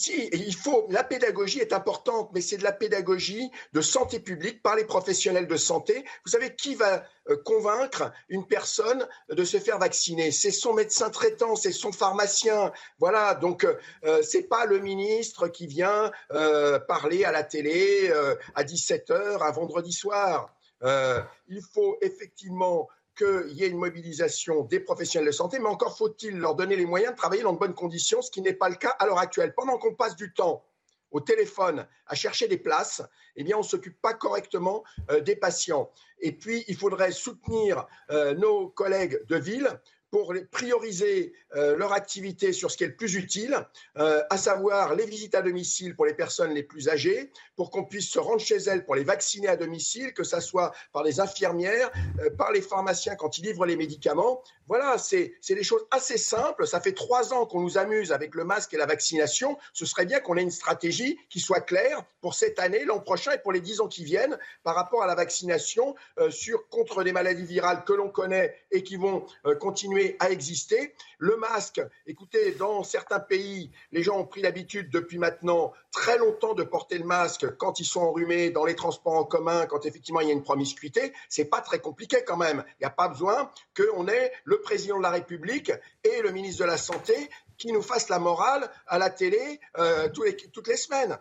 il 0.06 0.54
faut. 0.54 0.86
La 0.90 1.04
pédagogie 1.04 1.60
est 1.60 1.72
importante, 1.72 2.30
mais 2.34 2.40
c'est 2.40 2.56
de 2.56 2.62
la 2.62 2.72
pédagogie 2.72 3.50
de 3.72 3.80
santé 3.80 4.20
publique 4.20 4.62
par 4.62 4.76
les 4.76 4.84
professionnels 4.84 5.46
de 5.46 5.56
santé. 5.56 6.04
Vous 6.24 6.30
savez 6.30 6.54
qui 6.54 6.74
va 6.74 7.04
euh, 7.28 7.36
convaincre 7.44 8.12
une 8.28 8.46
personne 8.46 9.06
de 9.28 9.44
se 9.44 9.58
faire 9.58 9.78
vacciner? 9.78 10.30
C'est 10.30 10.50
son 10.50 10.74
médecin 10.74 11.10
traitant, 11.10 11.56
c'est 11.56 11.72
son 11.72 11.92
pharmacien. 11.92 12.72
Voilà. 12.98 13.34
Donc, 13.34 13.64
euh, 13.64 13.78
euh 14.04 14.22
c'est 14.22 14.44
pas 14.44 14.66
le 14.66 14.78
ministre 14.78 15.48
qui 15.48 15.66
vient 15.66 16.10
euh, 16.32 16.78
parler 16.78 17.24
à 17.24 17.32
la 17.32 17.42
télé 17.42 18.12
à 18.54 18.64
17 18.64 19.10
h 19.10 19.42
un 19.42 19.50
vendredi 19.50 19.92
soir. 19.92 20.54
il 20.82 21.62
faut 21.72 21.96
effectivement 22.00 22.88
qu'il 23.16 23.52
y 23.52 23.64
ait 23.64 23.68
une 23.68 23.78
mobilisation 23.78 24.62
des 24.62 24.80
professionnels 24.80 25.28
de 25.28 25.32
santé, 25.32 25.58
mais 25.58 25.68
encore 25.68 25.96
faut-il 25.96 26.38
leur 26.38 26.54
donner 26.54 26.76
les 26.76 26.86
moyens 26.86 27.12
de 27.12 27.16
travailler 27.16 27.42
dans 27.42 27.52
de 27.52 27.58
bonnes 27.58 27.74
conditions, 27.74 28.22
ce 28.22 28.30
qui 28.30 28.40
n'est 28.40 28.54
pas 28.54 28.68
le 28.68 28.76
cas 28.76 28.94
à 28.98 29.06
l'heure 29.06 29.18
actuelle. 29.18 29.54
Pendant 29.54 29.78
qu'on 29.78 29.94
passe 29.94 30.16
du 30.16 30.32
temps 30.32 30.64
au 31.10 31.20
téléphone 31.20 31.86
à 32.06 32.14
chercher 32.14 32.48
des 32.48 32.56
places, 32.56 33.02
eh 33.36 33.54
on 33.54 33.58
ne 33.58 33.62
s'occupe 33.62 34.00
pas 34.00 34.14
correctement 34.14 34.82
euh, 35.10 35.20
des 35.20 35.36
patients. 35.36 35.90
Et 36.20 36.32
puis, 36.32 36.64
il 36.68 36.76
faudrait 36.76 37.12
soutenir 37.12 37.86
euh, 38.10 38.34
nos 38.34 38.68
collègues 38.68 39.24
de 39.26 39.36
ville 39.36 39.68
pour 40.12 40.34
prioriser 40.50 41.32
euh, 41.56 41.74
leur 41.74 41.94
activité 41.94 42.52
sur 42.52 42.70
ce 42.70 42.76
qui 42.76 42.84
est 42.84 42.88
le 42.88 42.96
plus 42.96 43.14
utile, 43.14 43.56
euh, 43.96 44.22
à 44.28 44.36
savoir 44.36 44.94
les 44.94 45.06
visites 45.06 45.34
à 45.34 45.40
domicile 45.40 45.96
pour 45.96 46.04
les 46.04 46.12
personnes 46.12 46.52
les 46.52 46.62
plus 46.62 46.90
âgées, 46.90 47.32
pour 47.56 47.70
qu'on 47.70 47.84
puisse 47.84 48.10
se 48.10 48.18
rendre 48.18 48.42
chez 48.42 48.56
elles 48.56 48.84
pour 48.84 48.94
les 48.94 49.04
vacciner 49.04 49.48
à 49.48 49.56
domicile, 49.56 50.12
que 50.12 50.22
ce 50.22 50.38
soit 50.40 50.72
par 50.92 51.02
les 51.02 51.18
infirmières, 51.18 51.90
euh, 52.20 52.28
par 52.28 52.52
les 52.52 52.60
pharmaciens 52.60 53.16
quand 53.16 53.38
ils 53.38 53.46
livrent 53.46 53.64
les 53.64 53.76
médicaments. 53.76 54.42
Voilà, 54.68 54.98
c'est 54.98 55.34
des 55.48 55.62
choses 55.62 55.86
assez 55.90 56.18
simples. 56.18 56.66
Ça 56.66 56.80
fait 56.80 56.92
trois 56.92 57.32
ans 57.32 57.46
qu'on 57.46 57.60
nous 57.60 57.78
amuse 57.78 58.12
avec 58.12 58.34
le 58.34 58.44
masque 58.44 58.74
et 58.74 58.76
la 58.76 58.86
vaccination. 58.86 59.56
Ce 59.72 59.86
serait 59.86 60.06
bien 60.06 60.20
qu'on 60.20 60.36
ait 60.36 60.42
une 60.42 60.50
stratégie 60.50 61.18
qui 61.30 61.40
soit 61.40 61.60
claire 61.60 62.04
pour 62.20 62.34
cette 62.34 62.58
année, 62.58 62.84
l'an 62.84 63.00
prochain 63.00 63.32
et 63.32 63.38
pour 63.38 63.52
les 63.52 63.60
dix 63.60 63.80
ans 63.80 63.88
qui 63.88 64.04
viennent 64.04 64.38
par 64.62 64.74
rapport 64.74 65.02
à 65.02 65.06
la 65.06 65.14
vaccination 65.14 65.94
sur 66.30 66.68
contre 66.68 67.02
des 67.02 67.12
maladies 67.12 67.44
virales 67.44 67.84
que 67.84 67.92
l'on 67.92 68.08
connaît 68.08 68.54
et 68.70 68.82
qui 68.82 68.96
vont 68.96 69.26
continuer 69.60 70.01
à 70.20 70.30
exister. 70.30 70.94
Le 71.18 71.36
masque, 71.36 71.80
écoutez, 72.06 72.52
dans 72.52 72.82
certains 72.82 73.20
pays, 73.20 73.70
les 73.92 74.02
gens 74.02 74.18
ont 74.18 74.26
pris 74.26 74.42
l'habitude 74.42 74.90
depuis 74.90 75.18
maintenant 75.18 75.72
très 75.90 76.18
longtemps 76.18 76.54
de 76.54 76.62
porter 76.62 76.98
le 76.98 77.04
masque 77.04 77.46
quand 77.56 77.80
ils 77.80 77.84
sont 77.84 78.00
enrhumés 78.00 78.50
dans 78.50 78.64
les 78.64 78.74
transports 78.74 79.14
en 79.14 79.24
commun, 79.24 79.66
quand 79.66 79.86
effectivement 79.86 80.20
il 80.20 80.28
y 80.28 80.30
a 80.30 80.34
une 80.34 80.42
promiscuité. 80.42 81.12
C'est 81.28 81.44
pas 81.44 81.60
très 81.60 81.78
compliqué 81.78 82.18
quand 82.26 82.36
même. 82.36 82.64
Il 82.80 82.82
n'y 82.82 82.86
a 82.86 82.90
pas 82.90 83.08
besoin 83.08 83.50
qu'on 83.76 84.08
ait 84.08 84.32
le 84.44 84.60
président 84.60 84.98
de 84.98 85.02
la 85.02 85.10
République 85.10 85.72
et 86.04 86.22
le 86.22 86.30
ministre 86.30 86.62
de 86.62 86.68
la 86.68 86.76
Santé 86.76 87.14
qui 87.58 87.72
nous 87.72 87.82
fassent 87.82 88.08
la 88.08 88.18
morale 88.18 88.70
à 88.86 88.98
la 88.98 89.10
télé 89.10 89.60
euh, 89.78 90.08
toutes 90.08 90.68
les 90.68 90.76
semaines. 90.76 91.18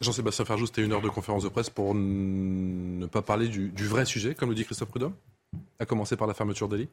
Jean-Sébastien 0.00 0.44
Ferjou, 0.44 0.66
c'était 0.66 0.82
une 0.82 0.92
heure 0.92 1.02
de 1.02 1.08
conférence 1.08 1.42
de 1.42 1.48
presse 1.48 1.68
pour 1.68 1.94
ne 1.94 3.06
pas 3.06 3.22
parler 3.22 3.48
du, 3.48 3.86
vrai 3.86 4.04
sujet, 4.06 4.34
comme 4.34 4.48
le 4.48 4.54
dit 4.54 4.64
Christophe 4.64 4.88
Prudhomme, 4.88 5.14
à 5.78 5.84
commencer 5.84 6.16
par 6.16 6.26
la 6.26 6.34
fermeture 6.34 6.68
des 6.68 6.78
lits 6.78 6.88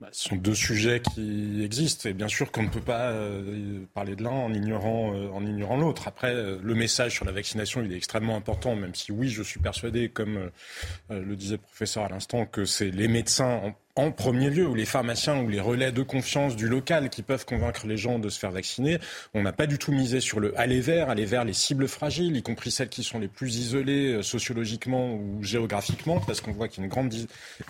bah, 0.00 0.08
ce 0.10 0.28
sont 0.28 0.36
deux 0.36 0.54
sujets 0.54 1.00
qui 1.00 1.62
existent 1.62 2.08
et 2.08 2.14
bien 2.14 2.26
sûr 2.26 2.50
qu'on 2.50 2.64
ne 2.64 2.68
peut 2.68 2.80
pas 2.80 3.10
euh, 3.10 3.86
parler 3.94 4.16
de 4.16 4.24
l'un 4.24 4.30
en 4.30 4.52
ignorant, 4.52 5.14
euh, 5.14 5.28
en 5.28 5.46
ignorant 5.46 5.76
l'autre. 5.76 6.08
Après, 6.08 6.34
euh, 6.34 6.58
le 6.62 6.74
message 6.74 7.12
sur 7.12 7.24
la 7.24 7.30
vaccination, 7.30 7.80
il 7.80 7.92
est 7.92 7.96
extrêmement 7.96 8.36
important, 8.36 8.74
même 8.74 8.94
si 8.94 9.12
oui, 9.12 9.28
je 9.28 9.42
suis 9.42 9.60
persuadé, 9.60 10.08
comme 10.08 10.50
le 11.10 11.36
disait 11.36 11.56
le 11.56 11.62
professeur 11.62 12.04
à 12.04 12.08
l'instant, 12.08 12.44
que 12.44 12.64
c'est 12.64 12.90
les 12.90 13.06
médecins 13.06 13.74
premier 14.10 14.50
lieu, 14.50 14.66
ou 14.66 14.74
les 14.74 14.84
pharmaciens 14.84 15.40
ou 15.40 15.48
les 15.48 15.60
relais 15.60 15.92
de 15.92 16.02
confiance 16.02 16.56
du 16.56 16.68
local 16.68 17.10
qui 17.10 17.22
peuvent 17.22 17.44
convaincre 17.44 17.86
les 17.86 17.96
gens 17.96 18.18
de 18.18 18.28
se 18.28 18.38
faire 18.38 18.50
vacciner. 18.50 18.98
On 19.34 19.42
n'a 19.42 19.52
pas 19.52 19.66
du 19.66 19.78
tout 19.78 19.92
misé 19.92 20.20
sur 20.20 20.40
le 20.40 20.58
aller 20.58 20.80
vers, 20.80 21.10
aller 21.10 21.24
vers 21.24 21.44
les 21.44 21.52
cibles 21.52 21.86
fragiles, 21.86 22.36
y 22.36 22.42
compris 22.42 22.70
celles 22.70 22.88
qui 22.88 23.04
sont 23.04 23.18
les 23.18 23.28
plus 23.28 23.56
isolées 23.56 24.14
euh, 24.14 24.22
sociologiquement 24.22 25.14
ou 25.14 25.42
géographiquement, 25.42 26.20
parce 26.20 26.40
qu'on 26.40 26.52
voit 26.52 26.68
qu'il 26.68 26.80
y 26.80 26.82
a 26.82 26.84
une 26.86 26.90
grande 26.90 27.14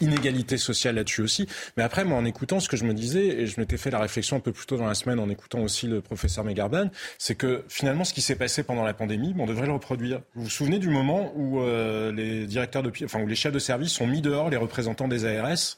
inégalité 0.00 0.56
sociale 0.56 0.94
là-dessus 0.94 1.22
aussi. 1.22 1.46
Mais 1.76 1.82
après, 1.82 2.04
moi, 2.04 2.16
en 2.16 2.24
écoutant 2.24 2.60
ce 2.60 2.68
que 2.68 2.76
je 2.76 2.84
me 2.84 2.94
disais, 2.94 3.26
et 3.26 3.46
je 3.46 3.60
m'étais 3.60 3.76
fait 3.76 3.90
la 3.90 3.98
réflexion 3.98 4.36
un 4.36 4.40
peu 4.40 4.52
plus 4.52 4.66
tôt 4.66 4.76
dans 4.76 4.86
la 4.86 4.94
semaine 4.94 5.18
en 5.18 5.28
écoutant 5.28 5.60
aussi 5.60 5.86
le 5.86 6.00
professeur 6.00 6.44
Megarban, 6.44 6.88
c'est 7.18 7.34
que 7.34 7.64
finalement, 7.68 8.04
ce 8.04 8.14
qui 8.14 8.22
s'est 8.22 8.36
passé 8.36 8.62
pendant 8.62 8.84
la 8.84 8.94
pandémie, 8.94 9.34
on 9.38 9.46
devrait 9.46 9.66
le 9.66 9.72
reproduire. 9.72 10.20
Vous 10.34 10.44
vous 10.44 10.50
souvenez 10.50 10.78
du 10.78 10.88
moment 10.88 11.32
où 11.36 11.60
euh, 11.60 12.12
les 12.12 12.46
directeurs 12.46 12.82
de, 12.82 12.90
enfin, 13.04 13.20
où 13.20 13.26
les 13.26 13.34
chefs 13.34 13.52
de 13.52 13.58
service 13.58 14.00
ont 14.00 14.06
mis 14.06 14.22
dehors 14.22 14.48
les 14.48 14.56
représentants 14.56 15.08
des 15.08 15.26
ARS 15.26 15.76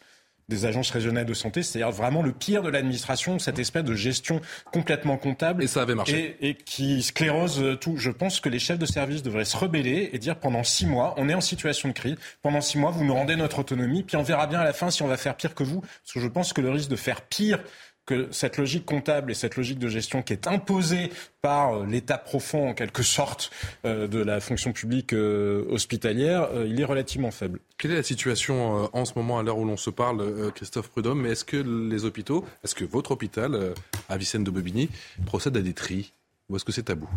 des 0.48 0.64
agences 0.64 0.90
régionales 0.90 1.26
de 1.26 1.34
santé, 1.34 1.62
c'est-à-dire 1.62 1.90
vraiment 1.90 2.22
le 2.22 2.32
pire 2.32 2.62
de 2.62 2.68
l'administration, 2.68 3.38
cette 3.38 3.58
espèce 3.58 3.82
de 3.82 3.94
gestion 3.94 4.40
complètement 4.72 5.16
comptable. 5.16 5.64
Et 5.64 5.66
ça 5.66 5.82
avait 5.82 5.94
marché. 5.94 6.36
Et, 6.40 6.54
qui 6.54 7.02
sclérose 7.02 7.78
tout. 7.80 7.96
Je 7.96 8.10
pense 8.10 8.40
que 8.40 8.48
les 8.48 8.58
chefs 8.58 8.78
de 8.78 8.86
service 8.86 9.22
devraient 9.22 9.44
se 9.44 9.56
rebeller 9.56 10.10
et 10.12 10.18
dire 10.18 10.36
pendant 10.38 10.62
six 10.62 10.86
mois, 10.86 11.14
on 11.16 11.28
est 11.28 11.34
en 11.34 11.40
situation 11.40 11.88
de 11.88 11.94
crise, 11.94 12.16
pendant 12.42 12.60
six 12.60 12.78
mois, 12.78 12.90
vous 12.90 13.04
nous 13.04 13.14
rendez 13.14 13.36
notre 13.36 13.58
autonomie, 13.58 14.02
puis 14.02 14.16
on 14.16 14.22
verra 14.22 14.46
bien 14.46 14.60
à 14.60 14.64
la 14.64 14.72
fin 14.72 14.90
si 14.90 15.02
on 15.02 15.08
va 15.08 15.16
faire 15.16 15.36
pire 15.36 15.54
que 15.54 15.64
vous. 15.64 15.80
Parce 15.80 16.12
que 16.14 16.20
je 16.20 16.28
pense 16.28 16.52
que 16.52 16.60
le 16.60 16.70
risque 16.70 16.90
de 16.90 16.96
faire 16.96 17.22
pire 17.22 17.60
que 18.06 18.28
cette 18.30 18.56
logique 18.56 18.86
comptable 18.86 19.32
et 19.32 19.34
cette 19.34 19.56
logique 19.56 19.78
de 19.78 19.88
gestion 19.88 20.22
qui 20.22 20.32
est 20.32 20.46
imposée 20.46 21.10
par 21.42 21.74
euh, 21.74 21.86
l'état 21.86 22.18
profond 22.18 22.70
en 22.70 22.74
quelque 22.74 23.02
sorte 23.02 23.50
euh, 23.84 24.06
de 24.06 24.20
la 24.20 24.40
fonction 24.40 24.72
publique 24.72 25.12
euh, 25.12 25.66
hospitalière, 25.68 26.48
il 26.66 26.80
est 26.80 26.84
relativement 26.84 27.32
faible. 27.32 27.58
Quelle 27.76 27.90
est 27.90 27.96
la 27.96 28.02
situation 28.02 28.88
en 28.92 29.04
ce 29.04 29.12
moment 29.16 29.38
à 29.38 29.42
l'heure 29.42 29.58
où 29.58 29.64
l'on 29.64 29.76
se 29.76 29.90
parle, 29.90 30.52
Christophe 30.52 30.88
Prudhomme? 30.88 31.26
Est-ce 31.26 31.44
que 31.44 31.56
les 31.56 32.04
hôpitaux, 32.04 32.44
est-ce 32.64 32.74
que 32.74 32.84
votre 32.84 33.10
hôpital 33.10 33.74
à 34.08 34.16
Vicenne 34.16 34.44
de 34.44 34.50
Bobigny 34.50 34.88
procède 35.26 35.56
à 35.58 35.60
des 35.60 35.74
tris? 35.74 36.14
Ou 36.48 36.56
est-ce 36.56 36.64
que 36.64 36.72
c'est 36.72 36.84
tabou? 36.84 37.08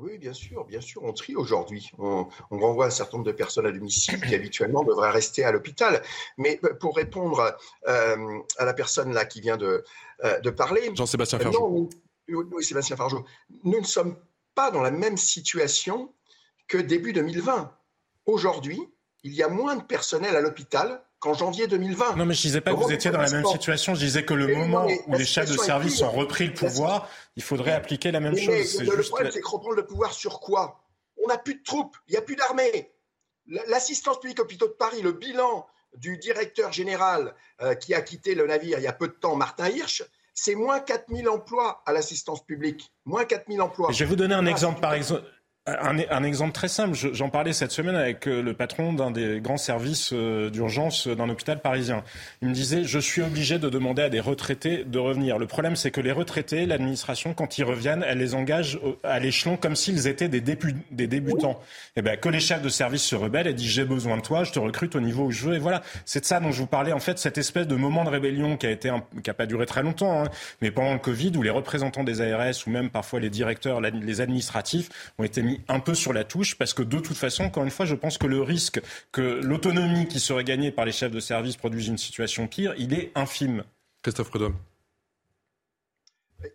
Oui, 0.00 0.18
bien 0.18 0.32
sûr, 0.32 0.64
bien 0.64 0.80
sûr, 0.80 1.02
on 1.04 1.12
trie 1.12 1.36
aujourd'hui. 1.36 1.90
On, 1.98 2.26
renvoie 2.50 2.86
un 2.86 2.90
certain 2.90 3.18
nombre 3.18 3.26
de 3.26 3.36
personnes 3.36 3.66
à 3.66 3.72
domicile 3.72 4.20
qui 4.20 4.34
habituellement 4.34 4.82
devraient 4.82 5.10
rester 5.10 5.44
à 5.44 5.52
l'hôpital. 5.52 6.02
Mais 6.38 6.58
euh, 6.64 6.74
pour 6.74 6.96
répondre 6.96 7.56
euh, 7.86 8.38
à 8.58 8.64
la 8.64 8.74
personne 8.74 9.12
là 9.12 9.24
qui 9.24 9.40
vient 9.40 9.56
de, 9.56 9.84
euh, 10.24 10.40
de 10.40 10.50
parler, 10.50 10.90
Jean-Sébastien 10.94 11.38
Fargeau. 11.38 11.90
oui, 12.28 12.64
Sébastien 12.64 12.96
Fargeau, 12.96 13.24
nous 13.64 13.80
ne 13.80 13.86
sommes 13.86 14.16
pas 14.54 14.70
dans 14.70 14.82
la 14.82 14.90
même 14.90 15.16
situation 15.16 16.12
que 16.66 16.78
début 16.78 17.12
2020. 17.12 17.72
Aujourd'hui, 18.26 18.80
il 19.22 19.34
y 19.34 19.42
a 19.42 19.48
moins 19.48 19.76
de 19.76 19.82
personnel 19.82 20.34
à 20.34 20.40
l'hôpital 20.40 21.04
qu'en 21.20 21.34
janvier 21.34 21.66
2020. 21.66 22.16
Non, 22.16 22.24
mais 22.24 22.34
je 22.34 22.40
disais 22.40 22.60
pas 22.60 22.72
que 22.72 22.78
vous 22.78 22.90
étiez 22.90 23.10
dans 23.10 23.20
la 23.20 23.30
même 23.30 23.44
situation. 23.44 23.94
Je 23.94 24.00
disais 24.00 24.24
que 24.24 24.34
le 24.34 24.56
moment 24.56 24.86
où 25.06 25.14
les 25.14 25.24
chefs 25.24 25.50
de 25.50 25.56
service 25.56 26.02
ont 26.02 26.10
repris 26.10 26.46
le 26.46 26.54
pouvoir, 26.54 27.08
il 27.36 27.42
faudrait 27.42 27.72
appliquer 27.72 28.10
la 28.10 28.20
même 28.20 28.36
chose. 28.36 28.80
le, 28.80 29.02
problème, 29.02 29.30
c'est 29.32 29.40
que 29.40 29.48
reprendre 29.48 29.76
le 29.76 29.86
pouvoir 29.86 30.12
sur 30.12 30.40
quoi? 30.40 30.80
On 31.22 31.28
n'a 31.28 31.38
plus 31.38 31.54
de 31.54 31.62
troupes, 31.62 31.96
il 32.08 32.12
n'y 32.12 32.16
a 32.16 32.22
plus 32.22 32.36
d'armée. 32.36 32.90
L'assistance 33.68 34.18
publique 34.18 34.40
hôpitaux 34.40 34.68
de 34.68 34.72
Paris, 34.72 35.02
le 35.02 35.12
bilan 35.12 35.66
du 35.96 36.16
directeur 36.16 36.72
général 36.72 37.34
euh, 37.60 37.74
qui 37.74 37.94
a 37.94 38.00
quitté 38.00 38.34
le 38.34 38.46
navire 38.46 38.78
il 38.78 38.84
y 38.84 38.86
a 38.86 38.92
peu 38.92 39.08
de 39.08 39.12
temps, 39.12 39.36
Martin 39.36 39.68
Hirsch, 39.68 40.04
c'est 40.32 40.54
moins 40.54 40.80
4000 40.80 41.28
emplois 41.28 41.82
à 41.84 41.92
l'assistance 41.92 42.44
publique. 42.46 42.92
Moins 43.04 43.24
4000 43.24 43.60
emplois. 43.60 43.92
Je 43.92 43.98
vais 43.98 44.04
vous 44.06 44.16
donner 44.16 44.34
un 44.34 44.46
exemple, 44.46 44.80
par 44.80 44.94
exemple. 44.94 45.24
Un, 45.66 46.24
exemple 46.24 46.52
très 46.52 46.68
simple, 46.68 46.96
j'en 47.12 47.28
parlais 47.28 47.52
cette 47.52 47.70
semaine 47.70 47.94
avec 47.94 48.26
euh, 48.26 48.42
le 48.42 48.54
patron 48.54 48.94
d'un 48.94 49.10
des 49.10 49.40
grands 49.40 49.58
services 49.58 50.10
euh, 50.14 50.48
d'urgence 50.48 51.06
d'un 51.06 51.28
hôpital 51.28 51.60
parisien. 51.60 52.02
Il 52.40 52.48
me 52.48 52.54
disait, 52.54 52.84
je 52.84 52.98
suis 52.98 53.20
obligé 53.20 53.58
de 53.58 53.68
demander 53.68 54.00
à 54.00 54.08
des 54.08 54.20
retraités 54.20 54.84
de 54.84 54.98
revenir. 54.98 55.38
Le 55.38 55.46
problème, 55.46 55.76
c'est 55.76 55.90
que 55.90 56.00
les 56.00 56.12
retraités, 56.12 56.64
l'administration, 56.64 57.34
quand 57.34 57.58
ils 57.58 57.64
reviennent, 57.64 58.02
elle 58.08 58.18
les 58.18 58.34
engage 58.34 58.80
à 59.04 59.18
l'échelon 59.18 59.58
comme 59.58 59.76
s'ils 59.76 60.06
étaient 60.06 60.28
des, 60.28 60.40
des 60.40 61.06
débutants. 61.06 61.60
Et 61.94 62.00
eh 62.00 62.02
ben, 62.02 62.16
que 62.16 62.30
les 62.30 62.40
chefs 62.40 62.62
de 62.62 62.70
service 62.70 63.02
se 63.02 63.14
rebellent 63.14 63.46
et 63.46 63.52
disent, 63.52 63.70
j'ai 63.70 63.84
besoin 63.84 64.16
de 64.16 64.22
toi, 64.22 64.44
je 64.44 64.52
te 64.52 64.58
recrute 64.58 64.96
au 64.96 65.00
niveau 65.00 65.24
où 65.24 65.30
je 65.30 65.44
veux. 65.44 65.56
Et 65.56 65.60
voilà, 65.60 65.82
c'est 66.06 66.20
de 66.20 66.24
ça 66.24 66.40
dont 66.40 66.52
je 66.52 66.60
vous 66.60 66.68
parlais, 66.68 66.92
en 66.92 67.00
fait, 67.00 67.18
cette 67.18 67.36
espèce 67.36 67.66
de 67.66 67.76
moment 67.76 68.04
de 68.04 68.10
rébellion 68.10 68.56
qui 68.56 68.66
a 68.66 69.34
pas 69.34 69.46
duré 69.46 69.66
très 69.66 69.82
longtemps, 69.82 70.24
hein, 70.24 70.30
mais 70.62 70.70
pendant 70.70 70.94
le 70.94 70.98
Covid, 71.00 71.32
où 71.36 71.42
les 71.42 71.50
représentants 71.50 72.02
des 72.02 72.22
ARS 72.22 72.54
ou 72.66 72.70
même 72.70 72.88
parfois 72.88 73.20
les 73.20 73.30
directeurs, 73.30 73.82
les 73.82 74.20
administratifs 74.22 74.88
ont 75.18 75.24
été 75.24 75.42
mis 75.42 75.49
un 75.68 75.80
peu 75.80 75.94
sur 75.94 76.12
la 76.12 76.24
touche 76.24 76.56
parce 76.56 76.74
que 76.74 76.82
de 76.82 76.98
toute 76.98 77.16
façon, 77.16 77.44
encore 77.44 77.64
une 77.64 77.70
fois, 77.70 77.86
je 77.86 77.94
pense 77.94 78.18
que 78.18 78.26
le 78.26 78.42
risque 78.42 78.80
que 79.12 79.40
l'autonomie 79.42 80.06
qui 80.08 80.20
serait 80.20 80.44
gagnée 80.44 80.70
par 80.70 80.84
les 80.84 80.92
chefs 80.92 81.12
de 81.12 81.20
service 81.20 81.56
produise 81.56 81.88
une 81.88 81.98
situation 81.98 82.46
pire, 82.46 82.74
il 82.78 82.94
est 82.94 83.12
infime. 83.14 83.64
Christophe 84.02 84.30
Prudhomme. 84.30 84.56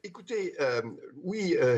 Écoutez, 0.03 0.55
euh, 0.59 0.81
oui, 1.23 1.55
euh, 1.59 1.77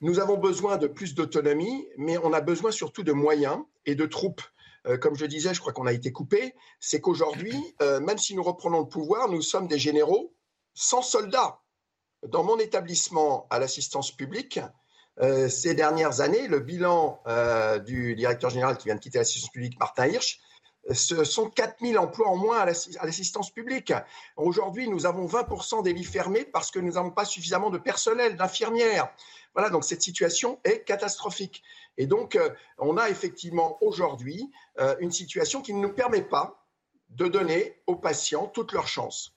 nous 0.00 0.18
avons 0.18 0.38
besoin 0.38 0.78
de 0.78 0.86
plus 0.86 1.14
d'autonomie, 1.14 1.86
mais 1.98 2.16
on 2.18 2.32
a 2.32 2.40
besoin 2.40 2.70
surtout 2.70 3.02
de 3.02 3.12
moyens 3.12 3.58
et 3.84 3.94
de 3.94 4.06
troupes. 4.06 4.42
Euh, 4.86 4.96
comme 4.96 5.16
je 5.16 5.26
disais, 5.26 5.54
je 5.54 5.60
crois 5.60 5.72
qu'on 5.72 5.86
a 5.86 5.92
été 5.92 6.12
coupé, 6.12 6.54
c'est 6.80 7.00
qu'aujourd'hui, 7.00 7.54
même 7.80 8.18
si 8.18 8.34
nous 8.34 8.42
reprenons 8.42 8.80
le 8.80 8.88
pouvoir, 8.88 9.28
nous 9.28 9.42
sommes 9.42 9.68
des 9.68 9.78
généraux 9.78 10.34
sans 10.74 11.02
soldats. 11.02 11.60
Dans 12.26 12.44
mon 12.44 12.58
établissement 12.58 13.46
à 13.50 13.58
l'assistance 13.58 14.12
publique, 14.12 14.60
euh, 15.20 15.48
ces 15.48 15.74
dernières 15.74 16.20
années, 16.20 16.48
le 16.48 16.60
bilan 16.60 17.20
euh, 17.26 17.78
du 17.78 18.14
directeur 18.14 18.50
général 18.50 18.78
qui 18.78 18.86
vient 18.86 18.94
de 18.94 19.00
quitter 19.00 19.18
l'assistance 19.18 19.50
publique, 19.50 19.78
Martin 19.78 20.06
Hirsch, 20.06 20.40
euh, 20.88 20.94
ce 20.94 21.24
sont 21.24 21.50
4000 21.50 21.98
emplois 21.98 22.28
en 22.28 22.36
moins 22.36 22.58
à 22.60 22.66
l'assistance 22.66 23.50
publique. 23.50 23.92
Aujourd'hui, 24.36 24.88
nous 24.88 25.04
avons 25.04 25.26
20% 25.26 25.82
des 25.82 25.92
lits 25.92 26.04
fermés 26.04 26.44
parce 26.44 26.70
que 26.70 26.78
nous 26.78 26.92
n'avons 26.92 27.10
pas 27.10 27.24
suffisamment 27.24 27.70
de 27.70 27.78
personnel, 27.78 28.36
d'infirmières. 28.36 29.08
Voilà, 29.54 29.68
donc 29.68 29.84
cette 29.84 30.02
situation 30.02 30.58
est 30.64 30.84
catastrophique. 30.84 31.62
Et 31.98 32.06
donc, 32.06 32.38
on 32.78 32.96
a 32.96 33.10
effectivement 33.10 33.76
aujourd'hui 33.82 34.50
une 35.00 35.12
situation 35.12 35.60
qui 35.60 35.74
ne 35.74 35.80
nous 35.82 35.92
permet 35.92 36.22
pas 36.22 36.64
de 37.10 37.28
donner 37.28 37.76
aux 37.86 37.96
patients 37.96 38.46
toutes 38.46 38.72
leurs 38.72 38.88
chances. 38.88 39.34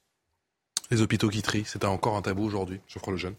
Les 0.89 1.01
hôpitaux 1.01 1.27
qui 1.27 1.41
trient, 1.41 1.65
c'est 1.65 1.83
encore 1.83 2.15
un 2.15 2.21
tabou 2.21 2.45
aujourd'hui, 2.45 2.79
je 2.87 2.97
crois 2.97 3.11
le 3.11 3.17
jeune. 3.17 3.35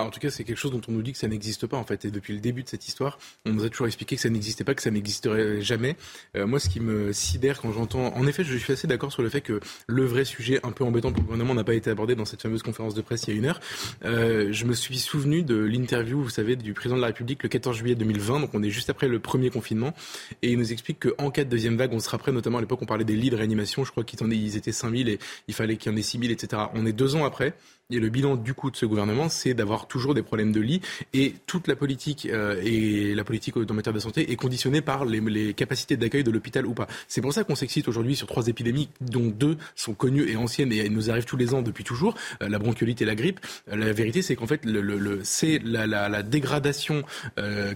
En 0.00 0.10
tout 0.10 0.20
cas, 0.20 0.30
c'est 0.30 0.44
quelque 0.44 0.58
chose 0.58 0.70
dont 0.70 0.80
on 0.88 0.92
nous 0.92 1.02
dit 1.02 1.12
que 1.12 1.18
ça 1.18 1.28
n'existe 1.28 1.66
pas 1.66 1.76
en 1.76 1.84
fait. 1.84 2.04
Et 2.06 2.10
depuis 2.10 2.32
le 2.32 2.40
début 2.40 2.62
de 2.62 2.68
cette 2.68 2.88
histoire, 2.88 3.18
on 3.44 3.52
nous 3.52 3.64
a 3.64 3.68
toujours 3.68 3.86
expliqué 3.86 4.16
que 4.16 4.22
ça 4.22 4.30
n'existait 4.30 4.64
pas, 4.64 4.74
que 4.74 4.82
ça 4.82 4.90
n'existerait 4.90 5.60
jamais. 5.60 5.96
Euh, 6.36 6.46
moi, 6.46 6.58
ce 6.58 6.68
qui 6.68 6.80
me 6.80 7.12
sidère 7.12 7.60
quand 7.60 7.72
j'entends, 7.72 8.14
en 8.16 8.26
effet, 8.26 8.42
je 8.42 8.56
suis 8.56 8.72
assez 8.72 8.86
d'accord 8.86 9.12
sur 9.12 9.22
le 9.22 9.28
fait 9.28 9.42
que 9.42 9.60
le 9.86 10.04
vrai 10.04 10.24
sujet 10.24 10.60
un 10.62 10.72
peu 10.72 10.84
embêtant 10.84 11.10
pour 11.10 11.20
le 11.20 11.24
gouvernement 11.26 11.54
n'a 11.54 11.64
pas 11.64 11.74
été 11.74 11.90
abordé 11.90 12.14
dans 12.14 12.24
cette 12.24 12.40
fameuse 12.40 12.62
conférence 12.62 12.94
de 12.94 13.02
presse 13.02 13.24
il 13.26 13.34
y 13.34 13.36
a 13.36 13.38
une 13.38 13.44
heure. 13.44 13.60
Euh, 14.04 14.48
je 14.50 14.64
me 14.64 14.72
suis 14.72 14.98
souvenu 14.98 15.42
de 15.42 15.56
l'interview, 15.56 16.22
vous 16.22 16.30
savez, 16.30 16.56
du 16.56 16.72
président 16.72 16.96
de 16.96 17.02
la 17.02 17.08
République 17.08 17.42
le 17.42 17.48
14 17.50 17.76
juillet 17.76 17.94
2020. 17.94 18.40
Donc, 18.40 18.50
on 18.54 18.62
est 18.62 18.70
juste 18.70 18.88
après 18.88 19.08
le 19.08 19.18
premier 19.18 19.50
confinement, 19.50 19.92
et 20.40 20.52
il 20.52 20.58
nous 20.58 20.72
explique 20.72 21.00
qu'en 21.00 21.30
cas 21.30 21.44
de 21.44 21.50
deuxième 21.50 21.76
vague, 21.76 21.92
on 21.92 22.00
sera 22.00 22.16
prêt. 22.18 22.32
Notamment 22.32 22.58
à 22.58 22.60
l'époque, 22.62 22.80
on 22.82 22.86
parlait 22.86 23.04
des 23.04 23.16
lits 23.16 23.30
de 23.30 23.36
réanimation. 23.36 23.84
Je 23.84 23.90
crois 23.90 24.04
qu'ils 24.04 24.56
étaient 24.56 24.72
5000 24.72 25.08
et 25.08 25.18
il 25.48 25.54
fallait 25.54 25.76
qu'il 25.76 25.92
y 25.92 25.94
en 25.94 25.98
ait 25.98 26.02
6000, 26.02 26.30
etc. 26.30 26.62
On 26.74 26.86
est 26.86 26.92
deux 26.92 27.14
ans 27.14 27.24
après. 27.24 27.54
Et 27.92 28.00
le 28.00 28.08
bilan 28.08 28.36
du 28.36 28.54
coup 28.54 28.70
de 28.70 28.76
ce 28.76 28.86
gouvernement, 28.86 29.28
c'est 29.28 29.54
d'avoir 29.54 29.72
avoir 29.72 29.86
toujours 29.86 30.14
des 30.14 30.22
problèmes 30.22 30.52
de 30.52 30.60
lit. 30.60 30.80
Et 31.14 31.34
toute 31.46 31.66
la 31.68 31.76
politique 31.76 32.26
et 32.26 33.14
la 33.14 33.24
politique 33.24 33.56
en 33.56 33.74
matière 33.74 33.94
de 33.94 34.00
santé 34.00 34.30
est 34.30 34.36
conditionnée 34.36 34.82
par 34.82 35.04
les, 35.04 35.20
les 35.20 35.54
capacités 35.54 35.96
d'accueil 35.96 36.24
de 36.24 36.30
l'hôpital 36.30 36.66
ou 36.66 36.74
pas. 36.74 36.86
C'est 37.08 37.20
pour 37.20 37.32
ça 37.32 37.44
qu'on 37.44 37.54
s'excite 37.54 37.88
aujourd'hui 37.88 38.16
sur 38.16 38.26
trois 38.26 38.48
épidémies, 38.48 38.88
dont 39.00 39.26
deux 39.26 39.56
sont 39.74 39.94
connues 39.94 40.28
et 40.28 40.36
anciennes 40.36 40.72
et 40.72 40.88
nous 40.88 41.10
arrivent 41.10 41.24
tous 41.24 41.36
les 41.36 41.54
ans 41.54 41.62
depuis 41.62 41.84
toujours, 41.84 42.14
la 42.40 42.58
bronchiolite 42.58 43.00
et 43.02 43.04
la 43.04 43.14
grippe. 43.14 43.40
La 43.66 43.92
vérité, 43.92 44.22
c'est 44.22 44.36
qu'en 44.36 44.46
fait, 44.46 44.64
le, 44.64 44.80
le, 44.80 45.20
c'est 45.22 45.60
la, 45.64 45.86
la, 45.86 46.08
la, 46.08 46.22
dégradation. 46.22 47.02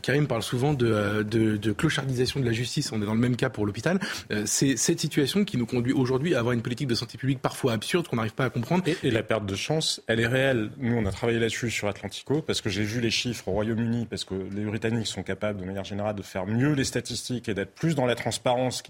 Karim 0.03 0.27
parle 0.27 0.43
souvent 0.43 0.75
de, 0.75 1.23
de, 1.23 1.57
de, 1.57 1.73
clochardisation 1.73 2.41
de 2.41 2.45
la 2.45 2.53
justice. 2.53 2.93
On 2.93 3.01
est 3.03 3.07
dans 3.07 3.15
le 3.15 3.21
même 3.21 3.37
cas 3.37 3.51
pour 3.51 3.67
l'hôpital. 3.67 4.01
c'est 4.45 4.77
cette 4.77 5.01
situation 5.01 5.45
qui 5.45 5.57
nous 5.57 5.67
conduit 5.67 5.93
aujourd'hui 5.93 6.35
à 6.35 6.41
avoir 6.41 6.53
une 6.53 6.63
politique 6.63 6.89
de 6.89 6.95
santé 6.95 7.19
publique 7.19 7.41
parfois 7.41 7.73
absurde 7.73 8.09
qu'on 8.09 8.17
n'arrive 8.17 8.35
pas 8.35 8.45
à 8.45 8.51
comprendre. 8.51 8.85
Et, 9.03 9.11
la 9.11 9.23
perte 9.23 9.47
de 9.47 9.55
chance, 9.55 10.03
elle 10.07 10.21
est 10.21 10.27
réelle. 10.27 10.71
Nous, 10.79 10.97
on 10.97 11.05
a 11.07 11.11
travaillé 11.11 11.39
là-dessus 11.39 11.71
sur 11.71 11.89
Atlantico 11.89 12.43
parce 12.43 12.61
que 12.61 12.69
j'ai 12.69 12.85
vu 12.85 13.01
les 13.01 13.11
chiffres 13.11 13.49
au 13.49 13.53
Royaume-Uni, 13.53 14.07
parce 14.07 14.25
que 14.25 14.35
les 14.35 14.65
Britanniques 14.65 15.07
sont 15.07 15.23
capables, 15.23 15.61
de 15.61 15.65
manière 15.65 15.85
générale, 15.85 16.15
de 16.15 16.23
faire 16.23 16.47
mieux 16.47 16.73
les 16.73 16.85
statistiques 16.85 17.49
et 17.49 17.55
d'être 17.55 17.75
plus 17.75 17.95
dans 17.95 18.07
la 18.07 18.15
transparence, 18.15 18.83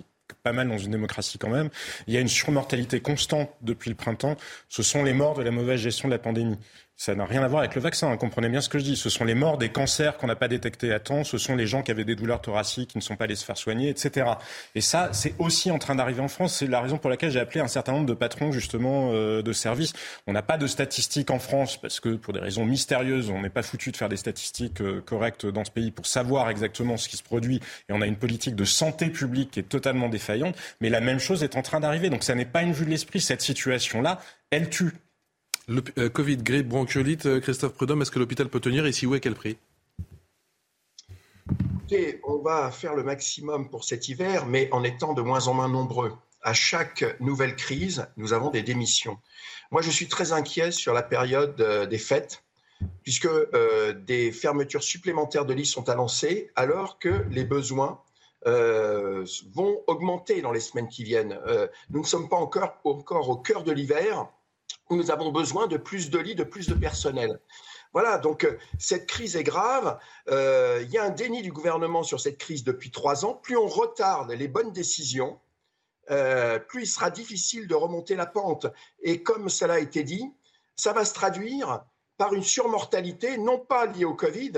pas 0.43 0.53
mal 0.53 0.69
dans 0.69 0.79
une 0.79 0.91
démocratie 0.91 1.39
quand 1.39 1.49
même. 1.49 1.71
Il 2.07 2.15
y 2.15 2.17
a 2.17 2.21
une 2.21 2.29
surmortalité 2.29 3.01
constante 3.01 3.51
depuis 3.63 3.91
le 3.91 3.97
printemps. 3.97 4.37
Ce 4.69 4.83
sont 4.83 5.03
les 5.03 5.15
morts 5.15 5.35
de 5.35 5.43
la 5.43 5.51
mauvaise 5.51 5.81
gestion 5.81 6.09
de 6.09 6.13
la 6.13 6.19
pandémie. 6.19 6.59
Ça 6.99 7.15
n'a 7.15 7.27
rien 7.27 7.43
à 7.43 7.49
voir 7.49 7.61
avec 7.61 7.75
le 7.75 7.83
vaccin, 7.83 8.11
hein. 8.11 8.17
comprenez 8.17 8.49
bien 8.49 8.63
ce 8.63 8.71
que 8.71 8.79
je 8.79 8.85
dis. 8.85 8.97
Ce 8.97 9.11
sont 9.11 9.27
les 9.27 9.35
morts 9.35 9.59
des 9.59 9.69
cancers 9.69 10.17
qu'on 10.17 10.29
n'a 10.29 10.35
pas 10.35 10.49
détectés 10.49 10.95
à 10.95 10.99
temps, 10.99 11.25
ce 11.25 11.37
sont 11.37 11.55
les 11.55 11.67
gens 11.67 11.83
qui 11.83 11.91
avaient 11.91 12.07
des 12.07 12.17
douleurs 12.17 12.41
thoraciques, 12.41 12.91
qui 12.91 12.99
ne 12.99 13.03
sont 13.03 13.17
pas 13.17 13.25
allés 13.25 13.37
se 13.37 13.45
faire 13.45 13.59
soigner, 13.59 13.91
etc. 13.91 14.27
Et 14.75 14.81
ça, 14.81 15.11
c'est 15.13 15.35
aussi 15.39 15.71
en 15.71 15.79
train 15.79 15.95
d'arriver 15.95 16.23
en 16.23 16.29
France. 16.29 16.55
C'est 16.55 16.67
la 16.67 16.81
raison 16.81 16.97
pour 16.97 17.11
laquelle 17.11 17.31
j'ai 17.31 17.39
appelé 17.39 17.61
un 17.61 17.69
certain 17.69 17.93
nombre 17.93 18.07
de 18.07 18.15
patrons, 18.15 18.51
justement, 18.51 19.11
euh, 19.13 19.43
de 19.43 19.53
services. 19.53 19.93
On 20.27 20.33
n'a 20.33 20.41
pas 20.41 20.57
de 20.57 20.67
statistiques 20.67 21.31
en 21.31 21.39
France, 21.39 21.77
parce 21.77 22.01
que 22.01 22.17
pour 22.17 22.33
des 22.33 22.41
raisons 22.41 22.65
mystérieuses, 22.65 23.29
on 23.29 23.43
n'est 23.43 23.51
pas 23.51 23.63
foutu 23.63 23.93
de 23.93 23.97
faire 23.99 24.09
des 24.09 24.17
statistiques 24.17 24.81
euh, 24.81 25.03
correctes 25.03 25.45
dans 25.45 25.67
ce 25.67 25.71
pays 25.71 25.91
pour 25.91 26.07
savoir 26.07 26.49
exactement 26.49 26.97
ce 26.97 27.11
qui 27.11 27.19
se 27.19 27.23
produit. 27.23 27.61
Et 27.91 27.93
on 27.93 28.01
a 28.01 28.07
une 28.07 28.17
politique 28.17 28.57
de 28.57 28.65
santé 28.65 29.11
publique 29.11 29.51
qui 29.51 29.61
est 29.61 29.69
totalement 29.69 30.09
défaillante. 30.09 30.57
Mais 30.81 30.89
la 30.89 31.03
même 31.03 31.19
chose 31.19 31.43
est 31.43 31.57
en 31.57 31.63
train 31.63 31.81
d'arriver. 31.81 32.09
Donc 32.09 32.25
ça 32.25 32.35
n'est 32.35 32.47
pas 32.47 32.63
une 32.63 32.73
vue 32.73 32.87
de 32.87 32.91
l'esprit. 32.91 33.21
Cette 33.21 33.43
situation-là, 33.43 34.19
elle 34.51 34.71
tue. 34.71 34.93
Le, 35.69 35.83
euh, 35.99 36.09
Covid, 36.09 36.37
grippe, 36.37 36.69
bronchiolite, 36.69 37.27
euh, 37.27 37.41
Christophe 37.41 37.73
Prudhomme, 37.73 38.01
est-ce 38.01 38.13
que 38.13 38.21
l'hôpital 38.21 38.49
peut 38.49 38.61
tenir 38.61 38.87
et 38.87 38.93
si 38.93 39.05
oui, 39.05 39.17
à 39.17 39.21
quel 39.21 39.35
prix 39.35 39.57
Écoutez, 41.75 42.21
on 42.23 42.39
va 42.39 42.71
faire 42.71 42.95
le 42.95 43.03
maximum 43.03 43.69
pour 43.69 43.83
cet 43.83 44.09
hiver, 44.09 44.47
mais 44.47 44.69
en 44.71 44.85
étant 44.85 45.13
de 45.13 45.23
moins 45.23 45.49
en 45.49 45.55
moins 45.55 45.69
nombreux. 45.69 46.13
À 46.43 46.53
chaque 46.53 47.17
nouvelle 47.19 47.57
crise, 47.57 48.07
nous 48.17 48.33
avons 48.33 48.51
des 48.51 48.63
démissions. 48.63 49.19
Moi, 49.73 49.83
je 49.83 49.91
suis 49.91 50.07
très 50.07 50.31
inquiet 50.33 50.71
sur 50.71 50.95
la 50.95 51.03
période 51.03 51.61
euh, 51.61 51.85
des 51.85 51.99
fêtes, 51.99 52.45
puisque 53.03 53.29
des 54.07 54.31
fermetures 54.31 54.83
supplémentaires 54.85 55.47
de 55.47 55.55
lits 55.55 55.67
sont 55.67 55.89
annoncées, 55.89 56.51
alors 56.57 56.99
que 56.99 57.25
les 57.31 57.45
besoins 57.45 58.03
vont 58.45 59.83
augmenter 59.87 60.43
dans 60.43 60.53
les 60.53 60.61
semaines 60.61 60.89
qui 60.89 61.03
viennent. 61.03 61.39
nous 61.89 62.01
ne 62.01 62.07
sommes 62.07 62.29
pas 62.29 62.37
encore, 62.37 62.79
encore 62.85 63.31
au 63.31 63.37
cœur 63.37 63.65
de 63.65 63.73
l'hiver 63.73 64.29
où 64.91 64.97
nous 64.97 65.11
avons 65.11 65.33
besoin 65.33 65.67
de 65.67 65.77
plus 65.77 66.11
de 66.11 66.19
lits, 66.19 66.35
de 66.35 66.45
plus 66.45 66.69
de 66.69 66.75
personnel. 66.75 67.41
Voilà, 67.93 68.19
donc 68.19 68.45
euh, 68.45 68.59
cette 68.79 69.07
crise 69.07 69.37
est 69.37 69.43
grave. 69.43 69.99
Euh, 70.29 70.83
il 70.83 70.91
y 70.91 70.99
a 70.99 71.05
un 71.05 71.11
déni 71.11 71.43
du 71.43 71.53
gouvernement 71.53 72.03
sur 72.03 72.21
cette 72.21 72.39
crise 72.39 72.65
depuis 72.65 72.91
trois 72.91 73.25
ans. 73.25 73.35
Plus 73.35 73.57
on 73.57 73.67
retarde 73.67 74.33
les 74.33 74.49
bonnes 74.49 74.73
décisions, 74.73 75.41
euh, 76.11 76.59
plus 76.59 76.83
il 76.83 76.87
sera 76.87 77.11
difficile 77.11 77.67
de 77.67 77.75
remonter 77.75 78.15
la 78.15 78.27
pente. 78.27 78.67
Et 79.03 79.23
comme 79.23 79.49
cela 79.49 79.75
a 79.75 79.79
été 79.79 80.05
dit, 80.05 80.31
ça 80.77 80.93
va 80.93 81.05
se 81.05 81.15
traduire 81.15 81.85
par 82.19 82.35
une 82.35 82.43
surmortalité, 82.43 83.39
non 83.39 83.59
pas 83.59 83.87
liée 83.87 84.05
au 84.05 84.15
Covid, 84.15 84.53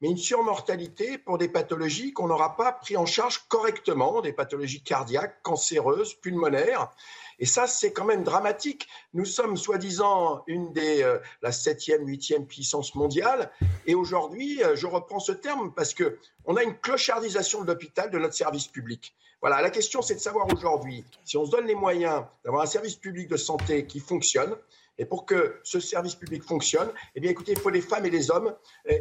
mais 0.00 0.08
une 0.08 0.16
surmortalité 0.16 1.18
pour 1.18 1.38
des 1.38 1.48
pathologies 1.48 2.12
qu'on 2.12 2.28
n'aura 2.28 2.56
pas 2.56 2.72
pris 2.72 2.96
en 2.96 3.06
charge 3.06 3.46
correctement, 3.48 4.20
des 4.20 4.32
pathologies 4.32 4.82
cardiaques, 4.82 5.42
cancéreuses, 5.42 6.14
pulmonaires. 6.14 6.90
Et 7.38 7.46
ça, 7.46 7.66
c'est 7.66 7.92
quand 7.92 8.04
même 8.04 8.24
dramatique. 8.24 8.88
Nous 9.12 9.24
sommes 9.24 9.56
soi-disant 9.56 10.42
une 10.46 10.72
des, 10.72 11.02
euh, 11.02 11.18
la 11.42 11.52
septième, 11.52 12.06
huitième 12.06 12.46
puissance 12.46 12.94
mondiale. 12.94 13.50
Et 13.86 13.94
aujourd'hui, 13.94 14.62
euh, 14.62 14.74
je 14.74 14.86
reprends 14.86 15.20
ce 15.20 15.32
terme 15.32 15.72
parce 15.74 15.92
que 15.92 16.18
on 16.46 16.56
a 16.56 16.62
une 16.62 16.78
clochardisation 16.78 17.62
de 17.62 17.66
l'hôpital, 17.66 18.10
de 18.10 18.18
notre 18.18 18.34
service 18.34 18.68
public. 18.68 19.14
Voilà, 19.42 19.60
la 19.60 19.70
question, 19.70 20.00
c'est 20.00 20.14
de 20.14 20.20
savoir 20.20 20.46
aujourd'hui 20.52 21.04
si 21.24 21.36
on 21.36 21.44
se 21.44 21.50
donne 21.50 21.66
les 21.66 21.74
moyens 21.74 22.24
d'avoir 22.44 22.62
un 22.62 22.66
service 22.66 22.96
public 22.96 23.28
de 23.28 23.36
santé 23.36 23.86
qui 23.86 24.00
fonctionne. 24.00 24.56
Et 24.98 25.04
pour 25.04 25.26
que 25.26 25.60
ce 25.62 25.78
service 25.78 26.14
public 26.14 26.42
fonctionne, 26.42 26.90
eh 27.14 27.20
bien, 27.20 27.30
écoutez, 27.30 27.52
il 27.52 27.58
faut 27.58 27.68
les 27.68 27.82
femmes 27.82 28.06
et 28.06 28.10
les 28.10 28.30
hommes. 28.30 28.56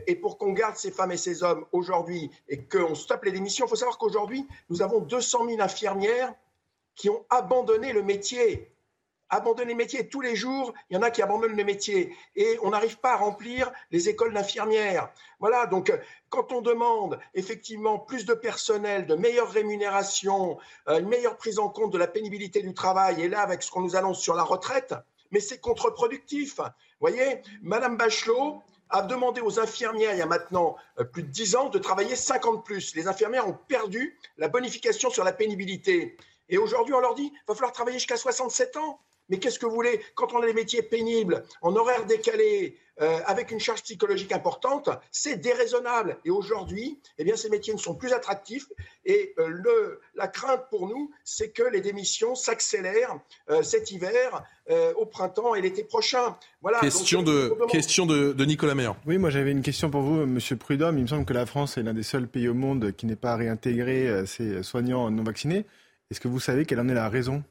Et 0.08 0.16
pour 0.16 0.38
qu'on 0.38 0.52
garde 0.52 0.76
ces 0.76 0.92
femmes 0.92 1.14
et 1.14 1.18
ces 1.18 1.42
hommes 1.42 1.66
aujourd'hui 1.72 2.30
et 2.50 2.66
qu'on 2.66 2.96
stoppe 2.96 3.24
les 3.24 3.32
démissions, 3.32 3.66
il 3.66 3.70
faut 3.70 3.78
savoir 3.78 3.98
qu'aujourd'hui, 3.98 4.46
nous 4.70 4.82
avons 4.82 5.00
200 5.00 5.48
000 5.48 5.62
infirmières 5.62 6.34
qui 6.96 7.10
ont 7.10 7.26
abandonné 7.30 7.94
le 7.94 8.02
métier. 8.02 8.72
Abandonné 9.30 9.72
le 9.72 9.78
métier. 9.78 10.08
Tous 10.08 10.22
les 10.22 10.36
jours, 10.36 10.74
il 10.90 10.96
y 10.96 10.98
en 10.98 11.02
a 11.02 11.10
qui 11.10 11.22
abandonnent 11.22 11.56
le 11.56 11.64
métier. 11.64 12.16
Et 12.36 12.58
on 12.62 12.70
n'arrive 12.70 13.00
pas 13.00 13.14
à 13.14 13.18
remplir 13.18 13.72
les 13.92 14.08
écoles 14.08 14.34
d'infirmières. 14.34 15.10
Voilà, 15.40 15.66
donc 15.66 15.92
quand 16.30 16.52
on 16.52 16.62
demande 16.62 17.20
effectivement 17.34 17.98
plus 17.98 18.26
de 18.26 18.34
personnel, 18.34 19.08
de 19.08 19.16
meilleures 19.16 19.50
rémunérations, 19.50 20.58
euh, 20.88 21.00
une 21.00 21.08
meilleure 21.08 21.38
prise 21.38 21.60
en 21.60 21.70
compte 21.70 21.92
de 21.92 21.98
la 21.98 22.08
pénibilité 22.08 22.62
du 22.62 22.74
travail, 22.74 23.22
et 23.22 23.28
là 23.28 23.42
avec 23.42 23.64
ce 23.64 23.72
qu'on 23.72 23.82
nous 23.82 23.96
annonce 23.96 24.20
sur 24.20 24.36
la 24.36 24.44
retraite, 24.44 24.94
mais 25.32 25.40
c'est 25.40 25.60
contre-productif. 25.60 26.58
Vous 26.58 26.64
voyez, 27.02 27.42
Madame 27.62 27.98
Bachelot, 27.98 28.62
a 28.90 29.02
demandé 29.02 29.42
aux 29.42 29.60
infirmières 29.60 30.14
il 30.14 30.20
y 30.20 30.22
a 30.22 30.26
maintenant 30.26 30.76
euh, 31.00 31.04
plus 31.04 31.24
de 31.24 31.30
10 31.30 31.56
ans 31.56 31.70
de 31.70 31.80
travailler 31.80 32.16
50 32.16 32.64
plus. 32.64 32.96
Les 32.96 33.08
infirmières 33.08 33.48
ont 33.48 33.58
perdu 33.68 34.18
la 34.38 34.48
bonification 34.48 35.10
sur 35.10 35.24
la 35.24 35.34
pénibilité. 35.34 36.18
Et 36.50 36.58
aujourd'hui, 36.58 36.94
on 36.94 37.00
leur 37.00 37.16
dit, 37.16 37.32
il 37.34 37.42
va 37.48 37.56
falloir 37.56 37.72
travailler 37.72 37.98
jusqu'à 37.98 38.18
67 38.18 38.78
ans. 38.78 39.00
Mais 39.30 39.40
qu'est-ce 39.40 39.58
que 39.58 39.66
vous 39.66 39.74
voulez 39.74 40.02
Quand 40.14 40.34
on 40.34 40.42
a 40.42 40.46
des 40.46 40.54
métiers 40.54 40.84
pénibles, 40.84 41.44
en 41.62 41.76
horaire 41.76 42.06
décalé, 42.06 42.78
euh, 43.02 43.20
avec 43.26 43.52
une 43.52 43.60
charge 43.60 43.84
psychologique 43.84 44.32
importante, 44.32 44.90
c'est 45.12 45.36
déraisonnable. 45.36 46.18
Et 46.24 46.30
aujourd'hui, 46.30 46.98
eh 47.18 47.26
bien, 47.26 47.36
ces 47.36 47.50
métiers 47.50 47.74
ne 47.74 47.80
sont 47.80 47.94
plus 47.94 48.14
attractifs. 48.14 48.68
Et 49.04 49.34
euh, 49.38 49.48
le, 49.48 50.00
la 50.16 50.30
crainte 50.30 50.70
pour 50.70 50.88
nous, 50.88 51.12
c'est 51.26 51.50
que 51.50 51.64
les 51.64 51.82
démissions 51.82 52.36
s'accélèrent 52.36 53.20
euh, 53.50 53.64
cet 53.64 53.92
hiver, 53.92 54.44
au 54.98 55.06
printemps 55.06 55.54
et 55.54 55.62
l'été 55.62 55.84
prochain. 55.84 56.36
Voilà. 56.64 56.80
Question, 56.80 57.22
de, 57.22 57.56
question 57.70 58.08
de, 58.08 58.34
de, 58.34 58.46
Nicolas 58.46 58.74
Maire. 58.74 58.96
Oui, 59.06 59.20
moi 59.20 59.30
j'avais 59.30 59.52
une 59.52 59.62
question 59.62 59.92
pour 59.92 60.02
vous, 60.02 60.26
Monsieur 60.26 60.56
Prudhomme. 60.56 60.98
Il 60.98 61.04
me 61.04 61.08
semble 61.08 61.24
que 61.24 61.34
la 61.34 61.46
France 61.46 61.78
est 61.78 61.84
l'un 61.84 61.94
des 61.94 62.02
seuls 62.02 62.28
pays 62.28 62.48
au 62.48 62.56
monde 62.56 62.92
qui 62.98 63.06
n'est 63.06 63.16
pas 63.16 63.36
réintégré 63.36 64.26
ses 64.26 64.64
soignants 64.64 65.12
non 65.12 65.22
vaccinés. 65.22 65.68
Est-ce 66.12 66.20
que 66.20 66.28
vous 66.28 66.40
savez 66.40 66.66
quelle 66.66 66.80
en 66.80 66.88
est 66.90 66.94
la 66.94 67.10
raison? 67.10 67.44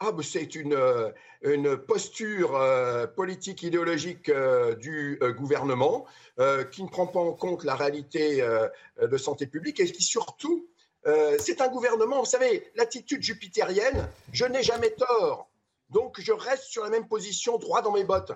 Ah, 0.00 0.10
c'est 0.22 0.54
une, 0.54 0.74
euh, 0.74 1.76
posture 1.76 2.56
euh, 2.56 3.06
politique 3.06 3.62
idéologique 3.62 4.28
euh, 4.28 4.74
du 4.74 5.18
gouvernement 5.36 6.04
qui 6.72 6.82
ne 6.82 6.88
prend 6.88 7.06
pas 7.06 7.20
en 7.20 7.32
compte 7.32 7.62
la 7.62 7.76
réalité 7.76 8.44
de 9.00 9.16
santé 9.16 9.46
publique 9.46 9.78
et 9.78 9.86
qui 9.86 10.02
surtout, 10.02 10.66
c'est 11.38 11.60
un 11.60 11.68
gouvernement, 11.68 12.18
vous 12.18 12.26
savez, 12.26 12.68
l'attitude 12.74 13.22
jupitérienne, 13.22 14.08
je 14.32 14.44
n'ai 14.44 14.64
jamais 14.64 14.90
tort. 14.90 15.48
Donc 15.90 16.20
je 16.20 16.32
reste 16.32 16.64
sur 16.64 16.82
la 16.82 16.90
même 16.90 17.06
position, 17.06 17.56
droit 17.58 17.82
dans 17.82 17.92
mes 17.92 18.02
bottes. 18.02 18.32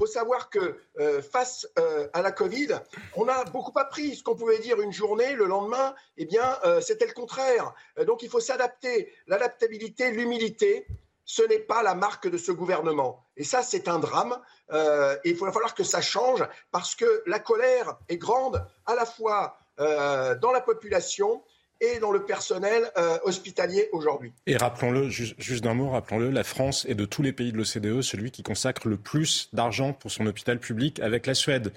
Faut 0.00 0.06
savoir 0.06 0.48
que 0.48 0.80
euh, 0.98 1.20
face 1.20 1.68
euh, 1.78 2.08
à 2.14 2.22
la 2.22 2.32
Covid, 2.32 2.68
on 3.16 3.28
a 3.28 3.44
beaucoup 3.44 3.78
appris. 3.78 4.16
Ce 4.16 4.22
qu'on 4.22 4.34
pouvait 4.34 4.58
dire 4.58 4.80
une 4.80 4.94
journée, 4.94 5.34
le 5.34 5.44
lendemain, 5.44 5.94
eh 6.16 6.24
bien, 6.24 6.56
euh, 6.64 6.80
c'était 6.80 7.04
le 7.04 7.12
contraire. 7.12 7.74
donc 8.06 8.22
il 8.22 8.30
faut 8.30 8.40
s'adapter. 8.40 9.12
L'adaptabilité, 9.26 10.10
l'humilité, 10.10 10.86
ce 11.26 11.42
n'est 11.42 11.58
pas 11.58 11.82
la 11.82 11.94
marque 11.94 12.28
de 12.28 12.38
ce 12.38 12.50
gouvernement. 12.50 13.26
Et 13.36 13.44
ça, 13.44 13.62
c'est 13.62 13.88
un 13.88 13.98
drame. 13.98 14.40
il 14.72 15.36
va 15.36 15.52
falloir 15.52 15.74
que 15.74 15.84
ça 15.84 16.00
change 16.00 16.48
parce 16.70 16.94
que 16.94 17.22
la 17.26 17.38
colère 17.38 17.98
est 18.08 18.16
grande 18.16 18.66
à 18.86 18.94
la 18.94 19.04
fois 19.04 19.58
dans 19.76 20.50
la 20.50 20.62
population 20.62 21.44
et 21.80 21.98
dans 21.98 22.12
le 22.12 22.24
personnel 22.24 22.90
euh, 22.96 23.18
hospitalier 23.24 23.88
aujourd'hui. 23.92 24.32
Et 24.46 24.56
rappelons-le, 24.56 25.08
juste, 25.08 25.64
d'un 25.64 25.74
mot, 25.74 25.90
rappelons-le, 25.90 26.30
la 26.30 26.44
France 26.44 26.86
est 26.88 26.94
de 26.94 27.04
tous 27.04 27.22
les 27.22 27.32
pays 27.32 27.52
de 27.52 27.56
l'OCDE 27.56 28.02
celui 28.02 28.30
qui 28.30 28.42
consacre 28.42 28.88
le 28.88 28.96
plus 28.96 29.48
d'argent 29.52 29.92
pour 29.92 30.10
son 30.10 30.26
hôpital 30.26 30.58
public 30.58 31.00
avec 31.00 31.26
la 31.26 31.34
Suède. 31.34 31.72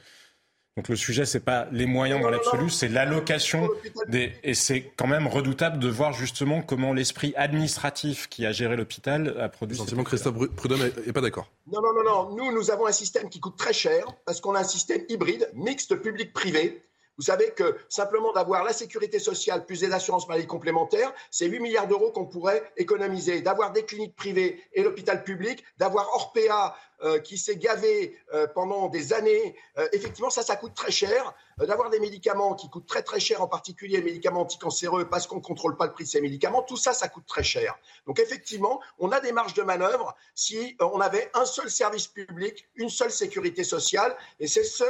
Donc 0.76 0.90
le 0.90 0.96
sujet, 0.96 1.26
c'est 1.26 1.40
pas 1.40 1.68
les 1.72 1.86
moyens 1.86 2.20
dans 2.20 2.32
l'absolu, 2.32 2.72
c'est 2.72 2.88
l'allocation 2.88 3.70
des... 4.08 4.34
Et 4.42 4.56
c'est 4.56 4.82
quand 4.98 5.06
même 5.06 5.28
redoutable 5.28 5.78
de 5.78 5.88
voir 5.88 6.14
justement 6.14 6.64
comment 6.64 6.94
l'esprit 6.94 7.32
administratif 7.36 8.28
qui 8.28 8.48
a 8.48 8.52
géré 8.52 8.76
l'hôpital 8.76 9.40
a 9.40 9.50
produit... 9.50 9.78
Sentiment 9.78 10.04
Christophe 10.04 10.48
Prudhomme 10.56 10.90
n'est 11.06 11.14
pas 11.14 11.22
d'accord. 11.22 11.52
Non, 11.72 11.80
non, 11.80 11.94
non, 11.94 12.04
non. 12.04 12.36
Nous, 12.36 12.52
nous 12.52 12.72
avons 12.72 12.88
un 12.88 12.92
système 12.92 13.30
qui 13.30 13.40
coûte 13.40 13.56
très 13.56 13.74
cher 13.74 14.04
parce 14.26 14.42
qu'on 14.42 14.56
a 14.56 14.62
un 14.62 14.64
système 14.64 15.04
hybride, 15.10 15.48
mixte 15.54 15.96
public-privé 15.96 16.82
Vous 17.18 17.24
savez 17.24 17.52
que 17.52 17.78
simplement 17.90 18.34
d'avoir 18.34 18.64
la 18.64 18.74
sécurité 18.74 19.20
sociale 19.20 19.66
plus 19.66 19.82
des 19.82 19.94
assurances 19.94 20.28
maladie 20.28 20.48
complémentaires, 20.48 21.14
c'est 21.30 21.48
8 21.48 21.60
milliards 21.60 21.88
d'euros 21.88 22.12
qu'on 22.12 22.26
pourrait 22.26 22.64
économiser. 22.78 23.42
D'avoir 23.42 23.72
des 23.72 23.86
cliniques 23.86 24.16
privées 24.16 24.62
et 24.74 24.82
l'hôpital 24.82 25.24
public, 25.24 25.64
d'avoir 25.78 26.10
Orpea 26.16 26.76
euh, 27.04 27.20
qui 27.20 27.38
s'est 27.38 27.58
gavé 27.58 28.18
euh, 28.34 28.48
pendant 28.48 28.88
des 28.88 29.12
années, 29.12 29.56
euh, 29.78 29.88
effectivement, 29.92 30.30
ça, 30.30 30.42
ça 30.42 30.56
coûte 30.56 30.74
très 30.74 30.92
cher. 30.92 31.34
D'avoir 31.58 31.90
des 31.90 32.00
médicaments 32.00 32.56
qui 32.56 32.70
coûtent 32.70 32.88
très 32.88 33.04
très 33.04 33.20
cher, 33.20 33.42
en 33.42 33.48
particulier 33.48 33.98
les 33.98 34.04
médicaments 34.04 34.42
anticancéreux, 34.42 35.08
parce 35.10 35.28
qu'on 35.28 35.38
ne 35.38 35.42
contrôle 35.42 35.78
pas 35.78 35.86
le 35.86 35.94
prix 35.94 36.04
de 36.04 36.10
ces 36.10 36.22
médicaments, 36.22 36.64
tout 36.64 36.78
ça, 36.78 36.94
ça 36.94 37.08
coûte 37.08 37.26
très 37.28 37.44
cher. 37.44 37.78
Donc 38.08 38.20
effectivement, 38.20 38.82
on 39.00 39.12
a 39.12 39.20
des 39.20 39.32
marges 39.32 39.54
de 39.54 39.64
manœuvre 39.64 40.16
si 40.36 40.76
on 40.80 41.00
avait 41.00 41.30
un 41.34 41.46
seul 41.46 41.70
service 41.70 42.08
public, 42.08 42.68
une 42.76 42.90
seule 42.90 43.12
sécurité 43.12 43.64
sociale, 43.64 44.16
et 44.40 44.48
c'est 44.48 44.64
ce 44.64 44.84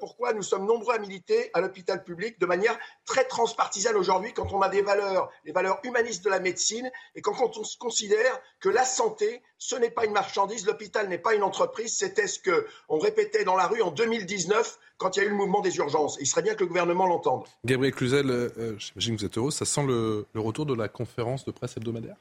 pourquoi 0.00 0.32
nous 0.32 0.42
sommes 0.42 0.66
nombreux 0.66 0.94
à 0.94 0.98
militer 0.98 1.50
à 1.54 1.60
l'hôpital 1.60 2.04
public 2.04 2.38
de 2.38 2.46
manière 2.46 2.78
très 3.04 3.24
transpartisane 3.24 3.96
aujourd'hui, 3.96 4.32
quand 4.32 4.52
on 4.52 4.62
a 4.62 4.68
des 4.68 4.82
valeurs, 4.82 5.30
les 5.44 5.52
valeurs 5.52 5.80
humanistes 5.82 6.24
de 6.24 6.30
la 6.30 6.40
médecine, 6.40 6.90
et 7.14 7.22
quand 7.22 7.34
on 7.40 7.50
considère 7.78 8.40
que 8.60 8.68
la 8.68 8.84
santé, 8.84 9.42
ce 9.58 9.76
n'est 9.76 9.90
pas 9.90 10.04
une 10.04 10.12
marchandise, 10.12 10.66
l'hôpital 10.66 11.08
n'est 11.08 11.18
pas 11.18 11.34
une 11.34 11.42
entreprise, 11.42 11.96
c'était 11.96 12.26
ce 12.26 12.38
qu'on 12.38 12.98
répétait 12.98 13.44
dans 13.44 13.56
la 13.56 13.66
rue 13.66 13.82
en 13.82 13.90
2019 13.90 14.78
quand 15.02 15.16
il 15.16 15.20
y 15.20 15.22
a 15.22 15.26
eu 15.26 15.30
le 15.30 15.36
mouvement 15.36 15.60
des 15.60 15.76
urgences. 15.76 16.16
Il 16.20 16.26
serait 16.26 16.42
bien 16.42 16.54
que 16.54 16.60
le 16.60 16.66
gouvernement 16.66 17.06
l'entende. 17.06 17.44
Gabriel 17.64 17.94
Cluzel, 17.94 18.30
euh, 18.30 18.48
euh, 18.58 18.74
j'imagine 18.78 19.16
que 19.16 19.20
vous 19.20 19.26
êtes 19.26 19.38
heureux, 19.38 19.50
ça 19.50 19.64
sent 19.64 19.84
le 19.86 20.26
retour 20.34 20.66
de 20.66 20.74
la 20.74 20.88
conférence 20.88 21.44
de 21.44 21.50
presse 21.50 21.76
hebdomadaire? 21.76 22.16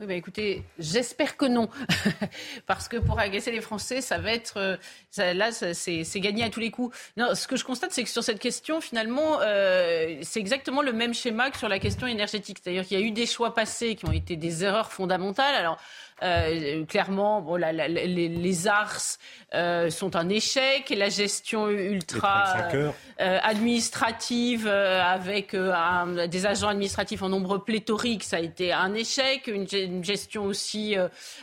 Oui, 0.00 0.06
bah 0.06 0.14
écoutez, 0.14 0.62
j'espère 0.78 1.36
que 1.36 1.44
non. 1.44 1.68
Parce 2.66 2.88
que 2.88 2.96
pour 2.96 3.18
agacer 3.18 3.50
les 3.50 3.60
Français, 3.60 4.00
ça 4.00 4.16
va 4.16 4.32
être. 4.32 4.56
Euh, 4.56 5.34
là, 5.34 5.52
c'est 5.52 6.20
gagné 6.20 6.42
à 6.42 6.48
tous 6.48 6.60
les 6.60 6.70
coups. 6.70 6.96
Non, 7.18 7.34
ce 7.34 7.46
que 7.46 7.56
je 7.56 7.66
constate, 7.66 7.92
c'est 7.92 8.02
que 8.02 8.08
sur 8.08 8.24
cette 8.24 8.38
question, 8.38 8.80
finalement, 8.80 9.40
euh, 9.42 10.16
c'est 10.22 10.40
exactement 10.40 10.80
le 10.80 10.94
même 10.94 11.12
schéma 11.12 11.50
que 11.50 11.58
sur 11.58 11.68
la 11.68 11.78
question 11.78 12.06
énergétique. 12.06 12.60
C'est-à-dire 12.62 12.86
qu'il 12.86 12.98
y 12.98 13.02
a 13.02 13.04
eu 13.04 13.10
des 13.10 13.26
choix 13.26 13.52
passés 13.52 13.94
qui 13.94 14.06
ont 14.06 14.12
été 14.12 14.36
des 14.36 14.64
erreurs 14.64 14.90
fondamentales. 14.90 15.54
Alors, 15.54 15.76
euh, 16.22 16.84
clairement, 16.84 17.40
bon, 17.40 17.56
la, 17.56 17.72
les, 17.72 18.28
les, 18.28 18.68
ARS 18.68 19.18
euh, 19.54 19.88
sont 19.90 20.16
un 20.16 20.28
échec 20.28 20.90
et 20.90 20.96
la 20.96 21.08
gestion 21.08 21.68
ultra 21.68 22.68
euh, 22.74 23.38
administrative 23.42 24.66
avec 24.68 25.56
des 25.56 26.46
agents 26.46 26.68
administratifs 26.68 27.22
en 27.22 27.28
nombre 27.28 27.58
pléthorique, 27.58 28.24
ça 28.24 28.36
a 28.36 28.40
été 28.40 28.72
un 28.72 28.94
échec. 28.94 29.46
Une, 29.46 29.66
une 29.72 30.04
gestion 30.04 30.44
aussi 30.44 30.96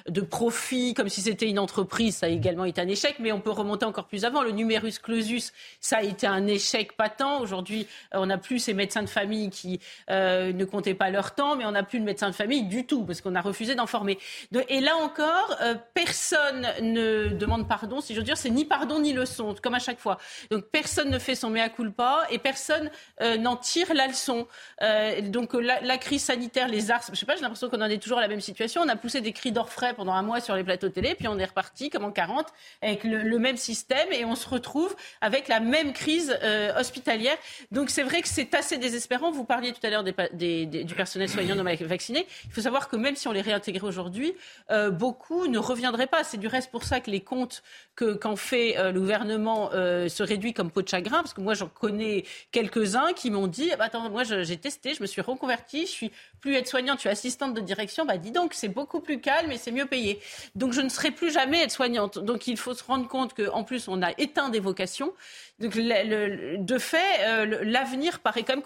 de 0.08 0.22
profit, 0.22 0.94
comme 0.94 1.10
si 1.10 1.22
c'était 1.22 1.50
une 1.50 1.60
entreprise, 1.60 2.18
ça 2.18 2.28
a 2.28 2.30
également 2.30 2.66
été 2.66 2.82
un 2.82 2.88
échec. 2.88 3.16
Mais 3.20 3.32
on 3.32 3.42
peut 3.42 3.52
remonter 3.52 3.86
encore 3.86 4.06
plus 4.06 4.26
avant. 4.26 4.44
Le 4.44 4.52
numerus 4.52 5.00
clausus, 5.00 5.54
ça 5.82 5.98
a 5.98 6.04
été 6.04 6.28
un 6.28 6.46
échec 6.48 6.96
patent. 6.96 7.42
Aujourd'hui, 7.42 7.88
on 8.14 8.28
n'a 8.28 8.38
plus 8.38 8.60
ces 8.60 8.74
médecins 8.74 9.04
de 9.04 9.10
famille 9.10 9.50
qui 9.50 9.80
ne 10.10 10.66
comptaient 10.66 10.94
pas 10.94 11.10
leur 11.10 11.34
temps, 11.36 11.56
mais 11.56 11.66
on 11.66 11.72
n'a 11.72 11.84
plus 11.84 12.00
de 12.00 12.06
médecins 12.06 12.30
de 12.30 12.36
famille 12.36 12.64
du 12.64 12.86
tout 12.86 13.04
parce 13.04 13.22
qu'on 13.22 13.36
a 13.36 13.42
refusé 13.42 13.76
d'en 13.76 13.88
former. 13.88 14.18
De, 14.52 14.64
et 14.70 14.82
là 14.82 14.98
encore, 14.98 15.56
euh, 15.62 15.76
personne 15.94 16.68
ne 16.82 17.30
demande 17.30 17.68
pardon, 17.68 18.02
si 18.02 18.14
je 18.14 18.20
veux 18.20 18.26
dire, 18.26 18.38
c'est 18.38 18.50
ni 18.50 18.66
pardon 18.66 19.00
ni 19.00 19.14
leçon, 19.14 19.56
comme 19.62 19.74
à 19.74 19.80
chaque 19.80 20.00
fois. 20.00 20.18
Donc 20.52 20.66
personne 20.72 21.10
ne 21.10 21.20
fait 21.20 21.36
son 21.36 21.50
mea 21.50 21.70
culpa 21.70 22.26
et 22.30 22.40
personne 22.40 22.90
euh, 23.22 23.38
n'en 23.38 23.56
tire 23.56 23.94
la 23.94 24.08
leçon. 24.08 24.48
Euh, 24.82 25.22
donc 25.22 25.54
la, 25.54 25.98
crise 25.98 26.24
sanitaire, 26.24 26.68
les 26.68 26.92
arts, 26.92 27.02
je 27.12 27.16
sais 27.16 27.26
pas, 27.26 27.36
j'ai 27.36 27.42
l'impression 27.42 27.70
qu'on 27.70 27.82
en 27.82 27.90
est 27.90 28.02
toujours 28.02 28.18
à 28.18 28.22
la 28.22 28.28
même 28.28 28.42
situation. 28.42 28.82
On 28.82 28.90
a 28.90 28.96
poussé 28.96 29.22
des 29.22 29.34
cris 29.34 29.52
d'orfraie 29.52 29.94
pendant 29.94 30.14
un 30.14 30.22
mois 30.22 30.42
sur 30.42 30.56
les 30.56 30.64
plateaux 30.64 30.90
télé, 30.90 31.16
puis 31.16 31.28
on 31.28 31.40
est 31.40 31.46
reparti 31.46 31.90
comme 31.90 32.06
en 32.06 32.12
40 32.12 32.48
avec 32.82 33.04
le, 33.04 33.38
même 33.38 33.58
système 33.58 34.08
et 34.12 34.26
on 34.26 34.36
se 34.36 34.50
retrouve 34.50 34.96
avec 35.22 35.48
la 35.48 35.60
même 35.60 35.94
crise 35.94 36.38
hospitalière. 36.76 37.38
Donc 37.72 37.92
c'est 37.92 38.02
vrai 38.02 38.22
que 38.22 38.28
c'est 38.28 38.54
assez 38.56 38.78
désespérant. 38.78 39.32
Vous 39.32 39.44
parliez 39.44 39.74
tout 39.74 39.86
à 39.86 39.90
l'heure 39.90 40.04
des, 40.04 40.66
du 40.66 40.96
personnel 40.96 41.30
soignant 41.30 41.56
non 41.56 41.64
vacciné. 41.64 42.26
Il 42.46 42.52
faut 42.52 42.62
savoir 42.62 42.90
que 42.90 42.96
même 42.96 43.16
si 43.16 43.28
on 43.28 43.32
les 43.32 43.42
réintégrait 43.42 43.88
aujourd'hui, 43.88 44.34
euh, 44.72 44.92
beaucoup 44.92 45.48
ne 45.48 45.58
reviendraient 45.58 46.08
pas. 46.08 46.24
C'est 46.24 46.38
du 46.38 46.48
reste 46.48 46.72
pour 46.72 46.84
ça 46.84 47.00
que 47.00 47.10
les 47.10 47.22
comptes 47.22 47.64
qu'en 47.96 48.36
fait 48.36 48.78
euh, 48.78 48.92
le 48.92 49.00
gouvernement 49.00 49.72
euh, 49.74 50.08
se 50.08 50.22
réduit 50.22 50.54
comme 50.54 50.70
peau 50.70 50.82
de 50.82 50.88
chagrin, 50.88 51.18
parce 51.18 51.34
que 51.34 51.42
moi 51.42 51.54
j'en 51.54 51.68
connais 51.68 52.26
quelques-uns 52.52 53.14
qui 53.14 53.32
m'ont 53.32 53.48
dit, 53.48 53.72
ah 53.74 53.78
bah, 53.78 53.86
attends, 53.86 54.10
moi 54.10 54.24
j'ai 54.24 54.58
testé, 54.58 54.94
je 54.94 55.02
me 55.02 55.08
suis 55.08 55.22
reconvertie, 55.22 55.88
je 55.88 55.92
suis 55.92 56.12
plus 56.40 56.56
aide-soignante, 56.56 56.98
je 56.98 57.02
suis 57.02 57.10
assistante 57.10 57.54
de 57.54 57.62
direction, 57.62 58.06
bah 58.06 58.18
dis 58.18 58.32
donc, 58.32 58.54
c'est 58.54 58.68
beaucoup 58.68 59.00
plus 59.00 59.20
calme 59.20 59.52
et 59.52 59.58
c'est 59.58 59.72
mieux 59.72 59.88
payé. 59.88 60.20
Donc 60.56 60.74
je 60.74 60.82
ne 60.82 60.90
serai 60.90 61.12
plus 61.12 61.32
jamais 61.32 61.64
aide-soignante. 61.64 62.20
Donc 62.20 62.48
il 62.48 62.58
faut 62.58 62.74
se 62.74 62.84
rendre 62.84 63.08
compte 63.08 63.34
qu'en 63.34 63.64
plus 63.64 63.88
on 63.88 64.02
a 64.02 64.12
éteint 64.18 64.50
des 64.50 64.60
vocations. 64.60 65.14
Donc 65.60 65.76
de 65.76 66.78
fait, 66.78 67.46
l'avenir 67.64 68.20
paraît 68.20 68.44
quand 68.44 68.54
même 68.54 68.62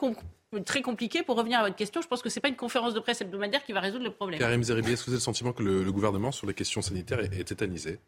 très 0.59 0.81
compliqué. 0.81 1.23
Pour 1.23 1.37
revenir 1.37 1.59
à 1.59 1.63
votre 1.63 1.75
question, 1.75 2.01
je 2.01 2.07
pense 2.07 2.21
que 2.21 2.29
ce 2.29 2.37
n'est 2.37 2.41
pas 2.41 2.49
une 2.49 2.55
conférence 2.55 2.93
de 2.93 2.99
presse 2.99 3.21
hebdomadaire 3.21 3.63
qui 3.63 3.71
va 3.71 3.79
résoudre 3.79 4.03
le 4.03 4.11
problème. 4.11 4.39
Karim 4.39 4.63
Zeribi, 4.63 4.91
est-ce 4.91 5.01
que 5.01 5.05
vous 5.05 5.13
avez 5.13 5.19
le 5.19 5.23
sentiment 5.23 5.53
que 5.53 5.63
le, 5.63 5.91
gouvernement, 5.91 6.31
sur 6.31 6.47
les 6.47 6.53
questions 6.53 6.81
sanitaires, 6.81 7.19
est, 7.19 7.43
tétanisé? 7.43 7.99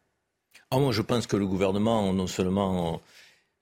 Ah, 0.70 0.80
Moi, 0.80 0.92
je 0.92 1.02
pense 1.02 1.28
que 1.28 1.38
le 1.38 1.48
gouvernement, 1.48 2.12
non 2.14 2.28
seulement 2.28 3.02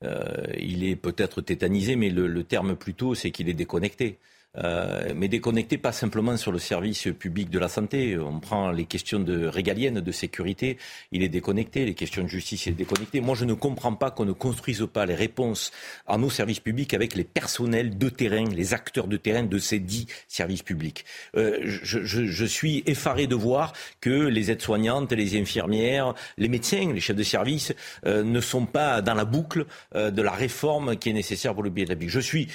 euh, 0.03 0.47
il 0.57 0.83
est 0.83 0.95
peut-être 0.95 1.41
tétanisé, 1.41 1.95
mais 1.95 2.09
le, 2.09 2.27
le 2.27 2.43
terme 2.43 2.75
plutôt, 2.75 3.13
c'est 3.13 3.31
qu'il 3.31 3.49
est 3.49 3.53
déconnecté. 3.53 4.17
Euh, 4.57 5.13
mais 5.15 5.29
déconnecté 5.29 5.77
pas 5.77 5.93
simplement 5.93 6.35
sur 6.35 6.51
le 6.51 6.59
service 6.59 7.07
public 7.17 7.49
de 7.49 7.57
la 7.57 7.69
santé. 7.69 8.17
On 8.17 8.39
prend 8.41 8.71
les 8.71 8.85
questions 8.85 9.19
de 9.19 9.45
régaliennes, 9.45 10.01
de 10.01 10.11
sécurité, 10.11 10.77
il 11.13 11.23
est 11.23 11.29
déconnecté. 11.29 11.85
Les 11.85 11.93
questions 11.93 12.23
de 12.23 12.27
justice, 12.27 12.65
il 12.65 12.73
est 12.73 12.75
déconnecté. 12.75 13.21
Moi, 13.21 13.35
je 13.35 13.45
ne 13.45 13.53
comprends 13.53 13.93
pas 13.93 14.11
qu'on 14.11 14.25
ne 14.25 14.33
construise 14.33 14.85
pas 14.91 15.05
les 15.05 15.15
réponses 15.15 15.71
à 16.05 16.17
nos 16.17 16.29
services 16.29 16.59
publics 16.59 16.93
avec 16.93 17.15
les 17.15 17.23
personnels 17.23 17.97
de 17.97 18.09
terrain, 18.09 18.43
les 18.43 18.73
acteurs 18.73 19.07
de 19.07 19.15
terrain 19.15 19.43
de 19.43 19.57
ces 19.57 19.79
dix 19.79 20.07
services 20.27 20.63
publics. 20.63 21.05
Euh, 21.37 21.59
je, 21.63 22.45
suis 22.45 22.83
effaré 22.85 23.27
de 23.27 23.35
voir 23.35 23.71
que 24.01 24.09
les 24.09 24.51
aides-soignantes, 24.51 25.13
les 25.13 25.39
infirmières, 25.39 26.13
les 26.37 26.49
médecins, 26.49 26.91
les 26.93 26.99
chefs 26.99 27.15
de 27.15 27.23
service 27.23 27.73
euh, 28.05 28.23
ne 28.23 28.41
sont 28.41 28.65
pas 28.65 29.01
dans 29.01 29.13
la 29.13 29.23
boucle 29.23 29.65
de 29.95 30.21
la 30.21 30.31
réforme 30.31 30.97
qui 30.97 31.09
est 31.09 31.13
nécessaire 31.13 31.53
pour 31.53 31.63
le 31.63 31.69
bien 31.69 31.85
de 31.85 31.89
la 31.89 31.95
vie. 31.95 32.09
Je 32.09 32.19
suis 32.19 32.47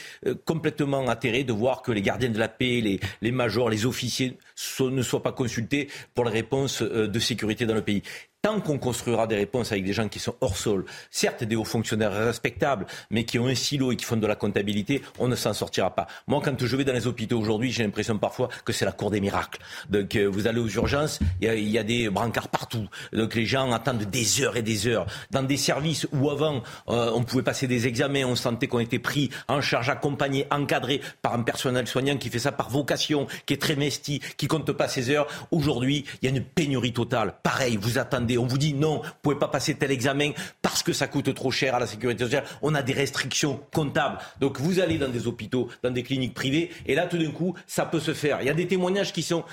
complètement 0.45 1.09
atterré 1.09 1.45
de 1.45 1.53
voir 1.53 1.83
que 1.87 1.93
les 1.93 2.03
gardiens 2.03 2.31
de 2.31 2.39
la 2.39 2.49
paix, 2.49 2.99
les, 3.23 3.31
majors, 3.31 3.71
les 3.71 3.87
officiers 3.87 4.37
ne 4.81 5.03
soient 5.03 5.23
pas 5.23 5.31
consultés 5.31 5.89
pour 6.15 6.25
les 6.25 6.33
réponses 6.33 6.83
euh, 6.83 7.07
de 7.07 7.19
sécurité 7.21 7.65
dans 7.65 7.75
le 7.75 7.83
pays 7.83 8.03
tant 8.47 8.61
qu'on 8.61 8.79
construira 8.79 9.27
des 9.27 9.35
réponses 9.35 9.73
avec 9.73 9.83
des 9.83 9.93
gens 9.93 10.07
qui 10.07 10.21
sont 10.21 10.37
hors 10.41 10.57
sol, 10.57 10.85
certes 11.11 11.43
des 11.43 11.57
hauts 11.57 11.65
fonctionnaires 11.65 12.13
respectables, 12.13 12.87
mais 13.11 13.25
qui 13.25 13.41
ont 13.41 13.49
un 13.49 13.57
silo 13.57 13.91
et 13.91 13.97
qui 13.97 14.05
font 14.05 14.17
de 14.17 14.27
la 14.27 14.37
comptabilité, 14.37 15.03
on 15.19 15.27
ne 15.27 15.35
s'en 15.35 15.53
sortira 15.53 15.93
pas. 15.93 16.07
Moi, 16.29 16.41
quand 16.45 16.65
je 16.65 16.77
vais 16.77 16.85
dans 16.85 16.93
les 16.93 17.09
hôpitaux 17.09 17.41
aujourd'hui, 17.41 17.73
j'ai 17.73 17.83
l'impression 17.83 18.19
parfois 18.19 18.49
que 18.65 18.73
c'est 18.73 18.85
la 18.85 18.93
cour 18.93 19.11
des 19.11 19.21
miracles. 19.21 19.61
Donc, 19.91 20.15
euh, 20.15 20.27
vous 20.27 20.47
allez 20.47 20.61
aux 20.61 20.69
urgences, 20.69 21.19
il 21.41 21.69
y, 21.69 21.77
a 21.77 21.83
des 21.83 22.09
brancards 22.09 22.47
partout. 22.47 22.87
Donc, 23.13 23.35
les 23.35 23.47
gens 23.47 23.73
attendent 23.73 24.05
des 24.05 24.43
heures 24.43 24.57
et 24.57 24.63
des 24.63 24.87
heures. 24.87 25.07
Dans 25.33 25.43
des 25.43 25.57
services 25.57 26.07
où 26.13 26.31
avant, 26.31 26.63
euh, 26.89 27.11
on 27.17 27.25
pouvait 27.25 27.43
passer 27.43 27.67
des 27.67 27.89
examens, 27.89 28.27
on 28.27 28.37
sentait 28.37 28.69
qu'on 28.69 28.79
était 28.79 29.01
pris 29.01 29.29
en 29.49 29.61
charge, 29.61 29.89
accompagné, 29.89 30.47
encadré 30.53 31.01
par 31.21 31.35
un 31.35 31.43
personnel 31.43 31.89
soignant 31.89 32.17
qui 32.17 32.29
fait 32.29 32.39
ça 32.39 32.53
par 32.53 32.71
vocation, 32.71 33.27
qui 33.45 33.55
est 33.55 33.61
très 33.61 33.75
mesti, 33.75 34.21
qui 34.37 34.47
compte 34.47 34.71
pas 34.71 34.87
ses 34.87 35.11
heures. 35.11 35.27
Aujourd'hui, 35.51 36.05
il 36.23 36.31
y 36.31 36.33
a 36.33 36.37
une 36.37 36.45
pénurie 36.45 36.93
totale. 36.93 37.35
Pareil, 37.43 37.77
vous 37.77 37.99
attendez 37.99 38.36
on 38.39 38.47
vous 38.47 38.59
dit 38.59 38.75
non, 38.75 39.03
vous 39.03 39.11
pouvez 39.23 39.37
pas 39.37 39.49
passer 39.49 39.75
tel 39.75 39.91
examen 39.91 40.33
parce 40.63 40.83
que 40.83 40.93
ça 40.93 41.07
coûte 41.07 41.33
trop 41.35 41.51
cher 41.51 41.75
à 41.75 41.81
la 41.81 41.87
sécurité 41.87 42.25
sociale. 42.25 42.45
On 42.63 42.75
a 42.75 42.83
des 42.83 42.93
restrictions 42.93 43.61
comptables. 43.73 44.19
Donc 44.41 44.61
vous 44.61 44.81
allez 44.81 44.99
dans 44.99 45.09
des 45.09 45.27
hôpitaux, 45.27 45.69
dans 45.83 45.91
des 45.91 46.03
cliniques 46.03 46.35
privées, 46.35 46.71
et 46.87 46.95
là 46.95 47.07
tout 47.07 47.19
d'un 47.19 47.31
coup, 47.31 47.55
ça 47.67 47.87
peut 47.87 48.01
se 48.01 48.15
faire. 48.15 48.39
Il 48.41 48.47
y 48.47 48.51
a 48.51 48.55
des 48.55 48.67
témoignages 48.67 49.13
qui 49.13 49.23
sont, 49.23 49.45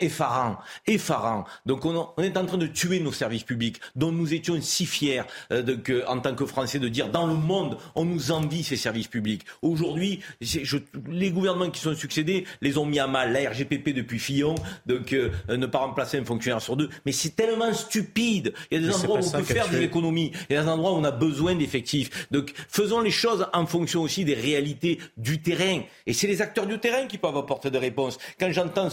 effarants, 0.00 0.58
effarants. 0.86 1.44
Donc 1.66 1.84
on, 1.84 2.22
est 2.22 2.36
en 2.36 2.46
train 2.46 2.58
de 2.58 2.66
tuer 2.66 3.00
nos 3.00 3.12
services 3.12 3.44
publics, 3.44 3.80
dont 3.96 4.12
nous 4.12 4.34
étions 4.34 4.60
si 4.60 4.86
fiers 4.86 5.22
euh, 5.52 5.62
en 6.06 6.20
tant 6.20 6.34
que 6.34 6.46
Français 6.46 6.78
de 6.78 6.88
dire 6.88 7.10
dans 7.10 7.26
le 7.26 7.34
monde, 7.34 7.76
on 7.94 8.04
nous 8.04 8.32
envie 8.32 8.62
ces 8.62 8.76
services 8.76 9.08
publics. 9.08 9.44
Aujourd'hui, 9.62 10.20
les 11.08 11.30
gouvernements 11.30 11.70
qui 11.70 11.80
sont 11.80 11.94
succédés 11.94 12.44
les 12.60 12.78
ont 12.78 12.86
mis 12.86 12.98
à 12.98 13.06
mal. 13.06 13.32
La 13.32 13.50
RGPP 13.50 13.90
depuis 13.90 14.18
Fillon, 14.18 14.54
donc 14.86 15.12
euh, 15.12 15.30
ne 15.48 15.66
pas 15.66 15.78
remplacer 15.78 16.18
un 16.18 16.24
fonctionnaire 16.24 16.60
sur 16.60 16.76
deux. 16.76 16.88
Mais 17.06 17.12
c'est 17.12 17.36
tellement 17.36 17.72
stupide 17.72 18.19
il 18.20 18.52
y 18.70 18.76
a 18.76 18.78
des 18.78 18.94
endroits 18.94 19.20
où 19.20 19.26
on 19.26 19.30
peut 19.30 19.42
faire 19.42 19.68
de 19.68 19.78
l'économie. 19.78 20.32
Il 20.48 20.54
y 20.54 20.56
a 20.56 20.62
des 20.62 20.68
endroits 20.68 20.92
où 20.92 20.96
on 20.96 21.04
a 21.04 21.10
besoin 21.10 21.54
d'effectifs. 21.54 22.28
Donc 22.30 22.52
faisons 22.68 23.00
les 23.00 23.10
choses 23.10 23.46
en 23.52 23.66
fonction 23.66 24.02
aussi 24.02 24.24
des 24.24 24.34
réalités 24.34 24.98
du 25.16 25.42
terrain. 25.42 25.80
Et 26.06 26.12
c'est 26.12 26.26
les 26.26 26.42
acteurs 26.42 26.66
du 26.66 26.78
terrain 26.78 27.06
qui 27.06 27.18
peuvent 27.18 27.36
apporter 27.36 27.70
des 27.70 27.78
réponses. 27.78 28.18
Quand 28.38 28.50
j'entends 28.52 28.88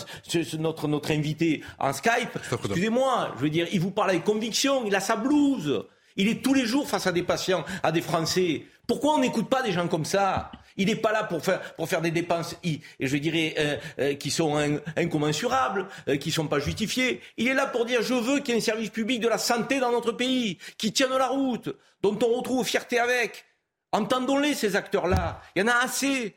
notre, 0.60 0.88
notre 0.88 1.12
invité 1.12 1.62
en 1.80 1.94
Skype, 1.94 2.38
excusez-moi, 2.52 3.34
je 3.38 3.42
veux 3.42 3.50
dire, 3.50 3.68
il 3.72 3.80
vous 3.80 3.92
parle 3.92 4.12
avec 4.12 4.24
conviction, 4.24 4.84
il 4.86 4.96
a 4.96 5.00
sa 5.00 5.16
blouse. 5.16 5.86
Il 6.16 6.28
est 6.28 6.44
tous 6.44 6.54
les 6.54 6.66
jours 6.66 6.88
face 6.88 7.06
à 7.06 7.12
des 7.12 7.24
patients, 7.24 7.64
à 7.84 7.92
des 7.92 8.02
Français. 8.02 8.66
Pourquoi 8.88 9.16
on 9.16 9.20
n'écoute 9.20 9.50
pas 9.50 9.62
des 9.62 9.72
gens 9.72 9.88
comme 9.88 10.06
ça? 10.06 10.52
Il 10.78 10.88
n'est 10.88 10.96
pas 10.96 11.12
là 11.12 11.24
pour 11.24 11.44
faire, 11.44 12.02
des 12.02 12.12
dépenses, 12.12 12.56
je 13.00 13.18
dirais, 13.18 13.56
euh, 13.58 13.78
euh, 14.00 14.14
qui 14.16 14.32
sont 14.32 14.56
incommensurables, 14.96 15.88
euh, 16.08 16.18
qui 16.18 16.30
ne 16.30 16.34
sont 16.34 16.48
pas 16.48 16.60
justifiées. 16.60 17.22
Il 17.38 17.48
est 17.48 17.54
là 17.54 17.66
pour 17.66 17.86
dire 17.86 18.02
je 18.02 18.14
veux 18.14 18.40
qu'il 18.40 18.54
y 18.54 18.58
ait 18.58 18.62
un 18.62 18.64
service 18.64 18.90
public 18.90 19.20
de 19.20 19.28
la 19.28 19.38
santé 19.38 19.80
dans 19.80 19.92
notre 19.92 20.12
pays, 20.12 20.58
qui 20.78 20.94
tienne 20.94 21.16
la 21.18 21.28
route, 21.28 21.76
dont 22.02 22.18
on 22.22 22.38
retrouve 22.38 22.66
fierté 22.66 23.00
avec. 23.00 23.46
Entendons-les, 23.92 24.54
ces 24.54 24.76
acteurs-là. 24.76 25.42
Il 25.56 25.62
y 25.62 25.64
en 25.64 25.68
a 25.68 25.76
assez. 25.76 26.36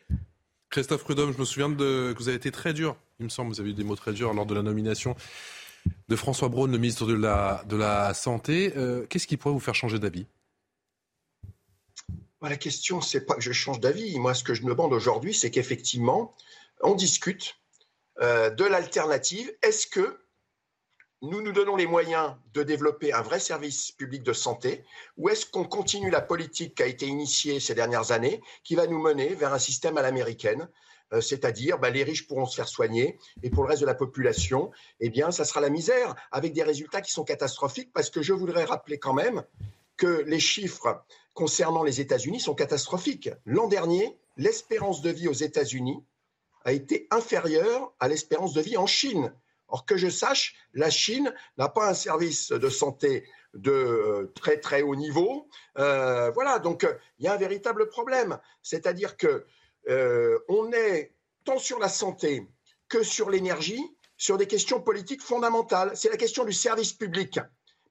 Christophe 0.70 1.04
Prudhomme, 1.04 1.32
je 1.32 1.38
me 1.38 1.44
souviens 1.44 1.72
que 1.74 2.14
vous 2.16 2.28
avez 2.28 2.36
été 2.36 2.50
très 2.50 2.72
dur, 2.72 2.96
il 3.18 3.24
me 3.24 3.28
semble, 3.28 3.52
vous 3.52 3.60
avez 3.60 3.70
eu 3.70 3.74
des 3.74 3.84
mots 3.84 3.96
très 3.96 4.12
durs 4.12 4.32
lors 4.32 4.46
de 4.46 4.54
la 4.54 4.62
nomination 4.62 5.16
de 6.08 6.16
François 6.16 6.48
Braun, 6.48 6.70
le 6.70 6.78
ministre 6.78 7.06
de 7.06 7.14
la, 7.14 7.64
de 7.66 7.76
la 7.76 8.14
Santé. 8.14 8.72
Qu'est-ce 9.08 9.26
qui 9.26 9.36
pourrait 9.36 9.54
vous 9.54 9.60
faire 9.60 9.74
changer 9.74 9.98
d'avis? 9.98 10.26
La 12.42 12.56
question, 12.56 13.00
c'est 13.00 13.26
pas 13.26 13.34
que 13.34 13.42
je 13.42 13.52
change 13.52 13.80
d'avis. 13.80 14.18
Moi, 14.18 14.34
ce 14.34 14.42
que 14.42 14.54
je 14.54 14.62
me 14.62 14.70
demande 14.70 14.94
aujourd'hui, 14.94 15.34
c'est 15.34 15.50
qu'effectivement, 15.50 16.34
on 16.80 16.94
discute 16.94 17.56
euh, 18.20 18.48
de 18.50 18.64
l'alternative. 18.64 19.52
Est-ce 19.62 19.86
que 19.86 20.18
nous 21.22 21.42
nous 21.42 21.52
donnons 21.52 21.76
les 21.76 21.86
moyens 21.86 22.34
de 22.54 22.62
développer 22.62 23.12
un 23.12 23.20
vrai 23.20 23.40
service 23.40 23.92
public 23.92 24.22
de 24.22 24.32
santé 24.32 24.84
ou 25.18 25.28
est-ce 25.28 25.44
qu'on 25.44 25.64
continue 25.64 26.10
la 26.10 26.22
politique 26.22 26.76
qui 26.76 26.82
a 26.82 26.86
été 26.86 27.06
initiée 27.06 27.60
ces 27.60 27.74
dernières 27.74 28.10
années, 28.10 28.40
qui 28.64 28.74
va 28.74 28.86
nous 28.86 28.98
mener 28.98 29.34
vers 29.34 29.52
un 29.52 29.58
système 29.58 29.98
à 29.98 30.02
l'américaine 30.02 30.68
euh, 31.12 31.20
c'est-à-dire 31.20 31.78
bah, 31.78 31.90
les 31.90 32.04
riches 32.04 32.26
pourront 32.28 32.46
se 32.46 32.54
faire 32.54 32.68
soigner 32.68 33.18
et 33.42 33.50
pour 33.50 33.64
le 33.64 33.68
reste 33.68 33.80
de 33.80 33.86
la 33.86 33.96
population, 33.96 34.70
eh 35.00 35.10
bien, 35.10 35.32
ça 35.32 35.44
sera 35.44 35.60
la 35.60 35.68
misère 35.68 36.14
avec 36.30 36.52
des 36.52 36.62
résultats 36.62 37.00
qui 37.00 37.10
sont 37.10 37.24
catastrophiques 37.24 37.92
parce 37.92 38.10
que 38.10 38.22
je 38.22 38.32
voudrais 38.32 38.64
rappeler 38.64 38.98
quand 38.98 39.12
même 39.12 39.42
que 39.96 40.22
les 40.26 40.38
chiffres 40.38 41.04
concernant 41.34 41.82
les 41.82 42.00
États-Unis 42.00 42.40
sont 42.40 42.54
catastrophiques. 42.54 43.30
L'an 43.44 43.68
dernier, 43.68 44.18
l'espérance 44.36 45.02
de 45.02 45.10
vie 45.10 45.28
aux 45.28 45.32
États-Unis 45.32 46.04
a 46.64 46.72
été 46.72 47.06
inférieure 47.10 47.94
à 48.00 48.08
l'espérance 48.08 48.52
de 48.52 48.60
vie 48.60 48.76
en 48.76 48.86
Chine. 48.86 49.32
Or, 49.68 49.86
que 49.86 49.96
je 49.96 50.08
sache, 50.08 50.56
la 50.74 50.90
Chine 50.90 51.32
n'a 51.56 51.68
pas 51.68 51.88
un 51.88 51.94
service 51.94 52.50
de 52.50 52.68
santé 52.68 53.24
de 53.54 53.70
euh, 53.70 54.32
très 54.34 54.58
très 54.58 54.82
haut 54.82 54.96
niveau. 54.96 55.48
Euh, 55.78 56.30
voilà, 56.32 56.58
donc 56.58 56.86
il 57.18 57.24
y 57.24 57.28
a 57.28 57.34
un 57.34 57.38
véritable 57.38 57.88
problème. 57.88 58.38
C'est-à-dire 58.62 59.16
que 59.16 59.46
euh, 59.88 60.38
est 60.74 61.14
tant 61.44 61.58
sur 61.58 61.78
la 61.78 61.88
santé 61.88 62.46
que 62.88 63.02
sur 63.02 63.30
l'énergie, 63.30 63.82
sur 64.16 64.36
des 64.36 64.46
questions 64.46 64.80
politiques 64.80 65.22
fondamentales. 65.22 65.92
C'est 65.94 66.10
la 66.10 66.16
question 66.16 66.44
du 66.44 66.52
service 66.52 66.92
public. 66.92 67.38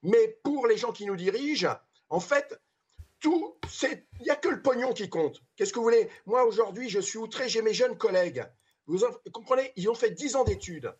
Mais 0.03 0.39
pour 0.43 0.67
les 0.67 0.77
gens 0.77 0.91
qui 0.91 1.05
nous 1.05 1.15
dirigent, 1.15 1.75
en 2.09 2.19
fait, 2.19 2.59
tout, 3.19 3.57
il 3.83 4.23
n'y 4.23 4.29
a 4.29 4.35
que 4.35 4.49
le 4.49 4.61
pognon 4.61 4.93
qui 4.93 5.09
compte. 5.09 5.41
Qu'est-ce 5.55 5.73
que 5.73 5.79
vous 5.79 5.85
voulez? 5.85 6.09
Moi, 6.25 6.43
aujourd'hui, 6.45 6.89
je 6.89 6.99
suis 6.99 7.17
outré, 7.17 7.49
j'ai 7.49 7.61
mes 7.61 7.73
jeunes 7.73 7.97
collègues. 7.97 8.45
Vous 8.87 8.99
comprenez? 9.31 9.71
Ils 9.75 9.89
ont 9.89 9.95
fait 9.95 10.11
10 10.11 10.35
ans 10.35 10.43
d'études 10.43 10.93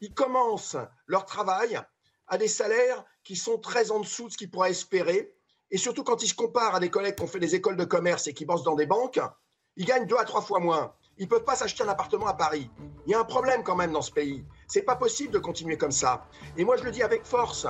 ils 0.00 0.12
commencent 0.12 0.76
leur 1.06 1.24
travail 1.24 1.80
à 2.28 2.38
des 2.38 2.48
salaires 2.48 3.04
qui 3.24 3.36
sont 3.36 3.58
très 3.58 3.90
en 3.90 4.00
dessous 4.00 4.26
de 4.26 4.32
ce 4.32 4.36
qu'ils 4.36 4.50
pourraient 4.50 4.70
espérer. 4.70 5.32
Et 5.70 5.78
surtout 5.78 6.04
quand 6.04 6.22
ils 6.22 6.28
se 6.28 6.34
comparent 6.34 6.74
à 6.74 6.80
des 6.80 6.90
collègues 6.90 7.16
qui 7.16 7.22
ont 7.22 7.28
fait 7.28 7.40
des 7.40 7.54
écoles 7.54 7.76
de 7.76 7.84
commerce 7.84 8.26
et 8.26 8.34
qui 8.34 8.44
bossent 8.44 8.62
dans 8.62 8.74
des 8.74 8.86
banques, 8.86 9.20
ils 9.76 9.84
gagnent 9.84 10.06
deux 10.06 10.16
à 10.16 10.24
trois 10.24 10.42
fois 10.42 10.60
moins. 10.60 10.94
Ils 11.18 11.24
ne 11.24 11.30
peuvent 11.30 11.44
pas 11.44 11.56
s'acheter 11.56 11.82
un 11.82 11.88
appartement 11.88 12.26
à 12.26 12.34
Paris. 12.34 12.70
Il 13.06 13.12
y 13.12 13.14
a 13.14 13.20
un 13.20 13.24
problème 13.24 13.62
quand 13.62 13.74
même 13.74 13.92
dans 13.92 14.02
ce 14.02 14.12
pays. 14.12 14.44
C'est 14.68 14.82
pas 14.82 14.96
possible 14.96 15.32
de 15.32 15.38
continuer 15.38 15.78
comme 15.78 15.92
ça. 15.92 16.26
Et 16.56 16.64
moi 16.64 16.76
je 16.76 16.84
le 16.84 16.90
dis 16.90 17.02
avec 17.02 17.24
force. 17.24 17.66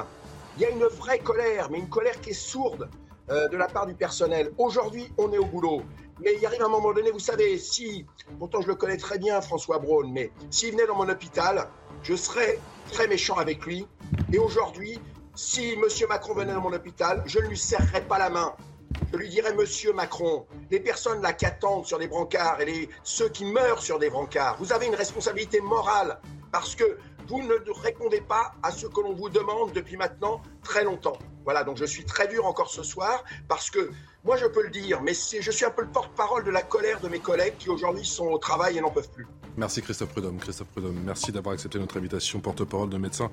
Il 0.56 0.62
y 0.62 0.64
a 0.64 0.70
une 0.70 0.84
vraie 0.84 1.18
colère, 1.18 1.70
mais 1.70 1.78
une 1.78 1.88
colère 1.88 2.20
qui 2.20 2.30
est 2.30 2.34
sourde 2.34 2.90
euh, 3.30 3.48
de 3.48 3.56
la 3.56 3.66
part 3.66 3.86
du 3.86 3.94
personnel. 3.94 4.52
Aujourd'hui, 4.58 5.12
on 5.18 5.32
est 5.32 5.38
au 5.38 5.46
boulot. 5.46 5.82
Mais 6.22 6.34
il 6.38 6.46
arrive 6.46 6.62
un 6.62 6.68
moment 6.68 6.92
donné, 6.92 7.10
vous 7.10 7.18
savez, 7.18 7.58
si, 7.58 8.06
pourtant 8.38 8.62
je 8.62 8.68
le 8.68 8.74
connais 8.74 8.96
très 8.96 9.18
bien, 9.18 9.40
François 9.40 9.78
Braun, 9.78 10.10
mais 10.12 10.30
s'il 10.50 10.72
venait 10.72 10.86
dans 10.86 10.96
mon 10.96 11.08
hôpital, 11.08 11.68
je 12.02 12.14
serais 12.14 12.58
très 12.90 13.06
méchant 13.06 13.34
avec 13.34 13.66
lui. 13.66 13.86
Et 14.32 14.38
aujourd'hui, 14.38 14.98
si 15.34 15.72
M. 15.72 15.82
Macron 16.08 16.34
venait 16.34 16.54
dans 16.54 16.62
mon 16.62 16.72
hôpital, 16.72 17.22
je 17.26 17.38
ne 17.40 17.48
lui 17.48 17.58
serrerais 17.58 18.02
pas 18.02 18.18
la 18.18 18.30
main. 18.30 18.54
Je 19.12 19.18
lui 19.18 19.28
dirais, 19.28 19.54
Monsieur 19.54 19.92
Macron, 19.92 20.46
les 20.70 20.80
personnes 20.80 21.20
là 21.20 21.32
qui 21.32 21.44
attendent 21.44 21.84
sur 21.84 21.98
des 21.98 22.06
brancards 22.06 22.60
et 22.60 22.64
les, 22.64 22.88
ceux 23.02 23.28
qui 23.28 23.44
meurent 23.44 23.82
sur 23.82 23.98
des 23.98 24.08
brancards, 24.08 24.56
vous 24.58 24.72
avez 24.72 24.86
une 24.86 24.94
responsabilité 24.94 25.60
morale 25.60 26.20
parce 26.52 26.74
que 26.74 26.98
vous 27.28 27.42
ne 27.42 27.54
répondez 27.82 28.20
pas 28.20 28.54
à 28.62 28.70
ce 28.70 28.86
que 28.86 29.00
l'on 29.00 29.14
vous 29.14 29.28
demande 29.28 29.72
depuis 29.72 29.96
maintenant 29.96 30.40
très 30.62 30.84
longtemps. 30.84 31.18
Voilà, 31.44 31.62
donc 31.62 31.76
je 31.76 31.84
suis 31.84 32.04
très 32.04 32.26
dur 32.26 32.44
encore 32.46 32.70
ce 32.70 32.82
soir 32.82 33.24
parce 33.48 33.70
que 33.70 33.90
moi 34.24 34.36
je 34.36 34.46
peux 34.46 34.62
le 34.62 34.70
dire, 34.70 35.00
mais 35.02 35.12
je 35.14 35.50
suis 35.50 35.64
un 35.64 35.70
peu 35.70 35.82
le 35.82 35.88
porte-parole 35.88 36.44
de 36.44 36.50
la 36.50 36.62
colère 36.62 37.00
de 37.00 37.08
mes 37.08 37.20
collègues 37.20 37.54
qui 37.58 37.68
aujourd'hui 37.70 38.04
sont 38.04 38.26
au 38.26 38.38
travail 38.38 38.78
et 38.78 38.80
n'en 38.80 38.90
peuvent 38.90 39.10
plus. 39.10 39.26
Merci 39.56 39.80
Christophe 39.80 40.10
Prudhomme. 40.10 40.38
Christophe 40.38 40.68
Prudhomme, 40.68 41.00
merci 41.04 41.32
d'avoir 41.32 41.54
accepté 41.54 41.78
notre 41.78 41.96
invitation, 41.96 42.40
porte-parole 42.40 42.90
de 42.90 42.98
médecins 42.98 43.30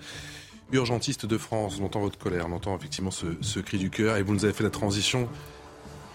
urgentistes 0.72 1.26
de 1.26 1.38
France. 1.38 1.80
On 1.82 1.86
entend 1.86 2.02
votre 2.02 2.18
colère, 2.18 2.46
on 2.48 2.54
entend 2.54 2.76
effectivement 2.76 3.12
ce, 3.12 3.60
cri 3.60 3.78
du 3.78 3.90
cœur 3.90 4.18
et 4.18 4.24
vous 4.24 4.34
nous 4.34 4.46
avez 4.46 4.54
fait 4.54 4.64
la 4.64 4.70
transition 4.70 5.28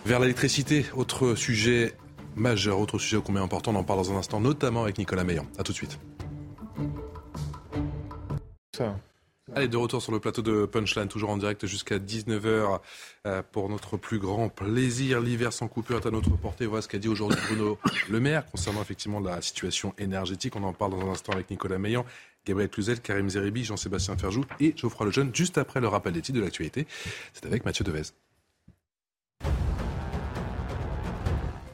vers 0.06 0.20
l'électricité. 0.20 0.86
Autre 0.94 1.34
sujet 1.34 1.94
majeur, 2.36 2.78
autre 2.78 2.98
sujet 2.98 3.20
combien 3.24 3.42
important, 3.42 3.72
on 3.72 3.76
en 3.76 3.84
parle 3.84 4.00
dans 4.00 4.12
un 4.12 4.16
instant, 4.16 4.40
notamment 4.40 4.84
avec 4.84 4.98
Nicolas 4.98 5.24
Meillan. 5.24 5.46
A 5.58 5.64
tout 5.64 5.72
de 5.72 5.76
suite. 5.76 5.98
Allez, 9.54 9.68
de 9.68 9.78
retour 9.78 10.02
sur 10.02 10.12
le 10.12 10.20
plateau 10.20 10.42
de 10.42 10.66
Punchline, 10.66 11.08
toujours 11.08 11.30
en 11.30 11.38
direct 11.38 11.66
jusqu'à 11.66 11.98
19h 11.98 12.80
euh, 13.26 13.42
pour 13.50 13.70
notre 13.70 13.96
plus 13.96 14.18
grand 14.18 14.50
plaisir. 14.50 15.20
L'hiver 15.20 15.54
sans 15.54 15.68
coupure 15.68 15.96
est 15.98 16.06
à 16.06 16.10
notre 16.10 16.36
portée. 16.36 16.66
Voilà 16.66 16.82
ce 16.82 16.88
qu'a 16.88 16.98
dit 16.98 17.08
aujourd'hui 17.08 17.38
Bruno 17.46 17.78
Le 18.10 18.20
Maire 18.20 18.44
concernant 18.50 18.82
effectivement 18.82 19.20
la 19.20 19.40
situation 19.40 19.94
énergétique. 19.96 20.54
On 20.54 20.64
en 20.64 20.74
parle 20.74 20.92
dans 20.92 21.00
un 21.00 21.12
instant 21.12 21.32
avec 21.32 21.50
Nicolas 21.50 21.78
Meillan, 21.78 22.04
Gabriel 22.44 22.68
Cluzel, 22.68 23.00
Karim 23.00 23.30
Zeribi, 23.30 23.64
Jean-Sébastien 23.64 24.18
Ferjou 24.18 24.44
et 24.60 24.74
Geoffroy 24.76 25.06
Lejeune, 25.06 25.34
juste 25.34 25.56
après 25.56 25.80
le 25.80 25.88
rappel 25.88 26.12
des 26.12 26.20
de 26.20 26.40
l'actualité. 26.40 26.86
C'est 27.32 27.46
avec 27.46 27.64
Mathieu 27.64 27.84
Devez. 27.84 28.12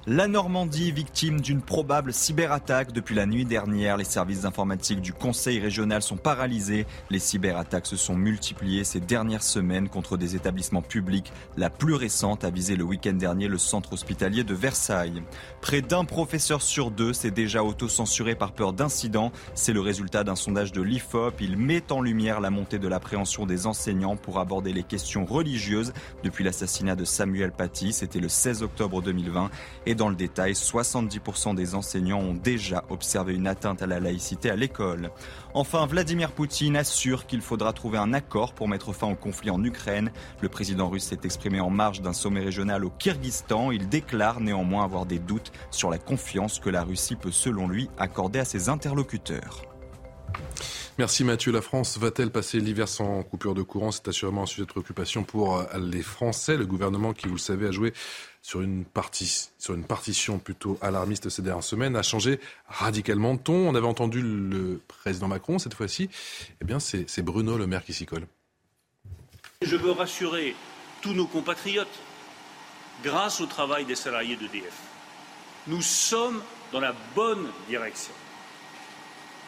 La 0.07 0.29
Normandie, 0.29 0.93
victime 0.93 1.41
d'une 1.41 1.63
probable 1.63 2.13
cyberattaque 2.13 2.93
depuis 2.93 3.15
la 3.15 3.25
nuit 3.25 3.47
dernière. 3.47 3.97
Les 3.97 4.05
services 4.05 4.45
informatiques 4.45 5.01
du 5.01 5.15
Conseil 5.15 5.59
régional 5.59 6.03
sont 6.03 6.19
paralysés. 6.19 6.85
Les 7.09 7.19
cyberattaques 7.19 7.87
se 7.87 7.97
sont 7.97 8.15
multipliées 8.15 8.85
ces 8.85 9.01
dernières 9.01 9.43
semaines 9.43 9.89
contre 9.89 10.19
des 10.19 10.37
établissements 10.37 10.83
publics. 10.83 11.33
La 11.57 11.71
plus 11.71 11.95
récente 11.95 12.45
a 12.45 12.51
visé 12.51 12.77
le 12.77 12.85
week-end 12.85 13.15
dernier 13.15 13.49
le 13.49 13.57
centre 13.57 13.95
hospitalier 13.95 14.45
de 14.45 14.53
Versailles. 14.53 15.23
Près 15.63 15.81
d'un 15.81 16.05
professeur 16.05 16.61
sur 16.61 16.91
deux 16.91 17.15
s'est 17.15 17.31
déjà 17.31 17.65
auto-censuré 17.65 18.35
par 18.35 18.53
peur 18.53 18.75
d'incident. 18.75 19.33
C'est 19.55 19.73
le 19.73 19.81
résultat 19.81 20.23
d'un 20.23 20.37
sondage 20.37 20.73
de 20.73 20.83
l'IFOP. 20.83 21.41
Il 21.41 21.57
met 21.57 21.91
en 21.91 22.03
lumière 22.03 22.41
la 22.41 22.51
montée 22.51 22.79
de 22.79 22.89
l'appréhension 22.89 23.47
des 23.47 23.67
enseignants 23.67 24.17
pour 24.17 24.39
aborder 24.39 24.75
les 24.75 24.83
questions 24.83 25.25
religieuses 25.25 25.95
depuis 26.23 26.45
l'assassinat 26.45 26.95
de 26.95 27.07
Samuel 27.07 27.53
Paty. 27.53 27.95
C'était 27.95 28.21
le 28.21 28.29
16 28.29 28.63
octobre 28.63 29.01
2020. 29.01 29.51
Et 29.87 29.94
dans 29.95 30.09
le 30.09 30.15
détail, 30.15 30.53
70% 30.53 31.55
des 31.55 31.75
enseignants 31.75 32.21
ont 32.21 32.35
déjà 32.35 32.85
observé 32.91 33.35
une 33.35 33.47
atteinte 33.47 33.83
à 33.83 33.87
la 33.87 34.01
laïcité 34.01 34.51
à 34.51 34.57
l'école. 34.57 35.11
Enfin, 35.55 35.87
Vladimir 35.87 36.33
Poutine 36.33 36.77
assure 36.77 37.27
qu'il 37.27 37.41
faudra 37.41 37.73
trouver 37.73 37.99
un 37.99 38.13
accord 38.13 38.55
pour 38.55 38.69
mettre 38.69 38.93
fin 38.93 39.11
au 39.11 39.15
conflit 39.15 39.51
en 39.51 39.63
Ukraine. 39.63 40.11
Le 40.41 40.49
président 40.49 40.89
russe 40.89 41.05
s'est 41.05 41.21
exprimé 41.25 41.61
en 41.61 41.71
marge 41.71 42.01
d'un 42.01 42.13
sommet 42.13 42.41
régional 42.41 42.85
au 42.85 42.91
Kyrgyzstan. 42.91 43.71
Il 43.71 43.89
déclare 43.89 44.41
néanmoins 44.41 44.85
avoir 44.85 45.07
des 45.07 45.19
doutes 45.19 45.53
sur 45.71 45.91
la 45.91 45.99
confiance 45.99 46.59
que 46.59 46.71
la 46.71 46.85
Russie 46.85 47.17
peut, 47.17 47.33
selon 47.33 47.69
lui, 47.69 47.89
accorder 47.99 48.39
à 48.39 48.45
ses 48.45 48.69
interlocuteurs. 48.69 49.63
Merci 50.97 51.25
Mathieu. 51.25 51.51
La 51.51 51.61
France 51.61 51.99
va-t-elle 51.99 52.31
passer 52.31 52.61
l'hiver 52.61 52.87
sans 52.87 53.25
coupure 53.25 53.55
de 53.55 53.63
courant? 53.63 53.91
C'est 53.91 54.07
assurément 54.07 54.45
un 54.45 54.47
sujet 54.47 54.63
de 54.63 54.69
préoccupation 54.69 55.25
pour 55.25 55.57
euh, 55.57 55.65
les 55.77 56.03
Français. 56.03 56.57
Le 56.57 56.67
gouvernement 56.67 57.13
qui, 57.13 57.27
vous 57.27 57.35
le 57.35 57.41
savez, 57.41 57.67
a 57.67 57.73
joué 57.73 57.93
sur 58.45 58.61
une, 58.61 58.85
partie, 58.85 59.49
sur 59.59 59.73
une 59.73 59.85
partition 59.85 60.39
plutôt 60.39 60.79
alarmiste 60.83 61.31
ces 61.31 61.41
dernières 61.41 61.65
semaines, 61.65 61.97
a 61.97 62.03
changé 62.03 62.39
radicalement 62.69 63.33
de 63.35 63.39
ton. 63.39 63.55
On 63.55 63.75
avait 63.75 63.87
entendu 63.87 64.21
le 64.21 64.83
président 64.87 65.29
Macron 65.29 65.59
cette 65.59 65.73
fois-ci. 65.73 66.11
Eh 66.61 66.65
bien, 66.67 66.79
c'est 66.79 67.23
Bruno 67.23 67.57
Le 67.57 67.67
Maire 67.67 67.83
qui 67.83 67.95
s'y 67.95 68.05
colle. 68.05 68.27
Je 69.63 69.77
veux 69.77 69.93
rassurer 69.93 70.55
tous 71.01 71.15
nos 71.15 71.27
compatriotes, 71.27 71.99
grâce 73.03 73.41
au 73.41 73.47
travail 73.47 73.87
des 73.87 73.95
salariés 73.95 74.37
d'EDF, 74.37 74.79
nous 75.67 75.81
sommes 75.81 76.43
dans 76.71 76.81
la 76.81 76.95
bonne 77.15 77.49
direction. 77.67 78.13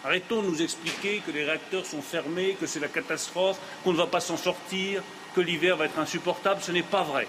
Arrêtons 0.04 0.40
de 0.40 0.46
nous 0.46 0.62
expliquer 0.62 1.18
que 1.18 1.32
les 1.32 1.44
réacteurs 1.44 1.84
sont 1.84 2.00
fermés, 2.00 2.56
que 2.58 2.66
c'est 2.66 2.80
la 2.80 2.88
catastrophe, 2.88 3.58
qu'on 3.84 3.92
ne 3.92 3.98
va 3.98 4.06
pas 4.06 4.20
s'en 4.20 4.38
sortir, 4.38 5.02
que 5.34 5.42
l'hiver 5.42 5.76
va 5.76 5.84
être 5.84 5.98
insupportable. 5.98 6.62
Ce 6.62 6.72
n'est 6.72 6.82
pas 6.82 7.02
vrai. 7.02 7.28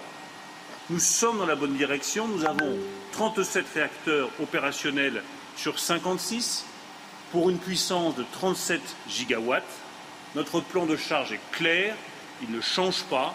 Nous 0.90 1.00
sommes 1.00 1.36
dans 1.36 1.44
la 1.44 1.54
bonne 1.54 1.76
direction. 1.76 2.26
Nous 2.26 2.46
avons 2.46 2.78
37 3.12 3.66
réacteurs 3.74 4.30
opérationnels 4.40 5.22
sur 5.54 5.78
56 5.78 6.64
pour 7.30 7.50
une 7.50 7.58
puissance 7.58 8.16
de 8.16 8.24
37 8.32 8.80
gigawatts. 9.06 9.64
Notre 10.34 10.60
plan 10.60 10.86
de 10.86 10.96
charge 10.96 11.32
est 11.32 11.40
clair, 11.52 11.94
il 12.42 12.50
ne 12.50 12.62
change 12.62 13.02
pas. 13.04 13.34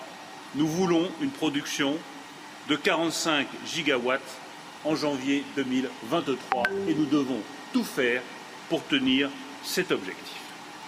Nous 0.56 0.68
voulons 0.68 1.08
une 1.22 1.30
production 1.30 1.96
de 2.70 2.76
45 2.76 3.46
gigawatts 3.68 4.22
en 4.84 4.96
janvier 4.96 5.44
2023 5.56 6.64
et 6.88 6.96
nous 6.96 7.06
devons 7.06 7.40
tout 7.72 7.84
faire 7.84 8.24
pour 8.68 8.84
tenir 8.88 9.30
cet 9.64 9.92
objectif. 9.92 10.42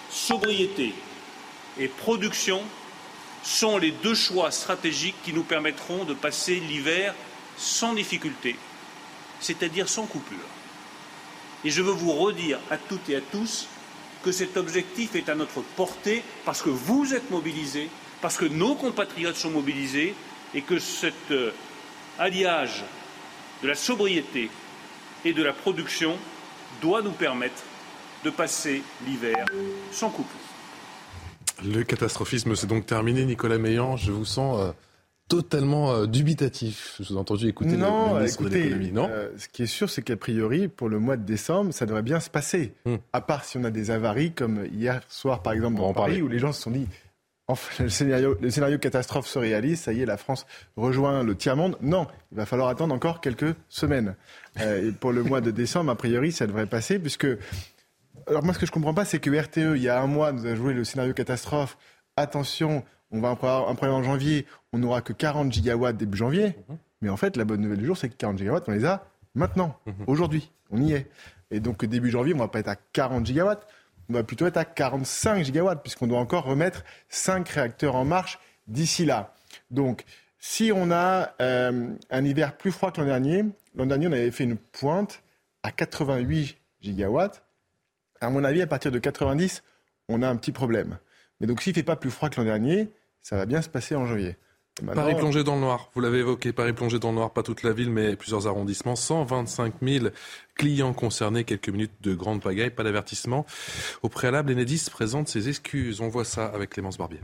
Sobriété 0.09 0.95
et 1.77 1.89
production 1.89 2.63
sont 3.45 3.77
les 3.77 3.91
deux 3.91 4.15
choix 4.15 4.51
stratégiques 4.51 5.22
qui 5.23 5.31
nous 5.31 5.43
permettront 5.43 6.03
de 6.03 6.13
passer 6.13 6.55
l'hiver 6.55 7.13
sans 7.57 7.93
difficulté, 7.93 8.55
c'est-à-dire 9.39 9.88
sans 9.88 10.07
coupure. 10.07 10.38
Et 11.63 11.69
je 11.69 11.81
veux 11.81 11.91
vous 11.91 12.11
redire 12.11 12.59
à 12.69 12.77
toutes 12.77 13.09
et 13.09 13.15
à 13.15 13.22
tous 13.22 13.67
que 14.23 14.31
cet 14.31 14.57
objectif 14.57 15.15
est 15.15 15.30
à 15.30 15.35
notre 15.35 15.61
portée 15.61 16.23
parce 16.43 16.61
que 16.61 16.69
vous 16.69 17.13
êtes 17.13 17.30
mobilisés, 17.30 17.89
parce 18.22 18.38
que 18.38 18.45
nos 18.45 18.73
compatriotes 18.73 19.35
sont 19.35 19.51
mobilisés 19.51 20.15
et 20.55 20.63
que 20.63 20.80
cet 20.80 21.31
euh, 21.31 21.51
alliage 22.17 22.84
de 23.61 23.67
la 23.67 23.76
sobriété 23.76 24.49
et 25.23 25.34
de 25.34 25.43
la 25.43 25.53
production 25.53 26.17
doit 26.81 27.03
nous 27.03 27.11
permettre 27.11 27.61
de 28.23 28.31
passer 28.31 28.81
l'hiver 29.05 29.45
sans 29.91 30.09
coupure. 30.09 30.44
Le 31.64 31.84
catastrophisme 31.84 32.56
s'est 32.56 32.68
donc 32.68 32.86
terminé, 32.86 33.26
Nicolas 33.26 33.57
Meillan. 33.57 33.98
Je 33.98 34.11
vous 34.11 34.26
sens 34.26 34.60
euh, 34.60 34.72
totalement 35.27 35.91
euh, 35.91 36.06
dubitatif. 36.06 36.95
Je 36.99 37.07
vous 37.07 37.15
ai 37.15 37.19
entendu 37.19 37.48
écouter 37.48 37.77
non, 37.77 38.14
le, 38.14 38.19
ministre 38.19 38.41
écoutez, 38.41 38.60
de 38.60 38.64
l'économie. 38.64 38.91
Non, 38.91 39.07
euh, 39.10 39.30
ce 39.38 39.48
qui 39.48 39.64
est 39.64 39.68
sûr, 39.68 39.90
c'est 39.90 40.02
qu'a 40.02 40.18
priori, 40.18 40.68
pour 40.68 40.90
le 40.90 40.99
mois 40.99 41.18
de 41.18 41.23
décembre, 41.23 41.73
ça 41.73 41.86
devrait 41.86 42.03
bien 42.03 42.19
se 42.19 42.30
passer. 42.30 42.73
Hmm. 42.86 42.95
À 43.14 43.22
part 43.22 43.45
si 43.45 43.57
on 43.57 43.64
a 43.64 43.72
des 43.72 43.91
avaries, 43.91 44.32
comme 44.32 44.65
hier 44.72 45.02
soir, 45.10 45.41
par 45.41 45.53
exemple, 45.53 45.77
dans 45.77 45.88
en 45.88 45.94
Paris, 45.94 46.14
parler. 46.14 46.22
où 46.22 46.27
les 46.27 46.40
gens 46.40 46.52
se 46.52 46.61
sont 46.61 46.72
dit. 46.72 46.88
Enfin, 47.48 47.84
le 47.84 47.90
scénario, 47.90 48.36
le 48.41 48.49
scénario 48.49 48.80
catastrophe 48.80 49.27
se 49.27 49.38
réalise, 49.38 49.80
ça 49.82 49.94
y 49.94 50.02
est, 50.02 50.06
la 50.06 50.18
France 50.18 50.48
rejoint 50.77 51.23
le 51.23 51.36
tiers-monde. 51.36 51.77
Non, 51.80 52.07
il 52.32 52.38
va 52.38 52.48
falloir 52.48 52.69
attendre 52.69 52.94
encore 52.94 53.22
quelques 53.22 53.56
semaines. 53.69 54.15
Euh, 54.61 54.90
et 54.90 54.91
pour 54.91 55.11
le 55.11 55.22
mois 55.22 55.41
de 55.41 55.52
décembre, 55.52 55.91
a 55.91 55.95
priori, 55.95 56.32
ça 56.32 56.48
devrait 56.48 56.65
passer, 56.65 56.98
puisque 56.98 57.27
alors 58.27 58.43
moi, 58.43 58.53
ce 58.53 58.60
que 58.60 58.65
je 58.65 58.72
comprends 58.72 58.93
pas, 58.93 59.06
c'est 59.06 59.19
que 59.19 59.30
RTE, 59.30 59.76
il 59.76 59.81
y 59.81 59.89
a 59.89 60.02
un 60.02 60.07
mois, 60.07 60.31
nous 60.31 60.45
a 60.45 60.56
joué 60.56 60.73
le 60.73 60.84
scénario 60.84 61.14
catastrophe. 61.14 61.77
Attention, 62.18 62.84
on 63.11 63.19
va 63.22 63.31
avoir 63.31 63.69
un 63.69 63.76
problème 63.76 63.97
en 63.97 64.03
janvier, 64.03 64.45
on 64.73 64.80
n'aura 64.80 65.02
que 65.02 65.14
40 65.14 65.52
gigawatts 65.52 65.97
début 65.97 66.18
janvier. 66.18 66.56
Mais 67.02 67.10
en 67.10 67.18
fait, 67.18 67.38
la 67.38 67.45
bonne 67.45 67.61
nouvelle 67.61 67.77
du 67.77 67.85
jour, 67.85 67.97
c'est 67.97 68.10
que 68.10 68.15
40 68.15 68.38
gigawatts, 68.38 68.68
on 68.68 68.72
les 68.72 68.85
a 68.85 69.07
maintenant, 69.35 69.80
aujourd'hui. 70.07 70.52
On 70.72 70.81
y 70.81 70.93
est. 70.93 71.10
Et 71.52 71.60
donc, 71.60 71.85
début 71.85 72.10
janvier, 72.10 72.34
on 72.34 72.39
va 72.39 72.47
pas 72.47 72.60
être 72.60 72.69
à 72.69 72.76
40 72.76 73.26
gigawatts, 73.26 73.68
on 74.10 74.14
va 74.14 74.23
plutôt 74.23 74.47
être 74.47 74.57
à 74.57 74.65
45 74.65 75.43
gigawatts, 75.43 75.81
puisqu'on 75.81 76.07
doit 76.07 76.19
encore 76.19 76.45
remettre 76.45 76.84
5 77.10 77.47
réacteurs 77.49 77.95
en 77.95 78.06
marche 78.06 78.39
d'ici 78.68 79.06
là. 79.06 79.34
Donc, 79.72 80.03
si 80.39 80.72
on 80.73 80.91
a 80.91 81.34
euh, 81.41 81.93
un 82.10 82.26
hiver 82.26 82.57
plus 82.57 82.72
froid 82.72 82.91
que 82.91 83.02
l'an 83.02 83.07
dernier, 83.07 83.45
l'an 83.76 83.85
dernier, 83.85 84.07
on 84.07 84.11
avait 84.11 84.31
fait 84.31 84.43
une 84.43 84.57
pointe 84.57 85.22
à 85.64 85.72
88 85.72 86.57
gigawatts. 86.81 87.43
À 88.26 88.30
mon 88.31 88.43
avis, 88.43 88.61
à 88.61 88.68
partir 88.68 88.91
de 88.91 88.97
90, 88.97 89.61
on 90.10 90.23
a 90.23 90.27
un 90.27 90.35
petit 90.35 90.52
problème. 90.52 90.97
Mais 91.39 91.47
donc, 91.47 91.61
s'il 91.61 91.72
ne 91.72 91.76
fait 91.76 91.84
pas 91.84 91.95
plus 91.95 92.10
froid 92.10 92.30
que 92.30 92.39
l'an 92.39 92.45
dernier, 92.45 92.89
ça 93.22 93.35
va 93.35 93.45
bien 93.45 93.61
se 93.61 93.69
passer 93.69 93.95
en 93.95 94.06
janvier. 94.06 94.35
Paris 94.93 95.15
plongé 95.15 95.43
dans 95.43 95.56
le 95.56 95.61
noir, 95.61 95.89
vous 95.93 96.02
l'avez 96.02 96.19
évoqué, 96.19 96.52
Paris 96.52 96.73
plongé 96.73 96.99
dans 96.99 97.10
le 97.10 97.15
noir, 97.15 97.31
pas 97.31 97.43
toute 97.43 97.64
la 97.64 97.72
ville, 97.72 97.89
mais 97.89 98.18
plusieurs 98.18 98.47
arrondissements. 98.47 98.95
125 98.95 99.76
000 99.81 100.07
clients 100.56 100.93
concernés, 100.93 101.45
quelques 101.45 101.69
minutes 101.69 101.93
de 102.02 102.14
grande 102.14 102.41
pagaille, 102.41 102.72
pas 102.72 102.84
d'avertissement. 102.84 103.45
Au 104.02 104.10
préalable, 104.10 104.52
Enedis 104.52 104.88
présente 104.91 105.30
ses 105.30 105.47
excuses. 105.47 106.02
On 106.02 106.10
voit 106.10 106.26
ça 106.26 106.47
avec 106.47 106.72
Clémence 106.72 106.97
Barbier. 106.97 107.22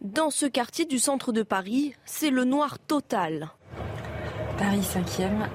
Dans 0.00 0.30
ce 0.30 0.46
quartier 0.46 0.84
du 0.84 0.98
centre 0.98 1.32
de 1.32 1.42
Paris, 1.42 1.94
c'est 2.04 2.30
le 2.30 2.44
noir 2.44 2.78
total. 2.78 3.50
Paris 4.58 4.80
5e, 4.80 5.48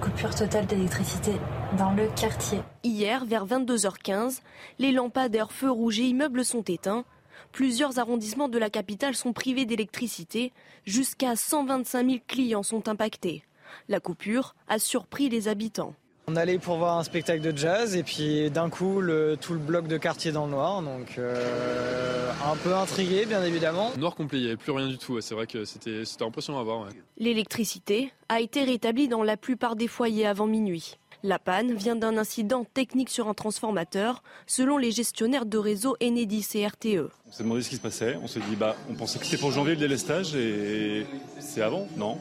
coupure 0.00 0.34
totale 0.34 0.66
d'électricité 0.66 1.32
dans 1.78 1.90
le 1.92 2.08
quartier. 2.18 2.60
Hier, 2.84 3.24
vers 3.24 3.46
22h15, 3.46 4.40
les 4.78 4.92
lampadaires 4.92 5.52
feux 5.52 5.70
rouges 5.70 6.00
et 6.00 6.04
immeubles 6.04 6.44
sont 6.44 6.62
éteints. 6.62 7.04
Plusieurs 7.52 7.98
arrondissements 7.98 8.48
de 8.48 8.58
la 8.58 8.70
capitale 8.70 9.14
sont 9.14 9.32
privés 9.32 9.66
d'électricité. 9.66 10.52
Jusqu'à 10.84 11.36
125 11.36 12.06
000 12.06 12.18
clients 12.26 12.62
sont 12.62 12.88
impactés. 12.88 13.44
La 13.88 14.00
coupure 14.00 14.54
a 14.68 14.78
surpris 14.78 15.28
les 15.28 15.48
habitants. 15.48 15.94
On 16.28 16.34
allait 16.34 16.58
pour 16.58 16.76
voir 16.78 16.98
un 16.98 17.04
spectacle 17.04 17.40
de 17.40 17.56
jazz 17.56 17.94
et 17.94 18.02
puis 18.02 18.50
d'un 18.50 18.68
coup 18.68 19.00
le- 19.00 19.36
tout 19.40 19.52
le 19.52 19.60
bloc 19.60 19.86
de 19.86 19.96
quartier 19.96 20.32
dans 20.32 20.46
le 20.46 20.50
noir, 20.50 20.82
donc 20.82 21.18
euh, 21.18 22.30
un 22.44 22.56
peu 22.56 22.74
intrigué 22.74 23.26
bien 23.26 23.44
évidemment. 23.44 23.92
Noir 23.96 24.16
complet, 24.16 24.38
il 24.38 24.42
n'y 24.42 24.48
avait 24.48 24.56
plus 24.56 24.72
rien 24.72 24.88
du 24.88 24.98
tout. 24.98 25.20
C'est 25.20 25.36
vrai 25.36 25.46
que 25.46 25.64
c'était 25.64 26.04
c'était 26.04 26.24
impressionnant 26.24 26.58
à 26.58 26.64
voir. 26.64 26.80
ouais. 26.80 26.88
L'électricité 27.18 28.12
a 28.28 28.40
été 28.40 28.64
rétablie 28.64 29.06
dans 29.06 29.22
la 29.22 29.36
plupart 29.36 29.76
des 29.76 29.86
foyers 29.86 30.26
avant 30.26 30.46
minuit. 30.48 30.98
La 31.26 31.40
panne 31.40 31.74
vient 31.74 31.96
d'un 31.96 32.18
incident 32.18 32.62
technique 32.62 33.10
sur 33.10 33.26
un 33.26 33.34
transformateur, 33.34 34.22
selon 34.46 34.78
les 34.78 34.92
gestionnaires 34.92 35.44
de 35.44 35.58
réseau 35.58 35.96
Enedis 36.00 36.46
et 36.54 36.64
RTE. 36.64 37.10
On 37.26 37.32
s'est 37.32 37.42
demandé 37.42 37.62
ce 37.62 37.68
qui 37.68 37.74
se 37.74 37.80
passait. 37.80 38.16
On 38.22 38.28
s'est 38.28 38.38
dit, 38.48 38.54
bah, 38.54 38.76
on 38.88 38.94
pensait 38.94 39.18
que 39.18 39.24
c'était 39.24 39.36
pour 39.36 39.50
janvier 39.50 39.74
le 39.74 39.80
délestage 39.80 40.36
et 40.36 41.04
c'est 41.40 41.62
avant, 41.62 41.88
non? 41.96 42.16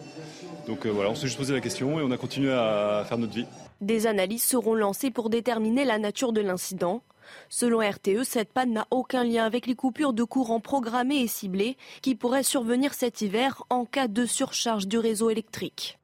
Donc 0.66 0.88
euh, 0.88 0.90
voilà, 0.90 1.12
on 1.12 1.14
s'est 1.14 1.28
juste 1.28 1.38
posé 1.38 1.54
la 1.54 1.62
question 1.62 2.00
et 2.00 2.02
on 2.02 2.10
a 2.10 2.18
continué 2.18 2.52
à 2.52 3.04
faire 3.08 3.20
notre 3.20 3.36
vie. 3.36 3.46
Des 3.80 4.08
analyses 4.08 4.44
seront 4.44 4.74
lancées 4.74 5.12
pour 5.12 5.30
déterminer 5.30 5.86
la 5.86 6.00
nature 6.00 6.34
de 6.34 6.42
l'incident. 6.42 7.04
Selon 7.48 7.88
RTE, 7.88 8.24
cette 8.24 8.54
panne 8.54 8.74
n'a 8.74 8.88
aucun 8.90 9.24
lien 9.24 9.46
avec 9.46 9.68
les 9.68 9.76
coupures 9.76 10.14
de 10.14 10.24
courant 10.24 10.60
programmées 10.60 11.22
et 11.22 11.28
ciblées 11.28 11.78
qui 12.02 12.16
pourraient 12.16 12.42
survenir 12.42 12.96
cet 12.96 13.22
hiver 13.22 13.66
en 13.70 13.86
cas 13.86 14.08
de 14.08 14.26
surcharge 14.26 14.88
du 14.88 14.98
réseau 14.98 15.30
électrique. 15.30 16.00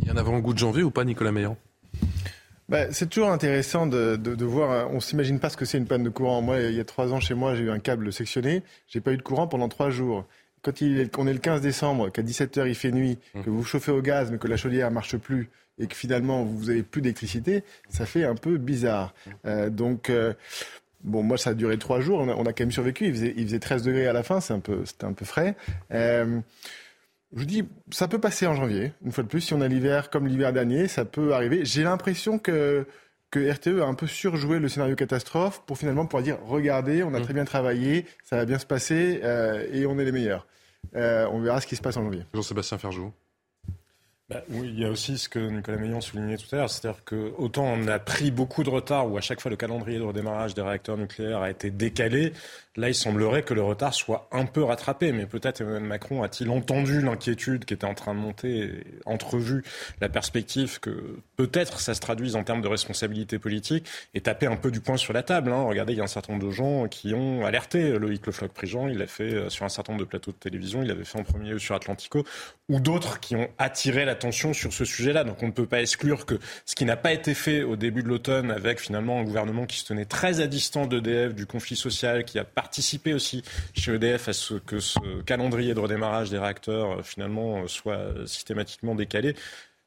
Il 0.00 0.06
y 0.06 0.12
en 0.12 0.16
avait 0.16 0.32
un 0.32 0.38
goût 0.38 0.54
de 0.54 0.58
janvier 0.58 0.84
ou 0.84 0.92
pas, 0.92 1.04
Nicolas 1.04 1.32
Meillan 1.32 1.56
Bah, 2.70 2.92
c'est 2.92 3.08
toujours 3.10 3.30
intéressant 3.30 3.86
de, 3.86 4.16
de, 4.16 4.34
de 4.34 4.44
voir. 4.44 4.70
euh, 4.70 4.84
On 4.92 5.00
s'imagine 5.00 5.38
pas 5.40 5.50
ce 5.50 5.56
que 5.56 5.64
c'est 5.64 5.76
une 5.76 5.86
panne 5.86 6.02
de 6.04 6.08
courant. 6.08 6.40
Moi, 6.40 6.60
il 6.60 6.74
y 6.76 6.80
a 6.80 6.84
trois 6.84 7.12
ans 7.12 7.20
chez 7.20 7.34
moi, 7.34 7.54
j'ai 7.54 7.64
eu 7.64 7.70
un 7.70 7.80
câble 7.80 8.12
sectionné. 8.12 8.62
J'ai 8.88 9.00
pas 9.00 9.12
eu 9.12 9.16
de 9.16 9.22
courant 9.22 9.46
pendant 9.48 9.68
trois 9.68 9.90
jours. 9.90 10.24
Quand 10.62 10.80
il 10.80 11.00
est, 11.00 11.18
on 11.18 11.26
est 11.26 11.32
le 11.32 11.38
15 11.38 11.60
décembre, 11.62 12.10
qu'à 12.10 12.22
17 12.22 12.58
h 12.58 12.68
il 12.68 12.74
fait 12.74 12.92
nuit, 12.92 13.18
que 13.44 13.50
vous 13.50 13.64
chauffez 13.64 13.90
au 13.92 14.00
gaz, 14.02 14.30
mais 14.30 14.38
que 14.38 14.46
la 14.46 14.56
chaudière 14.56 14.90
marche 14.90 15.16
plus 15.16 15.48
et 15.78 15.86
que 15.86 15.94
finalement 15.96 16.44
vous 16.44 16.68
avez 16.70 16.82
plus 16.82 17.00
d'électricité, 17.00 17.64
ça 17.88 18.04
fait 18.06 18.24
un 18.24 18.34
peu 18.34 18.56
bizarre. 18.58 19.14
Euh, 19.46 19.68
donc 19.70 20.08
euh, 20.10 20.32
Bon, 21.02 21.22
moi, 21.22 21.38
ça 21.38 21.50
a 21.50 21.54
duré 21.54 21.78
trois 21.78 22.00
jours. 22.02 22.20
On 22.20 22.28
a, 22.28 22.34
on 22.34 22.44
a 22.44 22.52
quand 22.52 22.60
même 22.62 22.70
survécu. 22.72 23.06
Il 23.06 23.14
faisait, 23.14 23.32
il 23.38 23.44
faisait 23.46 23.58
13 23.58 23.84
degrés 23.84 24.06
à 24.06 24.12
la 24.12 24.22
fin. 24.22 24.42
C'est 24.42 24.52
un 24.52 24.60
peu, 24.60 24.84
c'était 24.84 25.06
un 25.06 25.14
peu 25.14 25.24
frais. 25.24 25.56
Euh, 25.94 26.40
je 27.32 27.38
vous 27.38 27.46
dis, 27.46 27.64
ça 27.90 28.08
peut 28.08 28.18
passer 28.18 28.46
en 28.46 28.54
janvier. 28.54 28.92
Une 29.04 29.12
fois 29.12 29.22
de 29.22 29.28
plus, 29.28 29.40
si 29.40 29.54
on 29.54 29.60
a 29.60 29.68
l'hiver 29.68 30.10
comme 30.10 30.26
l'hiver 30.26 30.52
dernier, 30.52 30.88
ça 30.88 31.04
peut 31.04 31.32
arriver. 31.32 31.64
J'ai 31.64 31.84
l'impression 31.84 32.38
que 32.38 32.86
que 33.30 33.48
RTE 33.48 33.80
a 33.80 33.86
un 33.86 33.94
peu 33.94 34.06
surjoué 34.06 34.58
le 34.58 34.68
scénario 34.68 34.96
catastrophe 34.96 35.62
pour 35.64 35.78
finalement 35.78 36.04
pouvoir 36.04 36.22
dire 36.22 36.38
regardez, 36.44 37.02
on 37.02 37.14
a 37.14 37.20
très 37.20 37.32
bien 37.32 37.44
travaillé, 37.44 38.06
ça 38.24 38.36
va 38.36 38.44
bien 38.44 38.58
se 38.58 38.66
passer 38.66 39.20
euh, 39.22 39.66
et 39.72 39.86
on 39.86 39.98
est 39.98 40.04
les 40.04 40.12
meilleurs. 40.12 40.46
Euh, 40.96 41.28
on 41.30 41.40
verra 41.40 41.60
ce 41.60 41.66
qui 41.66 41.76
se 41.76 41.82
passe 41.82 41.96
en 41.96 42.02
janvier. 42.02 42.24
Jean-Sébastien 42.34 42.78
Ferjou. 42.78 43.12
Bah, 44.28 44.42
oui, 44.48 44.68
il 44.72 44.78
y 44.78 44.84
a 44.84 44.90
aussi 44.90 45.18
ce 45.18 45.28
que 45.28 45.40
Nicolas 45.40 45.76
Meillon 45.76 46.00
soulignait 46.00 46.36
tout 46.36 46.46
à 46.52 46.56
l'heure, 46.58 46.70
c'est-à-dire 46.70 47.02
que 47.04 47.32
autant 47.36 47.64
on 47.64 47.88
a 47.88 47.98
pris 47.98 48.30
beaucoup 48.30 48.62
de 48.62 48.70
retard, 48.70 49.10
où 49.10 49.18
à 49.18 49.20
chaque 49.20 49.40
fois 49.40 49.50
le 49.50 49.56
calendrier 49.56 49.98
de 49.98 50.04
redémarrage 50.04 50.54
des 50.54 50.62
réacteurs 50.62 50.96
nucléaires 50.96 51.40
a 51.40 51.50
été 51.50 51.70
décalé, 51.70 52.32
là 52.76 52.88
il 52.88 52.94
semblerait 52.94 53.42
que 53.42 53.54
le 53.54 53.62
retard 53.62 53.94
soit 53.94 54.28
un 54.32 54.46
peu 54.46 54.62
rattrapé, 54.62 55.12
mais 55.12 55.26
peut-être 55.26 55.60
Emmanuel 55.60 55.82
Macron 55.82 56.22
a-t-il 56.22 56.50
entendu 56.50 57.00
l'inquiétude 57.00 57.64
qui 57.64 57.74
était 57.74 57.86
en 57.86 57.94
train 57.94 58.14
de 58.14 58.20
monter, 58.20 58.84
entrevu 59.06 59.64
la 60.00 60.08
perspective 60.08 60.80
que 60.80 61.18
peut-être 61.36 61.80
ça 61.80 61.94
se 61.94 62.00
traduise 62.00 62.36
en 62.36 62.44
termes 62.44 62.62
de 62.62 62.68
responsabilité 62.68 63.38
politique, 63.38 63.86
et 64.14 64.20
taper 64.20 64.46
un 64.46 64.56
peu 64.56 64.70
du 64.70 64.80
poing 64.80 64.96
sur 64.96 65.12
la 65.12 65.22
table. 65.22 65.52
Hein. 65.52 65.64
Regardez, 65.64 65.94
il 65.94 65.96
y 65.96 66.00
a 66.00 66.04
un 66.04 66.08
certain 66.08 66.32
nombre 66.32 66.46
de 66.46 66.50
gens 66.50 66.88
qui 66.88 67.14
ont 67.14 67.44
alerté 67.44 67.98
Loïc 67.98 68.26
Le 68.26 68.32
Floch-Prigent, 68.32 68.88
il 68.88 68.98
l'a 68.98 69.06
fait 69.06 69.34
euh, 69.34 69.50
sur 69.50 69.64
un 69.64 69.68
certain 69.68 69.92
nombre 69.92 70.04
de 70.04 70.08
plateaux 70.08 70.32
de 70.32 70.36
télévision, 70.36 70.82
il 70.82 70.88
l'avait 70.88 71.04
fait 71.04 71.18
en 71.18 71.24
premier 71.24 71.50
lieu 71.50 71.58
sur 71.58 71.74
Atlantico, 71.74 72.24
ou 72.68 72.80
d'autres 72.80 73.20
qui 73.20 73.36
ont 73.36 73.48
attiré 73.58 74.04
l'attention 74.04 74.52
sur 74.52 74.72
ce 74.72 74.84
sujet-là. 74.84 75.24
Donc 75.24 75.42
on 75.42 75.46
ne 75.46 75.52
peut 75.52 75.66
pas 75.66 75.80
exclure 75.80 76.26
que 76.26 76.38
ce 76.64 76.74
qui 76.74 76.84
n'a 76.84 76.96
pas 76.96 77.12
été 77.12 77.34
fait 77.34 77.62
au 77.62 77.76
début 77.76 78.02
de 78.02 78.08
l'automne 78.08 78.50
avec 78.50 78.80
finalement 78.80 79.20
un 79.20 79.24
gouvernement 79.24 79.66
qui 79.66 79.78
se 79.78 79.86
tenait 79.86 80.04
très 80.04 80.40
à 80.40 80.46
distance 80.46 80.88
d'EDF, 80.88 81.34
du 81.34 81.46
conflit 81.46 81.76
social, 81.76 82.24
qui 82.24 82.38
a 82.38 82.44
participé 82.60 83.14
aussi 83.14 83.42
chez 83.74 83.94
EDF 83.94 84.28
à 84.28 84.32
ce 84.32 84.54
que 84.54 84.80
ce 84.80 85.22
calendrier 85.22 85.74
de 85.74 85.80
redémarrage 85.80 86.30
des 86.30 86.38
réacteurs 86.38 86.98
euh, 86.98 87.02
finalement 87.02 87.62
euh, 87.62 87.66
soit 87.66 88.26
systématiquement 88.26 88.94
décalé. 88.94 89.34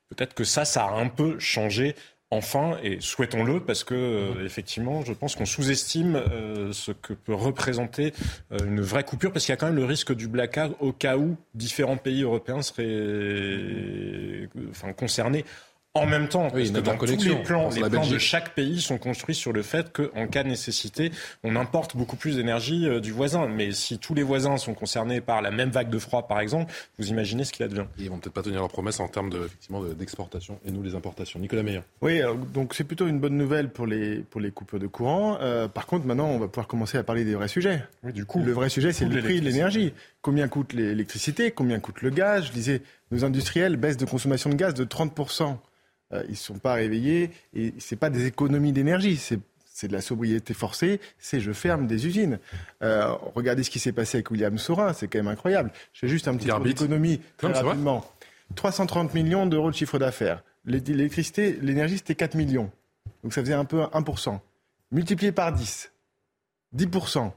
Peut-être 0.09 0.33
que 0.33 0.43
ça, 0.43 0.65
ça 0.65 0.85
a 0.85 0.93
un 0.93 1.07
peu 1.07 1.39
changé 1.39 1.95
enfin, 2.33 2.77
et 2.83 2.97
souhaitons-le, 2.99 3.59
parce 3.59 3.83
que 3.83 3.93
euh, 3.93 4.45
effectivement, 4.45 5.03
je 5.03 5.13
pense 5.13 5.35
qu'on 5.35 5.45
sous-estime 5.45 6.15
euh, 6.15 6.73
ce 6.73 6.91
que 6.91 7.13
peut 7.13 7.33
représenter 7.33 8.13
euh, 8.51 8.57
une 8.65 8.81
vraie 8.81 9.03
coupure, 9.03 9.31
parce 9.31 9.45
qu'il 9.45 9.53
y 9.53 9.57
a 9.57 9.57
quand 9.57 9.67
même 9.67 9.75
le 9.75 9.85
risque 9.85 10.13
du 10.13 10.27
blackout 10.27 10.75
au 10.79 10.91
cas 10.91 11.17
où 11.17 11.37
différents 11.53 11.97
pays 11.97 12.23
européens 12.23 12.61
seraient 12.61 14.49
enfin, 14.69 14.93
concernés. 14.93 15.45
En 15.95 16.07
même 16.07 16.27
temps, 16.27 16.49
parce 16.49 16.71
que 16.71 16.79
dans 16.79 16.97
tous 16.97 17.05
les 17.23 17.35
plans, 17.43 17.69
les 17.69 17.81
la 17.81 17.87
plans 17.87 18.07
de 18.07 18.17
chaque 18.17 18.55
pays 18.55 18.81
sont 18.81 18.97
construits 18.97 19.35
sur 19.35 19.53
le 19.53 19.61
fait 19.61 19.93
qu'en 19.93 20.25
cas 20.25 20.41
de 20.41 20.47
nécessité, 20.49 21.11
on 21.43 21.55
importe 21.55 21.95
beaucoup 21.95 22.15
plus 22.15 22.35
d'énergie 22.35 22.87
euh, 22.89 22.99
du 22.99 23.11
voisin. 23.11 23.47
Mais 23.47 23.73
si 23.73 23.99
tous 23.99 24.15
les 24.15 24.23
voisins 24.23 24.57
sont 24.57 24.73
concernés 24.73 25.21
par 25.21 25.43
la 25.43 25.51
même 25.51 25.69
vague 25.69 25.91
de 25.91 25.99
froid, 25.99 26.27
par 26.27 26.39
exemple, 26.39 26.73
vous 26.97 27.09
imaginez 27.09 27.43
ce 27.43 27.53
qu'il 27.53 27.63
advient. 27.63 27.85
Ils 27.99 28.09
vont 28.09 28.17
peut-être 28.17 28.33
pas 28.33 28.41
tenir 28.41 28.59
leurs 28.61 28.69
promesses 28.71 28.99
en 28.99 29.07
termes 29.07 29.29
de, 29.29 29.45
effectivement, 29.45 29.83
de- 29.83 29.93
d'exportation 29.93 30.59
et 30.65 30.71
nous 30.71 30.81
les 30.81 30.95
importations. 30.95 31.39
Nicolas 31.39 31.61
Meyer. 31.61 31.81
Oui, 32.01 32.19
alors, 32.21 32.37
donc 32.37 32.73
c'est 32.73 32.85
plutôt 32.85 33.05
une 33.07 33.19
bonne 33.19 33.37
nouvelle 33.37 33.69
pour 33.69 33.85
les, 33.85 34.15
pour 34.15 34.41
les 34.41 34.49
coupures 34.49 34.79
de 34.79 34.87
courant. 34.87 35.37
Euh, 35.41 35.67
par 35.67 35.85
contre, 35.85 36.07
maintenant, 36.07 36.25
on 36.27 36.39
va 36.39 36.47
pouvoir 36.47 36.65
commencer 36.67 36.97
à 36.97 37.03
parler 37.03 37.23
des 37.23 37.35
vrais 37.35 37.47
sujets. 37.47 37.83
Oui, 38.01 38.13
du 38.13 38.25
coup, 38.25 38.41
le 38.41 38.51
vrai 38.51 38.69
sujet, 38.69 38.93
c'est 38.93 39.05
le 39.05 39.21
prix 39.21 39.41
de 39.41 39.45
l'énergie. 39.45 39.93
Combien 40.23 40.47
coûte 40.47 40.73
l'électricité? 40.73 41.51
Combien 41.51 41.79
coûte 41.79 42.01
le 42.01 42.09
gaz? 42.09 42.47
Je 42.47 42.51
disais, 42.51 42.81
nos 43.11 43.23
industriels 43.23 43.77
baissent 43.77 43.97
de 43.97 44.05
consommation 44.05 44.49
de 44.49 44.55
gaz 44.55 44.73
de 44.73 44.85
30%. 44.85 45.55
Ils 46.27 46.31
ne 46.31 46.35
sont 46.35 46.59
pas 46.59 46.73
réveillés 46.73 47.31
et 47.53 47.73
ce 47.79 47.93
n'est 47.93 47.99
pas 47.99 48.09
des 48.09 48.25
économies 48.25 48.71
d'énergie, 48.71 49.17
c'est 49.17 49.39
c'est 49.73 49.87
de 49.87 49.93
la 49.93 50.01
sobriété 50.01 50.53
forcée, 50.53 51.01
c'est 51.17 51.39
je 51.39 51.51
ferme 51.51 51.87
des 51.87 52.05
usines. 52.05 52.39
Euh, 52.83 53.11
regardez 53.33 53.63
ce 53.63 53.71
qui 53.71 53.79
s'est 53.79 53.91
passé 53.91 54.17
avec 54.17 54.29
William 54.29 54.57
Sorin, 54.59 54.93
c'est 54.93 55.07
quand 55.07 55.17
même 55.17 55.27
incroyable. 55.27 55.71
J'ai 55.93 56.07
juste 56.07 56.27
un 56.27 56.37
petit 56.37 56.47
peu 56.47 56.63
d'économie 56.63 57.19
très 57.37 57.51
rapidement. 57.51 58.05
330 58.55 59.15
millions 59.15 59.47
d'euros 59.47 59.71
de 59.71 59.75
chiffre 59.75 59.97
d'affaires. 59.97 60.43
L'électricité, 60.65 61.57
l'énergie, 61.61 61.97
c'était 61.97 62.15
4 62.15 62.35
millions. 62.35 62.71
Donc 63.23 63.33
ça 63.33 63.41
faisait 63.41 63.53
un 63.55 63.65
peu 63.65 63.81
1%. 63.81 64.39
Multiplié 64.91 65.31
par 65.31 65.51
10, 65.51 65.91
10%. 66.77 67.31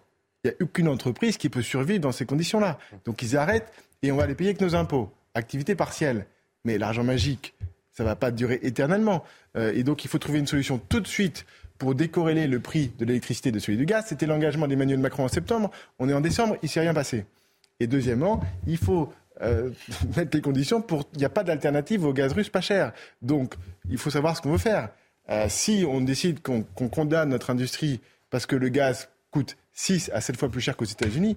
Il 0.44 0.48
n'y 0.48 0.50
a 0.50 0.54
aucune 0.60 0.88
entreprise 0.88 1.38
qui 1.38 1.48
peut 1.48 1.62
survivre 1.62 2.00
dans 2.00 2.12
ces 2.12 2.26
conditions-là. 2.26 2.78
Donc 3.06 3.22
ils 3.22 3.36
arrêtent 3.36 3.72
et 4.02 4.12
on 4.12 4.16
va 4.16 4.26
les 4.26 4.34
payer 4.34 4.50
avec 4.50 4.60
nos 4.60 4.74
impôts. 4.74 5.10
Activité 5.34 5.74
partielle. 5.74 6.26
Mais 6.64 6.76
l'argent 6.76 7.02
magique, 7.04 7.54
ça 7.97 8.02
ne 8.02 8.09
va 8.09 8.16
pas 8.16 8.31
durer 8.31 8.60
éternellement. 8.62 9.24
Euh, 9.56 9.73
et 9.74 9.82
donc 9.82 10.05
il 10.05 10.09
faut 10.09 10.18
trouver 10.18 10.39
une 10.39 10.47
solution 10.47 10.78
tout 10.78 11.01
de 11.01 11.06
suite 11.06 11.47
pour 11.78 11.94
décorréler 11.94 12.47
le 12.47 12.60
prix 12.60 12.93
de 12.98 13.05
l'électricité 13.05 13.52
de 13.52 13.59
celui 13.59 13.78
du 13.78 13.86
gaz. 13.86 14.05
C'était 14.09 14.27
l'engagement 14.27 14.68
d'Emmanuel 14.68 14.98
Macron 14.98 15.24
en 15.24 15.28
septembre. 15.28 15.70
On 15.98 16.09
est 16.09 16.14
en 16.14 16.20
décembre, 16.20 16.56
il 16.62 16.66
ne 16.66 16.70
s'est 16.70 16.81
rien 16.81 16.94
passé. 16.94 17.24
Et 17.81 17.86
deuxièmement, 17.86 18.43
il 18.66 18.77
faut 18.77 19.12
euh, 19.43 19.70
mettre 20.16 20.36
les 20.36 20.43
conditions 20.43 20.82
pour. 20.82 21.09
Il 21.14 21.18
n'y 21.18 21.24
a 21.24 21.31
pas 21.31 21.44
d'alternative 21.44 22.05
au 22.05 22.12
gaz 22.12 22.32
russe 22.32 22.51
pas 22.51 22.60
cher. 22.60 22.93
Donc, 23.23 23.55
il 23.89 23.98
faut 23.98 24.10
savoir 24.10 24.36
ce 24.36 24.43
qu'on 24.43 24.52
veut 24.52 24.59
faire. 24.59 24.90
Euh, 25.31 25.47
si 25.48 25.85
on 25.89 26.01
décide 26.01 26.40
qu'on 26.40 26.62
condamne 26.62 27.31
notre 27.31 27.51
industrie 27.51 28.01
parce 28.31 28.47
que 28.47 28.56
le 28.56 28.68
gaz 28.68 29.09
coûte 29.31 29.56
6 29.73 30.10
à 30.14 30.20
7 30.20 30.36
fois 30.36 30.51
plus 30.51 30.60
cher 30.60 30.77
qu'aux 30.77 30.85
États-Unis, 30.85 31.36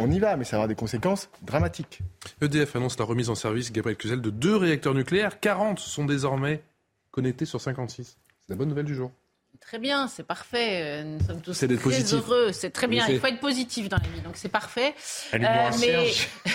on 0.00 0.10
y 0.10 0.18
va, 0.18 0.36
mais 0.36 0.44
ça 0.44 0.56
avoir 0.56 0.68
des 0.68 0.74
conséquences 0.74 1.30
dramatiques. 1.42 2.00
EDF 2.40 2.76
annonce 2.76 2.98
la 2.98 3.04
remise 3.04 3.30
en 3.30 3.34
service, 3.34 3.72
Gabriel 3.72 3.96
Cluzel, 3.96 4.20
de 4.20 4.30
deux 4.30 4.56
réacteurs 4.56 4.94
nucléaires. 4.94 5.40
40 5.40 5.78
sont 5.78 6.04
désormais 6.04 6.62
connectés 7.10 7.44
sur 7.44 7.60
56. 7.60 8.18
C'est 8.40 8.48
la 8.48 8.56
bonne 8.56 8.68
nouvelle 8.68 8.86
du 8.86 8.94
jour. 8.94 9.12
Très 9.70 9.78
bien, 9.78 10.08
c'est 10.08 10.24
parfait. 10.24 10.80
Euh, 10.82 11.04
nous 11.04 11.24
sommes 11.24 11.40
tous 11.42 11.56
très 11.56 12.14
heureux. 12.14 12.50
C'est 12.52 12.70
très 12.70 12.86
bien. 12.86 13.06
Il 13.08 13.20
faut 13.20 13.26
être 13.26 13.40
positif 13.40 13.88
dans 13.88 13.98
la 13.98 14.08
vie, 14.08 14.20
donc 14.20 14.32
c'est 14.36 14.48
parfait. 14.48 14.94
Euh, 15.34 15.38
mais 15.80 16.10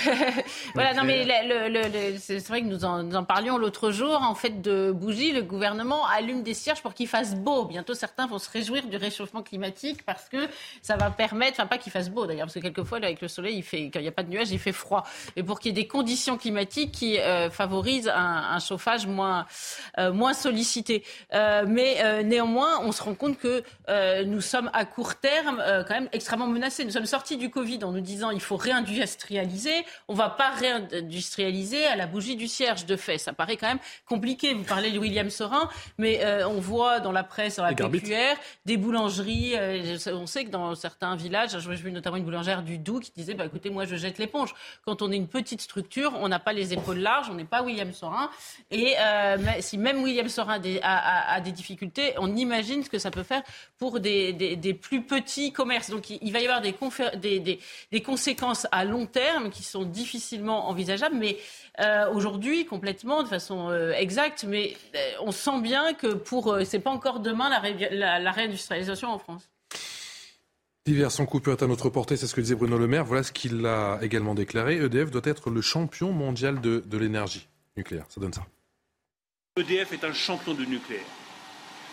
voilà, 0.74 0.94
non, 0.94 1.04
mais 1.04 1.26
le, 1.26 2.18
c'est 2.20 2.46
vrai 2.48 2.62
que 2.62 2.66
nous 2.66 2.84
en, 2.84 3.24
parlions 3.24 3.58
l'autre 3.58 3.92
jour. 3.92 4.22
En 4.22 4.36
fait, 4.36 4.62
de 4.62 4.92
bougies, 4.92 5.32
le 5.32 5.44
gouvernement 5.44 6.06
allume 6.08 6.42
des 6.44 6.54
cierges 6.54 6.82
pour 6.82 6.94
qu'il 6.94 7.08
fasse 7.08 7.36
beau. 7.36 7.66
Bientôt, 7.66 7.94
certains 7.94 8.28
vont 8.28 8.40
se 8.40 8.50
réjouir 8.50 8.86
du 8.88 8.98
réchauffement 8.98 9.44
climatique 9.44 10.04
parce 10.06 10.28
que 10.28 10.50
ça 10.82 10.98
va 10.98 11.10
permettre, 11.10 11.54
enfin 11.60 11.68
pas 11.68 11.78
qu'il 11.78 11.92
fasse 11.92 12.10
beau 12.10 12.26
d'ailleurs, 12.26 12.48
parce 12.48 12.56
que 12.56 12.60
quelquefois 12.60 12.98
avec 12.98 13.22
le 13.22 13.28
soleil, 13.28 13.58
il 13.58 13.64
fait, 13.64 13.92
quand 13.92 14.00
il 14.00 14.04
n'y 14.04 14.10
a 14.10 14.14
pas 14.14 14.24
de 14.24 14.30
nuages, 14.30 14.52
il 14.52 14.60
fait 14.60 14.74
froid. 14.74 15.04
Et 15.36 15.44
pour 15.44 15.60
qu'il 15.60 15.70
y 15.70 15.80
ait 15.80 15.84
des 15.84 15.88
conditions 15.88 16.38
climatiques 16.38 16.92
qui 16.92 17.20
euh, 17.20 17.50
favorisent 17.50 18.12
un, 18.14 18.60
chauffage 18.60 19.06
moins 19.06 19.46
moins 19.98 20.34
sollicité. 20.34 21.04
mais 21.32 22.24
néanmoins, 22.24 22.85
on 22.86 22.91
se 22.91 23.02
rend 23.02 23.16
compte 23.16 23.38
que 23.38 23.64
euh, 23.90 24.24
nous 24.24 24.41
sommes 24.41 24.70
à 24.74 24.86
court 24.86 25.16
terme 25.16 25.60
euh, 25.60 25.84
quand 25.84 25.95
même 25.95 26.10
extrêmement 26.14 26.48
menacés. 26.48 26.86
Nous 26.86 26.91
sommes 26.91 27.06
sortis 27.06 27.38
du 27.38 27.49
Covid 27.49 27.84
en 27.84 27.91
nous 27.91 28.02
disant 28.02 28.30
il 28.30 28.41
faut 28.41 28.57
réindustrialiser. 28.57 29.86
On 30.07 30.14
ne 30.14 30.18
va 30.18 30.30
pas 30.30 30.52
réindustrialiser 30.52 31.86
à 31.88 31.95
la 31.95 32.06
bougie 32.06 32.36
du 32.36 32.48
cierge 32.48 32.86
de 32.86 32.95
fait. 32.95 33.18
Ça 33.18 33.34
paraît 33.34 33.57
quand 33.57 33.68
même 33.68 33.80
compliqué. 34.06 34.53
Vous 34.53 34.64
parlez 34.64 34.91
de 34.91 34.99
William 34.99 35.30
Sorin, 35.30 35.70
mais 35.98 36.24
euh, 36.24 36.48
on 36.48 36.60
voit 36.60 36.99
dans 36.99 37.12
la 37.12 37.24
presse, 37.24 37.57
dans 37.57 37.64
la 37.64 37.74
PQR, 37.74 38.36
des 38.66 38.78
boulangeries. 38.78 39.56
on 40.07 40.28
sait 40.28 40.45
que 40.45 40.52
dans 40.52 40.76
certains 40.76 41.16
villages, 41.16 41.57
j'ai 41.57 41.76
vu 41.76 41.91
notamment 41.91 42.18
une 42.18 42.26
boulangère 42.26 42.62
du 42.62 42.78
Doubs 42.78 43.02
qui 43.02 43.12
disait 43.12 43.34
bah, 43.34 43.45
écoutez, 43.45 43.70
moi 43.70 43.86
je 43.86 43.95
jette 43.95 44.20
l'éponge. 44.20 44.53
Quand 44.86 45.02
on 45.02 45.12
est 45.12 45.18
une 45.18 45.28
petite 45.28 45.62
structure, 45.62 46.14
on 46.20 46.28
n'a 46.28 46.40
pas 46.40 46.53
les 46.53 46.74
épaules 46.74 46.99
larges, 46.99 47.30
on 47.30 47.36
n'est 47.36 47.45
pas 47.45 47.64
William 47.64 47.91
Sorin. 47.91 48.30
Et 48.70 48.95
si 49.60 49.78
même 49.78 50.03
William 50.03 50.30
Sorin 50.30 50.62
a 50.84 51.41
des 51.41 51.52
difficultés, 51.52 52.14
on 52.18 52.36
imagine 52.36 52.74
ce 52.84 52.89
que 52.89 52.99
ça 52.99 53.11
peut 53.11 53.23
faire 53.23 53.43
pour 53.77 53.99
des, 53.99 54.77
plus 54.81 55.03
petits 55.03 55.52
commerces. 55.52 55.89
Donc 55.89 56.10
il, 56.10 56.31
va 56.31 56.39
y 56.39 56.47
avoir 56.47 56.61
des, 56.61 58.02
conséquences 58.03 58.68
à 58.72 58.85
long 58.85 59.06
terme 59.06 59.49
qui 59.49 59.64
sont 59.64 59.84
difficilement 59.84 60.69
envisageables, 60.69 61.15
mais 61.15 61.38
euh, 61.80 62.11
aujourd'hui 62.11 62.65
complètement 62.65 63.23
de 63.23 63.27
façon 63.27 63.69
euh, 63.69 63.91
exacte. 63.93 64.45
Mais 64.47 64.76
euh, 64.95 65.11
on 65.22 65.31
sent 65.31 65.61
bien 65.61 65.93
que 65.93 66.14
pour 66.14 66.57
c'est 66.65 66.80
pas 66.80 66.91
encore 66.91 67.19
demain 67.19 67.49
la, 67.49 68.31
réindustrialisation 68.31 69.10
en 69.10 69.19
France. 69.19 69.49
L'hiver 70.88 71.11
sans 71.11 71.26
coupure 71.26 71.53
est 71.53 71.64
à 71.64 71.68
notre 71.68 71.89
portée, 71.89 72.15
c'est 72.15 72.27
ce 72.27 72.35
que 72.35 72.41
disait 72.41 72.53
Bruno 72.53 72.77
Le 72.77 72.88
Maire. 72.88 73.06
Voilà 73.06 73.23
ce 73.23 73.31
qu'il 73.31 73.65
a 73.65 73.97
également 74.03 74.35
déclaré. 74.35 74.77
EDF 74.77 75.10
doit 75.10 75.22
être 75.26 75.49
le 75.49 75.61
champion 75.61 76.11
mondial 76.11 76.61
de, 76.61 76.84
de 76.85 76.97
l'énergie 76.97 77.47
nucléaire. 77.76 78.06
Ça 78.10 78.22
donne 78.22 78.34
ça. 78.34 78.45
EDF 79.57 79.93
est 79.93 80.03
un 80.03 80.11
champion 80.11 80.53
du 80.53 80.68
nucléaire. 80.68 81.06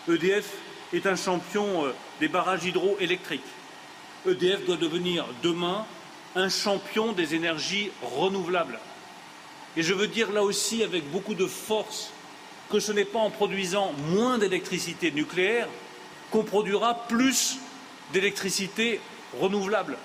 EDF 0.09 0.53
est 0.93 1.07
un 1.07 1.15
champion 1.15 1.85
euh, 1.85 1.93
des 2.19 2.27
barrages 2.27 2.65
hydroélectriques. 2.65 3.41
EDF 4.27 4.65
doit 4.65 4.77
devenir 4.77 5.25
demain 5.41 5.85
un 6.35 6.49
champion 6.49 7.11
des 7.11 7.35
énergies 7.35 7.91
renouvelables. 8.01 8.79
Et 9.75 9.83
je 9.83 9.93
veux 9.93 10.07
dire 10.07 10.31
là 10.31 10.43
aussi 10.43 10.83
avec 10.83 11.09
beaucoup 11.11 11.33
de 11.33 11.47
force 11.47 12.11
que 12.69 12.79
ce 12.79 12.91
n'est 12.91 13.05
pas 13.05 13.19
en 13.19 13.29
produisant 13.29 13.93
moins 14.09 14.37
d'électricité 14.37 15.11
nucléaire 15.11 15.67
qu'on 16.31 16.43
produira 16.43 17.07
plus 17.07 17.57
d'électricité 18.13 18.99
renouvelable. 19.39 19.97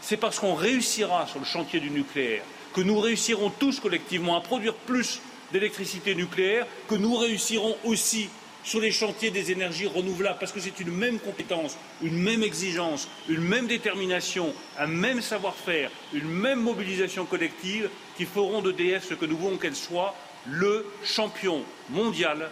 C'est 0.00 0.16
parce 0.16 0.38
qu'on 0.38 0.54
réussira 0.54 1.26
sur 1.26 1.40
le 1.40 1.44
chantier 1.44 1.80
du 1.80 1.90
nucléaire, 1.90 2.42
que 2.72 2.80
nous 2.80 2.98
réussirons 2.98 3.50
tous 3.50 3.80
collectivement 3.80 4.36
à 4.36 4.40
produire 4.40 4.74
plus 4.74 5.20
d'électricité 5.52 6.14
nucléaire, 6.14 6.66
que 6.88 6.94
nous 6.94 7.16
réussirons 7.16 7.76
aussi 7.84 8.28
sur 8.66 8.80
les 8.80 8.90
chantiers 8.90 9.30
des 9.30 9.52
énergies 9.52 9.86
renouvelables, 9.86 10.38
parce 10.40 10.50
que 10.50 10.58
c'est 10.60 10.80
une 10.80 10.90
même 10.90 11.20
compétence, 11.20 11.78
une 12.02 12.18
même 12.18 12.42
exigence, 12.42 13.08
une 13.28 13.40
même 13.40 13.68
détermination, 13.68 14.52
un 14.76 14.88
même 14.88 15.22
savoir-faire, 15.22 15.90
une 16.12 16.28
même 16.28 16.60
mobilisation 16.60 17.24
collective 17.26 17.88
qui 18.16 18.24
feront 18.24 18.60
d'EDF 18.62 19.08
ce 19.08 19.14
que 19.14 19.24
nous 19.24 19.36
voulons 19.36 19.56
qu'elle 19.56 19.76
soit, 19.76 20.14
le 20.48 20.84
champion 21.04 21.62
mondial 21.90 22.50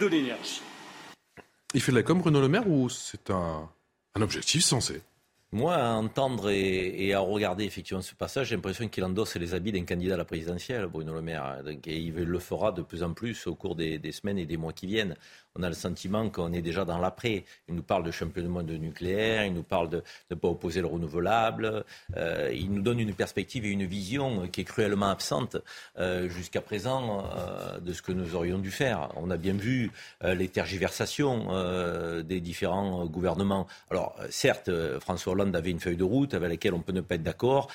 de 0.00 0.06
l'énergie. 0.06 0.60
Il 1.72 1.80
fait 1.80 1.92
de 1.92 1.96
la 1.96 2.02
com, 2.02 2.18
Bruno 2.18 2.40
Le 2.40 2.48
Maire, 2.48 2.68
ou 2.68 2.88
c'est 2.88 3.30
un, 3.30 3.68
objectif 4.20 4.64
sensé? 4.64 5.02
Moi, 5.54 5.76
à 5.76 5.92
entendre 5.92 6.50
et, 6.50 7.14
à 7.14 7.20
regarder 7.20 7.64
effectivement 7.64 8.02
ce 8.02 8.14
passage, 8.14 8.48
j'ai 8.48 8.56
l'impression 8.56 8.88
qu'il 8.88 9.04
endosse 9.04 9.36
les 9.36 9.54
habits 9.54 9.70
d'un 9.70 9.84
candidat 9.84 10.14
à 10.14 10.16
la 10.18 10.24
présidentielle, 10.24 10.86
Bruno 10.86 11.14
Le 11.14 11.22
Maire. 11.22 11.62
et 11.86 11.96
il 11.96 12.12
le 12.12 12.38
fera 12.40 12.72
de 12.72 12.82
plus 12.82 13.04
en 13.04 13.12
plus 13.12 13.46
au 13.46 13.54
cours 13.54 13.76
des 13.76 14.12
semaines 14.12 14.38
et 14.38 14.46
des 14.46 14.56
mois 14.56 14.72
qui 14.72 14.86
viennent 14.86 15.16
on 15.56 15.62
a 15.62 15.68
le 15.68 15.74
sentiment 15.74 16.28
qu'on 16.30 16.52
est 16.52 16.62
déjà 16.62 16.84
dans 16.84 16.98
l'après. 16.98 17.44
Il 17.68 17.76
nous 17.76 17.82
parle 17.82 18.02
de 18.02 18.10
championnat 18.10 18.62
de 18.62 18.76
nucléaire, 18.76 19.44
il 19.44 19.54
nous 19.54 19.62
parle 19.62 19.88
de 19.88 20.02
ne 20.30 20.36
pas 20.36 20.48
opposer 20.48 20.80
le 20.80 20.88
renouvelable, 20.88 21.84
euh, 22.16 22.50
il 22.52 22.72
nous 22.72 22.82
donne 22.82 22.98
une 22.98 23.14
perspective 23.14 23.64
et 23.64 23.70
une 23.70 23.84
vision 23.84 24.48
qui 24.48 24.62
est 24.62 24.64
cruellement 24.64 25.10
absente 25.10 25.56
euh, 25.98 26.28
jusqu'à 26.28 26.60
présent 26.60 27.24
euh, 27.36 27.78
de 27.78 27.92
ce 27.92 28.02
que 28.02 28.10
nous 28.10 28.34
aurions 28.34 28.58
dû 28.58 28.72
faire. 28.72 29.10
On 29.16 29.30
a 29.30 29.36
bien 29.36 29.54
vu 29.54 29.90
les 30.22 30.48
tergiversations 30.48 32.22
des 32.22 32.40
différents 32.40 33.04
gouvernements. 33.06 33.66
Alors 33.90 34.16
certes, 34.30 34.70
François 35.00 35.32
Hollande 35.32 35.43
avait 35.52 35.70
une 35.70 35.80
feuille 35.80 35.96
de 35.96 36.04
route 36.04 36.32
avec 36.34 36.48
laquelle 36.48 36.74
on 36.74 36.80
peut 36.80 36.92
ne 36.92 37.00
pas 37.00 37.16
être 37.16 37.22
d'accord, 37.22 37.70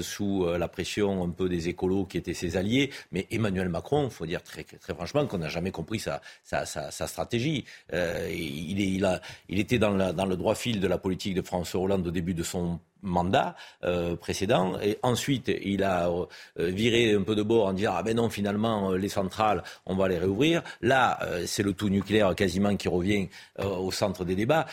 sous 0.00 0.46
la 0.46 0.68
pression 0.68 1.24
un 1.24 1.30
peu 1.30 1.48
des 1.48 1.68
écolos 1.68 2.04
qui 2.04 2.18
étaient 2.18 2.34
ses 2.34 2.56
alliés, 2.56 2.90
mais 3.12 3.26
Emmanuel 3.30 3.68
Macron, 3.68 4.04
il 4.04 4.10
faut 4.10 4.26
dire 4.26 4.42
très, 4.42 4.64
très 4.64 4.94
franchement 4.94 5.26
qu'on 5.26 5.38
n'a 5.38 5.48
jamais 5.48 5.70
compris 5.70 5.98
sa, 5.98 6.20
sa, 6.44 6.90
stratégie. 6.90 7.64
Euh, 7.92 8.28
il, 8.30 8.80
il, 8.80 9.04
a, 9.04 9.20
il, 9.48 9.58
était 9.58 9.78
dans, 9.78 10.12
dans, 10.12 10.26
le 10.26 10.36
droit 10.36 10.54
fil 10.54 10.80
de 10.80 10.86
la 10.86 10.98
politique 10.98 11.34
de 11.34 11.42
François 11.42 11.80
Hollande 11.80 12.06
au 12.06 12.10
début 12.10 12.34
de 12.34 12.42
son 12.42 12.80
mandat 13.02 13.56
euh, 13.84 14.16
précédent. 14.16 14.78
Et 14.82 14.98
ensuite, 15.02 15.50
il 15.62 15.82
a 15.82 16.08
euh, 16.08 16.26
viré 16.56 17.14
un 17.14 17.22
peu 17.22 17.34
de 17.34 17.42
bord 17.42 17.66
en 17.66 17.72
disant 17.72 17.94
Ah 17.96 18.02
ben 18.02 18.16
non, 18.16 18.28
finalement, 18.28 18.92
les 18.92 19.08
centrales, 19.08 19.62
on 19.86 19.96
va 19.96 20.08
les 20.08 20.18
réouvrir. 20.18 20.62
Là, 20.80 21.18
c'est 21.46 21.62
le 21.62 21.72
tout 21.72 21.88
nucléaire 21.88 22.34
quasiment 22.34 22.76
qui 22.76 22.88
revient 22.88 23.28
au 23.58 23.90
centre 23.90 24.24
des 24.24 24.34
débats. 24.34 24.66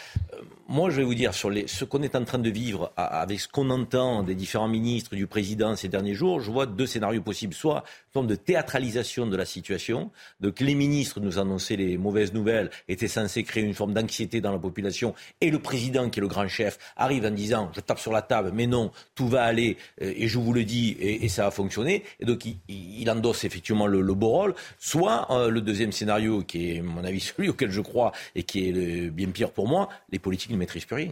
moi, 0.67 0.89
je 0.89 0.97
vais 0.97 1.03
vous 1.03 1.15
dire, 1.15 1.33
sur 1.33 1.49
les, 1.49 1.67
ce 1.67 1.85
qu'on 1.85 2.01
est 2.01 2.15
en 2.15 2.23
train 2.23 2.39
de 2.39 2.49
vivre 2.49 2.91
avec 2.97 3.39
ce 3.39 3.47
qu'on 3.47 3.69
entend 3.69 4.23
des 4.23 4.35
différents 4.35 4.67
ministres, 4.67 5.15
du 5.15 5.27
président 5.27 5.75
ces 5.75 5.87
derniers 5.87 6.13
jours, 6.13 6.39
je 6.39 6.51
vois 6.51 6.65
deux 6.65 6.85
scénarios 6.85 7.21
possibles. 7.21 7.53
Soit 7.53 7.77
une 7.77 8.13
forme 8.13 8.27
de 8.27 8.35
théâtralisation 8.35 9.27
de 9.27 9.35
la 9.35 9.45
situation, 9.45 10.11
de 10.39 10.49
que 10.49 10.63
les 10.63 10.75
ministres 10.75 11.19
nous 11.19 11.39
annonçaient 11.39 11.75
les 11.75 11.97
mauvaises 11.97 12.33
nouvelles, 12.33 12.69
étaient 12.87 13.07
censés 13.07 13.43
créer 13.43 13.63
une 13.63 13.73
forme 13.73 13.93
d'anxiété 13.93 14.41
dans 14.41 14.51
la 14.51 14.59
population, 14.59 15.13
et 15.41 15.51
le 15.51 15.59
président, 15.59 16.09
qui 16.09 16.19
est 16.19 16.21
le 16.21 16.27
grand 16.27 16.47
chef, 16.47 16.77
arrive 16.95 17.25
en 17.25 17.31
disant 17.31 17.71
Je 17.73 17.81
tape 17.81 17.99
sur 17.99 18.11
table, 18.21 18.51
mais 18.53 18.67
non, 18.67 18.91
tout 19.15 19.27
va 19.27 19.43
aller, 19.43 19.77
euh, 20.01 20.13
et 20.15 20.27
je 20.27 20.37
vous 20.37 20.53
le 20.53 20.63
dis, 20.63 20.95
et, 20.99 21.27
ça 21.29 21.43
va 21.43 21.51
fonctionner. 21.51 22.03
Et 22.19 22.25
donc, 22.25 22.45
il, 22.45 23.09
endosse 23.09 23.43
effectivement 23.43 23.87
le, 23.87 24.01
beau 24.13 24.29
rôle. 24.29 24.55
Soit 24.79 25.27
euh, 25.31 25.49
le 25.49 25.61
deuxième 25.61 25.91
scénario, 25.91 26.43
qui 26.43 26.71
est, 26.71 26.81
mon 26.81 27.03
avis, 27.03 27.19
celui 27.35 27.49
auquel 27.49 27.71
je 27.71 27.81
crois, 27.81 28.11
et 28.35 28.43
qui 28.43 28.69
est 28.69 29.09
bien 29.09 29.29
pire 29.29 29.51
pour 29.51 29.67
moi, 29.67 29.89
les 30.11 30.19
politiques 30.19 30.51
ne 30.51 30.57
maîtrisent 30.57 30.85
plus 30.85 30.95
rien. 30.95 31.11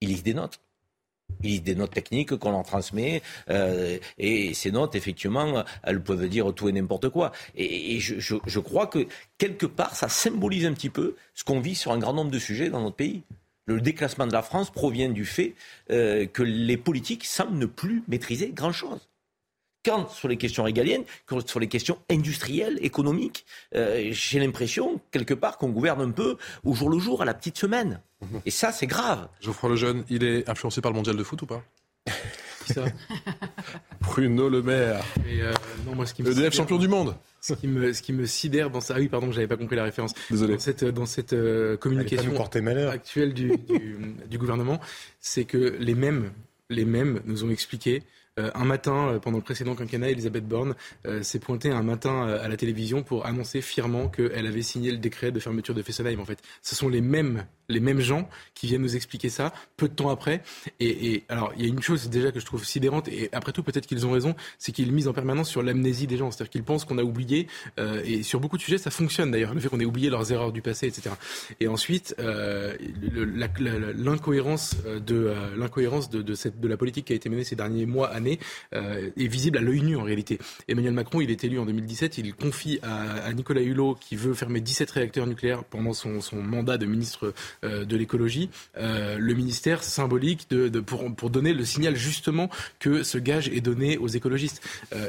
Ils 0.00 0.08
lisent 0.08 0.22
des 0.22 0.34
notes. 0.34 0.60
Ils 1.42 1.50
lisent 1.50 1.62
des 1.62 1.74
notes 1.74 1.92
techniques 1.92 2.36
qu'on 2.36 2.52
leur 2.52 2.62
transmet, 2.62 3.22
euh, 3.50 3.98
et 4.18 4.54
ces 4.54 4.70
notes, 4.70 4.94
effectivement, 4.94 5.64
elles 5.82 6.02
peuvent 6.02 6.28
dire 6.28 6.52
tout 6.54 6.68
et 6.68 6.72
n'importe 6.72 7.08
quoi. 7.08 7.32
Et, 7.54 7.98
je, 8.00 8.58
crois 8.60 8.86
que, 8.86 9.06
quelque 9.38 9.66
part, 9.66 9.94
ça 9.94 10.08
symbolise 10.08 10.66
un 10.66 10.72
petit 10.72 10.90
peu 10.90 11.16
ce 11.34 11.44
qu'on 11.44 11.60
vit 11.60 11.74
sur 11.74 11.92
un 11.92 11.98
grand 11.98 12.12
nombre 12.12 12.30
de 12.30 12.38
sujets 12.38 12.70
dans 12.70 12.80
notre 12.80 12.96
pays. 12.96 13.22
Le 13.66 13.80
déclassement 13.80 14.26
de 14.26 14.32
la 14.32 14.42
France 14.42 14.70
provient 14.70 15.08
du 15.08 15.24
fait 15.24 15.54
euh, 15.90 16.26
que 16.26 16.42
les 16.42 16.76
politiques 16.76 17.24
semblent 17.24 17.58
ne 17.58 17.66
plus 17.66 18.02
maîtriser 18.08 18.50
grand-chose 18.50 19.08
quand 19.84 20.08
sur 20.08 20.28
les 20.28 20.36
questions 20.36 20.64
régaliennes, 20.64 21.04
quand 21.26 21.46
sur 21.46 21.60
les 21.60 21.68
questions 21.68 21.98
industrielles, 22.10 22.78
économiques, 22.80 23.44
euh, 23.74 24.08
j'ai 24.10 24.38
l'impression, 24.38 25.00
quelque 25.10 25.34
part, 25.34 25.58
qu'on 25.58 25.68
gouverne 25.68 26.00
un 26.00 26.10
peu 26.10 26.36
au 26.64 26.74
jour 26.74 26.88
le 26.88 26.98
jour, 26.98 27.22
à 27.22 27.24
la 27.24 27.34
petite 27.34 27.58
semaine. 27.58 28.00
Et 28.46 28.50
ça, 28.50 28.72
c'est 28.72 28.86
grave. 28.86 29.28
Geoffroy 29.42 29.68
Lejeune, 29.70 30.04
il 30.08 30.24
est 30.24 30.48
influencé 30.48 30.80
par 30.80 30.90
le 30.90 30.96
mondial 30.96 31.16
de 31.16 31.22
foot 31.22 31.42
ou 31.42 31.46
pas? 31.46 31.62
Qui 32.64 32.72
ça 32.72 32.84
Bruno 34.00 34.48
Le 34.48 34.62
Maire. 34.62 35.04
Euh, 35.26 35.52
non, 35.86 35.94
moi, 35.94 36.06
ce 36.06 36.14
qui 36.14 36.22
me 36.22 36.30
EDF 36.30 36.54
champion 36.54 36.78
du 36.78 36.88
monde. 36.88 37.14
Ce 37.40 37.52
qui, 37.52 37.68
me, 37.68 37.92
ce 37.92 38.00
qui 38.00 38.14
me 38.14 38.24
sidère 38.24 38.70
dans 38.70 38.80
ça, 38.80 38.94
ah 38.96 39.00
oui, 39.00 39.08
pardon, 39.08 39.30
j'avais 39.30 39.46
pas 39.46 39.58
compris 39.58 39.76
la 39.76 39.84
référence. 39.84 40.14
Désolé. 40.30 40.54
Dans 40.54 40.60
cette, 40.60 40.84
dans 40.84 41.06
cette 41.06 41.34
euh, 41.34 41.76
communication 41.76 42.32
actuelle 42.88 43.34
du, 43.34 43.48
du, 43.68 43.98
du 44.30 44.38
gouvernement, 44.38 44.80
c'est 45.20 45.44
que 45.44 45.76
les 45.78 45.94
mêmes, 45.94 46.30
les 46.70 46.86
mêmes 46.86 47.20
nous 47.26 47.44
ont 47.44 47.50
expliqué 47.50 47.96
euh, 47.96 48.02
un 48.36 48.64
matin, 48.64 49.10
euh, 49.10 49.18
pendant 49.20 49.38
le 49.38 49.44
précédent 49.44 49.76
quinquennat, 49.76 50.10
Elisabeth 50.10 50.44
Borne 50.44 50.74
euh, 51.06 51.22
s'est 51.22 51.38
pointée 51.38 51.70
un 51.70 51.84
matin 51.84 52.26
à 52.26 52.48
la 52.48 52.56
télévision 52.56 53.04
pour 53.04 53.26
annoncer 53.26 53.60
fièrement 53.60 54.08
qu'elle 54.08 54.46
avait 54.46 54.62
signé 54.62 54.90
le 54.90 54.98
décret 54.98 55.30
de 55.30 55.38
fermeture 55.38 55.72
de 55.72 55.82
Fessenheim. 55.82 56.18
En 56.18 56.24
fait, 56.24 56.40
ce 56.60 56.74
sont 56.74 56.88
les 56.88 57.00
mêmes, 57.00 57.46
les 57.68 57.78
mêmes 57.78 58.00
gens 58.00 58.28
qui 58.54 58.66
viennent 58.66 58.82
nous 58.82 58.96
expliquer 58.96 59.28
ça 59.28 59.52
peu 59.76 59.88
de 59.88 59.94
temps 59.94 60.10
après. 60.10 60.42
Et, 60.80 61.22
alors, 61.28 61.52
il 61.56 61.62
y 61.62 61.66
a 61.66 61.68
une 61.68 61.80
chose 61.80 62.10
déjà 62.10 62.32
que 62.32 62.40
je 62.40 62.44
trouve 62.44 62.64
sidérante, 62.64 63.06
et 63.06 63.28
après 63.32 63.52
tout, 63.52 63.62
peut-être 63.62 63.86
qu'ils 63.86 64.04
ont 64.04 64.10
raison, 64.10 64.34
c'est 64.58 64.72
qu'ils 64.72 64.90
misent 64.90 65.06
en 65.06 65.12
permanence 65.12 65.48
sur 65.48 65.62
l'amnésie 65.62 66.08
des 66.08 66.16
gens. 66.16 66.32
C'est-à-dire 66.32 66.50
qu'ils 66.50 66.64
pensent 66.64 66.84
qu'on 66.84 66.98
a 66.98 67.04
oublié, 67.04 67.46
et 67.78 68.24
sur 68.24 68.40
beaucoup 68.40 68.56
de 68.56 68.62
sujets, 68.62 68.78
ça 68.78 68.90
fonctionne 68.90 69.30
d'ailleurs, 69.30 69.54
le 69.54 69.60
fait 69.60 69.68
qu'on 69.68 69.78
ait 69.80 69.84
oublié 69.84 70.10
leurs 70.10 70.32
erreurs 70.32 70.50
du 70.50 70.62
passé, 70.62 70.88
etc. 70.88 71.10
Et 71.60 71.68
ensuite, 71.68 72.16
l'incohérence 73.96 74.76
de 74.84 75.34
l'incohérence 75.56 76.10
de, 76.10 76.22
de 76.22 76.68
la 76.68 76.76
politique 76.76 77.06
qui 77.06 77.12
a 77.12 77.16
été 77.16 77.28
menée 77.28 77.44
ces 77.44 77.56
derniers 77.56 77.86
mois, 77.86 78.10
euh, 78.74 79.10
est 79.16 79.26
visible 79.26 79.58
à 79.58 79.60
l'œil 79.60 79.82
nu 79.82 79.96
en 79.96 80.02
réalité. 80.02 80.38
Emmanuel 80.68 80.92
Macron, 80.92 81.20
il 81.20 81.30
est 81.30 81.44
élu 81.44 81.58
en 81.58 81.66
2017, 81.66 82.18
il 82.18 82.34
confie 82.34 82.78
à, 82.82 83.32
Nicolas 83.32 83.62
Hulot, 83.62 83.96
qui 84.00 84.16
veut 84.16 84.34
fermer 84.34 84.60
17 84.60 84.90
réacteurs 84.90 85.26
nucléaires 85.26 85.64
pendant 85.64 85.92
son, 85.92 86.20
mandat 86.34 86.78
de 86.78 86.86
ministre 86.86 87.34
euh, 87.64 87.84
de 87.84 87.96
l'écologie, 87.96 88.50
euh, 88.76 89.18
le 89.18 89.34
ministère 89.34 89.82
symbolique 89.82 90.48
de, 90.50 90.68
pour, 90.80 91.14
pour, 91.14 91.30
donner 91.30 91.52
le 91.52 91.64
signal 91.64 91.96
justement 91.96 92.50
que 92.78 93.02
ce 93.02 93.18
gage 93.18 93.48
est 93.48 93.60
donné 93.60 93.96
aux 93.98 94.08
écologistes. 94.08 94.62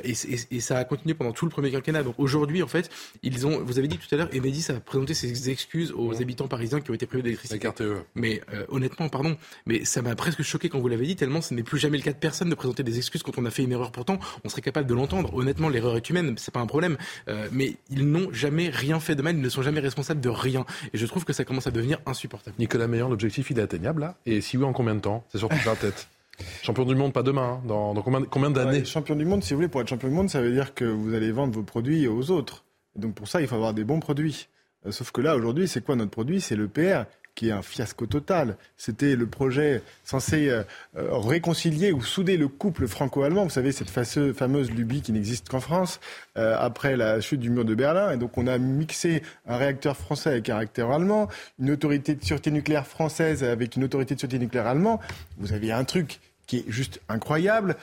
Et, 0.03 0.13
et, 0.51 0.59
ça 0.59 0.77
a 0.77 0.83
continué 0.83 1.13
pendant 1.13 1.31
tout 1.31 1.45
le 1.45 1.51
premier 1.51 1.71
quinquennat. 1.71 2.03
Donc 2.03 2.15
aujourd'hui, 2.17 2.63
en 2.63 2.67
fait, 2.67 2.89
ils 3.23 3.45
ont, 3.45 3.61
vous 3.63 3.77
avez 3.79 3.87
dit 3.87 3.97
tout 3.97 4.13
à 4.13 4.17
l'heure, 4.17 4.29
Enedis 4.33 4.67
a 4.69 4.79
présenté 4.79 5.13
ses 5.13 5.49
excuses 5.49 5.91
aux 5.91 6.21
habitants 6.21 6.47
parisiens 6.47 6.81
qui 6.81 6.91
ont 6.91 6.93
été 6.93 7.05
privés 7.05 7.23
d'électricité. 7.23 7.69
Mais 8.15 8.41
honnêtement, 8.69 9.09
pardon, 9.09 9.37
mais 9.65 9.85
ça 9.85 10.01
m'a 10.01 10.15
presque 10.15 10.41
choqué 10.43 10.69
quand 10.69 10.79
vous 10.79 10.87
l'avez 10.87 11.05
dit, 11.05 11.15
tellement 11.15 11.41
ce 11.41 11.53
n'est 11.53 11.63
plus 11.63 11.79
jamais 11.79 11.97
le 11.97 12.03
cas 12.03 12.13
de 12.13 12.17
personne 12.17 12.49
de 12.49 12.55
présenter 12.55 12.83
des 12.83 12.97
excuses 12.97 13.04
quand 13.09 13.37
on 13.37 13.45
a 13.45 13.49
fait 13.49 13.63
une 13.63 13.71
erreur. 13.71 13.91
Pourtant, 13.91 14.19
on 14.43 14.49
serait 14.49 14.61
capable 14.61 14.87
de 14.87 14.93
l'entendre. 14.93 15.33
Honnêtement, 15.33 15.69
l'erreur 15.69 15.95
est 15.95 16.09
humaine, 16.09 16.35
c'est 16.37 16.53
pas 16.53 16.59
un 16.59 16.67
problème. 16.67 16.97
Euh, 17.27 17.47
mais 17.51 17.75
ils 17.89 18.09
n'ont 18.09 18.31
jamais 18.31 18.69
rien 18.69 18.99
fait 18.99 19.15
de 19.15 19.21
mal, 19.21 19.35
ils 19.35 19.41
ne 19.41 19.49
sont 19.49 19.61
jamais 19.61 19.79
responsables 19.79 20.21
de 20.21 20.29
rien. 20.29 20.65
Et 20.93 20.97
je 20.97 21.05
trouve 21.05 21.25
que 21.25 21.33
ça 21.33 21.45
commence 21.45 21.67
à 21.67 21.71
devenir 21.71 21.99
insupportable. 22.05 22.55
Nicolas 22.59 22.87
Meillon, 22.87 23.09
l'objectif, 23.09 23.49
il 23.51 23.59
est 23.59 23.61
atteignable 23.61 24.01
là 24.01 24.15
Et 24.25 24.41
si 24.41 24.57
oui, 24.57 24.65
en 24.65 24.73
combien 24.73 24.95
de 24.95 25.01
temps? 25.01 25.23
C'est 25.29 25.39
surtout 25.39 25.55
la 25.65 25.75
tête. 25.75 26.07
Champion 26.63 26.85
du 26.85 26.95
monde, 26.95 27.13
pas 27.13 27.23
demain. 27.23 27.61
Hein. 27.63 27.67
Dans, 27.67 27.93
combien, 28.01 28.23
combien 28.23 28.51
d'années? 28.51 28.83
Champion 28.85 29.15
du 29.15 29.25
monde, 29.25 29.43
si 29.43 29.53
vous 29.53 29.57
voulez, 29.57 29.69
pour 29.69 29.81
être 29.81 29.87
champion 29.87 30.09
du 30.09 30.13
monde, 30.13 30.29
ça 30.29 30.41
veut 30.41 30.51
dire 30.51 30.73
que 30.73 30.85
vous 30.85 31.13
allez 31.13 31.31
vendre 31.31 31.53
vos 31.53 31.63
produits 31.63 32.07
aux 32.07 32.31
autres. 32.31 32.65
donc 32.95 33.15
pour 33.15 33.27
ça, 33.27 33.41
il 33.41 33.47
faut 33.47 33.55
avoir 33.55 33.73
des 33.73 33.83
bons 33.83 33.99
produits. 33.99 34.47
Euh, 34.85 34.91
sauf 34.91 35.11
que 35.11 35.21
là, 35.21 35.35
aujourd'hui, 35.35 35.67
c'est 35.67 35.83
quoi 35.83 35.95
notre 35.95 36.11
produit? 36.11 36.41
C'est 36.41 36.55
le 36.55 36.67
PR 36.67 37.05
qui 37.35 37.49
est 37.49 37.51
un 37.51 37.61
fiasco 37.61 38.05
total. 38.07 38.57
C'était 38.77 39.15
le 39.15 39.27
projet 39.27 39.83
censé 40.03 40.49
euh, 40.49 40.63
euh, 40.97 41.17
réconcilier 41.17 41.91
ou 41.91 42.01
souder 42.01 42.37
le 42.37 42.47
couple 42.47 42.87
franco-allemand. 42.87 43.43
Vous 43.43 43.49
savez, 43.49 43.73
cette 43.73 43.89
fameuse 43.89 44.71
lubie 44.71 45.01
qui 45.01 45.11
n'existe 45.11 45.49
qu'en 45.49 45.59
France, 45.59 45.99
euh, 46.37 46.55
après 46.57 46.95
la 46.95 47.19
chute 47.19 47.41
du 47.41 47.49
mur 47.49 47.65
de 47.65 47.75
Berlin. 47.75 48.11
Et 48.11 48.17
donc, 48.17 48.37
on 48.37 48.47
a 48.47 48.57
mixé 48.57 49.21
un 49.45 49.57
réacteur 49.57 49.97
français 49.97 50.29
avec 50.31 50.49
un 50.49 50.57
réacteur 50.57 50.91
allemand, 50.91 51.27
une 51.59 51.71
autorité 51.71 52.15
de 52.15 52.23
sûreté 52.23 52.51
nucléaire 52.51 52.87
française 52.87 53.43
avec 53.43 53.75
une 53.75 53.83
autorité 53.83 54.15
de 54.15 54.19
sûreté 54.19 54.39
nucléaire 54.39 54.67
allemand. 54.67 55.01
Vous 55.37 55.51
avez 55.51 55.71
un 55.73 55.83
truc 55.83 56.21
qui 56.47 56.57
est 56.57 56.65
juste 56.67 57.01
incroyable, 57.09 57.75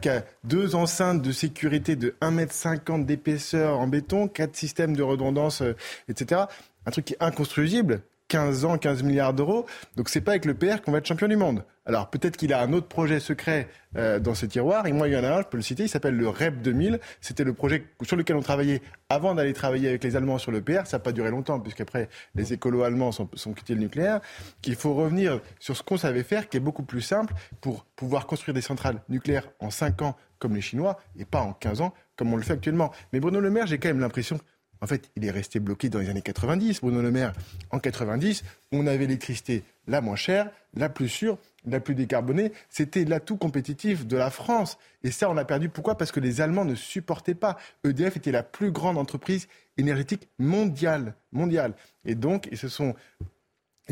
qui 0.00 0.08
a 0.08 0.24
deux 0.42 0.74
enceintes 0.74 1.20
de 1.20 1.30
sécurité 1.30 1.94
de 1.94 2.14
1,50 2.22 2.94
m 2.94 3.04
d'épaisseur 3.04 3.78
en 3.78 3.86
béton, 3.86 4.28
quatre 4.28 4.56
systèmes 4.56 4.96
de 4.96 5.02
redondance, 5.02 5.62
etc. 6.08 6.44
Un 6.86 6.90
truc 6.90 7.04
qui 7.04 7.12
est 7.12 7.22
inconstruisible. 7.22 8.00
15 8.28 8.64
ans, 8.64 8.78
15 8.78 9.02
milliards 9.02 9.34
d'euros. 9.34 9.66
Donc 9.96 10.08
c'est 10.08 10.20
pas 10.20 10.32
avec 10.32 10.44
le 10.44 10.54
PR 10.54 10.82
qu'on 10.82 10.92
va 10.92 10.98
être 10.98 11.06
champion 11.06 11.28
du 11.28 11.36
monde. 11.36 11.64
Alors 11.86 12.10
peut-être 12.10 12.36
qu'il 12.36 12.52
a 12.52 12.60
un 12.60 12.74
autre 12.74 12.86
projet 12.86 13.18
secret 13.18 13.68
euh, 13.96 14.20
dans 14.20 14.34
ce 14.34 14.44
tiroir. 14.44 14.86
Et 14.86 14.92
moi, 14.92 15.08
il 15.08 15.14
y 15.14 15.16
en 15.16 15.24
a 15.24 15.28
un, 15.30 15.38
je 15.40 15.46
peux 15.46 15.56
le 15.56 15.62
citer, 15.62 15.84
il 15.84 15.88
s'appelle 15.88 16.14
le 16.14 16.28
REP 16.28 16.60
2000. 16.60 17.00
C'était 17.22 17.44
le 17.44 17.54
projet 17.54 17.86
sur 18.02 18.16
lequel 18.16 18.36
on 18.36 18.42
travaillait 18.42 18.82
avant 19.08 19.34
d'aller 19.34 19.54
travailler 19.54 19.88
avec 19.88 20.04
les 20.04 20.14
Allemands 20.14 20.36
sur 20.36 20.52
le 20.52 20.60
PR. 20.60 20.86
Ça 20.86 20.98
n'a 20.98 21.02
pas 21.02 21.12
duré 21.12 21.30
longtemps, 21.30 21.58
puisqu'après, 21.58 22.10
les 22.34 22.52
écolos 22.52 22.82
allemands 22.82 23.12
sont, 23.12 23.28
sont 23.32 23.54
quittés 23.54 23.74
le 23.74 23.80
nucléaire. 23.80 24.20
Qu'il 24.60 24.76
faut 24.76 24.92
revenir 24.92 25.40
sur 25.58 25.76
ce 25.76 25.82
qu'on 25.82 25.96
savait 25.96 26.22
faire, 26.22 26.50
qui 26.50 26.58
est 26.58 26.60
beaucoup 26.60 26.82
plus 26.82 27.00
simple 27.00 27.32
pour 27.62 27.84
pouvoir 27.96 28.26
construire 28.26 28.54
des 28.54 28.60
centrales 28.60 29.00
nucléaires 29.08 29.48
en 29.58 29.70
5 29.70 30.02
ans, 30.02 30.16
comme 30.38 30.54
les 30.54 30.60
Chinois, 30.60 31.00
et 31.18 31.24
pas 31.24 31.40
en 31.40 31.54
15 31.54 31.80
ans, 31.80 31.94
comme 32.16 32.32
on 32.32 32.36
le 32.36 32.42
fait 32.42 32.52
actuellement. 32.52 32.92
Mais 33.14 33.20
Bruno 33.20 33.40
Le 33.40 33.50
Maire, 33.50 33.66
j'ai 33.66 33.78
quand 33.78 33.88
même 33.88 34.00
l'impression 34.00 34.38
en 34.80 34.86
fait, 34.86 35.10
il 35.16 35.24
est 35.24 35.30
resté 35.30 35.60
bloqué 35.60 35.88
dans 35.88 35.98
les 35.98 36.08
années 36.08 36.22
90, 36.22 36.80
Bruno 36.80 37.02
Le 37.02 37.10
Maire. 37.10 37.32
En 37.70 37.78
90, 37.78 38.44
on 38.72 38.86
avait 38.86 39.06
l'électricité 39.06 39.64
la 39.86 40.00
moins 40.00 40.16
chère, 40.16 40.50
la 40.74 40.88
plus 40.88 41.08
sûre, 41.08 41.38
la 41.66 41.80
plus 41.80 41.94
décarbonée. 41.94 42.52
C'était 42.68 43.04
l'atout 43.04 43.36
compétitif 43.36 44.06
de 44.06 44.16
la 44.16 44.30
France. 44.30 44.78
Et 45.02 45.10
ça, 45.10 45.30
on 45.30 45.36
a 45.36 45.44
perdu. 45.44 45.68
Pourquoi? 45.68 45.96
Parce 45.96 46.12
que 46.12 46.20
les 46.20 46.40
Allemands 46.40 46.64
ne 46.64 46.74
supportaient 46.74 47.34
pas. 47.34 47.56
EDF 47.84 48.16
était 48.16 48.32
la 48.32 48.42
plus 48.42 48.70
grande 48.70 48.98
entreprise 48.98 49.48
énergétique 49.76 50.28
mondiale. 50.38 51.14
mondiale. 51.32 51.74
Et 52.04 52.14
donc, 52.14 52.48
ils 52.50 52.58
sont 52.58 52.94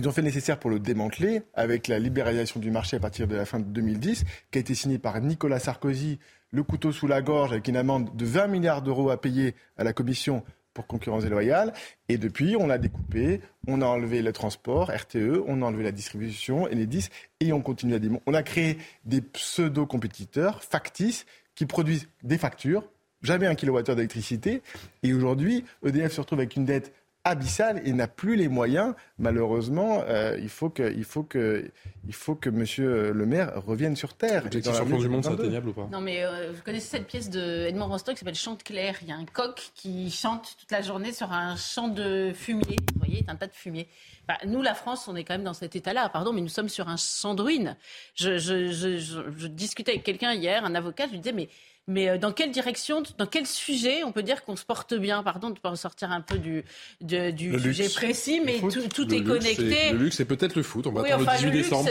ont 0.04 0.12
fait 0.12 0.22
nécessaire 0.22 0.58
pour 0.58 0.68
le 0.68 0.78
démanteler 0.78 1.42
avec 1.54 1.88
la 1.88 1.98
libéralisation 1.98 2.60
du 2.60 2.70
marché 2.70 2.96
à 2.96 3.00
partir 3.00 3.26
de 3.26 3.34
la 3.34 3.46
fin 3.46 3.58
de 3.58 3.64
2010, 3.64 4.24
qui 4.50 4.58
a 4.58 4.60
été 4.60 4.74
signée 4.74 4.98
par 4.98 5.18
Nicolas 5.22 5.58
Sarkozy, 5.58 6.18
le 6.50 6.62
couteau 6.62 6.92
sous 6.92 7.06
la 7.06 7.22
gorge, 7.22 7.52
avec 7.52 7.66
une 7.68 7.78
amende 7.78 8.14
de 8.14 8.26
20 8.26 8.48
milliards 8.48 8.82
d'euros 8.82 9.08
à 9.08 9.18
payer 9.18 9.54
à 9.78 9.84
la 9.84 9.94
Commission 9.94 10.44
pour 10.76 10.86
concurrence 10.86 11.24
déloyale. 11.24 11.72
Et 12.10 12.18
depuis, 12.18 12.54
on 12.54 12.66
l'a 12.66 12.76
découpé, 12.76 13.40
on 13.66 13.80
a 13.80 13.86
enlevé 13.86 14.20
le 14.20 14.30
transport, 14.32 14.92
RTE, 14.94 15.42
on 15.46 15.62
a 15.62 15.64
enlevé 15.64 15.82
la 15.82 15.90
distribution, 15.90 16.64
Enedis, 16.64 17.08
et 17.40 17.54
on 17.54 17.62
continue 17.62 17.94
à 17.94 17.98
démonter. 17.98 18.22
On 18.26 18.34
a 18.34 18.42
créé 18.42 18.76
des 19.06 19.22
pseudo-compétiteurs 19.22 20.62
factices 20.62 21.24
qui 21.54 21.64
produisent 21.64 22.08
des 22.22 22.36
factures, 22.36 22.84
jamais 23.22 23.46
un 23.46 23.54
kilowattheure 23.54 23.96
d'électricité. 23.96 24.60
Et 25.02 25.14
aujourd'hui, 25.14 25.64
EDF 25.84 26.12
se 26.12 26.20
retrouve 26.20 26.40
avec 26.40 26.56
une 26.56 26.66
dette 26.66 26.92
abyssal 27.26 27.82
et 27.84 27.92
n'a 27.92 28.08
plus 28.08 28.36
les 28.36 28.48
moyens. 28.48 28.94
Malheureusement, 29.18 30.02
euh, 30.06 30.36
il 30.40 30.48
faut 30.48 30.70
que, 30.70 30.92
il 30.94 31.04
faut 31.04 31.22
que, 31.22 31.70
il 32.06 32.14
faut 32.14 32.34
que 32.34 32.48
Monsieur 32.50 33.12
Le 33.12 33.26
Maire 33.26 33.52
revienne 33.66 33.96
sur 33.96 34.14
terre. 34.14 34.44
L'objectif 34.44 34.74
champion 34.74 34.98
du 34.98 35.08
monde, 35.08 35.24
c'est 35.24 35.32
atteignable 35.32 35.70
ou 35.70 35.72
pas? 35.72 35.88
Non, 35.90 36.00
mais 36.00 36.24
euh, 36.24 36.52
vous 36.54 36.62
connaissez 36.62 36.88
cette 36.88 37.06
pièce 37.06 37.28
de 37.30 37.66
Edmond 37.66 37.88
Rostock 37.88 38.14
qui 38.14 38.20
s'appelle 38.20 38.34
Chante 38.34 38.62
clair. 38.62 38.96
Il 39.02 39.08
y 39.08 39.12
a 39.12 39.16
un 39.16 39.24
coq 39.24 39.70
qui 39.74 40.10
chante 40.10 40.56
toute 40.58 40.70
la 40.70 40.82
journée 40.82 41.12
sur 41.12 41.32
un 41.32 41.56
champ 41.56 41.88
de 41.88 42.32
fumier. 42.34 42.76
Vous 42.94 43.00
voyez, 43.04 43.24
un 43.28 43.36
tas 43.36 43.46
de 43.46 43.54
fumier. 43.54 43.88
Bah, 44.28 44.38
nous, 44.46 44.62
la 44.62 44.74
France, 44.74 45.06
on 45.08 45.16
est 45.16 45.24
quand 45.24 45.34
même 45.34 45.44
dans 45.44 45.54
cet 45.54 45.76
état-là. 45.76 46.08
Pardon, 46.08 46.32
mais 46.32 46.40
nous 46.40 46.48
sommes 46.48 46.68
sur 46.68 46.88
un 46.88 46.96
champ 46.96 47.34
de 47.34 47.42
ruines. 47.42 47.76
Je, 48.14 48.38
je, 48.38 48.72
je, 48.72 48.98
je 48.98 49.46
discutais 49.46 49.92
avec 49.92 50.04
quelqu'un 50.04 50.32
hier, 50.32 50.64
un 50.64 50.74
avocat. 50.74 51.06
Je 51.06 51.12
lui 51.12 51.18
disais, 51.18 51.34
mais 51.34 51.48
mais 51.88 52.08
euh, 52.08 52.18
dans 52.18 52.32
quelle 52.32 52.50
direction, 52.50 53.02
dans 53.16 53.26
quel 53.26 53.46
sujet 53.46 54.02
on 54.02 54.10
peut 54.10 54.24
dire 54.24 54.44
qu'on 54.44 54.56
se 54.56 54.64
porte 54.64 54.94
bien? 54.94 55.22
Pardon 55.22 55.50
de 55.50 55.58
pas 55.58 55.74
sortir 55.76 56.10
un 56.10 56.20
peu 56.20 56.38
du, 56.38 56.64
du 57.00 57.60
sujet 57.60 57.88
précis, 57.88 58.40
mais 58.44 58.58
tout, 58.58 59.14
est 59.14 59.22
connecté. 59.22 59.92
le 59.92 59.98
luxe, 59.98 60.16
c'est 60.16 60.24
peut-être 60.24 60.56
le 60.56 60.64
foot. 60.64 60.86
On 60.88 60.92
va 60.92 61.02
attendre 61.02 61.30
le 61.30 61.50
18 61.50 61.50
décembre. 61.52 61.88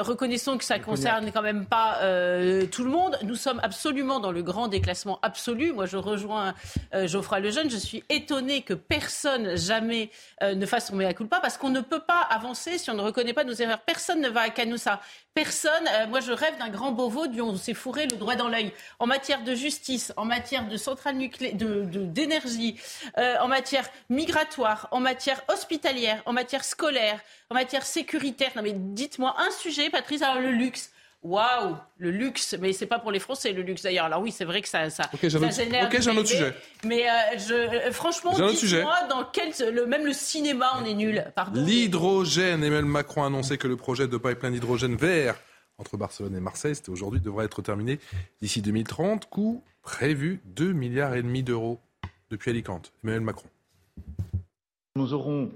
reconnaissons 0.00 0.56
que 0.56 0.64
ça 0.64 0.78
concerne 0.78 1.30
quand 1.30 1.42
même 1.42 1.66
pas 1.66 1.98
euh, 2.00 2.64
tout 2.66 2.84
le 2.84 2.90
monde. 2.90 3.18
Nous 3.22 3.34
sommes 3.34 3.60
absolument 3.62 4.18
dans 4.18 4.32
le 4.32 4.42
grand 4.42 4.68
déclassement 4.68 5.18
absolu. 5.22 5.72
Moi, 5.72 5.84
je 5.84 5.98
rejoins 5.98 6.54
euh, 6.94 7.06
Geoffroy 7.06 7.40
Lejeune. 7.40 7.70
Je 7.70 7.76
suis 7.76 8.02
étonné 8.08 8.62
que 8.62 8.72
personne 8.72 9.56
jamais 9.56 10.10
ne 10.42 10.64
fasse 10.66 10.88
son 10.88 10.96
mea 10.96 11.12
culpa 11.12 11.38
parce 11.40 11.58
qu'on 11.58 11.70
ne 11.70 11.80
peut 11.80 12.00
pas 12.00 12.20
avancer 12.20 12.78
si 12.78 12.90
on 12.90 12.94
ne 12.94 13.02
reconnaît 13.02 13.34
pas 13.34 13.44
nos 13.44 13.52
erreurs. 13.52 13.80
Personne 13.80 14.20
ne 14.20 14.28
va 14.28 14.40
à 14.40 14.50
Canoussa. 14.50 15.00
Personne. 15.34 15.84
moi, 16.08 16.20
je 16.20 16.32
rêve 16.32 16.58
d'un 16.58 16.68
grand 16.68 16.92
Beauvau 16.92 17.26
dont 17.26 17.50
on 17.50 17.56
s'est 17.56 17.74
fourré 17.74 18.06
le 18.06 18.16
droit 18.16 18.36
dans 18.36 18.48
l'œil 18.48 18.72
en 19.02 19.06
matière 19.06 19.42
de 19.42 19.54
justice, 19.56 20.12
en 20.16 20.24
matière 20.24 20.68
de 20.68 20.76
centrale 20.76 21.16
nucléaire, 21.16 21.56
d'énergie, 21.56 22.74
de, 22.74 23.20
euh, 23.20 23.36
en 23.40 23.48
matière 23.48 23.86
migratoire, 24.08 24.86
en 24.92 25.00
matière 25.00 25.42
hospitalière, 25.52 26.22
en 26.24 26.32
matière 26.32 26.64
scolaire, 26.64 27.18
en 27.50 27.54
matière 27.54 27.84
sécuritaire. 27.84 28.52
Non 28.54 28.62
mais 28.62 28.74
dites-moi 28.74 29.34
un 29.38 29.50
sujet, 29.50 29.90
Patrice, 29.90 30.22
alors 30.22 30.40
le 30.40 30.52
luxe. 30.52 30.92
waouh, 31.24 31.76
le 31.98 32.10
luxe, 32.12 32.56
mais 32.60 32.72
c'est 32.72 32.86
pas 32.86 33.00
pour 33.00 33.10
les 33.10 33.18
Français 33.18 33.50
le 33.52 33.62
luxe 33.62 33.82
d'ailleurs. 33.82 34.04
Alors 34.04 34.20
oui, 34.22 34.30
c'est 34.30 34.44
vrai 34.44 34.62
que 34.62 34.68
ça, 34.68 34.88
ça, 34.88 35.04
okay, 35.12 35.30
ça 35.30 35.50
génère. 35.50 35.86
Ok, 35.86 36.00
j'ai 36.00 36.10
un 36.10 36.16
autre 36.16 36.28
sujet. 36.28 36.54
Mais 36.84 37.08
euh, 37.08 37.38
je, 37.38 37.54
euh, 37.54 37.92
franchement, 37.92 38.32
dites-moi 38.32 38.98
dans 39.08 39.24
quel, 39.24 39.50
le, 39.72 39.84
même 39.86 40.04
le 40.04 40.12
cinéma, 40.12 40.74
on 40.80 40.84
est 40.84 40.94
nul. 40.94 41.24
Pardon. 41.34 41.60
L'hydrogène. 41.64 42.62
Emmanuel 42.62 42.84
Macron 42.84 43.24
a 43.24 43.26
annoncé 43.26 43.58
que 43.58 43.66
le 43.66 43.76
projet 43.76 44.06
de 44.06 44.16
pipeline 44.16 44.52
d'hydrogène 44.52 44.94
vert 44.94 45.36
entre 45.82 45.96
Barcelone 45.96 46.36
et 46.36 46.40
Marseille, 46.40 46.76
c'était 46.76 46.90
aujourd'hui, 46.90 47.20
devrait 47.20 47.44
être 47.44 47.60
terminé 47.60 47.98
d'ici 48.40 48.62
2030. 48.62 49.28
Coût 49.28 49.62
prévu 49.82 50.40
2 50.46 50.72
milliards 50.72 51.14
et 51.14 51.22
demi 51.22 51.42
d'euros 51.42 51.80
depuis 52.30 52.50
Alicante. 52.50 52.92
Emmanuel 53.02 53.22
Macron. 53.22 53.48
Nous 54.94 55.12
aurons 55.12 55.50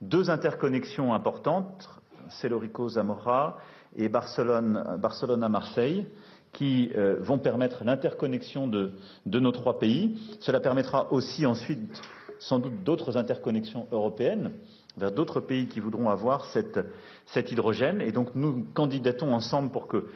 deux 0.00 0.30
interconnexions 0.30 1.14
importantes, 1.14 1.90
Celorico 2.28 2.88
Zamora 2.90 3.58
et 3.96 4.08
Barcelone, 4.08 4.76
à 4.76 5.48
Marseille, 5.48 6.06
qui 6.52 6.92
euh, 6.96 7.16
vont 7.20 7.38
permettre 7.38 7.82
l'interconnexion 7.84 8.68
de, 8.68 8.92
nos 9.26 9.52
trois 9.52 9.80
pays. 9.80 10.16
Cela 10.38 10.60
permettra 10.60 11.12
aussi 11.12 11.44
ensuite 11.44 12.00
sans 12.38 12.60
doute 12.60 12.84
d'autres 12.84 13.16
interconnexions 13.16 13.88
européennes 13.90 14.52
vers 14.96 15.12
d'autres 15.12 15.40
pays 15.40 15.66
qui 15.66 15.80
voudront 15.80 16.10
avoir 16.10 16.46
cette, 16.46 16.80
cet 17.26 17.52
hydrogène. 17.52 18.00
Et 18.00 18.12
donc 18.12 18.34
nous 18.34 18.66
candidatons 18.74 19.32
ensemble 19.32 19.70
pour 19.70 19.88
que 19.88 20.08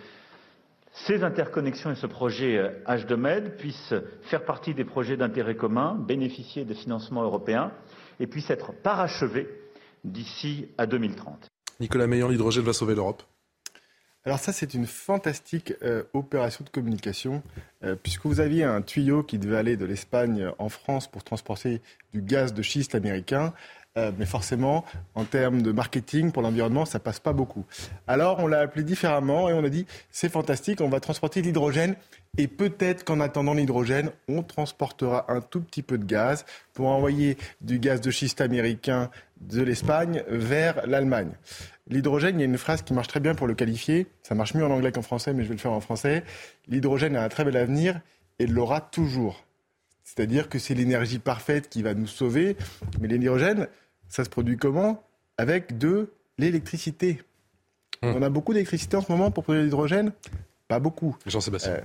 ces 0.93 1.23
interconnexions 1.23 1.91
et 1.91 1.95
ce 1.95 2.07
projet 2.07 2.83
H2Med 2.87 3.57
puissent 3.57 3.95
faire 4.23 4.45
partie 4.45 4.75
des 4.75 4.85
projets 4.85 5.17
d'intérêt 5.17 5.57
commun, 5.57 5.95
bénéficier 5.95 6.65
des 6.65 6.75
financements 6.75 7.23
européens 7.23 7.73
et 8.19 8.27
puissent 8.27 8.51
être 8.51 8.73
parachevés 8.73 9.49
d'ici 10.05 10.69
à 10.79 10.87
2030. 10.87 11.49
Nicolas 11.81 12.07
Meillan, 12.07 12.29
l'hydrogène 12.29 12.65
va 12.65 12.73
sauver 12.73 12.95
l'Europe. 12.95 13.23
Alors 14.25 14.41
ça, 14.41 14.53
c'est 14.53 14.75
une 14.75 14.87
fantastique 14.87 15.75
euh, 15.83 16.03
opération 16.13 16.65
de 16.65 16.71
communication, 16.71 17.45
euh, 17.85 17.95
puisque 17.95 18.27
vous 18.27 18.41
aviez 18.41 18.65
un 18.65 18.83
tuyau 18.83 19.23
qui 19.23 19.39
devait 19.39 19.57
aller 19.57 19.77
de 19.77 19.85
l'Espagne 19.85 20.51
en 20.59 20.69
France 20.69 21.09
pour 21.09 21.23
transporter 21.23 21.81
du 22.13 22.23
gaz 22.23 22.53
de 22.53 22.61
schiste 22.61 22.97
américain. 22.97 23.53
Euh, 23.97 24.13
mais 24.19 24.27
forcément, 24.27 24.85
en 25.15 25.25
termes 25.25 25.63
de 25.63 25.73
marketing 25.73 26.31
pour 26.31 26.43
l'environnement, 26.43 26.85
ça 26.85 26.99
passe 26.99 27.19
pas 27.19 27.33
beaucoup. 27.33 27.65
Alors, 28.07 28.41
on 28.41 28.47
l'a 28.47 28.61
appelé 28.61 28.85
différemment 28.85 29.49
et 29.49 29.55
on 29.55 29.65
a 29.65 29.71
dit 29.71 29.87
c'est 30.11 30.29
fantastique, 30.29 30.81
on 30.81 30.89
va 30.89 31.01
transporter 31.01 31.41
l'hydrogène 31.41 31.97
et 32.39 32.49
peut-être 32.49 33.05
qu'en 33.05 33.21
attendant 33.21 33.55
l'hydrogène, 33.55 34.11
on 34.29 34.43
transportera 34.43 35.33
un 35.33 35.41
tout 35.41 35.63
petit 35.63 35.83
peu 35.83 35.97
de 35.97 36.05
gaz 36.05 36.45
pour 36.75 36.89
envoyer 36.89 37.39
du 37.63 37.79
gaz 37.79 38.03
de 38.03 38.11
schiste 38.11 38.43
américain 38.43 39.11
de 39.41 39.63
l'Espagne 39.63 40.23
vers 40.29 40.87
l'Allemagne. 40.87 41.31
L'hydrogène, 41.89 42.37
il 42.37 42.41
y 42.41 42.43
a 42.43 42.47
une 42.47 42.59
phrase 42.59 42.83
qui 42.83 42.93
marche 42.93 43.09
très 43.09 43.21
bien 43.21 43.35
pour 43.35 43.47
le 43.47 43.55
qualifier. 43.55 44.09
Ça 44.23 44.35
marche 44.35 44.55
mieux 44.55 44.65
en 44.65 44.71
anglais 44.71 44.93
qu'en 44.93 45.03
français, 45.03 45.33
mais 45.33 45.45
je 45.45 45.49
vais 45.49 45.55
le 45.55 45.61
faire 45.61 45.73
en 45.73 45.81
français. 45.81 46.25
L'hydrogène 46.69 47.17
a 47.17 47.23
un 47.23 47.29
très 47.29 47.45
bel 47.45 47.57
avenir 47.57 48.01
et 48.39 48.47
l'aura 48.47 48.81
toujours. 48.81 49.45
C'est-à-dire 50.03 50.49
que 50.49 50.59
c'est 50.59 50.75
l'énergie 50.75 51.19
parfaite 51.19 51.69
qui 51.69 51.83
va 51.83 51.95
nous 51.95 52.07
sauver. 52.07 52.57
Mais 53.01 53.09
l'hydrogène, 53.09 53.69
ça 54.09 54.25
se 54.25 54.31
produit 54.31 54.57
comment 54.57 55.03
Avec 55.39 55.79
de 55.79 56.13
l'électricité. 56.39 57.23
Hum. 58.03 58.15
On 58.17 58.23
a 58.23 58.29
beaucoup 58.29 58.53
d'électricité 58.53 58.97
en 58.97 59.03
ce 59.03 59.11
moment 59.11 59.31
pour 59.31 59.45
produire 59.45 59.63
de 59.63 59.67
l'hydrogène? 59.67 60.13
Pas 60.69 60.81
beaucoup. 60.81 61.17
Jean-Sébastien. 61.27 61.73
Euh, 61.73 61.81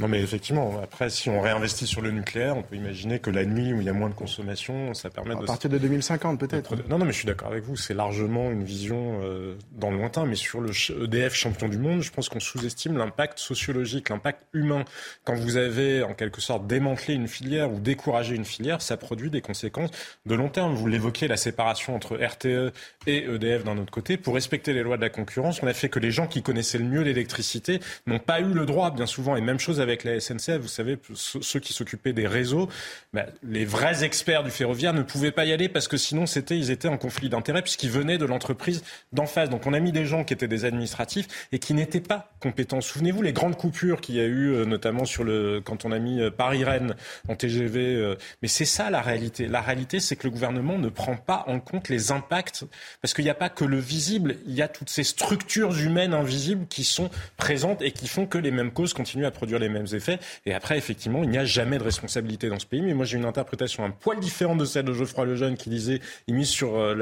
non, 0.00 0.08
mais 0.08 0.22
effectivement, 0.22 0.80
après, 0.82 1.10
si 1.10 1.28
on 1.28 1.42
réinvestit 1.42 1.86
sur 1.86 2.00
le 2.00 2.10
nucléaire, 2.10 2.56
on 2.56 2.62
peut 2.62 2.74
imaginer 2.74 3.18
que 3.18 3.30
la 3.30 3.44
nuit 3.44 3.74
où 3.74 3.80
il 3.80 3.86
y 3.86 3.90
a 3.90 3.92
moins 3.92 4.08
de 4.08 4.14
consommation, 4.14 4.94
ça 4.94 5.10
permet 5.10 5.34
de. 5.34 5.42
À 5.42 5.44
partir 5.44 5.68
de 5.68 5.76
2050, 5.76 6.40
peut-être. 6.40 6.74
Non, 6.88 6.98
non, 6.98 7.04
mais 7.04 7.12
je 7.12 7.18
suis 7.18 7.26
d'accord 7.26 7.48
avec 7.48 7.64
vous. 7.64 7.76
C'est 7.76 7.92
largement 7.92 8.50
une 8.50 8.64
vision 8.64 9.20
euh, 9.22 9.56
dans 9.72 9.90
le 9.90 9.98
lointain. 9.98 10.24
Mais 10.24 10.36
sur 10.36 10.62
le 10.62 10.70
EDF 11.04 11.34
champion 11.34 11.68
du 11.68 11.76
monde, 11.76 12.00
je 12.00 12.10
pense 12.10 12.30
qu'on 12.30 12.40
sous-estime 12.40 12.96
l'impact 12.96 13.38
sociologique, 13.38 14.08
l'impact 14.08 14.42
humain. 14.54 14.86
Quand 15.24 15.34
vous 15.34 15.58
avez, 15.58 16.02
en 16.02 16.14
quelque 16.14 16.40
sorte, 16.40 16.66
démantelé 16.66 17.12
une 17.12 17.28
filière 17.28 17.70
ou 17.70 17.78
découragé 17.78 18.34
une 18.34 18.46
filière, 18.46 18.80
ça 18.80 18.96
produit 18.96 19.28
des 19.28 19.42
conséquences 19.42 19.90
de 20.24 20.34
long 20.34 20.48
terme. 20.48 20.74
Vous 20.74 20.86
l'évoquez, 20.86 21.28
la 21.28 21.36
séparation 21.36 21.94
entre 21.94 22.16
RTE 22.16 22.72
et 23.06 23.24
EDF 23.24 23.64
d'un 23.64 23.76
autre 23.76 23.92
côté. 23.92 24.16
Pour 24.16 24.32
respecter 24.32 24.72
les 24.72 24.82
lois 24.82 24.96
de 24.96 25.02
la 25.02 25.10
concurrence, 25.10 25.62
on 25.62 25.66
a 25.66 25.74
fait 25.74 25.90
que 25.90 25.98
les 25.98 26.10
gens 26.10 26.26
qui 26.26 26.42
connaissaient 26.42 26.78
le 26.78 26.84
mieux 26.84 27.02
l'électricité 27.02 27.80
n'ont 28.06 28.18
pas 28.18 28.40
eu 28.40 28.54
le 28.54 28.64
droit, 28.64 28.90
bien 28.90 29.04
souvent, 29.04 29.36
et 29.36 29.42
même 29.42 29.58
chose 29.58 29.78
avec 29.78 29.89
avec 29.90 30.04
la 30.04 30.20
SNCF, 30.20 30.58
vous 30.58 30.68
savez, 30.68 30.98
ceux 31.14 31.60
qui 31.60 31.72
s'occupaient 31.72 32.12
des 32.12 32.26
réseaux, 32.26 32.68
bah, 33.12 33.26
les 33.42 33.64
vrais 33.64 34.04
experts 34.04 34.42
du 34.42 34.50
ferroviaire 34.50 34.94
ne 34.94 35.02
pouvaient 35.02 35.32
pas 35.32 35.44
y 35.44 35.52
aller 35.52 35.68
parce 35.68 35.88
que 35.88 35.96
sinon 35.96 36.26
c'était, 36.26 36.56
ils 36.56 36.70
étaient 36.70 36.88
en 36.88 36.98
conflit 36.98 37.28
d'intérêts 37.28 37.62
puisqu'ils 37.62 37.90
venaient 37.90 38.18
de 38.18 38.24
l'entreprise 38.24 38.82
d'en 39.12 39.26
face. 39.26 39.50
Donc 39.50 39.66
on 39.66 39.72
a 39.72 39.80
mis 39.80 39.92
des 39.92 40.06
gens 40.06 40.24
qui 40.24 40.34
étaient 40.34 40.48
des 40.48 40.64
administratifs 40.64 41.48
et 41.52 41.58
qui 41.58 41.74
n'étaient 41.74 42.00
pas 42.00 42.32
compétents. 42.40 42.80
Souvenez-vous 42.80 43.22
les 43.22 43.32
grandes 43.32 43.56
coupures 43.56 44.00
qu'il 44.00 44.16
y 44.16 44.20
a 44.20 44.24
eu, 44.24 44.52
euh, 44.52 44.64
notamment 44.64 45.04
sur 45.04 45.24
le, 45.24 45.60
quand 45.62 45.84
on 45.84 45.92
a 45.92 45.98
mis 45.98 46.20
euh, 46.20 46.30
Paris-Rennes 46.30 46.94
en 47.28 47.34
TGV. 47.34 47.94
Euh. 47.94 48.16
Mais 48.42 48.48
c'est 48.48 48.64
ça 48.64 48.90
la 48.90 49.02
réalité. 49.02 49.46
La 49.46 49.60
réalité, 49.60 50.00
c'est 50.00 50.16
que 50.16 50.26
le 50.26 50.30
gouvernement 50.30 50.78
ne 50.78 50.88
prend 50.88 51.16
pas 51.16 51.44
en 51.46 51.60
compte 51.60 51.88
les 51.88 52.12
impacts 52.12 52.64
parce 53.02 53.14
qu'il 53.14 53.24
n'y 53.24 53.30
a 53.30 53.34
pas 53.34 53.48
que 53.48 53.64
le 53.64 53.78
visible, 53.78 54.36
il 54.46 54.54
y 54.54 54.62
a 54.62 54.68
toutes 54.68 54.90
ces 54.90 55.04
structures 55.04 55.78
humaines 55.78 56.14
invisibles 56.14 56.66
qui 56.68 56.84
sont 56.84 57.10
présentes 57.36 57.82
et 57.82 57.92
qui 57.92 58.08
font 58.08 58.26
que 58.26 58.38
les 58.38 58.50
mêmes 58.50 58.70
causes 58.70 58.94
continuent 58.94 59.26
à 59.26 59.30
produire 59.30 59.58
les 59.58 59.68
mêmes 59.68 59.79
effets. 59.86 60.18
Et 60.46 60.54
après, 60.54 60.78
effectivement, 60.78 61.22
il 61.22 61.30
n'y 61.30 61.38
a 61.38 61.44
jamais 61.44 61.78
de 61.78 61.84
responsabilité 61.84 62.48
dans 62.48 62.58
ce 62.58 62.66
pays. 62.66 62.82
Mais 62.82 62.94
moi, 62.94 63.04
j'ai 63.04 63.18
une 63.18 63.24
interprétation 63.24 63.84
un 63.84 63.90
poil 63.90 64.18
différente 64.20 64.58
de 64.58 64.64
celle 64.64 64.84
de 64.84 64.92
Geoffroy 64.92 65.24
Lejeune 65.24 65.56
qui 65.56 65.70
disait, 65.70 66.00
il 66.26 66.34
mise 66.34 66.48
sur 66.48 66.76
euh, 66.76 66.94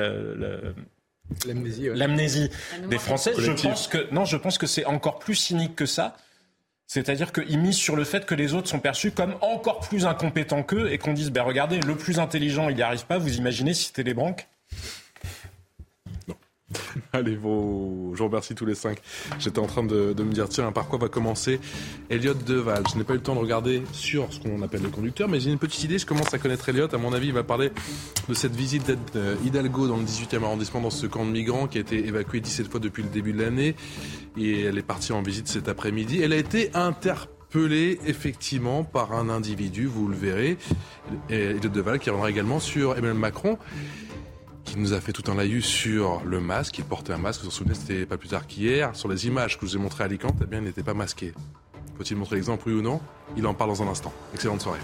L'amnésie, 1.94 2.50
des 2.88 2.98
Français. 2.98 3.32
Je 3.36 3.52
pense 3.52 3.86
que 3.86 4.12
non, 4.12 4.24
je 4.24 4.36
pense 4.36 4.56
que 4.56 4.66
c'est 4.66 4.86
encore 4.86 5.18
plus 5.18 5.34
cynique 5.34 5.76
que 5.76 5.86
ça. 5.86 6.16
C'est-à-dire 6.86 7.32
qu'ils 7.32 7.58
misent 7.58 7.76
sur 7.76 7.96
le 7.96 8.04
fait 8.04 8.24
que 8.24 8.34
les 8.34 8.54
autres 8.54 8.68
sont 8.68 8.80
perçus 8.80 9.10
comme 9.10 9.34
encore 9.42 9.80
plus 9.80 10.06
incompétents 10.06 10.62
qu'eux 10.62 10.90
et 10.90 10.96
qu'on 10.96 11.12
dise, 11.12 11.30
ben 11.30 11.42
regardez, 11.42 11.80
le 11.80 11.94
plus 11.96 12.18
intelligent, 12.18 12.70
il 12.70 12.76
n'y 12.76 12.82
arrive 12.82 13.04
pas. 13.04 13.18
Vous 13.18 13.36
imaginez 13.36 13.74
si 13.74 13.84
c'était 13.84 14.04
les 14.04 14.14
banques? 14.14 14.48
Allez, 17.12 17.36
vos... 17.36 18.12
je 18.14 18.18
vous 18.18 18.26
remercie 18.26 18.54
tous 18.54 18.66
les 18.66 18.74
cinq. 18.74 18.98
J'étais 19.38 19.58
en 19.58 19.66
train 19.66 19.82
de, 19.82 20.14
me 20.18 20.32
dire, 20.32 20.48
tiens, 20.48 20.70
par 20.72 20.86
quoi 20.86 20.98
va 20.98 21.08
commencer 21.08 21.60
Elliot 22.10 22.34
Deval? 22.34 22.82
Je 22.92 22.98
n'ai 22.98 23.04
pas 23.04 23.14
eu 23.14 23.16
le 23.16 23.22
temps 23.22 23.34
de 23.34 23.40
regarder 23.40 23.82
sur 23.92 24.32
ce 24.32 24.40
qu'on 24.40 24.60
appelle 24.62 24.82
le 24.82 24.90
conducteur, 24.90 25.28
mais 25.28 25.40
j'ai 25.40 25.50
une 25.50 25.58
petite 25.58 25.82
idée. 25.84 25.98
Je 25.98 26.06
commence 26.06 26.32
à 26.34 26.38
connaître 26.38 26.68
Elliot. 26.68 26.94
À 26.94 26.98
mon 26.98 27.12
avis, 27.12 27.28
il 27.28 27.32
va 27.32 27.42
parler 27.42 27.70
de 28.28 28.34
cette 28.34 28.54
visite 28.54 28.90
d'Hidalgo 29.42 29.88
dans 29.88 29.96
le 29.96 30.04
18e 30.04 30.42
arrondissement, 30.42 30.80
dans 30.80 30.90
ce 30.90 31.06
camp 31.06 31.24
de 31.24 31.30
migrants 31.30 31.68
qui 31.68 31.78
a 31.78 31.80
été 31.80 32.06
évacué 32.06 32.40
17 32.40 32.70
fois 32.70 32.80
depuis 32.80 33.02
le 33.02 33.08
début 33.08 33.32
de 33.32 33.42
l'année. 33.42 33.74
Et 34.36 34.62
elle 34.62 34.78
est 34.78 34.82
partie 34.82 35.12
en 35.12 35.22
visite 35.22 35.48
cet 35.48 35.68
après-midi. 35.68 36.20
Elle 36.22 36.32
a 36.32 36.36
été 36.36 36.70
interpellée 36.74 37.98
effectivement 38.06 38.84
par 38.84 39.14
un 39.14 39.30
individu, 39.30 39.86
vous 39.86 40.06
le 40.06 40.14
verrez, 40.14 40.58
Elliot 41.30 41.70
Deval, 41.70 41.98
qui 41.98 42.10
reviendra 42.10 42.30
également 42.30 42.60
sur 42.60 42.92
Emmanuel 42.92 43.16
Macron 43.16 43.58
qui 44.68 44.78
nous 44.78 44.92
a 44.92 45.00
fait 45.00 45.12
tout 45.12 45.30
un 45.30 45.34
laïus 45.34 45.64
sur 45.64 46.22
le 46.24 46.40
masque. 46.40 46.78
Il 46.78 46.84
portait 46.84 47.14
un 47.14 47.18
masque, 47.18 47.40
vous 47.40 47.46
vous 47.46 47.50
souvenez, 47.50 47.74
c'était 47.74 48.04
pas 48.04 48.18
plus 48.18 48.28
tard 48.28 48.46
qu'hier. 48.46 48.94
Sur 48.94 49.08
les 49.08 49.26
images 49.26 49.58
que 49.58 49.66
je 49.66 49.72
vous 49.72 49.76
ai 49.78 49.80
montrées 49.80 50.04
à 50.04 50.06
Alicante, 50.06 50.36
eh 50.42 50.46
bien, 50.46 50.58
il 50.58 50.64
n'était 50.64 50.82
pas 50.82 50.94
masqué. 50.94 51.32
Faut-il 51.96 52.16
montrer 52.16 52.36
l'exemple, 52.36 52.64
oui 52.66 52.74
ou 52.74 52.82
non? 52.82 53.00
Il 53.36 53.46
en 53.46 53.54
parle 53.54 53.70
dans 53.70 53.82
un 53.82 53.88
instant. 53.88 54.12
Excellente 54.34 54.60
soirée. 54.60 54.80